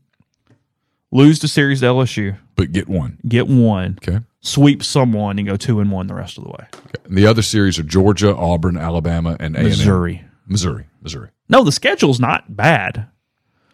Lose 1.11 1.39
the 1.39 1.49
series 1.49 1.81
to 1.81 1.87
LSU. 1.87 2.37
But 2.55 2.73
get 2.73 2.89
one. 2.89 3.19
Get 3.27 3.49
one. 3.49 3.99
Okay. 4.03 4.21
Sweep 4.41 4.83
someone 4.85 5.39
and 5.39 5.47
go 5.49 5.57
two 5.57 5.81
and 5.81 5.91
one 5.91 6.07
the 6.07 6.15
rest 6.15 6.37
of 6.39 6.45
the 6.45 6.51
way. 6.51 6.67
And 7.05 7.17
the 7.17 7.27
other 7.27 7.43
series 7.43 7.79
are 7.79 7.83
Georgia, 7.83 8.35
Auburn, 8.37 8.77
Alabama, 8.77 9.37
and 9.41 9.57
A&M. 9.57 9.65
Missouri. 9.65 10.25
Missouri, 10.47 10.87
Missouri. 11.03 11.31
No, 11.49 11.65
the 11.65 11.73
schedule's 11.73 12.21
not 12.21 12.55
bad. 12.57 13.07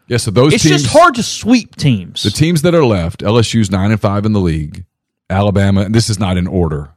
Yeah. 0.07 0.19
So 0.19 0.31
those 0.31 0.55
It's 0.55 0.63
teams, 0.63 0.83
just 0.83 0.93
hard 0.95 1.15
to 1.17 1.23
sweep 1.23 1.77
teams. 1.77 2.23
The 2.23 2.31
teams 2.31 2.63
that 2.63 2.75
are 2.75 2.85
left, 2.85 3.21
LSU's 3.21 3.71
nine 3.71 3.91
and 3.91 4.01
five 4.01 4.25
in 4.27 4.33
the 4.33 4.41
league. 4.41 4.85
Alabama, 5.31 5.81
and 5.83 5.95
this 5.95 6.11
is 6.11 6.19
not 6.19 6.37
in 6.37 6.47
order. 6.47 6.91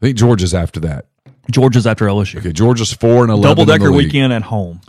I 0.00 0.06
think 0.06 0.16
Georgia's 0.16 0.54
after 0.54 0.78
that. 0.80 1.06
Georgia's 1.50 1.86
after 1.86 2.04
LSU. 2.06 2.38
Okay, 2.38 2.52
Georgia's 2.52 2.92
four 2.92 3.22
and 3.22 3.30
eleven. 3.32 3.42
Double 3.56 3.64
decker 3.64 3.90
weekend 3.90 4.32
at 4.32 4.42
home. 4.42 4.80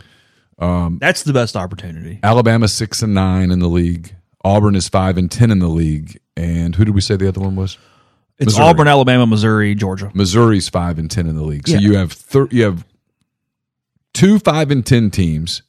Um, 0.58 0.98
That's 1.00 1.22
the 1.22 1.32
best 1.32 1.56
opportunity. 1.56 2.20
Alabama 2.22 2.68
six 2.68 3.02
and 3.02 3.14
nine 3.14 3.50
in 3.50 3.58
the 3.60 3.66
league. 3.68 4.14
Auburn 4.44 4.74
is 4.76 4.88
five 4.88 5.16
and 5.18 5.30
ten 5.30 5.50
in 5.50 5.58
the 5.58 5.68
league. 5.68 6.18
And 6.36 6.74
who 6.76 6.84
did 6.84 6.94
we 6.94 7.00
say 7.00 7.16
the 7.16 7.28
other 7.28 7.40
one 7.40 7.56
was? 7.56 7.76
It's 8.38 8.46
Missouri. 8.46 8.66
Auburn, 8.66 8.88
Alabama, 8.88 9.26
Missouri, 9.26 9.74
Georgia. 9.74 10.10
Missouri's 10.14 10.68
five 10.68 10.98
and 10.98 11.10
ten 11.10 11.26
in 11.26 11.34
the 11.36 11.42
league. 11.42 11.66
So 11.66 11.74
Yeah. 11.74 11.80
you 11.80 11.96
have 11.96 12.12
thir- 12.12 12.48
you 12.50 12.64
have 12.64 12.84
two 14.14 14.38
five 14.38 14.70
and 14.70 14.84
ten 14.84 15.10
teams, 15.10 15.62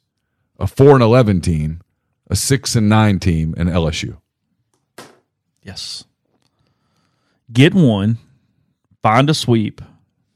a 0.58 0.66
four 0.66 0.94
and 0.94 1.02
eleven 1.02 1.40
team, 1.40 1.80
a 2.28 2.36
six 2.36 2.74
and 2.76 2.88
nine 2.88 3.18
team, 3.18 3.54
and 3.56 3.68
LSU. 3.68 4.18
Yes. 5.62 6.04
Get 7.52 7.74
one, 7.74 8.18
find 9.02 9.28
a 9.28 9.34
sweep 9.34 9.80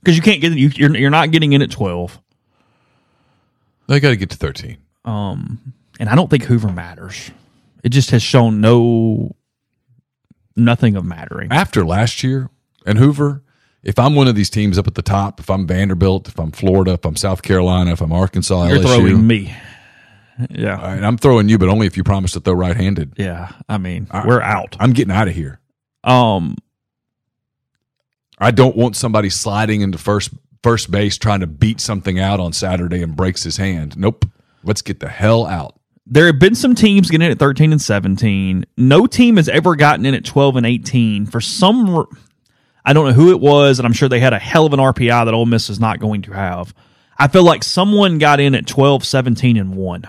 because 0.03 0.17
you 0.17 0.23
can't 0.23 0.41
get 0.41 0.53
you. 0.53 0.69
You're, 0.75 0.97
you're 0.97 1.11
not 1.11 1.31
getting 1.31 1.53
in 1.53 1.63
at 1.63 1.71
twelve. 1.71 2.21
They 3.89 4.01
got 4.01 4.11
to 4.11 4.17
get 4.17 4.31
to 4.31 4.37
thirteen. 4.37 4.79
Um, 5.05 5.75
and 5.99 6.09
I 6.09 6.15
don't 6.15 6.29
think 6.29 6.45
Hoover 6.45 6.73
matters. 6.73 7.31
It 7.83 7.91
just 7.91 8.11
has 8.11 8.23
shown 8.23 8.61
no 8.61 9.35
nothing 10.57 10.97
of 10.97 11.05
mattering. 11.05 11.53
After 11.53 11.85
last 11.85 12.23
year 12.23 12.51
and 12.85 12.99
Hoover, 12.99 13.43
if 13.83 13.99
I'm 13.99 14.15
one 14.15 14.27
of 14.27 14.35
these 14.35 14.51
teams 14.51 14.79
up 14.79 14.89
at 14.89 14.95
the 14.95 15.03
top, 15.03 15.39
if 15.39 15.49
I'm 15.49 15.67
Vanderbilt, 15.67 16.29
if 16.29 16.39
I'm 16.41 16.51
Florida, 16.51 16.93
if 16.93 17.05
I'm 17.05 17.17
South 17.17 17.43
Carolina, 17.43 17.93
if 17.93 18.01
I'm 18.01 18.13
Arkansas, 18.13 18.67
You're 18.67 18.79
LSU, 18.79 18.83
throwing 18.83 19.27
me. 19.27 19.55
Yeah, 20.51 20.77
all 20.77 20.85
right, 20.89 21.03
I'm 21.03 21.17
throwing 21.17 21.49
you, 21.49 21.57
but 21.59 21.69
only 21.69 21.87
if 21.87 21.97
you 21.97 22.05
promise 22.05 22.33
to 22.33 22.41
throw 22.41 22.53
right-handed. 22.55 23.15
yeah. 23.17 23.53
I 23.69 23.79
mean, 23.79 24.07
we're 24.27 24.43
out. 24.43 24.77
I'm 24.79 24.93
getting 24.93 25.13
out 25.15 25.29
of 25.29 25.35
here. 25.35 25.61
Um, 26.05 26.57
I 28.39 28.51
don't 28.51 28.77
want 28.77 28.97
somebody 28.97 29.31
sliding 29.31 29.81
into 29.81 29.99
first 29.99 30.31
first 30.63 30.91
base 30.91 31.17
trying 31.17 31.41
to 31.41 31.47
beat 31.47 31.81
something 31.81 32.19
out 32.19 32.41
on 32.41 32.53
Saturday 32.53 33.03
and 33.03 33.17
breaks 33.17 33.43
his 33.45 33.57
hand. 33.57 33.97
Nope. 33.97 34.27
Let's 34.65 34.83
get 34.83 35.01
the 35.01 35.09
hell 35.09 35.47
out. 35.47 35.79
there 36.07 36.27
have 36.27 36.39
been 36.39 36.55
some 36.55 36.75
teams 36.75 37.09
getting 37.11 37.25
in 37.27 37.33
at 37.33 37.39
13 37.39 37.73
and 37.73 37.81
17. 37.81 38.67
No 38.77 39.07
team 39.07 39.37
has 39.37 39.49
ever 39.49 39.75
gotten 39.77 40.05
in 40.05 40.15
at 40.15 40.25
12 40.25 40.57
and 40.57 40.67
18. 40.67 41.27
For 41.27 41.41
some, 41.41 42.07
I 42.85 42.93
don't 42.93 43.07
know 43.07 43.13
who 43.13 43.31
it 43.31 43.41
was, 43.41 43.79
and 43.79 43.87
I'm 43.87 43.93
sure 43.93 44.09
they 44.09 44.21
had 44.21 44.33
a 44.33 44.39
hell 44.39 44.67
of 44.67 44.73
an 44.73 44.81
RPI 44.81 45.25
that 45.25 45.35
Ole 45.35 45.47
Miss 45.47 45.71
is 45.71 45.81
not 45.81 45.99
going 46.01 46.23
to 46.23 46.33
have. 46.33 46.75
I 47.19 47.29
feel 47.29 47.45
like 47.45 47.63
someone 47.65 48.19
got 48.19 48.41
in 48.41 48.55
at 48.55 48.67
12, 48.67 49.05
17, 49.05 49.57
and 49.57 49.75
1, 49.77 50.03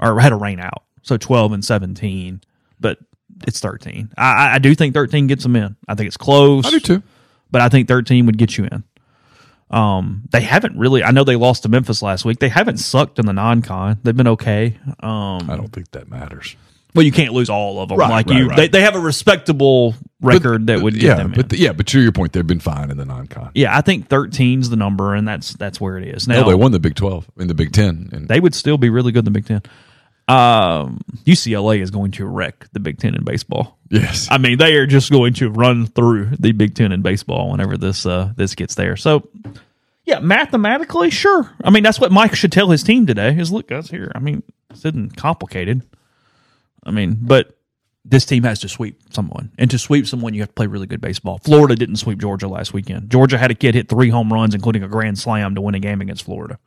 or 0.00 0.20
had 0.20 0.32
a 0.32 0.36
rain 0.36 0.60
out. 0.60 0.82
So 1.02 1.16
12 1.16 1.52
and 1.52 1.64
17, 1.64 2.40
but 2.80 2.98
it's 3.46 3.60
13. 3.60 4.10
I, 4.16 4.54
I- 4.54 4.58
do 4.58 4.74
think 4.74 4.94
13 4.94 5.26
gets 5.26 5.42
them 5.42 5.56
in. 5.56 5.76
I 5.86 5.94
think 5.94 6.08
it's 6.08 6.16
close. 6.16 6.66
I 6.66 6.70
do 6.70 6.80
too. 6.80 7.02
But 7.50 7.62
I 7.62 7.68
think 7.68 7.88
13 7.88 8.26
would 8.26 8.36
get 8.36 8.58
you 8.58 8.64
in. 8.70 8.84
Um, 9.70 10.22
they 10.30 10.40
haven't 10.40 10.78
really. 10.78 11.02
I 11.04 11.10
know 11.10 11.24
they 11.24 11.36
lost 11.36 11.62
to 11.64 11.68
Memphis 11.68 12.00
last 12.02 12.24
week. 12.24 12.38
They 12.38 12.48
haven't 12.48 12.78
sucked 12.78 13.18
in 13.18 13.26
the 13.26 13.32
non-con. 13.34 13.98
They've 14.02 14.16
been 14.16 14.28
okay. 14.28 14.78
Um, 15.00 15.50
I 15.50 15.56
don't 15.56 15.72
think 15.72 15.90
that 15.90 16.08
matters. 16.08 16.56
well, 16.94 17.04
you 17.04 17.12
can't 17.12 17.34
lose 17.34 17.50
all 17.50 17.80
of 17.82 17.90
them. 17.90 17.98
Right, 17.98 18.08
like 18.10 18.26
right, 18.28 18.38
you, 18.38 18.48
right. 18.48 18.56
They, 18.56 18.68
they 18.68 18.80
have 18.80 18.96
a 18.96 19.00
respectable 19.00 19.94
record 20.22 20.68
that 20.68 20.80
would 20.80 20.94
get 20.94 21.02
yeah, 21.02 21.14
them. 21.16 21.32
but 21.36 21.52
in. 21.52 21.58
yeah, 21.58 21.72
but 21.72 21.86
to 21.88 22.00
your 22.00 22.12
point, 22.12 22.32
they've 22.32 22.46
been 22.46 22.60
fine 22.60 22.90
in 22.90 22.96
the 22.96 23.04
non-con. 23.04 23.50
yeah, 23.54 23.76
I 23.76 23.82
think 23.82 24.08
13's 24.08 24.70
the 24.70 24.76
number, 24.76 25.14
and 25.14 25.28
that's 25.28 25.52
that's 25.54 25.78
where 25.80 25.98
it 25.98 26.08
is 26.08 26.26
now. 26.26 26.40
No, 26.40 26.48
they 26.48 26.54
won 26.54 26.72
the 26.72 26.80
Big 26.80 26.94
Twelve 26.94 27.30
in 27.38 27.48
the 27.48 27.54
Big 27.54 27.72
Ten, 27.72 28.08
and 28.12 28.26
they 28.26 28.40
would 28.40 28.54
still 28.54 28.78
be 28.78 28.88
really 28.88 29.12
good 29.12 29.20
in 29.20 29.24
the 29.26 29.30
Big 29.32 29.46
Ten. 29.46 29.62
Um, 30.28 31.00
UCLA 31.24 31.80
is 31.80 31.90
going 31.90 32.10
to 32.12 32.26
wreck 32.26 32.66
the 32.72 32.80
Big 32.80 32.98
Ten 32.98 33.14
in 33.14 33.24
baseball. 33.24 33.78
yes, 33.90 34.28
I 34.30 34.36
mean, 34.36 34.58
they 34.58 34.74
are 34.74 34.86
just 34.86 35.10
going 35.10 35.32
to 35.34 35.50
run 35.50 35.86
through 35.86 36.30
the 36.38 36.52
Big 36.52 36.74
Ten 36.74 36.92
in 36.92 37.00
baseball 37.00 37.50
whenever 37.50 37.78
this 37.78 38.04
uh 38.04 38.32
this 38.36 38.54
gets 38.54 38.74
there. 38.74 38.96
So, 38.96 39.28
yeah, 40.04 40.18
mathematically, 40.20 41.10
sure. 41.10 41.50
I 41.64 41.70
mean, 41.70 41.82
that's 41.82 41.98
what 41.98 42.12
Mike 42.12 42.34
should 42.34 42.52
tell 42.52 42.68
his 42.68 42.82
team 42.82 43.06
today. 43.06 43.38
Is 43.38 43.50
look, 43.50 43.68
guys, 43.68 43.88
here. 43.90 44.12
I 44.14 44.18
mean, 44.18 44.42
this 44.68 44.84
isn't 44.84 45.16
complicated. 45.16 45.82
I 46.84 46.90
mean, 46.90 47.16
but 47.22 47.56
this 48.04 48.24
team 48.26 48.44
has 48.44 48.60
to 48.60 48.68
sweep 48.68 49.00
someone, 49.10 49.50
and 49.58 49.70
to 49.70 49.78
sweep 49.78 50.06
someone, 50.06 50.34
you 50.34 50.40
have 50.40 50.50
to 50.50 50.54
play 50.54 50.66
really 50.66 50.86
good 50.86 51.00
baseball. 51.00 51.38
Florida 51.38 51.74
didn't 51.74 51.96
sweep 51.96 52.18
Georgia 52.18 52.48
last 52.48 52.74
weekend. 52.74 53.10
Georgia 53.10 53.38
had 53.38 53.50
a 53.50 53.54
kid 53.54 53.74
hit 53.74 53.88
three 53.88 54.10
home 54.10 54.32
runs, 54.32 54.54
including 54.54 54.82
a 54.82 54.88
grand 54.88 55.18
slam, 55.18 55.54
to 55.54 55.60
win 55.62 55.74
a 55.74 55.80
game 55.80 56.00
against 56.02 56.24
Florida. 56.24 56.58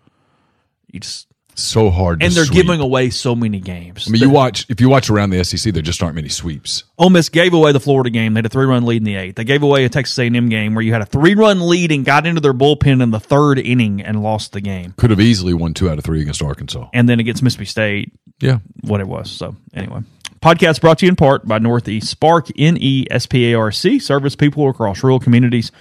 You 0.92 1.00
just 1.00 1.28
So 1.56 1.90
hard, 1.90 2.20
to 2.20 2.26
and 2.26 2.34
they're 2.34 2.46
sweep. 2.46 2.66
giving 2.66 2.80
away 2.80 3.10
so 3.10 3.36
many 3.36 3.60
games. 3.60 4.08
I 4.08 4.12
mean, 4.12 4.22
you 4.22 4.30
watch 4.30 4.66
if 4.70 4.80
you 4.82 4.90
watch 4.90 5.10
around 5.10 5.32
the 5.32 5.44
SEC, 5.44 5.74
there 5.74 5.82
just 5.84 6.02
aren't 6.02 6.16
many 6.16 6.30
sweeps. 6.30 6.84
Ole 6.98 7.10
Miss 7.10 7.30
gave 7.30 7.54
away 7.54 7.72
the 7.72 7.80
Florida 7.80 8.10
game. 8.10 8.34
They 8.34 8.40
had 8.40 8.46
a 8.46 8.50
three 8.50 8.66
run 8.66 8.86
lead 8.86 8.98
in 8.98 9.04
the 9.04 9.16
eighth. 9.16 9.36
They 9.36 9.44
gave 9.44 9.62
away 9.64 9.86
a 9.86 9.90
Texas 9.90 10.18
A&M 10.18 10.50
game 10.50 10.74
where 10.76 10.84
you 10.84 10.94
had 10.94 11.02
a 11.02 11.06
three 11.06 11.36
run 11.36 11.68
lead 11.68 11.92
and 11.92 12.06
got 12.06 12.26
into 12.26 12.42
their 12.42 12.54
bullpen 12.54 13.02
in 13.04 13.12
the 13.12 13.20
third 13.20 13.60
inning 13.60 14.02
and 14.02 14.24
lost 14.24 14.54
the 14.54 14.62
game. 14.62 14.94
Could 14.98 15.10
have 15.10 15.20
easily 15.20 15.54
won 15.54 15.74
two 15.74 15.90
out 15.90 15.98
of 15.98 16.04
three 16.04 16.22
against 16.22 16.42
Arkansas. 16.42 16.90
And 16.94 17.08
then 17.10 17.20
against 17.20 17.44
Mississippi 17.44 17.66
State, 17.66 18.14
Yeah, 18.40 18.60
what 18.82 19.02
it 19.02 19.08
was. 19.08 19.30
So 19.30 19.56
anyway, 19.74 20.02
podcast 20.42 20.82
brought 20.82 21.00
to 21.00 21.06
you 21.06 21.10
in 21.10 21.16
part 21.16 21.48
by 21.48 21.60
Northeast 21.60 22.08
Spark 22.10 22.48
N 22.58 22.78
E 22.80 23.06
S 23.12 23.26
P 23.26 23.52
A 23.52 23.58
R 23.60 23.72
C 23.72 24.00
service 24.00 24.36
people 24.36 24.68
across 24.70 25.04
rural 25.04 25.20
communities. 25.20 25.72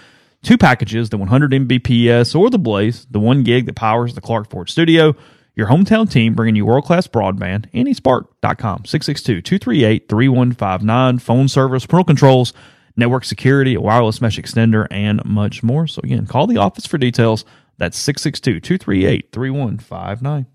Two 0.43 0.57
packages: 0.57 1.11
the 1.11 1.19
100 1.19 1.53
Mbps 1.53 2.35
or 2.39 2.49
the 2.49 2.59
Blaze, 2.59 3.07
the 3.11 3.21
one 3.21 3.43
gig 3.43 3.67
that 3.67 3.77
powers 3.77 4.15
the 4.15 4.21
Clark 4.23 4.49
Ford 4.51 4.71
Studio. 4.71 5.15
Your 5.61 5.69
hometown 5.69 6.11
team 6.11 6.33
bringing 6.33 6.57
you 6.57 6.65
world 6.65 6.87
class 6.87 7.07
broadband. 7.07 7.71
AnySpark.com 7.73 8.87
662 8.87 9.43
238 9.43 10.09
3159. 10.09 11.19
Phone 11.19 11.49
service, 11.49 11.85
parental 11.85 12.07
controls, 12.07 12.55
network 12.97 13.27
security, 13.27 13.77
wireless 13.77 14.23
mesh 14.23 14.39
extender, 14.39 14.87
and 14.91 15.23
much 15.23 15.63
more. 15.63 15.87
So, 15.87 16.01
again, 16.03 16.27
call 16.27 16.47
the 16.47 16.57
office 16.57 16.87
for 16.87 16.97
details. 16.97 17.45
That's 17.77 17.99
662 17.99 18.61
238 18.61 19.33
3159. 19.33 20.47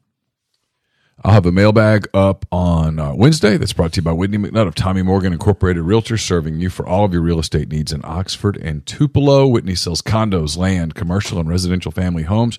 I'll 1.23 1.33
have 1.33 1.45
a 1.45 1.51
mailbag 1.51 2.07
up 2.11 2.47
on 2.51 2.97
uh, 2.97 3.13
Wednesday 3.13 3.57
that's 3.57 3.73
brought 3.73 3.93
to 3.93 3.97
you 3.97 4.03
by 4.03 4.11
Whitney 4.11 4.39
McNutt 4.39 4.67
of 4.67 4.73
Tommy 4.73 5.03
Morgan 5.03 5.33
Incorporated 5.33 5.83
Realtors, 5.83 6.21
serving 6.21 6.59
you 6.59 6.71
for 6.71 6.87
all 6.87 7.05
of 7.05 7.13
your 7.13 7.21
real 7.21 7.37
estate 7.37 7.69
needs 7.69 7.93
in 7.93 8.01
Oxford 8.03 8.57
and 8.57 8.83
Tupelo. 8.87 9.45
Whitney 9.45 9.75
sells 9.75 10.01
condos, 10.01 10.57
land, 10.57 10.95
commercial, 10.95 11.39
and 11.39 11.47
residential 11.47 11.91
family 11.91 12.23
homes. 12.23 12.57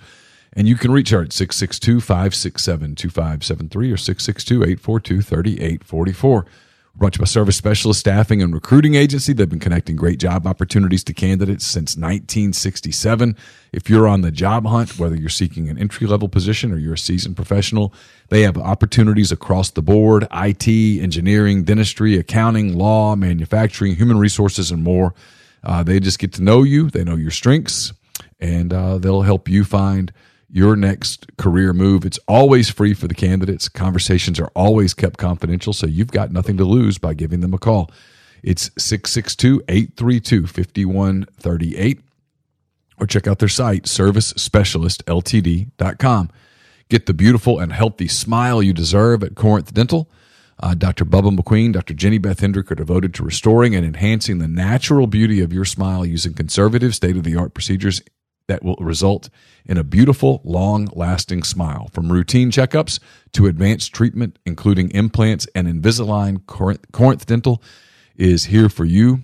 And 0.57 0.67
you 0.67 0.77
can 0.77 0.91
reach 0.91 1.11
her 1.11 1.23
at 1.23 1.35
662 1.35 2.01
567 2.01 2.95
2573 2.95 3.93
or 3.93 3.97
662 3.99 4.55
842 4.63 5.21
3844. 5.21 6.47
Brought 6.95 7.13
to 7.13 7.19
you 7.19 7.21
by 7.21 7.27
Service 7.27 7.57
Specialist 7.59 8.01
Staffing 8.01 8.41
and 8.41 8.55
Recruiting 8.55 8.95
Agency. 8.95 9.35
They've 9.35 9.47
been 9.47 9.61
connecting 9.61 9.97
great 9.97 10.19
job 10.19 10.47
opportunities 10.47 11.05
to 11.05 11.13
candidates 11.13 11.67
since 11.67 11.95
1967. 11.95 13.37
If 13.71 13.91
you're 13.91 14.09
on 14.09 14.23
the 14.23 14.31
job 14.31 14.65
hunt, 14.65 14.99
whether 14.99 15.15
you're 15.15 15.29
seeking 15.29 15.69
an 15.69 15.77
entry 15.77 16.07
level 16.07 16.27
position 16.27 16.73
or 16.73 16.79
you're 16.79 16.95
a 16.95 16.99
seasoned 16.99 17.37
professional, 17.37 17.93
they 18.31 18.41
have 18.41 18.57
opportunities 18.57 19.31
across 19.31 19.71
the 19.71 19.83
board 19.83 20.27
IT, 20.33 20.67
engineering, 20.67 21.65
dentistry, 21.65 22.17
accounting, 22.17 22.79
law, 22.79 23.15
manufacturing, 23.15 23.95
human 23.95 24.17
resources, 24.17 24.71
and 24.71 24.83
more. 24.83 25.13
Uh, 25.63 25.83
they 25.83 26.01
just 26.01 26.19
get 26.19 26.33
to 26.33 26.43
know 26.43 26.63
you, 26.63 26.89
they 26.89 27.05
know 27.05 27.17
your 27.17 27.31
strengths, 27.31 27.93
and 28.41 28.73
uh, 28.73 28.97
they'll 28.97 29.21
help 29.21 29.51
you 29.51 29.65
find 29.65 30.15
your 30.51 30.77
next 30.77 31.37
career 31.37 31.73
move. 31.73 32.05
It's 32.05 32.21
always 32.29 32.71
free 32.71 32.95
for 32.95 33.09
the 33.09 33.15
candidates. 33.15 33.69
Conversations 33.69 34.39
are 34.39 34.53
always 34.55 34.95
kept 34.95 35.19
confidential, 35.19 35.73
so 35.73 35.87
you've 35.87 36.13
got 36.13 36.31
nothing 36.33 36.57
to 36.59 36.65
lose 36.65 36.99
by 36.99 37.15
giving 37.15 37.41
them 37.41 37.55
a 37.55 37.59
call. 37.59 37.91
It's 38.43 38.71
662 38.79 39.63
832 39.69 40.47
5138 40.47 42.01
or 42.99 43.07
check 43.07 43.27
out 43.27 43.39
their 43.39 43.49
site, 43.49 43.85
servicespecialistltd.com. 43.85 46.31
Get 46.89 47.07
the 47.07 47.15
beautiful 47.15 47.59
and 47.59 47.73
healthy 47.73 48.07
smile 48.09 48.63
you 48.63 48.73
deserve 48.73 49.25
at 49.25 49.35
Corinth 49.35 49.75
Dental. 49.75 50.09
Uh, 50.59 50.75
Dr. 50.75 51.05
Bubba 51.05 51.37
McQueen, 51.37 51.71
Dr. 51.73 51.93
Jenny 51.93 52.17
Beth 52.17 52.41
Hendrick 52.41 52.73
are 52.73 52.77
devoted 52.77 53.13
to 53.15 53.23
restoring 53.23 53.75
and 53.75 53.85
enhancing 53.85 54.39
the 54.39 54.49
natural 54.49 55.07
beauty 55.07 55.43
of 55.43 55.53
your 55.53 55.67
smile 55.67 56.07
using 56.07 56.33
conservative, 56.33 56.95
state 56.95 57.17
of 57.17 57.25
the 57.25 57.37
art 57.37 57.53
procedures 57.53 58.01
that 58.49 58.63
will 58.63 58.77
result 58.77 59.29
in 59.65 59.77
a 59.77 59.85
beautiful, 59.85 60.41
long 60.45 60.89
lasting 60.93 61.43
smile. 61.43 61.89
From 61.93 62.13
routine 62.13 62.51
checkups 62.51 63.01
to 63.33 63.47
advanced 63.47 63.93
treatment, 63.93 64.39
including 64.47 64.91
implants 64.91 65.47
and 65.55 65.67
Invisalign, 65.67 66.47
Corinth, 66.47 66.85
Corinth 66.93 67.27
Dental 67.27 67.63
is 68.17 68.45
here 68.45 68.69
for 68.69 68.85
you 68.85 69.23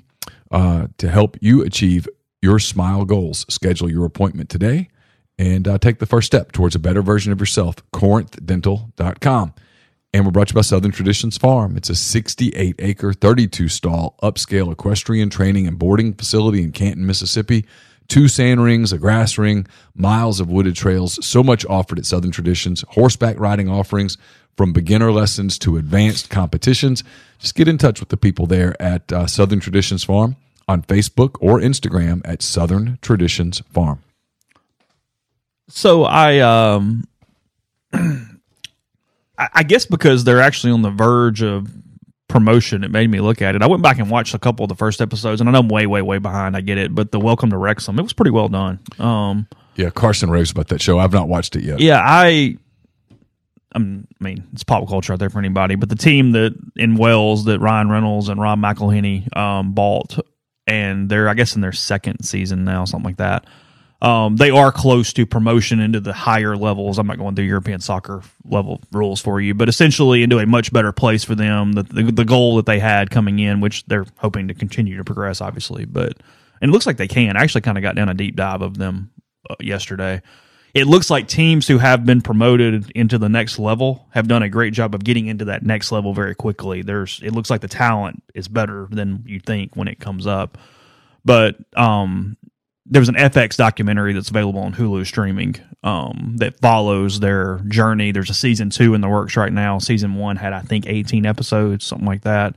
uh, 0.50 0.88
to 0.98 1.08
help 1.08 1.36
you 1.40 1.62
achieve 1.62 2.08
your 2.40 2.58
smile 2.58 3.04
goals. 3.04 3.46
Schedule 3.48 3.90
your 3.90 4.04
appointment 4.04 4.50
today 4.50 4.88
and 5.38 5.66
uh, 5.66 5.78
take 5.78 5.98
the 5.98 6.06
first 6.06 6.26
step 6.26 6.52
towards 6.52 6.74
a 6.74 6.78
better 6.78 7.02
version 7.02 7.32
of 7.32 7.40
yourself. 7.40 7.76
CorinthDental.com. 7.92 9.54
And 10.14 10.26
we're 10.26 10.30
brought 10.30 10.48
to 10.48 10.52
you 10.52 10.56
by 10.56 10.60
Southern 10.60 10.90
Traditions 10.90 11.38
Farm. 11.38 11.74
It's 11.74 11.88
a 11.88 11.94
68 11.94 12.74
acre, 12.80 13.14
32 13.14 13.68
stall, 13.68 14.14
upscale 14.22 14.70
equestrian 14.70 15.30
training 15.30 15.66
and 15.66 15.78
boarding 15.78 16.12
facility 16.12 16.62
in 16.62 16.72
Canton, 16.72 17.06
Mississippi. 17.06 17.64
Two 18.12 18.28
sand 18.28 18.62
rings, 18.62 18.92
a 18.92 18.98
grass 18.98 19.38
ring, 19.38 19.66
miles 19.94 20.38
of 20.38 20.50
wooded 20.50 20.76
trails, 20.76 21.18
so 21.24 21.42
much 21.42 21.64
offered 21.64 21.98
at 21.98 22.04
Southern 22.04 22.30
Traditions, 22.30 22.84
horseback 22.90 23.40
riding 23.40 23.70
offerings 23.70 24.18
from 24.54 24.74
beginner 24.74 25.10
lessons 25.10 25.58
to 25.60 25.78
advanced 25.78 26.28
competitions. 26.28 27.02
Just 27.38 27.54
get 27.54 27.68
in 27.68 27.78
touch 27.78 28.00
with 28.00 28.10
the 28.10 28.18
people 28.18 28.46
there 28.46 28.76
at 28.82 29.10
uh, 29.10 29.26
Southern 29.26 29.60
Traditions 29.60 30.04
Farm 30.04 30.36
on 30.68 30.82
Facebook 30.82 31.36
or 31.40 31.58
Instagram 31.58 32.20
at 32.26 32.42
Southern 32.42 32.98
Traditions 33.00 33.62
Farm. 33.70 34.02
So 35.68 36.04
I 36.04 36.40
um 36.40 37.04
I 37.94 38.28
I 39.38 39.62
guess 39.62 39.86
because 39.86 40.24
they're 40.24 40.42
actually 40.42 40.74
on 40.74 40.82
the 40.82 40.90
verge 40.90 41.42
of 41.42 41.66
promotion, 42.32 42.82
it 42.82 42.90
made 42.90 43.10
me 43.10 43.20
look 43.20 43.42
at 43.42 43.54
it. 43.54 43.62
I 43.62 43.66
went 43.66 43.82
back 43.82 43.98
and 43.98 44.10
watched 44.10 44.34
a 44.34 44.38
couple 44.38 44.64
of 44.64 44.68
the 44.68 44.74
first 44.74 45.00
episodes, 45.00 45.40
and 45.40 45.48
I 45.48 45.52
know 45.52 45.60
I'm 45.60 45.68
way, 45.68 45.86
way, 45.86 46.02
way 46.02 46.18
behind. 46.18 46.56
I 46.56 46.60
get 46.62 46.78
it, 46.78 46.94
but 46.94 47.12
the 47.12 47.20
Welcome 47.20 47.50
to 47.50 47.58
Wrexham, 47.58 47.98
it 47.98 48.02
was 48.02 48.12
pretty 48.12 48.30
well 48.30 48.48
done. 48.48 48.80
Um, 48.98 49.46
Yeah, 49.76 49.90
Carson 49.90 50.30
raves 50.30 50.50
about 50.50 50.68
that 50.68 50.80
show. 50.82 50.98
I've 50.98 51.12
not 51.12 51.28
watched 51.28 51.54
it 51.56 51.62
yet. 51.62 51.80
yeah, 51.80 52.00
I, 52.02 52.56
I'm, 53.74 54.08
mean, 54.18 54.48
it's 54.52 54.64
pop 54.64 54.88
culture 54.88 55.12
out 55.12 55.18
there 55.18 55.30
for 55.30 55.38
anybody, 55.38 55.76
but 55.76 55.88
the 55.88 55.96
team 55.96 56.32
that 56.32 56.54
in 56.76 56.96
Wales 56.96 57.44
that 57.44 57.60
Ryan 57.60 57.88
Reynolds 57.88 58.28
and 58.28 58.40
Rob 58.40 58.58
McElhenney 58.58 59.34
um, 59.36 59.72
bought, 59.72 60.18
and 60.66 61.08
they're, 61.08 61.28
I 61.28 61.34
guess, 61.34 61.54
in 61.54 61.60
their 61.60 61.72
second 61.72 62.24
season 62.24 62.64
now, 62.64 62.84
something 62.84 63.06
like 63.06 63.18
that. 63.18 63.46
Um, 64.02 64.34
they 64.34 64.50
are 64.50 64.72
close 64.72 65.12
to 65.12 65.24
promotion 65.24 65.78
into 65.78 66.00
the 66.00 66.12
higher 66.12 66.56
levels. 66.56 66.98
I'm 66.98 67.06
not 67.06 67.18
going 67.18 67.36
through 67.36 67.44
European 67.44 67.80
soccer 67.80 68.22
level 68.44 68.80
rules 68.90 69.20
for 69.20 69.40
you, 69.40 69.54
but 69.54 69.68
essentially 69.68 70.24
into 70.24 70.38
a 70.38 70.46
much 70.46 70.72
better 70.72 70.90
place 70.90 71.22
for 71.22 71.36
them. 71.36 71.74
The, 71.74 71.84
the, 71.84 72.02
the 72.10 72.24
goal 72.24 72.56
that 72.56 72.66
they 72.66 72.80
had 72.80 73.10
coming 73.10 73.38
in, 73.38 73.60
which 73.60 73.86
they're 73.86 74.06
hoping 74.18 74.48
to 74.48 74.54
continue 74.54 74.96
to 74.96 75.04
progress, 75.04 75.40
obviously, 75.40 75.84
but 75.84 76.14
and 76.60 76.68
it 76.68 76.72
looks 76.72 76.84
like 76.86 76.96
they 76.96 77.06
can. 77.06 77.36
I 77.36 77.42
actually 77.42 77.60
kind 77.60 77.78
of 77.78 77.82
got 77.82 77.94
down 77.94 78.08
a 78.08 78.14
deep 78.14 78.34
dive 78.34 78.60
of 78.60 78.76
them 78.76 79.10
uh, 79.48 79.54
yesterday. 79.60 80.20
It 80.74 80.88
looks 80.88 81.08
like 81.08 81.28
teams 81.28 81.68
who 81.68 81.78
have 81.78 82.04
been 82.04 82.22
promoted 82.22 82.90
into 82.96 83.18
the 83.18 83.28
next 83.28 83.60
level 83.60 84.08
have 84.10 84.26
done 84.26 84.42
a 84.42 84.48
great 84.48 84.72
job 84.72 84.96
of 84.96 85.04
getting 85.04 85.26
into 85.26 85.44
that 85.44 85.62
next 85.62 85.92
level 85.92 86.12
very 86.12 86.34
quickly. 86.34 86.82
There's 86.82 87.20
it 87.22 87.32
looks 87.32 87.50
like 87.50 87.60
the 87.60 87.68
talent 87.68 88.24
is 88.34 88.48
better 88.48 88.88
than 88.90 89.22
you 89.26 89.38
think 89.38 89.76
when 89.76 89.86
it 89.86 90.00
comes 90.00 90.26
up. 90.26 90.58
But 91.24 91.56
um 91.76 92.36
there 92.86 93.00
was 93.00 93.08
an 93.08 93.14
FX 93.14 93.56
documentary 93.56 94.12
that's 94.12 94.30
available 94.30 94.60
on 94.60 94.74
Hulu 94.74 95.06
streaming 95.06 95.56
um, 95.84 96.34
that 96.38 96.58
follows 96.60 97.20
their 97.20 97.60
journey. 97.68 98.12
There's 98.12 98.30
a 98.30 98.34
season 98.34 98.70
two 98.70 98.94
in 98.94 99.00
the 99.00 99.08
works 99.08 99.36
right 99.36 99.52
now. 99.52 99.78
Season 99.78 100.14
one 100.14 100.36
had, 100.36 100.52
I 100.52 100.60
think, 100.62 100.86
18 100.86 101.24
episodes, 101.24 101.86
something 101.86 102.06
like 102.06 102.22
that. 102.22 102.54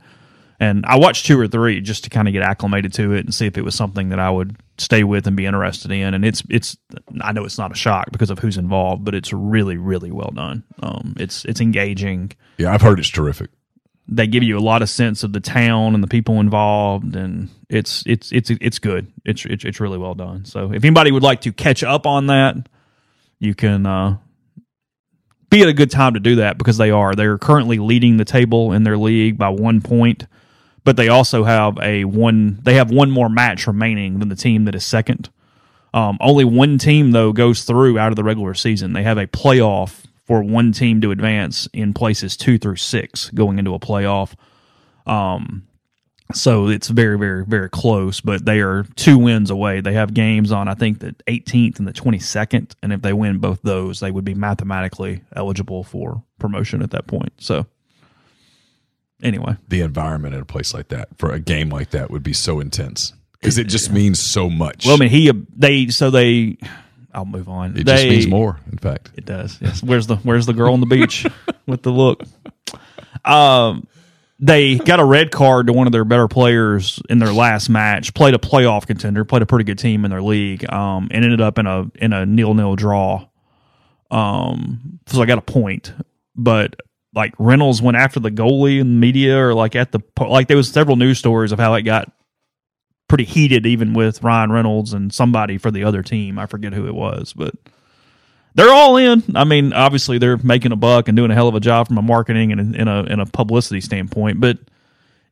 And 0.58 0.86
I 0.86 0.96
watched 0.96 1.26
two 1.26 1.38
or 1.38 1.46
three 1.46 1.80
just 1.80 2.04
to 2.04 2.10
kind 2.10 2.28
of 2.28 2.32
get 2.32 2.42
acclimated 2.42 2.92
to 2.94 3.12
it 3.12 3.24
and 3.24 3.34
see 3.34 3.46
if 3.46 3.58
it 3.58 3.62
was 3.62 3.74
something 3.74 4.08
that 4.08 4.18
I 4.18 4.30
would 4.30 4.56
stay 4.78 5.04
with 5.04 5.26
and 5.26 5.36
be 5.36 5.46
interested 5.46 5.90
in. 5.90 6.14
And 6.14 6.24
it's 6.24 6.42
it's 6.48 6.78
I 7.20 7.32
know 7.32 7.44
it's 7.44 7.58
not 7.58 7.72
a 7.72 7.74
shock 7.74 8.10
because 8.10 8.30
of 8.30 8.38
who's 8.38 8.56
involved, 8.56 9.04
but 9.04 9.14
it's 9.14 9.32
really 9.34 9.76
really 9.76 10.10
well 10.10 10.32
done. 10.34 10.64
Um, 10.82 11.14
it's 11.18 11.44
it's 11.44 11.60
engaging 11.60 12.32
Yeah, 12.56 12.72
I've 12.72 12.80
heard 12.80 12.98
it's 12.98 13.10
terrific. 13.10 13.50
They 14.08 14.26
give 14.26 14.42
you 14.42 14.56
a 14.56 14.60
lot 14.60 14.82
of 14.82 14.88
sense 14.88 15.22
of 15.22 15.32
the 15.32 15.40
town 15.40 15.94
and 15.94 16.02
the 16.02 16.08
people 16.08 16.40
involved 16.40 17.16
and 17.16 17.48
it's 17.68 18.04
it's 18.06 18.32
it's 18.32 18.50
it's 18.50 18.78
good. 18.78 19.12
It's 19.24 19.44
it's, 19.44 19.64
it's 19.64 19.80
really 19.80 19.98
well 19.98 20.14
done. 20.14 20.44
So 20.44 20.72
if 20.72 20.84
anybody 20.84 21.10
would 21.10 21.22
like 21.22 21.42
to 21.42 21.52
catch 21.52 21.82
up 21.82 22.06
on 22.06 22.28
that 22.28 22.68
you 23.38 23.54
can 23.54 23.86
uh 23.86 24.18
be 25.50 25.62
at 25.62 25.68
a 25.68 25.72
good 25.72 25.90
time 25.90 26.14
to 26.14 26.20
do 26.20 26.36
that 26.36 26.58
because 26.58 26.76
they 26.76 26.90
are. 26.90 27.14
They're 27.14 27.38
currently 27.38 27.78
leading 27.78 28.16
the 28.16 28.24
table 28.24 28.72
in 28.72 28.82
their 28.82 28.98
league 28.98 29.38
by 29.38 29.48
one 29.48 29.80
point 29.80 30.26
but 30.86 30.96
they 30.96 31.08
also 31.08 31.42
have 31.42 31.76
a 31.82 32.04
one 32.04 32.60
they 32.62 32.74
have 32.74 32.92
one 32.92 33.10
more 33.10 33.28
match 33.28 33.66
remaining 33.66 34.20
than 34.20 34.28
the 34.28 34.36
team 34.36 34.64
that 34.66 34.74
is 34.76 34.86
second. 34.86 35.28
Um, 35.92 36.16
only 36.20 36.44
one 36.44 36.78
team 36.78 37.10
though 37.10 37.32
goes 37.32 37.64
through 37.64 37.98
out 37.98 38.12
of 38.12 38.16
the 38.16 38.22
regular 38.22 38.54
season. 38.54 38.92
They 38.92 39.02
have 39.02 39.18
a 39.18 39.26
playoff 39.26 40.05
for 40.26 40.42
one 40.42 40.72
team 40.72 41.00
to 41.00 41.10
advance 41.10 41.68
in 41.72 41.94
places 41.94 42.36
two 42.36 42.58
through 42.58 42.76
six 42.76 43.30
going 43.30 43.58
into 43.58 43.74
a 43.74 43.78
playoff. 43.78 44.34
Um, 45.06 45.66
so 46.34 46.66
it's 46.66 46.88
very, 46.88 47.16
very, 47.16 47.44
very 47.44 47.70
close, 47.70 48.20
but 48.20 48.44
they 48.44 48.60
are 48.60 48.82
two 48.96 49.16
wins 49.16 49.50
away. 49.50 49.80
They 49.80 49.92
have 49.92 50.12
games 50.12 50.50
on, 50.50 50.66
I 50.66 50.74
think, 50.74 50.98
the 50.98 51.14
18th 51.28 51.78
and 51.78 51.86
the 51.86 51.92
22nd. 51.92 52.74
And 52.82 52.92
if 52.92 53.02
they 53.02 53.12
win 53.12 53.38
both 53.38 53.62
those, 53.62 54.00
they 54.00 54.10
would 54.10 54.24
be 54.24 54.34
mathematically 54.34 55.22
eligible 55.36 55.84
for 55.84 56.24
promotion 56.40 56.82
at 56.82 56.90
that 56.90 57.06
point. 57.06 57.32
So, 57.38 57.66
anyway, 59.22 59.56
The 59.68 59.82
environment 59.82 60.34
at 60.34 60.40
a 60.40 60.44
place 60.44 60.74
like 60.74 60.88
that 60.88 61.10
for 61.16 61.30
a 61.30 61.38
game 61.38 61.68
like 61.68 61.90
that 61.90 62.10
would 62.10 62.24
be 62.24 62.32
so 62.32 62.58
intense 62.58 63.12
because 63.34 63.56
it 63.58 63.68
just 63.68 63.92
means 63.92 64.20
so 64.20 64.50
much. 64.50 64.84
well, 64.84 64.96
I 64.96 64.98
mean, 64.98 65.10
he, 65.10 65.30
they, 65.54 65.88
so 65.88 66.10
they, 66.10 66.58
I'll 67.14 67.24
move 67.24 67.48
on. 67.48 67.76
It 67.76 67.86
just 67.86 68.04
means 68.04 68.26
more. 68.26 68.60
In 68.70 68.78
fact, 68.78 69.10
It 69.16 69.24
does. 69.24 69.58
Yes. 69.60 69.82
Where's 69.82 70.06
the 70.06 70.16
Where's 70.16 70.46
the 70.46 70.52
girl 70.52 70.72
on 70.72 70.80
the 70.80 70.86
beach 70.86 71.26
with 71.66 71.82
the 71.82 71.90
look? 71.90 72.22
Um, 73.24 73.86
they 74.38 74.76
got 74.76 75.00
a 75.00 75.04
red 75.04 75.30
card 75.30 75.68
to 75.68 75.72
one 75.72 75.86
of 75.86 75.92
their 75.92 76.04
better 76.04 76.28
players 76.28 77.00
in 77.08 77.18
their 77.18 77.32
last 77.32 77.68
match. 77.70 78.12
Played 78.12 78.34
a 78.34 78.38
playoff 78.38 78.86
contender. 78.86 79.24
Played 79.24 79.42
a 79.42 79.46
pretty 79.46 79.64
good 79.64 79.78
team 79.78 80.04
in 80.04 80.10
their 80.10 80.22
league. 80.22 80.70
Um, 80.70 81.08
and 81.10 81.24
ended 81.24 81.40
up 81.40 81.58
in 81.58 81.66
a 81.66 81.90
in 81.94 82.12
a 82.12 82.26
nil 82.26 82.54
nil 82.54 82.76
draw. 82.76 83.26
Um, 84.10 85.00
so 85.06 85.22
I 85.22 85.26
got 85.26 85.38
a 85.38 85.42
point, 85.42 85.92
but 86.36 86.76
like 87.14 87.34
Reynolds 87.38 87.80
went 87.80 87.96
after 87.96 88.20
the 88.20 88.30
goalie 88.30 88.80
and 88.80 89.00
media, 89.00 89.38
or 89.38 89.54
like 89.54 89.74
at 89.74 89.90
the 89.90 90.00
like 90.20 90.48
there 90.48 90.56
was 90.56 90.70
several 90.70 90.96
news 90.96 91.18
stories 91.18 91.50
of 91.52 91.58
how 91.58 91.74
it 91.74 91.82
got 91.82 92.12
pretty 93.08 93.24
heated, 93.24 93.66
even 93.66 93.94
with 93.94 94.22
Ryan 94.22 94.50
Reynolds 94.52 94.92
and 94.92 95.12
somebody 95.12 95.58
for 95.58 95.70
the 95.70 95.84
other 95.84 96.02
team. 96.02 96.38
I 96.38 96.46
forget 96.46 96.72
who 96.72 96.86
it 96.86 96.94
was, 96.94 97.32
but 97.32 97.54
they're 98.54 98.72
all 98.72 98.96
in. 98.96 99.22
I 99.34 99.44
mean, 99.44 99.72
obviously 99.72 100.18
they're 100.18 100.38
making 100.38 100.72
a 100.72 100.76
buck 100.76 101.08
and 101.08 101.16
doing 101.16 101.30
a 101.30 101.34
hell 101.34 101.48
of 101.48 101.54
a 101.54 101.60
job 101.60 101.88
from 101.88 101.98
a 101.98 102.02
marketing 102.02 102.52
and 102.52 102.74
in 102.74 102.88
a 102.88 103.02
in 103.04 103.20
a 103.20 103.26
publicity 103.26 103.80
standpoint, 103.80 104.40
but 104.40 104.58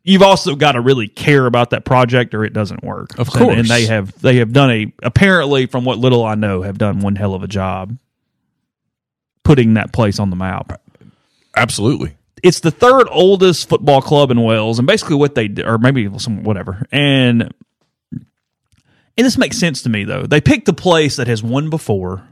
you've 0.02 0.22
also 0.22 0.54
got 0.54 0.72
to 0.72 0.80
really 0.80 1.08
care 1.08 1.46
about 1.46 1.70
that 1.70 1.84
project 1.86 2.34
or 2.34 2.44
it 2.44 2.52
doesn't 2.52 2.84
work. 2.84 3.18
Of 3.18 3.28
And- 3.28 3.36
course. 3.38 3.56
and 3.58 3.68
they 3.68 3.86
have 3.86 4.12
they 4.20 4.36
have 4.36 4.52
done 4.52 4.70
a 4.70 4.92
apparently 5.02 5.66
from 5.66 5.84
what 5.84 5.98
little 5.98 6.24
I 6.24 6.34
know 6.34 6.62
have 6.62 6.76
done 6.78 7.00
one 7.00 7.16
hell 7.16 7.34
of 7.34 7.42
a 7.42 7.48
job 7.48 7.96
putting 9.42 9.74
that 9.74 9.92
place 9.92 10.18
on 10.18 10.30
the 10.30 10.36
map 10.36 10.80
absolutely. 11.56 12.16
It's 12.44 12.60
the 12.60 12.70
third 12.70 13.08
oldest 13.10 13.70
football 13.70 14.02
club 14.02 14.30
in 14.30 14.40
Wales, 14.42 14.78
and 14.78 14.86
basically 14.86 15.16
what 15.16 15.34
they 15.34 15.48
or 15.64 15.78
maybe 15.78 16.08
some 16.18 16.44
whatever, 16.44 16.86
and 16.92 17.52
and 18.12 19.26
this 19.26 19.38
makes 19.38 19.58
sense 19.58 19.82
to 19.82 19.88
me 19.88 20.04
though. 20.04 20.24
They 20.24 20.42
picked 20.42 20.68
a 20.68 20.74
place 20.74 21.16
that 21.16 21.26
has 21.26 21.42
won 21.42 21.70
before. 21.70 22.22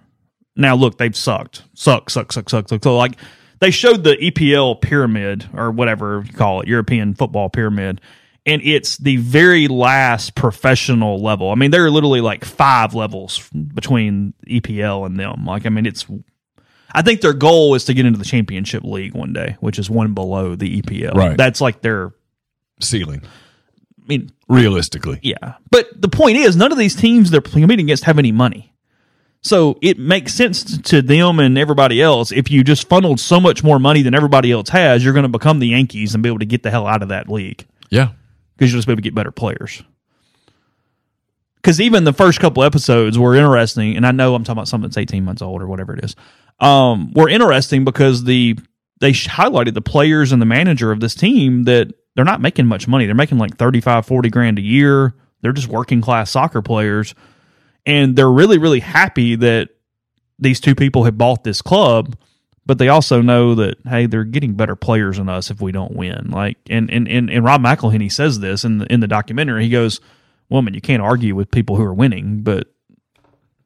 Now 0.55 0.77
look, 0.77 0.99
they've 0.99 1.17
sucked, 1.17 1.63
suck, 1.73 2.11
suck, 2.11 2.31
suck, 2.31 2.51
suck, 2.51 2.69
suck. 2.69 2.85
So 2.85 2.97
like 2.97 3.17
they 3.61 3.71
showed 3.71 4.05
the 4.05 4.17
EPL 4.17 4.83
pyramid 4.83 5.49
or 5.55 5.71
whatever 5.71 6.23
you 6.27 6.33
call 6.35 6.61
it, 6.61 6.69
European 6.69 7.15
football 7.15 7.49
pyramid, 7.49 8.03
and 8.45 8.61
it's 8.63 8.99
the 8.99 9.17
very 9.17 9.67
last 9.67 10.35
professional 10.35 11.23
level. 11.23 11.51
I 11.51 11.55
mean, 11.55 11.71
there 11.71 11.87
are 11.87 11.91
literally 11.91 12.21
like 12.21 12.45
five 12.45 12.93
levels 12.93 13.49
between 13.51 14.35
EPL 14.47 15.07
and 15.07 15.19
them. 15.19 15.47
Like, 15.47 15.65
I 15.65 15.71
mean, 15.71 15.87
it's 15.87 16.05
I 16.95 17.03
think 17.03 17.21
their 17.21 17.33
goal 17.33 17.75
is 17.75 17.85
to 17.87 17.95
get 17.95 18.05
into 18.07 18.19
the 18.19 18.25
championship 18.25 18.85
league 18.85 19.15
one 19.15 19.33
day, 19.33 19.57
which 19.61 19.79
is 19.79 19.89
one 19.89 20.15
below 20.15 20.55
the 20.57 20.81
EPL. 20.83 21.15
Right. 21.15 21.37
That's 21.37 21.61
like 21.61 21.81
their. 21.81 22.13
Ceiling, 22.81 23.23
I 23.25 24.07
mean, 24.09 24.33
realistically. 24.49 25.21
yeah. 25.23 25.55
But 25.71 25.89
the 26.01 26.09
point 26.09 26.37
is, 26.37 26.57
none 26.57 26.73
of 26.73 26.79
these 26.79 26.97
teams 26.97 27.31
they're 27.31 27.41
competing 27.41 27.87
against 27.87 28.05
have 28.05 28.19
any 28.19 28.33
money. 28.33 28.75
So 29.43 29.79
it 29.83 29.99
makes 30.01 30.35
sense 30.35 30.79
to 30.83 31.01
them 31.03 31.39
and 31.39 31.57
everybody 31.57 32.03
else. 32.03 32.33
If 32.33 32.51
you 32.51 32.65
just 32.65 32.89
funneled 32.89 33.21
so 33.21 33.41
much 33.41 33.63
more 33.63 33.79
money 33.79 34.03
than 34.03 34.15
everybody 34.15 34.51
else 34.53 34.69
has, 34.71 35.05
you're 35.05 35.13
going 35.13 35.25
to 35.25 35.29
become 35.29 35.61
the 35.61 35.69
Yankees 35.69 36.15
and 36.15 36.23
be 36.23 36.29
able 36.29 36.41
to 36.41 36.45
get 36.47 36.63
the 36.65 36.71
hell 36.73 36.87
out 36.89 37.03
of 37.03 37.09
that 37.11 37.29
league 37.29 37.65
Yeah. 37.91 38.11
because 38.57 38.73
you'll 38.73 38.79
just 38.79 38.87
be 38.89 38.93
able 38.93 38.99
to 38.99 39.03
get 39.03 39.15
better 39.15 39.31
players. 39.33 39.83
Because 41.57 41.81
even 41.81 42.05
the 42.05 42.13
first 42.13 42.41
couple 42.41 42.65
episodes 42.65 43.19
were 43.19 43.35
interesting, 43.37 43.97
and 43.97 44.05
I 44.07 44.11
know 44.11 44.35
I'm 44.35 44.43
talking 44.43 44.59
about 44.59 44.69
something 44.69 44.89
that's 44.89 44.97
18 44.97 45.25
months 45.25 45.43
old 45.43 45.63
or 45.63 45.67
whatever 45.69 45.95
it 45.97 46.05
is. 46.05 46.17
Um, 46.63 47.13
were 47.13 47.29
interesting 47.29 47.85
because 47.85 48.25
the 48.25 48.57
they 49.01 49.13
highlighted 49.13 49.75
the 49.75 49.83
players 49.83 50.33
and 50.33 50.41
the 50.41 50.47
manager 50.47 50.93
of 50.93 51.01
this 51.01 51.15
team 51.15 51.65
that 51.65 51.93
they're 52.15 52.25
not 52.25 52.41
making 52.41 52.67
much 52.67 52.87
money. 52.87 53.07
They're 53.07 53.15
making 53.15 53.39
like 53.39 53.57
35, 53.57 54.07
40 54.07 54.31
grand 54.31 54.59
a 54.59 54.63
year. 54.63 55.15
They're 55.41 55.53
just 55.53 55.69
working 55.69 56.01
class 56.01 56.31
soccer 56.31 56.63
players, 56.63 57.15
and 57.85 58.15
they're 58.15 58.31
really, 58.31 58.59
really 58.59 58.81
happy 58.81 59.35
that 59.37 59.71
these 60.39 60.61
two 60.61 60.75
people 60.75 61.05
have 61.05 61.19
bought 61.19 61.43
this 61.45 61.61
club 61.61 62.17
but 62.65 62.79
they 62.79 62.89
also 62.89 63.21
know 63.21 63.55
that 63.57 63.77
hey, 63.87 64.07
they're 64.07 64.25
getting 64.25 64.55
better 64.55 64.77
players 64.77 65.17
than 65.19 65.29
us 65.29 65.51
if 65.51 65.61
we 65.61 65.73
don't 65.73 65.97
win. 65.97 66.31
Like, 66.31 66.59
and 66.71 66.91
and 66.91 67.09
and, 67.09 67.31
and 67.31 67.45
Rob 67.45 67.63
McElhenney 67.63 68.11
says 68.11 68.41
this 68.41 68.65
in 68.65 68.79
the, 68.79 68.93
in 68.93 69.01
the 69.01 69.09
documentary. 69.09 69.65
He 69.65 69.71
goes, 69.71 70.01
"Well, 70.49 70.63
I 70.67 70.71
you 70.71 70.81
can't 70.81 71.03
argue 71.03 71.35
with 71.35 71.51
people 71.51 71.77
who 71.77 71.85
are 71.85 71.95
winning, 71.95 72.43
but 72.43 72.73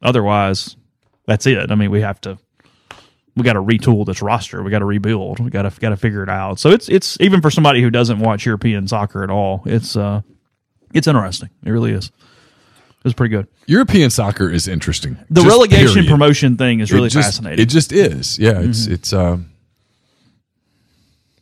otherwise, 0.00 0.76
that's 1.26 1.46
it. 1.46 1.70
I 1.70 1.74
mean, 1.74 1.90
we 1.90 2.00
have 2.00 2.20
to." 2.22 2.38
We 3.36 3.42
got 3.42 3.52
to 3.52 3.62
retool 3.62 4.06
this 4.06 4.22
roster. 4.22 4.62
We 4.62 4.70
got 4.70 4.78
to 4.78 4.86
rebuild. 4.86 5.40
We 5.40 5.50
got 5.50 5.62
to 5.62 5.80
got 5.80 5.90
to 5.90 5.96
figure 5.96 6.22
it 6.22 6.30
out. 6.30 6.58
So 6.58 6.70
it's 6.70 6.88
it's 6.88 7.20
even 7.20 7.42
for 7.42 7.50
somebody 7.50 7.82
who 7.82 7.90
doesn't 7.90 8.18
watch 8.18 8.46
European 8.46 8.88
soccer 8.88 9.22
at 9.22 9.30
all. 9.30 9.62
It's 9.66 9.94
uh, 9.94 10.22
it's 10.94 11.06
interesting. 11.06 11.50
It 11.64 11.70
really 11.70 11.92
is. 11.92 12.10
It's 13.04 13.14
pretty 13.14 13.36
good. 13.36 13.46
European 13.66 14.10
soccer 14.10 14.50
is 14.50 14.66
interesting. 14.66 15.16
The 15.30 15.42
Just 15.42 15.46
relegation 15.46 15.94
period. 15.94 16.10
promotion 16.10 16.56
thing 16.56 16.80
is 16.80 16.90
really 16.90 17.06
it 17.06 17.10
just, 17.10 17.26
fascinating. 17.28 17.58
Mm-hmm. 17.58 17.62
It 17.62 17.68
just 17.68 17.92
is. 17.92 18.38
Yeah, 18.38 18.60
it's 18.60 18.86
it's 18.86 19.12
um 19.12 19.50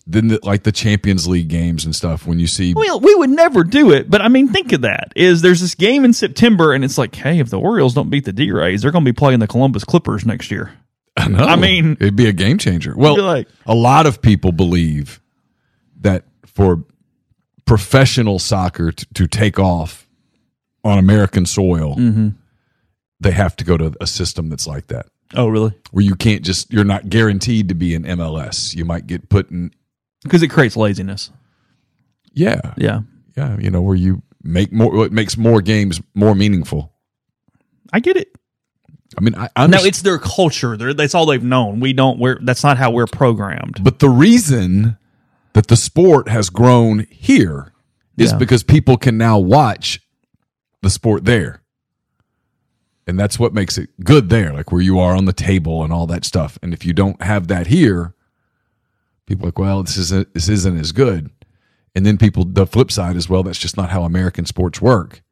then 0.06 0.28
the, 0.28 0.40
like 0.42 0.64
the 0.64 0.72
Champions 0.72 1.26
League 1.26 1.48
games 1.48 1.84
and 1.86 1.96
stuff 1.96 2.26
when 2.26 2.38
you 2.38 2.46
see 2.46 2.74
Well, 2.74 3.00
we 3.00 3.14
would 3.14 3.30
never 3.30 3.64
do 3.64 3.90
it, 3.92 4.10
but 4.10 4.20
I 4.20 4.28
mean, 4.28 4.48
think 4.48 4.72
of 4.72 4.82
that. 4.82 5.12
Is 5.16 5.40
there's 5.40 5.62
this 5.62 5.74
game 5.74 6.04
in 6.04 6.12
September, 6.12 6.74
and 6.74 6.84
it's 6.84 6.98
like, 6.98 7.14
hey, 7.14 7.38
if 7.38 7.48
the 7.48 7.58
Orioles 7.58 7.94
don't 7.94 8.10
beat 8.10 8.26
the 8.26 8.32
D 8.32 8.52
Rays, 8.52 8.82
they're 8.82 8.90
going 8.90 9.04
to 9.04 9.10
be 9.10 9.16
playing 9.16 9.38
the 9.40 9.46
Columbus 9.46 9.84
Clippers 9.84 10.26
next 10.26 10.50
year. 10.50 10.72
I. 11.16 11.22
I 11.24 11.56
mean- 11.56 11.92
it'd 12.00 12.16
be 12.16 12.26
a 12.26 12.32
game 12.32 12.58
changer. 12.58 12.94
Well, 12.96 13.20
like- 13.22 13.48
a 13.66 13.74
lot 13.74 14.06
of 14.06 14.20
people 14.22 14.52
believe 14.52 15.20
that 16.00 16.24
for 16.46 16.84
professional 17.66 18.38
soccer 18.38 18.92
to, 18.92 19.06
to 19.14 19.26
take 19.26 19.58
off 19.58 20.08
on 20.84 20.98
American 20.98 21.46
soil, 21.46 21.96
Mm-hmm. 21.96 22.28
they 23.20 23.30
have 23.30 23.56
to 23.56 23.64
go 23.64 23.76
to 23.76 23.94
a 24.00 24.06
system 24.06 24.48
that's 24.50 24.66
like 24.66 24.88
that, 24.88 25.06
Oh, 25.34 25.48
really? 25.48 25.72
where 25.92 26.04
you 26.04 26.14
can't 26.14 26.42
just 26.44 26.72
you're 26.72 26.84
not 26.84 27.08
guaranteed 27.08 27.68
to 27.68 27.74
be 27.74 27.94
in 27.94 28.02
MLS. 28.02 28.74
You 28.74 28.84
might 28.84 29.06
get 29.06 29.28
put 29.28 29.50
in. 29.50 29.70
Because 30.24 30.42
it 30.42 30.48
creates 30.48 30.76
laziness. 30.76 31.30
Yeah, 32.32 32.74
Yeah, 32.76 33.00
yeah. 33.36 33.56
You 33.58 33.70
know 33.70 33.80
where 33.82 33.96
you 33.96 34.22
make 34.42 34.72
more. 34.72 35.06
It 35.06 35.12
makes 35.12 35.36
more 35.38 35.62
games 35.62 36.00
more 36.14 36.34
meaningful. 36.34 36.92
I 37.92 38.00
get 38.00 38.16
it. 38.16 38.36
I 39.16 39.20
mean, 39.20 39.34
I, 39.34 39.48
I 39.56 39.66
No, 39.66 39.78
it's 39.84 40.02
their 40.02 40.18
culture. 40.18 40.76
They're, 40.76 40.94
that's 40.94 41.14
all 41.14 41.26
they've 41.26 41.42
known. 41.42 41.80
We 41.80 41.92
don't. 41.92 42.18
We're 42.18 42.38
that's 42.40 42.62
not 42.64 42.78
how 42.78 42.90
we're 42.90 43.06
programmed. 43.06 43.82
But 43.82 43.98
the 43.98 44.08
reason 44.10 44.96
that 45.52 45.68
the 45.68 45.76
sport 45.76 46.28
has 46.28 46.50
grown 46.50 47.06
here 47.10 47.72
is 48.16 48.32
Yeah. 48.32 48.38
because 48.38 48.62
people 48.62 48.96
can 48.96 49.16
now 49.18 49.38
watch 49.38 50.00
the 50.82 50.90
sport 50.90 51.24
there. 51.24 51.60
And 53.06 53.18
that's 53.20 53.38
what 53.38 53.52
makes 53.52 53.76
it 53.76 53.90
good 54.02 54.30
there, 54.30 54.52
like 54.52 54.72
where 54.72 54.80
you 54.80 54.98
are 54.98 55.14
on 55.14 55.26
the 55.26 55.32
table 55.32 55.84
and 55.84 55.92
all 55.92 56.06
that 56.06 56.24
stuff. 56.24 56.58
And 56.62 56.72
if 56.72 56.86
you 56.86 56.92
don't 56.94 57.20
have 57.22 57.48
that 57.48 57.66
here, 57.66 58.14
people 59.26 59.44
are 59.44 59.48
like, 59.48 59.58
well, 59.58 59.82
this 59.82 59.96
isn't 59.98 60.32
this 60.34 60.48
isn't 60.48 60.78
as 60.78 60.92
good. 60.92 61.30
And 61.94 62.04
then 62.06 62.16
people 62.18 62.44
the 62.44 62.66
flip 62.66 62.90
side 62.90 63.16
as 63.16 63.28
well, 63.28 63.42
that's 63.42 63.58
just 63.58 63.76
not 63.76 63.90
how 63.90 64.04
American 64.04 64.46
sports 64.46 64.80
work. 64.80 65.22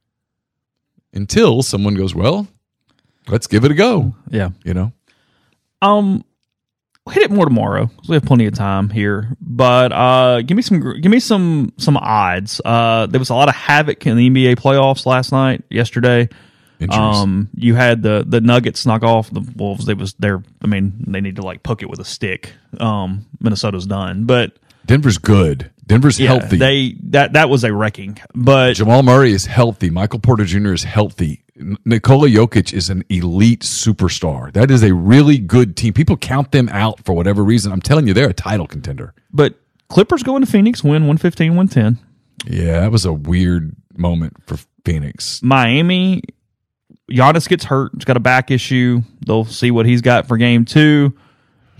Until 1.14 1.62
someone 1.62 1.94
goes, 1.94 2.14
well, 2.14 2.46
let's 3.28 3.46
give 3.46 3.64
it 3.64 3.70
a 3.70 3.74
go. 3.74 4.14
Yeah. 4.30 4.50
You 4.64 4.74
know? 4.74 4.92
Um, 5.80 6.24
we'll 7.04 7.14
hit 7.14 7.24
it 7.24 7.30
more 7.30 7.44
tomorrow. 7.44 7.86
'cause 7.86 8.08
We 8.08 8.14
have 8.14 8.24
plenty 8.24 8.46
of 8.46 8.54
time 8.54 8.88
here, 8.90 9.36
but 9.40 9.92
uh, 9.92 10.42
give 10.42 10.56
me 10.56 10.62
some 10.62 11.00
give 11.00 11.10
me 11.10 11.18
some 11.20 11.72
some 11.78 11.96
odds. 11.96 12.60
Uh, 12.64 13.06
there 13.06 13.18
was 13.18 13.30
a 13.30 13.34
lot 13.34 13.48
of 13.48 13.54
havoc 13.54 14.06
in 14.06 14.16
the 14.16 14.30
NBA 14.30 14.56
playoffs 14.56 15.06
last 15.06 15.32
night, 15.32 15.64
yesterday. 15.70 16.28
Injuries. 16.80 16.98
Um, 16.98 17.48
you 17.54 17.74
had 17.76 18.02
the 18.02 18.24
the 18.26 18.40
Nuggets 18.40 18.84
knock 18.86 19.02
off 19.04 19.30
the 19.30 19.40
Wolves. 19.56 19.86
They 19.86 19.94
was 19.94 20.14
they're. 20.18 20.42
I 20.62 20.66
mean, 20.66 21.04
they 21.06 21.20
need 21.20 21.36
to 21.36 21.42
like 21.42 21.62
poke 21.62 21.82
it 21.82 21.88
with 21.90 22.00
a 22.00 22.04
stick. 22.04 22.52
Um, 22.78 23.26
Minnesota's 23.40 23.86
done, 23.86 24.24
but 24.24 24.56
Denver's 24.86 25.18
good. 25.18 25.70
Denver's 25.86 26.18
yeah, 26.18 26.28
healthy. 26.28 26.56
they 26.56 26.96
that 27.10 27.32
that 27.34 27.50
was 27.50 27.64
a 27.64 27.72
wrecking. 27.72 28.18
But 28.34 28.74
Jamal 28.74 29.02
Murray 29.02 29.32
is 29.32 29.46
healthy. 29.46 29.90
Michael 29.90 30.20
Porter 30.20 30.44
Jr. 30.44 30.72
is 30.72 30.84
healthy. 30.84 31.44
Nikola 31.84 32.28
Jokic 32.28 32.72
is 32.72 32.88
an 32.88 33.04
elite 33.08 33.60
superstar. 33.60 34.52
That 34.52 34.70
is 34.70 34.82
a 34.82 34.94
really 34.94 35.38
good 35.38 35.76
team. 35.76 35.92
People 35.92 36.16
count 36.16 36.50
them 36.52 36.68
out 36.70 37.04
for 37.04 37.12
whatever 37.12 37.44
reason. 37.44 37.72
I'm 37.72 37.82
telling 37.82 38.06
you, 38.06 38.14
they're 38.14 38.28
a 38.30 38.34
title 38.34 38.66
contender. 38.66 39.14
but 39.32 39.54
Clippers 39.88 40.22
going 40.22 40.42
to 40.42 40.50
Phoenix, 40.50 40.82
win 40.82 41.06
115, 41.06 41.54
110. 41.54 41.98
Yeah, 42.46 42.80
that 42.80 42.90
was 42.90 43.04
a 43.04 43.12
weird 43.12 43.76
moment 43.94 44.34
for 44.46 44.56
Phoenix. 44.86 45.42
Miami, 45.42 46.22
Giannis 47.10 47.46
gets 47.46 47.64
hurt. 47.64 47.92
He's 47.94 48.06
got 48.06 48.16
a 48.16 48.20
back 48.20 48.50
issue. 48.50 49.02
They'll 49.26 49.44
see 49.44 49.70
what 49.70 49.84
he's 49.84 50.00
got 50.00 50.26
for 50.26 50.38
game 50.38 50.64
two. 50.64 51.12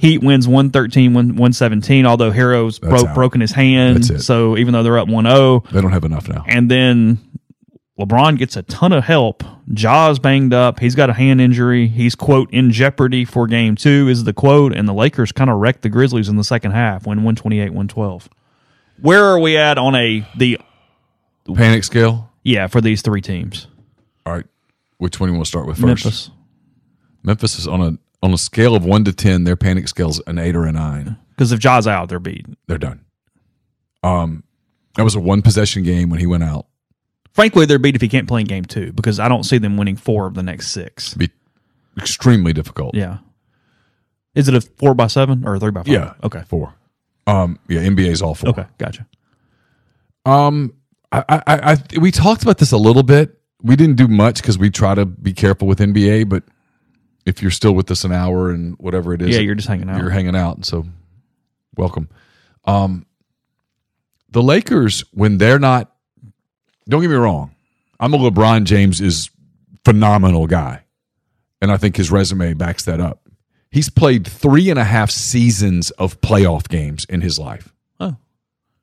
Heat 0.03 0.21
wins 0.21 0.49
113, 0.49 1.15
117, 1.15 2.07
although 2.07 2.33
Herro's 2.33 2.81
broke, 2.81 3.15
broken 3.15 3.41
his 3.41 3.53
hand. 3.53 4.05
So 4.21 4.57
even 4.57 4.73
though 4.73 4.83
they're 4.83 4.99
up 4.99 5.07
1 5.09 5.25
0, 5.25 5.61
They 5.71 5.81
don't 5.81 5.93
have 5.93 6.03
enough 6.03 6.29
now. 6.29 6.45
and 6.49 6.69
then 6.69 7.19
LeBron 7.97 8.37
gets 8.37 8.57
a 8.57 8.63
ton 8.65 8.91
of 8.93 9.05
help. 9.05 9.45
Ja's 9.73 10.19
banged 10.19 10.53
up. 10.53 10.81
He's 10.81 10.97
got 10.97 11.09
a 11.09 11.13
hand 11.13 11.41
injury. 11.41 11.87
He's, 11.87 12.17
quote, 12.17 12.51
in 12.53 12.73
jeopardy 12.73 13.25
for 13.25 13.47
game 13.47 13.77
two, 13.77 14.09
is 14.09 14.25
the 14.25 14.33
quote. 14.33 14.75
And 14.75 14.89
the 14.89 14.93
Lakers 14.93 15.31
kind 15.31 15.49
of 15.49 15.59
wrecked 15.59 15.83
the 15.83 15.89
Grizzlies 15.89 16.29
in 16.29 16.35
the 16.35 16.43
second 16.43 16.73
half, 16.73 17.07
win 17.07 17.19
128, 17.19 17.67
112. 17.71 18.29
Where 19.03 19.25
are 19.25 19.39
we 19.39 19.57
at 19.57 19.79
on 19.79 19.95
a, 19.95 20.27
the, 20.37 20.59
Panic 21.55 21.85
scale. 21.85 22.29
yeah, 22.43 22.67
for 22.67 22.81
these 22.81 23.03
three 23.03 23.21
teams? 23.21 23.69
All 24.27 24.33
right. 24.33 24.47
Which 24.99 25.21
one 25.21 25.29
do 25.29 25.33
you 25.35 25.37
want 25.37 25.47
to 25.47 25.49
start 25.49 25.69
with 25.69 25.77
first? 25.77 25.87
Memphis. 26.05 26.31
Memphis 27.23 27.59
is 27.61 27.69
on 27.69 27.81
a 27.83 27.99
on 28.23 28.33
a 28.33 28.39
scale 28.39 28.75
of 28.75 28.85
one 28.85 29.05
to 29.05 29.13
ten. 29.13 29.45
Their 29.45 29.57
panic 29.57 29.89
scale's 29.89 30.21
an 30.27 30.39
eight 30.39 30.57
or 30.57 30.65
a 30.65 30.73
nine. 30.73 31.17
Because 31.31 31.53
if 31.53 31.61
Ja's 31.61 31.87
out, 31.87 32.09
they're 32.09 32.19
beat. 32.19 32.47
They're 32.67 32.79
done. 32.79 33.05
Um, 34.03 34.45
that 34.97 35.05
was 35.05 35.15
a 35.15 35.21
one 35.21 35.43
possession 35.43 35.83
game 35.83 36.11
when 36.11 36.21
he 36.21 36.27
went 36.27 36.45
out. 36.45 36.67
Frankly, 37.33 37.65
they're 37.65 37.79
beat 37.79 37.95
if 37.95 38.03
he 38.03 38.09
can't 38.09 38.29
play 38.29 38.43
in 38.43 38.47
game 38.47 38.65
two 38.65 38.93
because 38.93 39.19
I 39.19 39.29
don't 39.29 39.45
see 39.45 39.59
them 39.59 39.77
winning 39.77 39.97
four 39.97 40.27
of 40.27 40.35
the 40.35 40.43
next 40.43 40.69
six. 40.69 41.15
Be 41.15 41.31
extremely 41.99 42.53
difficult. 42.53 42.95
Yeah. 42.95 43.19
Is 44.35 44.49
it 44.49 44.55
a 44.55 44.61
four 44.61 44.95
by 44.95 45.07
seven 45.07 45.47
or 45.47 45.55
a 45.55 45.61
three 45.61 45.71
by 45.71 45.81
five? 45.81 45.89
Yeah. 45.89 46.15
Okay. 46.23 46.43
Four. 46.47 46.75
Um, 47.27 47.59
yeah, 47.69 47.81
NBA's 47.81 48.21
all 48.21 48.35
four. 48.35 48.51
Okay. 48.51 48.67
Gotcha. 48.79 49.07
Um, 50.25 50.75
I, 51.11 51.25
I, 51.29 51.43
I, 51.47 51.99
we 51.99 52.11
talked 52.11 52.43
about 52.43 52.59
this 52.59 52.73
a 52.73 52.77
little 52.77 53.03
bit. 53.03 53.39
We 53.63 53.77
didn't 53.77 53.97
do 53.97 54.09
much 54.09 54.43
because 54.43 54.59
we 54.59 54.71
try 54.71 54.95
to 54.95 55.07
be 55.07 55.33
careful 55.33 55.69
with 55.69 55.79
NBA. 55.79 56.29
But 56.29 56.45
if 57.25 57.43
you're 57.43 57.51
still 57.51 57.73
with 57.73 57.91
us 57.91 58.05
an 58.05 58.13
hour 58.13 58.51
and 58.51 58.77
whatever 58.79 59.13
it 59.15 59.23
is, 59.23 59.31
Yeah, 59.35 59.41
you're 59.41 59.55
just 59.55 59.69
hanging 59.69 59.89
out. 59.89 59.99
You're 59.99 60.11
hanging 60.11 60.37
out, 60.37 60.57
and 60.57 60.67
so 60.67 60.85
welcome. 61.77 62.09
Um, 62.65 63.07
the 64.31 64.43
Lakers 64.43 65.05
when 65.13 65.39
they're 65.39 65.59
not. 65.59 65.93
Don't 66.89 67.01
get 67.01 67.11
me 67.11 67.17
wrong. 67.17 67.55
I'm 68.01 68.13
a 68.15 68.19
LeBron 68.19 68.65
James 68.65 69.01
is 69.01 69.31
phenomenal 69.85 70.47
guy, 70.49 70.83
and 71.61 71.71
I 71.71 71.77
think 71.77 71.97
his 71.97 72.11
resume 72.11 72.55
backs 72.55 72.85
that 72.87 73.01
up. 73.01 73.21
He's 73.71 73.89
played 73.89 74.27
three 74.27 74.69
and 74.69 74.79
a 74.79 74.85
half 74.85 75.11
seasons 75.11 75.91
of 75.93 76.21
playoff 76.21 76.69
games 76.69 77.05
in 77.07 77.21
his 77.21 77.39
life. 77.39 77.73
Oh. 78.01 78.17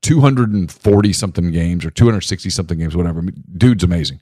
240 0.01 1.13
something 1.13 1.51
games 1.51 1.85
or 1.85 1.91
260 1.91 2.49
something 2.49 2.79
games, 2.79 2.95
whatever. 2.95 3.21
Dude's 3.21 3.83
amazing. 3.83 4.19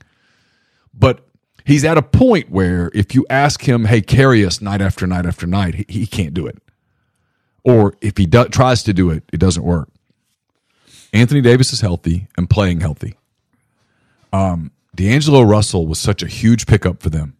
But 0.94 1.27
he's 1.68 1.84
at 1.84 1.98
a 1.98 2.02
point 2.02 2.50
where 2.50 2.90
if 2.94 3.14
you 3.14 3.26
ask 3.30 3.68
him, 3.68 3.86
hey, 3.86 4.02
carry 4.02 4.44
us 4.46 4.62
night 4.62 4.82
after 4.82 5.06
night 5.06 5.26
after 5.26 5.46
night, 5.46 5.76
he, 5.76 5.86
he 5.90 6.08
can't 6.08 6.34
do 6.34 6.48
it. 6.48 6.58
Or 7.64 7.94
if 8.02 8.18
he 8.18 8.26
do, 8.26 8.46
tries 8.46 8.82
to 8.84 8.94
do 8.94 9.12
it, 9.12 9.24
it 9.34 9.40
doesn't 9.40 9.64
work. 9.64 9.90
Anthony 11.14 11.42
Davis 11.42 11.74
is 11.74 11.82
healthy 11.82 12.28
and 12.38 12.50
playing 12.50 12.80
healthy. 12.80 13.16
Um, 14.32 14.72
D'Angelo 14.96 15.42
Russell 15.42 15.86
was 15.86 16.00
such 16.00 16.24
a 16.24 16.28
huge 16.28 16.66
pickup 16.66 17.02
for 17.02 17.10
them. 17.10 17.36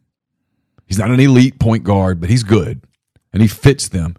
He's 0.86 1.00
not 1.00 1.10
an 1.10 1.20
elite 1.20 1.58
point 1.60 1.84
guard, 1.84 2.20
but 2.20 2.30
he's 2.30 2.44
good 2.44 2.82
and 3.34 3.42
he 3.42 3.48
fits 3.48 3.88
them. 3.88 4.16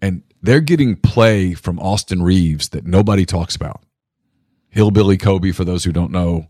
And 0.00 0.22
they're 0.42 0.60
getting 0.60 0.96
play 0.96 1.52
from 1.52 1.78
Austin 1.78 2.22
Reaves 2.22 2.70
that 2.70 2.86
nobody 2.86 3.26
talks 3.26 3.56
about. 3.56 3.82
Hillbilly 4.70 5.18
Kobe, 5.18 5.52
for 5.52 5.64
those 5.64 5.84
who 5.84 5.92
don't 5.92 6.12
know, 6.12 6.46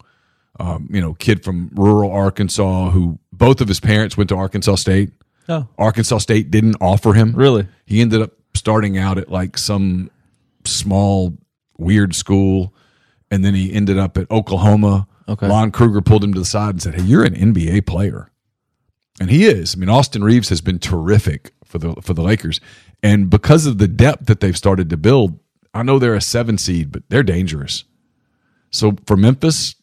um, 0.58 0.88
you 0.90 1.00
know, 1.00 1.14
kid 1.14 1.44
from 1.44 1.70
rural 1.74 2.10
Arkansas 2.10 2.90
who 2.90 3.18
both 3.32 3.60
of 3.60 3.68
his 3.68 3.80
parents 3.80 4.16
went 4.16 4.28
to 4.28 4.36
Arkansas 4.36 4.76
State. 4.76 5.10
Oh. 5.48 5.66
Arkansas 5.78 6.18
State 6.18 6.50
didn't 6.50 6.76
offer 6.80 7.14
him. 7.14 7.32
Really? 7.34 7.66
He 7.86 8.00
ended 8.00 8.22
up 8.22 8.32
starting 8.54 8.98
out 8.98 9.18
at 9.18 9.30
like 9.30 9.56
some 9.56 10.10
small 10.64 11.36
weird 11.78 12.14
school, 12.14 12.74
and 13.30 13.44
then 13.44 13.54
he 13.54 13.72
ended 13.72 13.98
up 13.98 14.18
at 14.18 14.30
Oklahoma. 14.30 15.06
Okay. 15.28 15.48
Lon 15.48 15.70
Kruger 15.70 16.00
pulled 16.00 16.24
him 16.24 16.34
to 16.34 16.40
the 16.40 16.44
side 16.44 16.70
and 16.70 16.82
said, 16.82 16.94
"Hey, 16.94 17.02
you're 17.02 17.24
an 17.24 17.34
NBA 17.34 17.86
player," 17.86 18.30
and 19.20 19.30
he 19.30 19.46
is. 19.46 19.74
I 19.74 19.78
mean, 19.78 19.88
Austin 19.88 20.22
Reaves 20.22 20.48
has 20.48 20.60
been 20.60 20.78
terrific 20.78 21.52
for 21.64 21.78
the 21.78 21.94
for 22.02 22.14
the 22.14 22.22
Lakers, 22.22 22.60
and 23.02 23.30
because 23.30 23.66
of 23.66 23.78
the 23.78 23.88
depth 23.88 24.26
that 24.26 24.40
they've 24.40 24.56
started 24.56 24.90
to 24.90 24.96
build, 24.96 25.38
I 25.72 25.82
know 25.82 25.98
they're 25.98 26.14
a 26.14 26.20
seven 26.20 26.58
seed, 26.58 26.92
but 26.92 27.02
they're 27.08 27.22
dangerous. 27.22 27.84
So 28.70 28.96
for 29.06 29.16
Memphis, 29.16 29.74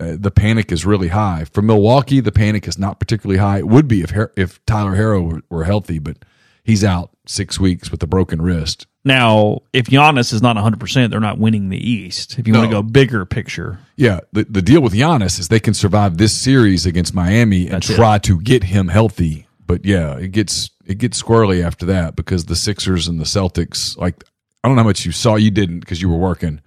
uh, 0.00 0.16
the 0.18 0.30
panic 0.30 0.72
is 0.72 0.84
really 0.86 1.08
high. 1.08 1.44
For 1.44 1.62
Milwaukee, 1.62 2.20
the 2.20 2.32
panic 2.32 2.66
is 2.66 2.78
not 2.78 2.98
particularly 2.98 3.38
high. 3.38 3.58
It 3.58 3.68
would 3.68 3.86
be 3.86 4.02
if 4.02 4.12
if 4.36 4.64
Tyler 4.66 4.96
Herro 4.96 5.22
were, 5.32 5.42
were 5.50 5.64
healthy, 5.64 5.98
but 5.98 6.16
he's 6.64 6.82
out 6.84 7.10
six 7.26 7.60
weeks 7.60 7.90
with 7.90 8.02
a 8.02 8.06
broken 8.06 8.40
wrist. 8.42 8.86
Now, 9.04 9.60
if 9.72 9.86
Giannis 9.86 10.32
is 10.34 10.42
not 10.42 10.56
100%, 10.56 11.10
they're 11.10 11.20
not 11.20 11.38
winning 11.38 11.70
the 11.70 11.90
East. 11.90 12.38
If 12.38 12.46
you 12.46 12.52
want 12.52 12.66
to 12.66 12.70
go 12.70 12.82
bigger 12.82 13.24
picture, 13.24 13.78
Yeah, 13.96 14.20
the, 14.32 14.44
the 14.44 14.60
deal 14.60 14.82
with 14.82 14.92
Giannis 14.92 15.38
is 15.40 15.48
they 15.48 15.58
can 15.60 15.72
survive 15.72 16.18
this 16.18 16.38
series 16.38 16.84
against 16.84 17.14
Miami 17.14 17.62
and 17.64 17.76
That's 17.76 17.88
it. 17.90 17.96
try 17.96 18.18
to 18.18 18.38
get 18.40 18.64
him 18.64 18.88
healthy. 18.88 19.46
But 19.66 19.86
yeah, 19.86 20.16
it 20.18 20.32
gets 20.32 20.70
it 20.84 20.98
gets 20.98 21.22
squirrely 21.22 21.64
after 21.64 21.86
that 21.86 22.16
because 22.16 22.44
the 22.46 22.56
Sixers 22.56 23.06
and 23.08 23.18
the 23.20 23.24
Celtics, 23.24 23.96
like 23.96 24.24
I 24.62 24.68
don't 24.68 24.76
know 24.76 24.82
how 24.82 24.88
much 24.88 25.06
you 25.06 25.12
saw, 25.12 25.36
you 25.36 25.50
didn't 25.50 25.80
because 25.80 26.02
you 26.02 26.08
were 26.10 26.18
working. 26.18 26.60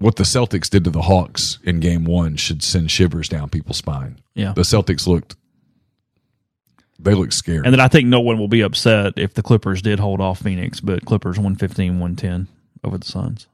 What 0.00 0.16
the 0.16 0.24
Celtics 0.24 0.70
did 0.70 0.84
to 0.84 0.90
the 0.90 1.02
Hawks 1.02 1.58
in 1.62 1.78
Game 1.78 2.04
One 2.04 2.36
should 2.36 2.62
send 2.62 2.90
shivers 2.90 3.28
down 3.28 3.50
people's 3.50 3.76
spine. 3.76 4.18
Yeah. 4.34 4.54
the 4.54 4.62
Celtics 4.62 5.06
looked 5.06 5.36
they 6.98 7.14
looked 7.14 7.34
scared. 7.34 7.66
and 7.66 7.72
then 7.72 7.80
I 7.80 7.88
think 7.88 8.08
no 8.08 8.20
one 8.20 8.38
will 8.38 8.48
be 8.48 8.62
upset 8.62 9.14
if 9.16 9.34
the 9.34 9.42
Clippers 9.42 9.82
did 9.82 10.00
hold 10.00 10.20
off 10.20 10.40
Phoenix, 10.42 10.80
but 10.80 11.04
Clippers 11.04 11.36
115, 11.38 11.98
110 12.00 12.48
over 12.82 12.96
the 12.98 13.06
Suns. 13.06 13.46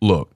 look, 0.00 0.30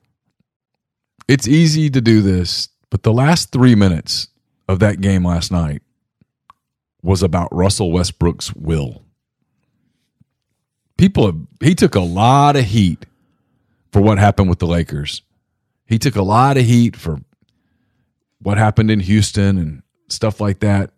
it's 1.29 1.47
easy 1.47 1.89
to 1.89 2.01
do 2.01 2.21
this, 2.21 2.69
but 2.91 3.05
the 3.05 3.13
last 3.13 3.53
three 3.53 3.77
minutes 3.77 4.29
of 4.69 4.81
that 4.81 5.01
game 5.01 5.25
last 5.25 5.53
night 5.53 5.83
was 7.03 7.23
about 7.23 7.55
Russell 7.55 7.93
Westbrook's 7.93 8.53
will. 8.55 9.05
People, 10.97 11.27
have, 11.27 11.39
he 11.61 11.75
took 11.77 11.95
a 11.95 12.01
lot 12.01 12.57
of 12.57 12.65
heat 12.65 13.07
for 13.93 14.01
what 14.01 14.19
happened 14.19 14.49
with 14.49 14.59
the 14.59 14.67
Lakers. 14.67 15.23
He 15.87 15.99
took 15.99 16.17
a 16.17 16.23
lot 16.23 16.57
of 16.57 16.65
heat 16.65 16.97
for 16.97 17.21
what 18.41 18.59
happened 18.59 18.91
in 18.91 19.01
Houston 19.01 19.59
and 19.59 19.83
stuff 20.09 20.41
like 20.41 20.61
that. 20.61 20.93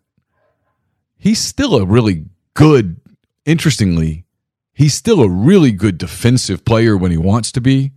He's 1.17 1.39
still 1.39 1.75
a 1.75 1.85
really 1.85 2.25
good, 2.53 2.99
interestingly, 3.45 4.25
he's 4.73 4.93
still 4.93 5.21
a 5.21 5.29
really 5.29 5.71
good 5.71 5.97
defensive 5.97 6.65
player 6.65 6.97
when 6.97 7.11
he 7.11 7.17
wants 7.17 7.51
to 7.53 7.61
be. 7.61 7.91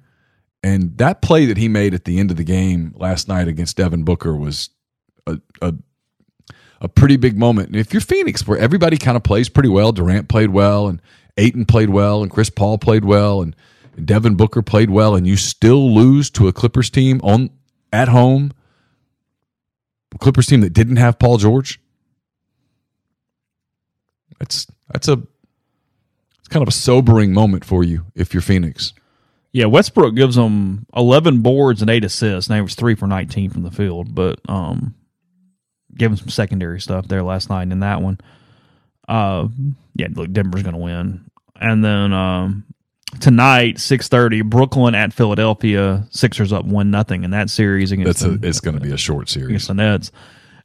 And 0.63 0.97
that 0.99 1.23
play 1.23 1.47
that 1.47 1.57
he 1.57 1.69
made 1.69 1.95
at 1.95 2.05
the 2.05 2.19
end 2.19 2.31
of 2.31 2.37
the 2.37 2.45
game 2.45 2.95
last 2.97 3.29
night 3.29 3.47
against 3.47 3.77
Devin 3.77 4.05
Booker 4.05 4.35
was 4.35 4.71
a, 5.27 5.39
a, 5.63 5.75
a 6.81 6.89
pretty 6.89 7.17
big 7.17 7.39
moment. 7.39 7.69
And 7.69 7.77
if 7.77 7.93
you're 7.93 8.01
Phoenix, 8.01 8.47
where 8.47 8.59
everybody 8.59 8.97
kind 8.97 9.17
of 9.17 9.23
plays 9.23 9.49
pretty 9.49 9.69
well, 9.69 9.93
Durant 9.93 10.29
played 10.29 10.51
well, 10.51 10.89
and 10.89 11.01
Ayton 11.37 11.67
played 11.67 11.91
well, 11.91 12.23
and 12.23 12.31
Chris 12.31 12.51
Paul 12.51 12.79
played 12.79 13.05
well, 13.05 13.43
and 13.43 13.55
Devin 14.05 14.35
Booker 14.35 14.63
played 14.63 14.91
well, 14.91 15.15
and 15.15 15.27
you 15.27 15.37
still 15.37 15.95
lose 15.95 16.31
to 16.31 16.49
a 16.49 16.53
Clippers 16.53 16.91
team 16.91 17.21
on 17.23 17.51
at 17.93 18.09
home, 18.09 18.53
a 20.15 20.19
Clippers 20.19 20.47
team 20.47 20.61
that 20.61 20.73
didn't 20.73 20.97
have 20.97 21.19
Paul 21.19 21.39
George. 21.39 21.81
That's 24.39 24.67
that's 24.93 25.09
a 25.09 25.23
it's 26.39 26.49
kind 26.49 26.63
of 26.63 26.69
a 26.69 26.73
sobering 26.73 27.33
moment 27.33 27.65
for 27.65 27.83
you 27.83 28.07
if 28.15 28.35
you're 28.35 28.41
Phoenix. 28.43 28.93
Yeah, 29.53 29.65
Westbrook 29.67 30.15
gives 30.15 30.37
them 30.37 30.87
11 30.95 31.41
boards 31.41 31.81
and 31.81 31.91
8 31.91 32.05
assists. 32.05 32.51
Now 32.51 32.57
he 32.57 32.61
was 32.61 32.75
3 32.75 32.95
for 32.95 33.07
19 33.07 33.51
from 33.51 33.63
the 33.63 33.71
field, 33.71 34.15
but 34.15 34.39
um 34.49 34.95
gave 35.97 36.11
him 36.11 36.17
some 36.17 36.29
secondary 36.29 36.81
stuff 36.81 37.09
there 37.09 37.23
last 37.23 37.49
night 37.49 37.73
in 37.73 37.81
that 37.81 38.03
one. 38.03 38.19
Uh 39.09 39.49
yeah, 39.95 40.09
look 40.13 40.31
Denver's 40.31 40.63
going 40.63 40.75
to 40.75 40.81
win. 40.81 41.31
And 41.59 41.83
then 41.83 42.13
um 42.13 42.66
tonight 43.21 43.77
6:30 43.77 44.43
Brooklyn 44.45 44.95
at 44.95 45.13
Philadelphia. 45.13 46.07
Sixers 46.11 46.53
up 46.53 46.65
1 46.65 46.91
nothing 46.91 47.25
in 47.25 47.31
that 47.31 47.51
series 47.51 47.93
against 47.93 48.21
That's 48.21 48.35
a, 48.35 48.37
the, 48.39 48.49
it's 48.49 48.61
going 48.61 48.75
to 48.77 48.81
be 48.83 48.93
a 48.93 48.97
short 48.99 49.29
series. 49.29 49.49
against 49.49 49.69
the 49.69 49.75
Nets. 49.75 50.13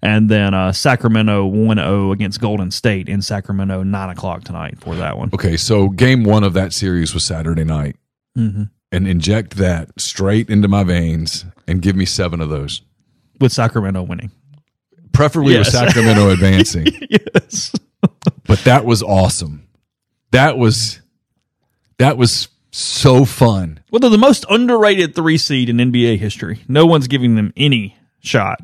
And 0.03 0.30
then 0.30 0.55
uh, 0.55 0.72
Sacramento 0.72 1.45
1 1.45 1.77
0 1.77 2.11
against 2.11 2.41
Golden 2.41 2.72
State 2.72 3.07
in 3.07 3.22
Sacramento, 3.22 3.84
9 3.84 4.09
o'clock 4.09 4.43
tonight 4.43 4.80
for 4.80 4.95
that 4.95 5.15
one. 5.18 5.30
Okay, 5.34 5.57
so 5.57 5.89
game 5.89 6.23
one 6.23 6.43
of 6.43 6.53
that 6.53 6.73
series 6.73 7.13
was 7.13 7.23
Saturday 7.23 7.63
night, 7.63 7.95
Mm-hmm. 8.38 8.63
and 8.93 9.07
inject 9.07 9.57
that 9.57 9.89
straight 9.99 10.49
into 10.49 10.68
my 10.69 10.84
veins 10.85 11.43
and 11.68 11.81
give 11.81 11.95
me 11.97 12.05
seven 12.05 12.39
of 12.41 12.47
those, 12.49 12.81
With 13.41 13.51
Sacramento 13.51 14.01
winning. 14.03 14.31
preferably 15.11 15.57
with 15.57 15.68
Sacramento 15.68 16.30
advancing. 16.31 16.88
yes. 17.09 17.73
But 18.47 18.59
that 18.63 18.85
was 18.85 19.03
awesome. 19.03 19.68
That 20.31 20.57
was 20.57 21.00
that 22.01 22.17
was 22.17 22.49
so 22.71 23.25
fun. 23.25 23.79
Well, 23.91 23.99
they're 23.99 24.09
the 24.09 24.17
most 24.17 24.45
underrated 24.49 25.13
three 25.15 25.37
seed 25.37 25.69
in 25.69 25.77
NBA 25.77 26.17
history. 26.17 26.63
No 26.67 26.85
one's 26.85 27.07
giving 27.07 27.35
them 27.35 27.53
any 27.55 27.97
shot. 28.19 28.59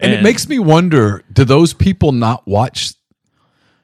And, 0.00 0.12
it 0.12 0.22
makes 0.22 0.48
me 0.48 0.58
wonder: 0.58 1.22
Do 1.32 1.44
those 1.44 1.74
people 1.74 2.12
not 2.12 2.46
watch 2.46 2.94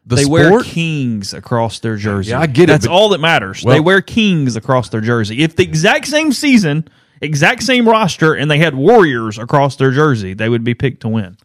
the 0.07 0.17
they 0.17 0.23
sport? 0.25 0.51
wear 0.51 0.63
kings 0.63 1.35
across 1.35 1.81
their 1.81 1.97
jersey. 1.97 2.31
Yeah, 2.31 2.41
I 2.41 2.47
get 2.47 2.65
it, 2.65 2.67
That's 2.69 2.87
all 2.87 3.11
that 3.11 3.21
matters. 3.21 3.65
Well- 3.65 3.75
they 3.75 3.81
wear 3.81 4.01
kings 4.01 4.57
across 4.57 4.89
their 4.89 5.01
jersey. 5.01 5.43
If 5.43 5.57
the 5.57 5.65
exact 5.65 6.07
same 6.07 6.33
season, 6.33 6.89
exact 7.21 7.65
same 7.65 7.89
roster, 7.89 8.35
and 8.35 8.51
they 8.51 8.59
had 8.59 8.75
warriors 8.75 9.39
across 9.39 9.77
their 9.77 9.91
jersey, 9.91 10.35
they 10.35 10.49
would 10.49 10.65
be 10.65 10.75
picked 10.75 11.01
to 11.03 11.09
win. 11.09 11.37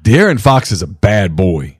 De'Aaron 0.00 0.40
Fox 0.40 0.72
is 0.72 0.82
a 0.82 0.86
bad 0.86 1.36
boy. 1.36 1.78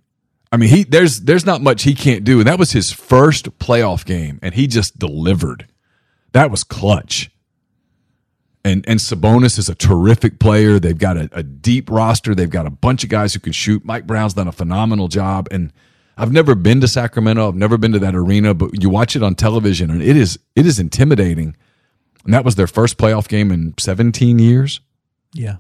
I 0.55 0.57
mean, 0.57 0.69
he 0.69 0.85
there's 0.85 1.23
there's 1.23 1.45
not 1.45 1.63
much 1.63 1.83
he 1.83 1.95
can't 1.95 2.23
do, 2.23 2.39
and 2.39 2.47
that 2.47 2.59
was 2.61 2.71
his 2.71 2.93
first 2.93 3.59
playoff 3.59 4.05
game, 4.05 4.39
and 4.41 4.55
he 4.55 4.69
just 4.69 4.99
delivered. 4.99 5.67
That 6.31 6.51
was 6.51 6.63
clutch. 6.63 7.31
and 8.65 8.85
and 8.89 9.01
Sabonis 9.01 9.59
is 9.59 9.69
a 9.69 9.75
terrific 9.75 10.39
player. 10.39 10.79
They've 10.79 10.97
got 10.97 11.17
a, 11.17 11.29
a 11.33 11.43
deep 11.43 11.91
roster. 11.91 12.35
They've 12.35 12.49
got 12.49 12.67
a 12.67 12.71
bunch 12.71 13.03
of 13.03 13.11
guys 13.11 13.35
who 13.35 13.41
can 13.41 13.53
shoot. 13.53 13.85
Mike 13.85 14.07
Brown's 14.07 14.35
done 14.35 14.47
a 14.49 14.53
phenomenal 14.53 15.09
job. 15.09 15.49
And 15.51 15.73
I've 16.17 16.31
never 16.33 16.55
been 16.55 16.81
to 16.81 16.87
Sacramento. 16.89 17.49
I've 17.49 17.57
never 17.57 17.77
been 17.77 17.91
to 17.93 17.99
that 17.99 18.15
arena, 18.15 18.55
but 18.55 18.81
you 18.81 18.89
watch 18.89 19.17
it 19.17 19.23
on 19.25 19.35
television, 19.35 19.91
and 19.91 20.01
it 20.03 20.17
is 20.17 20.39
it 20.55 20.67
is 20.67 20.79
intimidating. 20.79 21.57
And 22.25 22.33
that 22.33 22.45
was 22.45 22.55
their 22.55 22.69
first 22.69 22.97
playoff 22.97 23.27
game 23.29 23.51
in 23.51 23.75
17 23.79 24.39
years, 24.39 24.81
Yeah. 25.35 25.57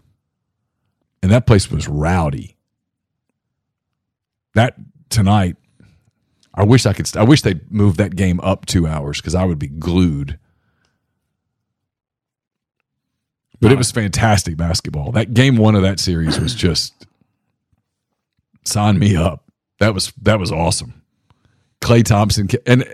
and 1.22 1.30
that 1.32 1.46
place 1.46 1.70
was 1.70 1.88
rowdy. 1.88 2.53
That 4.54 4.76
tonight, 5.10 5.56
I 6.54 6.62
wish 6.64 6.86
I 6.86 6.92
could. 6.92 7.14
I 7.16 7.24
wish 7.24 7.42
they'd 7.42 7.70
move 7.70 7.96
that 7.96 8.16
game 8.16 8.40
up 8.40 8.66
two 8.66 8.86
hours 8.86 9.20
because 9.20 9.34
I 9.34 9.44
would 9.44 9.58
be 9.58 9.68
glued. 9.68 10.38
But 13.60 13.72
it 13.72 13.78
was 13.78 13.90
fantastic 13.90 14.56
basketball. 14.56 15.12
That 15.12 15.32
game 15.32 15.56
one 15.56 15.74
of 15.74 15.82
that 15.82 15.98
series 15.98 16.38
was 16.38 16.54
just 16.54 17.06
sign 18.64 18.98
me 18.98 19.16
up. 19.16 19.44
That 19.80 19.94
was 19.94 20.12
that 20.22 20.38
was 20.38 20.52
awesome. 20.52 21.00
Klay 21.80 22.02
Thompson 22.04 22.48
and 22.66 22.84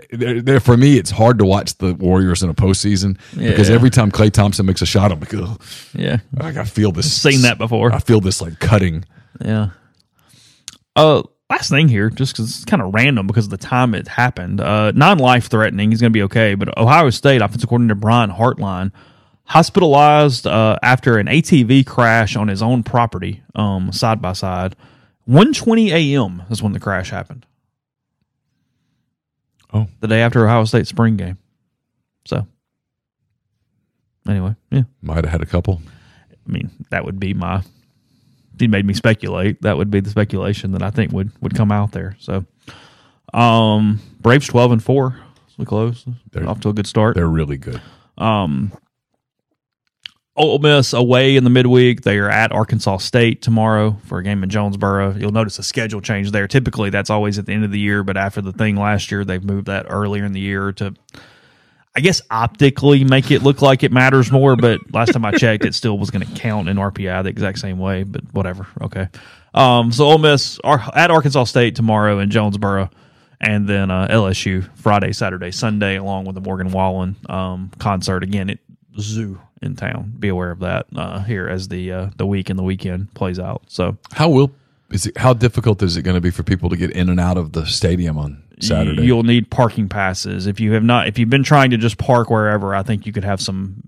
for 0.63 0.75
me, 0.77 0.97
it's 0.97 1.11
hard 1.11 1.39
to 1.39 1.45
watch 1.45 1.77
the 1.77 1.93
Warriors 1.93 2.43
in 2.43 2.49
a 2.49 2.53
postseason 2.53 3.17
because 3.37 3.69
Yeah. 3.69 3.75
every 3.75 3.89
time 3.89 4.11
Klay 4.11 4.31
Thompson 4.31 4.65
makes 4.65 4.81
a 4.81 4.85
shot, 4.85 5.11
I'm 5.11 5.19
like, 5.19 5.33
oh, 5.33 5.57
Yeah. 5.93 6.17
I 6.39 6.49
I 6.59 6.63
feel 6.65 6.91
this. 6.91 7.05
I've 7.25 7.33
Seen 7.33 7.41
that 7.43 7.57
before. 7.57 7.91
I 7.93 7.99
feel 7.99 8.19
this 8.21 8.41
like 8.41 8.59
cutting. 8.59 9.05
Yeah. 9.43 9.69
Uh, 10.95 11.23
last 11.51 11.69
thing 11.69 11.87
here, 11.87 12.09
just 12.09 12.33
because 12.33 12.49
it's 12.49 12.65
kind 12.65 12.81
of 12.81 12.93
random 12.93 13.27
because 13.27 13.45
of 13.45 13.51
the 13.51 13.57
time 13.57 13.93
it 13.93 14.07
happened. 14.07 14.61
Uh, 14.61 14.91
non-life 14.91 15.47
threatening. 15.47 15.91
He's 15.91 16.01
going 16.01 16.11
to 16.11 16.17
be 16.17 16.23
okay. 16.23 16.55
But 16.55 16.77
Ohio 16.77 17.09
State 17.09 17.41
offensive 17.41 17.69
coordinator 17.69 17.95
Brian 17.95 18.31
Hartline 18.31 18.91
hospitalized 19.43 20.47
uh, 20.47 20.77
after 20.81 21.17
an 21.17 21.27
ATV 21.27 21.85
crash 21.85 22.35
on 22.35 22.47
his 22.47 22.61
own 22.61 22.83
property, 22.83 23.43
um, 23.53 23.91
side 23.91 24.21
by 24.21 24.33
side. 24.33 24.75
1:20 25.29 25.91
a.m. 25.91 26.43
is 26.49 26.63
when 26.63 26.73
the 26.73 26.79
crash 26.79 27.11
happened. 27.11 27.45
Oh. 29.73 29.87
the 30.01 30.07
day 30.07 30.21
after 30.21 30.45
Ohio 30.45 30.65
State 30.65 30.87
spring 30.87 31.15
game. 31.15 31.37
So, 32.25 32.45
anyway, 34.27 34.55
yeah. 34.69 34.83
Might 35.01 35.23
have 35.23 35.31
had 35.31 35.41
a 35.41 35.45
couple. 35.45 35.81
I 36.31 36.51
mean, 36.51 36.71
that 36.89 37.05
would 37.05 37.19
be 37.19 37.33
my. 37.33 37.61
He 38.61 38.67
made 38.67 38.85
me 38.85 38.93
speculate. 38.93 39.61
That 39.63 39.77
would 39.77 39.91
be 39.91 39.99
the 39.99 40.09
speculation 40.09 40.71
that 40.71 40.81
I 40.81 40.89
think 40.91 41.11
would 41.11 41.31
would 41.41 41.55
come 41.55 41.71
out 41.71 41.91
there. 41.91 42.15
So, 42.19 42.45
um, 43.33 43.99
Braves 44.21 44.47
twelve 44.47 44.71
and 44.71 44.81
four. 44.83 45.19
We 45.57 45.65
close 45.65 46.05
They're- 46.31 46.47
off 46.47 46.61
to 46.61 46.69
a 46.69 46.73
good 46.73 46.87
start. 46.87 47.15
They're 47.15 47.27
really 47.27 47.57
good. 47.57 47.81
Um, 48.17 48.71
Ole 50.37 50.59
Miss 50.59 50.93
away 50.93 51.35
in 51.35 51.43
the 51.43 51.49
midweek. 51.49 52.01
They 52.01 52.17
are 52.17 52.29
at 52.29 52.51
Arkansas 52.53 52.97
State 52.97 53.41
tomorrow 53.41 53.97
for 54.05 54.19
a 54.19 54.23
game 54.23 54.43
in 54.43 54.49
Jonesboro. 54.49 55.15
You'll 55.17 55.31
notice 55.33 55.59
a 55.59 55.63
schedule 55.63 55.99
change 56.01 56.31
there. 56.31 56.47
Typically, 56.47 56.89
that's 56.89 57.09
always 57.09 57.37
at 57.37 57.45
the 57.45 57.53
end 57.53 57.65
of 57.65 57.71
the 57.71 57.79
year, 57.79 58.01
but 58.03 58.15
after 58.15 58.41
the 58.41 58.53
thing 58.53 58.77
last 58.77 59.11
year, 59.11 59.25
they've 59.25 59.43
moved 59.43 59.67
that 59.67 59.85
earlier 59.89 60.23
in 60.23 60.31
the 60.31 60.39
year 60.39 60.71
to, 60.73 60.93
I 61.95 61.99
guess, 61.99 62.21
optically 62.31 63.03
make 63.03 63.31
it 63.31 63.43
look 63.43 63.61
like 63.61 63.83
it 63.83 63.91
matters 63.91 64.31
more. 64.31 64.55
But 64.55 64.79
last 64.93 65.11
time 65.13 65.25
I 65.25 65.31
checked, 65.31 65.65
it 65.65 65.75
still 65.75 65.97
was 65.97 66.09
going 66.09 66.25
to 66.25 66.33
count 66.39 66.69
in 66.69 66.77
RPI 66.77 67.23
the 67.23 67.29
exact 67.29 67.59
same 67.59 67.79
way. 67.79 68.03
But 68.03 68.23
whatever. 68.33 68.67
Okay. 68.81 69.09
Um, 69.53 69.91
so 69.91 70.05
Ole 70.05 70.17
Miss 70.17 70.59
are 70.63 70.81
at 70.95 71.11
Arkansas 71.11 71.45
State 71.45 71.75
tomorrow 71.75 72.19
in 72.19 72.29
Jonesboro. 72.29 72.89
And 73.41 73.67
then 73.67 73.89
uh, 73.89 74.07
LSU 74.07 74.69
Friday, 74.77 75.13
Saturday, 75.13 75.51
Sunday, 75.51 75.97
along 75.97 76.25
with 76.25 76.35
the 76.35 76.41
Morgan 76.41 76.71
Wallen 76.71 77.15
um, 77.27 77.71
concert 77.79 78.23
again 78.23 78.51
at 78.51 78.59
Zoo 78.99 79.41
in 79.61 79.75
town. 79.75 80.13
Be 80.19 80.27
aware 80.27 80.51
of 80.51 80.59
that 80.59 80.85
uh, 80.95 81.23
here 81.23 81.47
as 81.47 81.67
the 81.67 81.91
uh, 81.91 82.09
the 82.17 82.25
week 82.25 82.49
and 82.49 82.59
the 82.59 82.63
weekend 82.63 83.13
plays 83.15 83.39
out. 83.39 83.63
So 83.67 83.97
How 84.13 84.29
will 84.29 84.51
is 84.91 85.07
it? 85.07 85.17
How 85.17 85.33
difficult 85.33 85.81
is 85.81 85.97
it 85.97 86.03
going 86.03 86.15
to 86.15 86.21
be 86.21 86.29
for 86.29 86.43
people 86.43 86.69
to 86.69 86.77
get 86.77 86.91
in 86.91 87.09
and 87.09 87.19
out 87.19 87.37
of 87.37 87.53
the 87.53 87.65
stadium 87.65 88.17
on 88.17 88.40
Saturday? 88.61 89.03
you'll 89.03 89.23
need 89.23 89.49
parking 89.49 89.89
passes 89.89 90.47
if 90.47 90.59
you 90.59 90.73
have 90.73 90.83
not 90.83 91.07
if 91.07 91.17
you've 91.17 91.29
been 91.29 91.43
trying 91.43 91.71
to 91.71 91.77
just 91.77 91.97
park 91.97 92.29
wherever. 92.29 92.75
I 92.75 92.83
think 92.83 93.05
you 93.05 93.13
could 93.13 93.23
have 93.23 93.41
some 93.41 93.81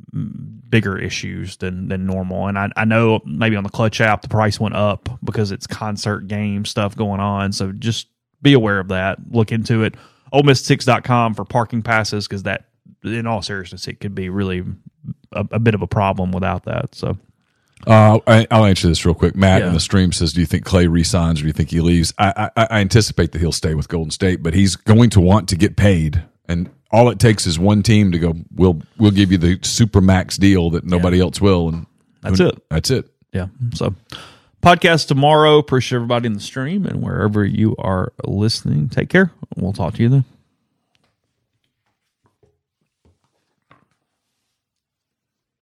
bigger 0.69 0.97
issues 0.97 1.57
than 1.57 1.87
than 1.87 2.05
normal. 2.05 2.47
And 2.47 2.57
I, 2.57 2.69
I 2.75 2.85
know 2.85 3.21
maybe 3.25 3.55
on 3.55 3.63
the 3.63 3.69
Clutch 3.69 4.01
app 4.01 4.23
the 4.23 4.27
price 4.27 4.59
went 4.59 4.75
up 4.75 5.07
because 5.23 5.51
it's 5.51 5.67
concert 5.67 6.27
game 6.27 6.65
stuff 6.65 6.95
going 6.95 7.19
on. 7.19 7.51
So 7.51 7.71
just 7.71 8.07
be 8.41 8.53
aware 8.53 8.79
of 8.79 8.87
that. 8.87 9.19
Look 9.29 9.51
into 9.51 9.83
it. 9.83 9.95
OleMiss6.com 10.33 11.35
for 11.35 11.45
parking 11.45 11.83
passes 11.83 12.27
because 12.27 12.43
that, 12.43 12.65
in 13.03 13.27
all 13.27 13.43
seriousness, 13.43 13.87
it 13.87 13.99
could 13.99 14.15
be 14.15 14.29
really 14.29 14.63
a, 15.31 15.45
a 15.51 15.59
bit 15.59 15.75
of 15.75 15.83
a 15.83 15.87
problem 15.87 16.31
without 16.31 16.65
that. 16.65 16.95
So. 16.95 17.17
Uh, 17.85 18.19
I, 18.27 18.47
I'll 18.51 18.65
answer 18.65 18.87
this 18.87 19.05
real 19.05 19.13
quick. 19.15 19.35
Matt 19.35 19.61
Yeah. 19.61 19.67
in 19.67 19.73
the 19.73 19.79
stream 19.79 20.11
says, 20.11 20.33
"Do 20.33 20.39
you 20.41 20.45
think 20.45 20.65
Klay 20.65 20.89
resigns 20.91 21.39
or 21.39 21.43
do 21.43 21.47
you 21.47 21.53
think 21.53 21.69
he 21.69 21.81
leaves?" 21.81 22.13
I, 22.17 22.49
I, 22.55 22.67
I 22.69 22.79
anticipate 22.81 23.31
that 23.33 23.39
he'll 23.39 23.51
stay 23.51 23.73
with 23.75 23.87
Golden 23.89 24.11
State, 24.11 24.41
but 24.43 24.53
he's 24.53 24.75
going 24.75 25.09
to 25.11 25.19
want 25.21 25.49
to 25.49 25.55
get 25.55 25.75
paid, 25.75 26.23
and 26.47 26.69
all 26.91 27.09
it 27.09 27.19
takes 27.19 27.45
is 27.47 27.57
one 27.59 27.83
team 27.83 28.11
to 28.11 28.19
go. 28.19 28.35
We'll 28.55 28.81
we'll 28.97 29.11
give 29.11 29.31
you 29.31 29.37
the 29.37 29.59
super 29.63 30.01
max 30.01 30.37
deal 30.37 30.69
that 30.71 30.83
nobody 30.85 31.19
else 31.19 31.41
will, 31.41 31.67
and 31.69 31.85
That's 32.21 32.39
it. 32.39 32.63
That's 32.69 32.89
it. 32.91 33.09
Yeah. 33.33 33.47
So, 33.73 33.95
podcast 34.61 35.07
tomorrow. 35.07 35.57
Appreciate 35.57 35.95
everybody 35.97 36.27
in 36.27 36.33
the 36.33 36.39
stream 36.39 36.85
and 36.85 37.01
wherever 37.01 37.43
you 37.43 37.75
are 37.79 38.13
listening. 38.25 38.89
Take 38.89 39.09
care. 39.09 39.31
We'll 39.57 39.73
talk 39.73 39.95
to 39.95 40.03
you 40.03 40.09
then. 40.09 40.25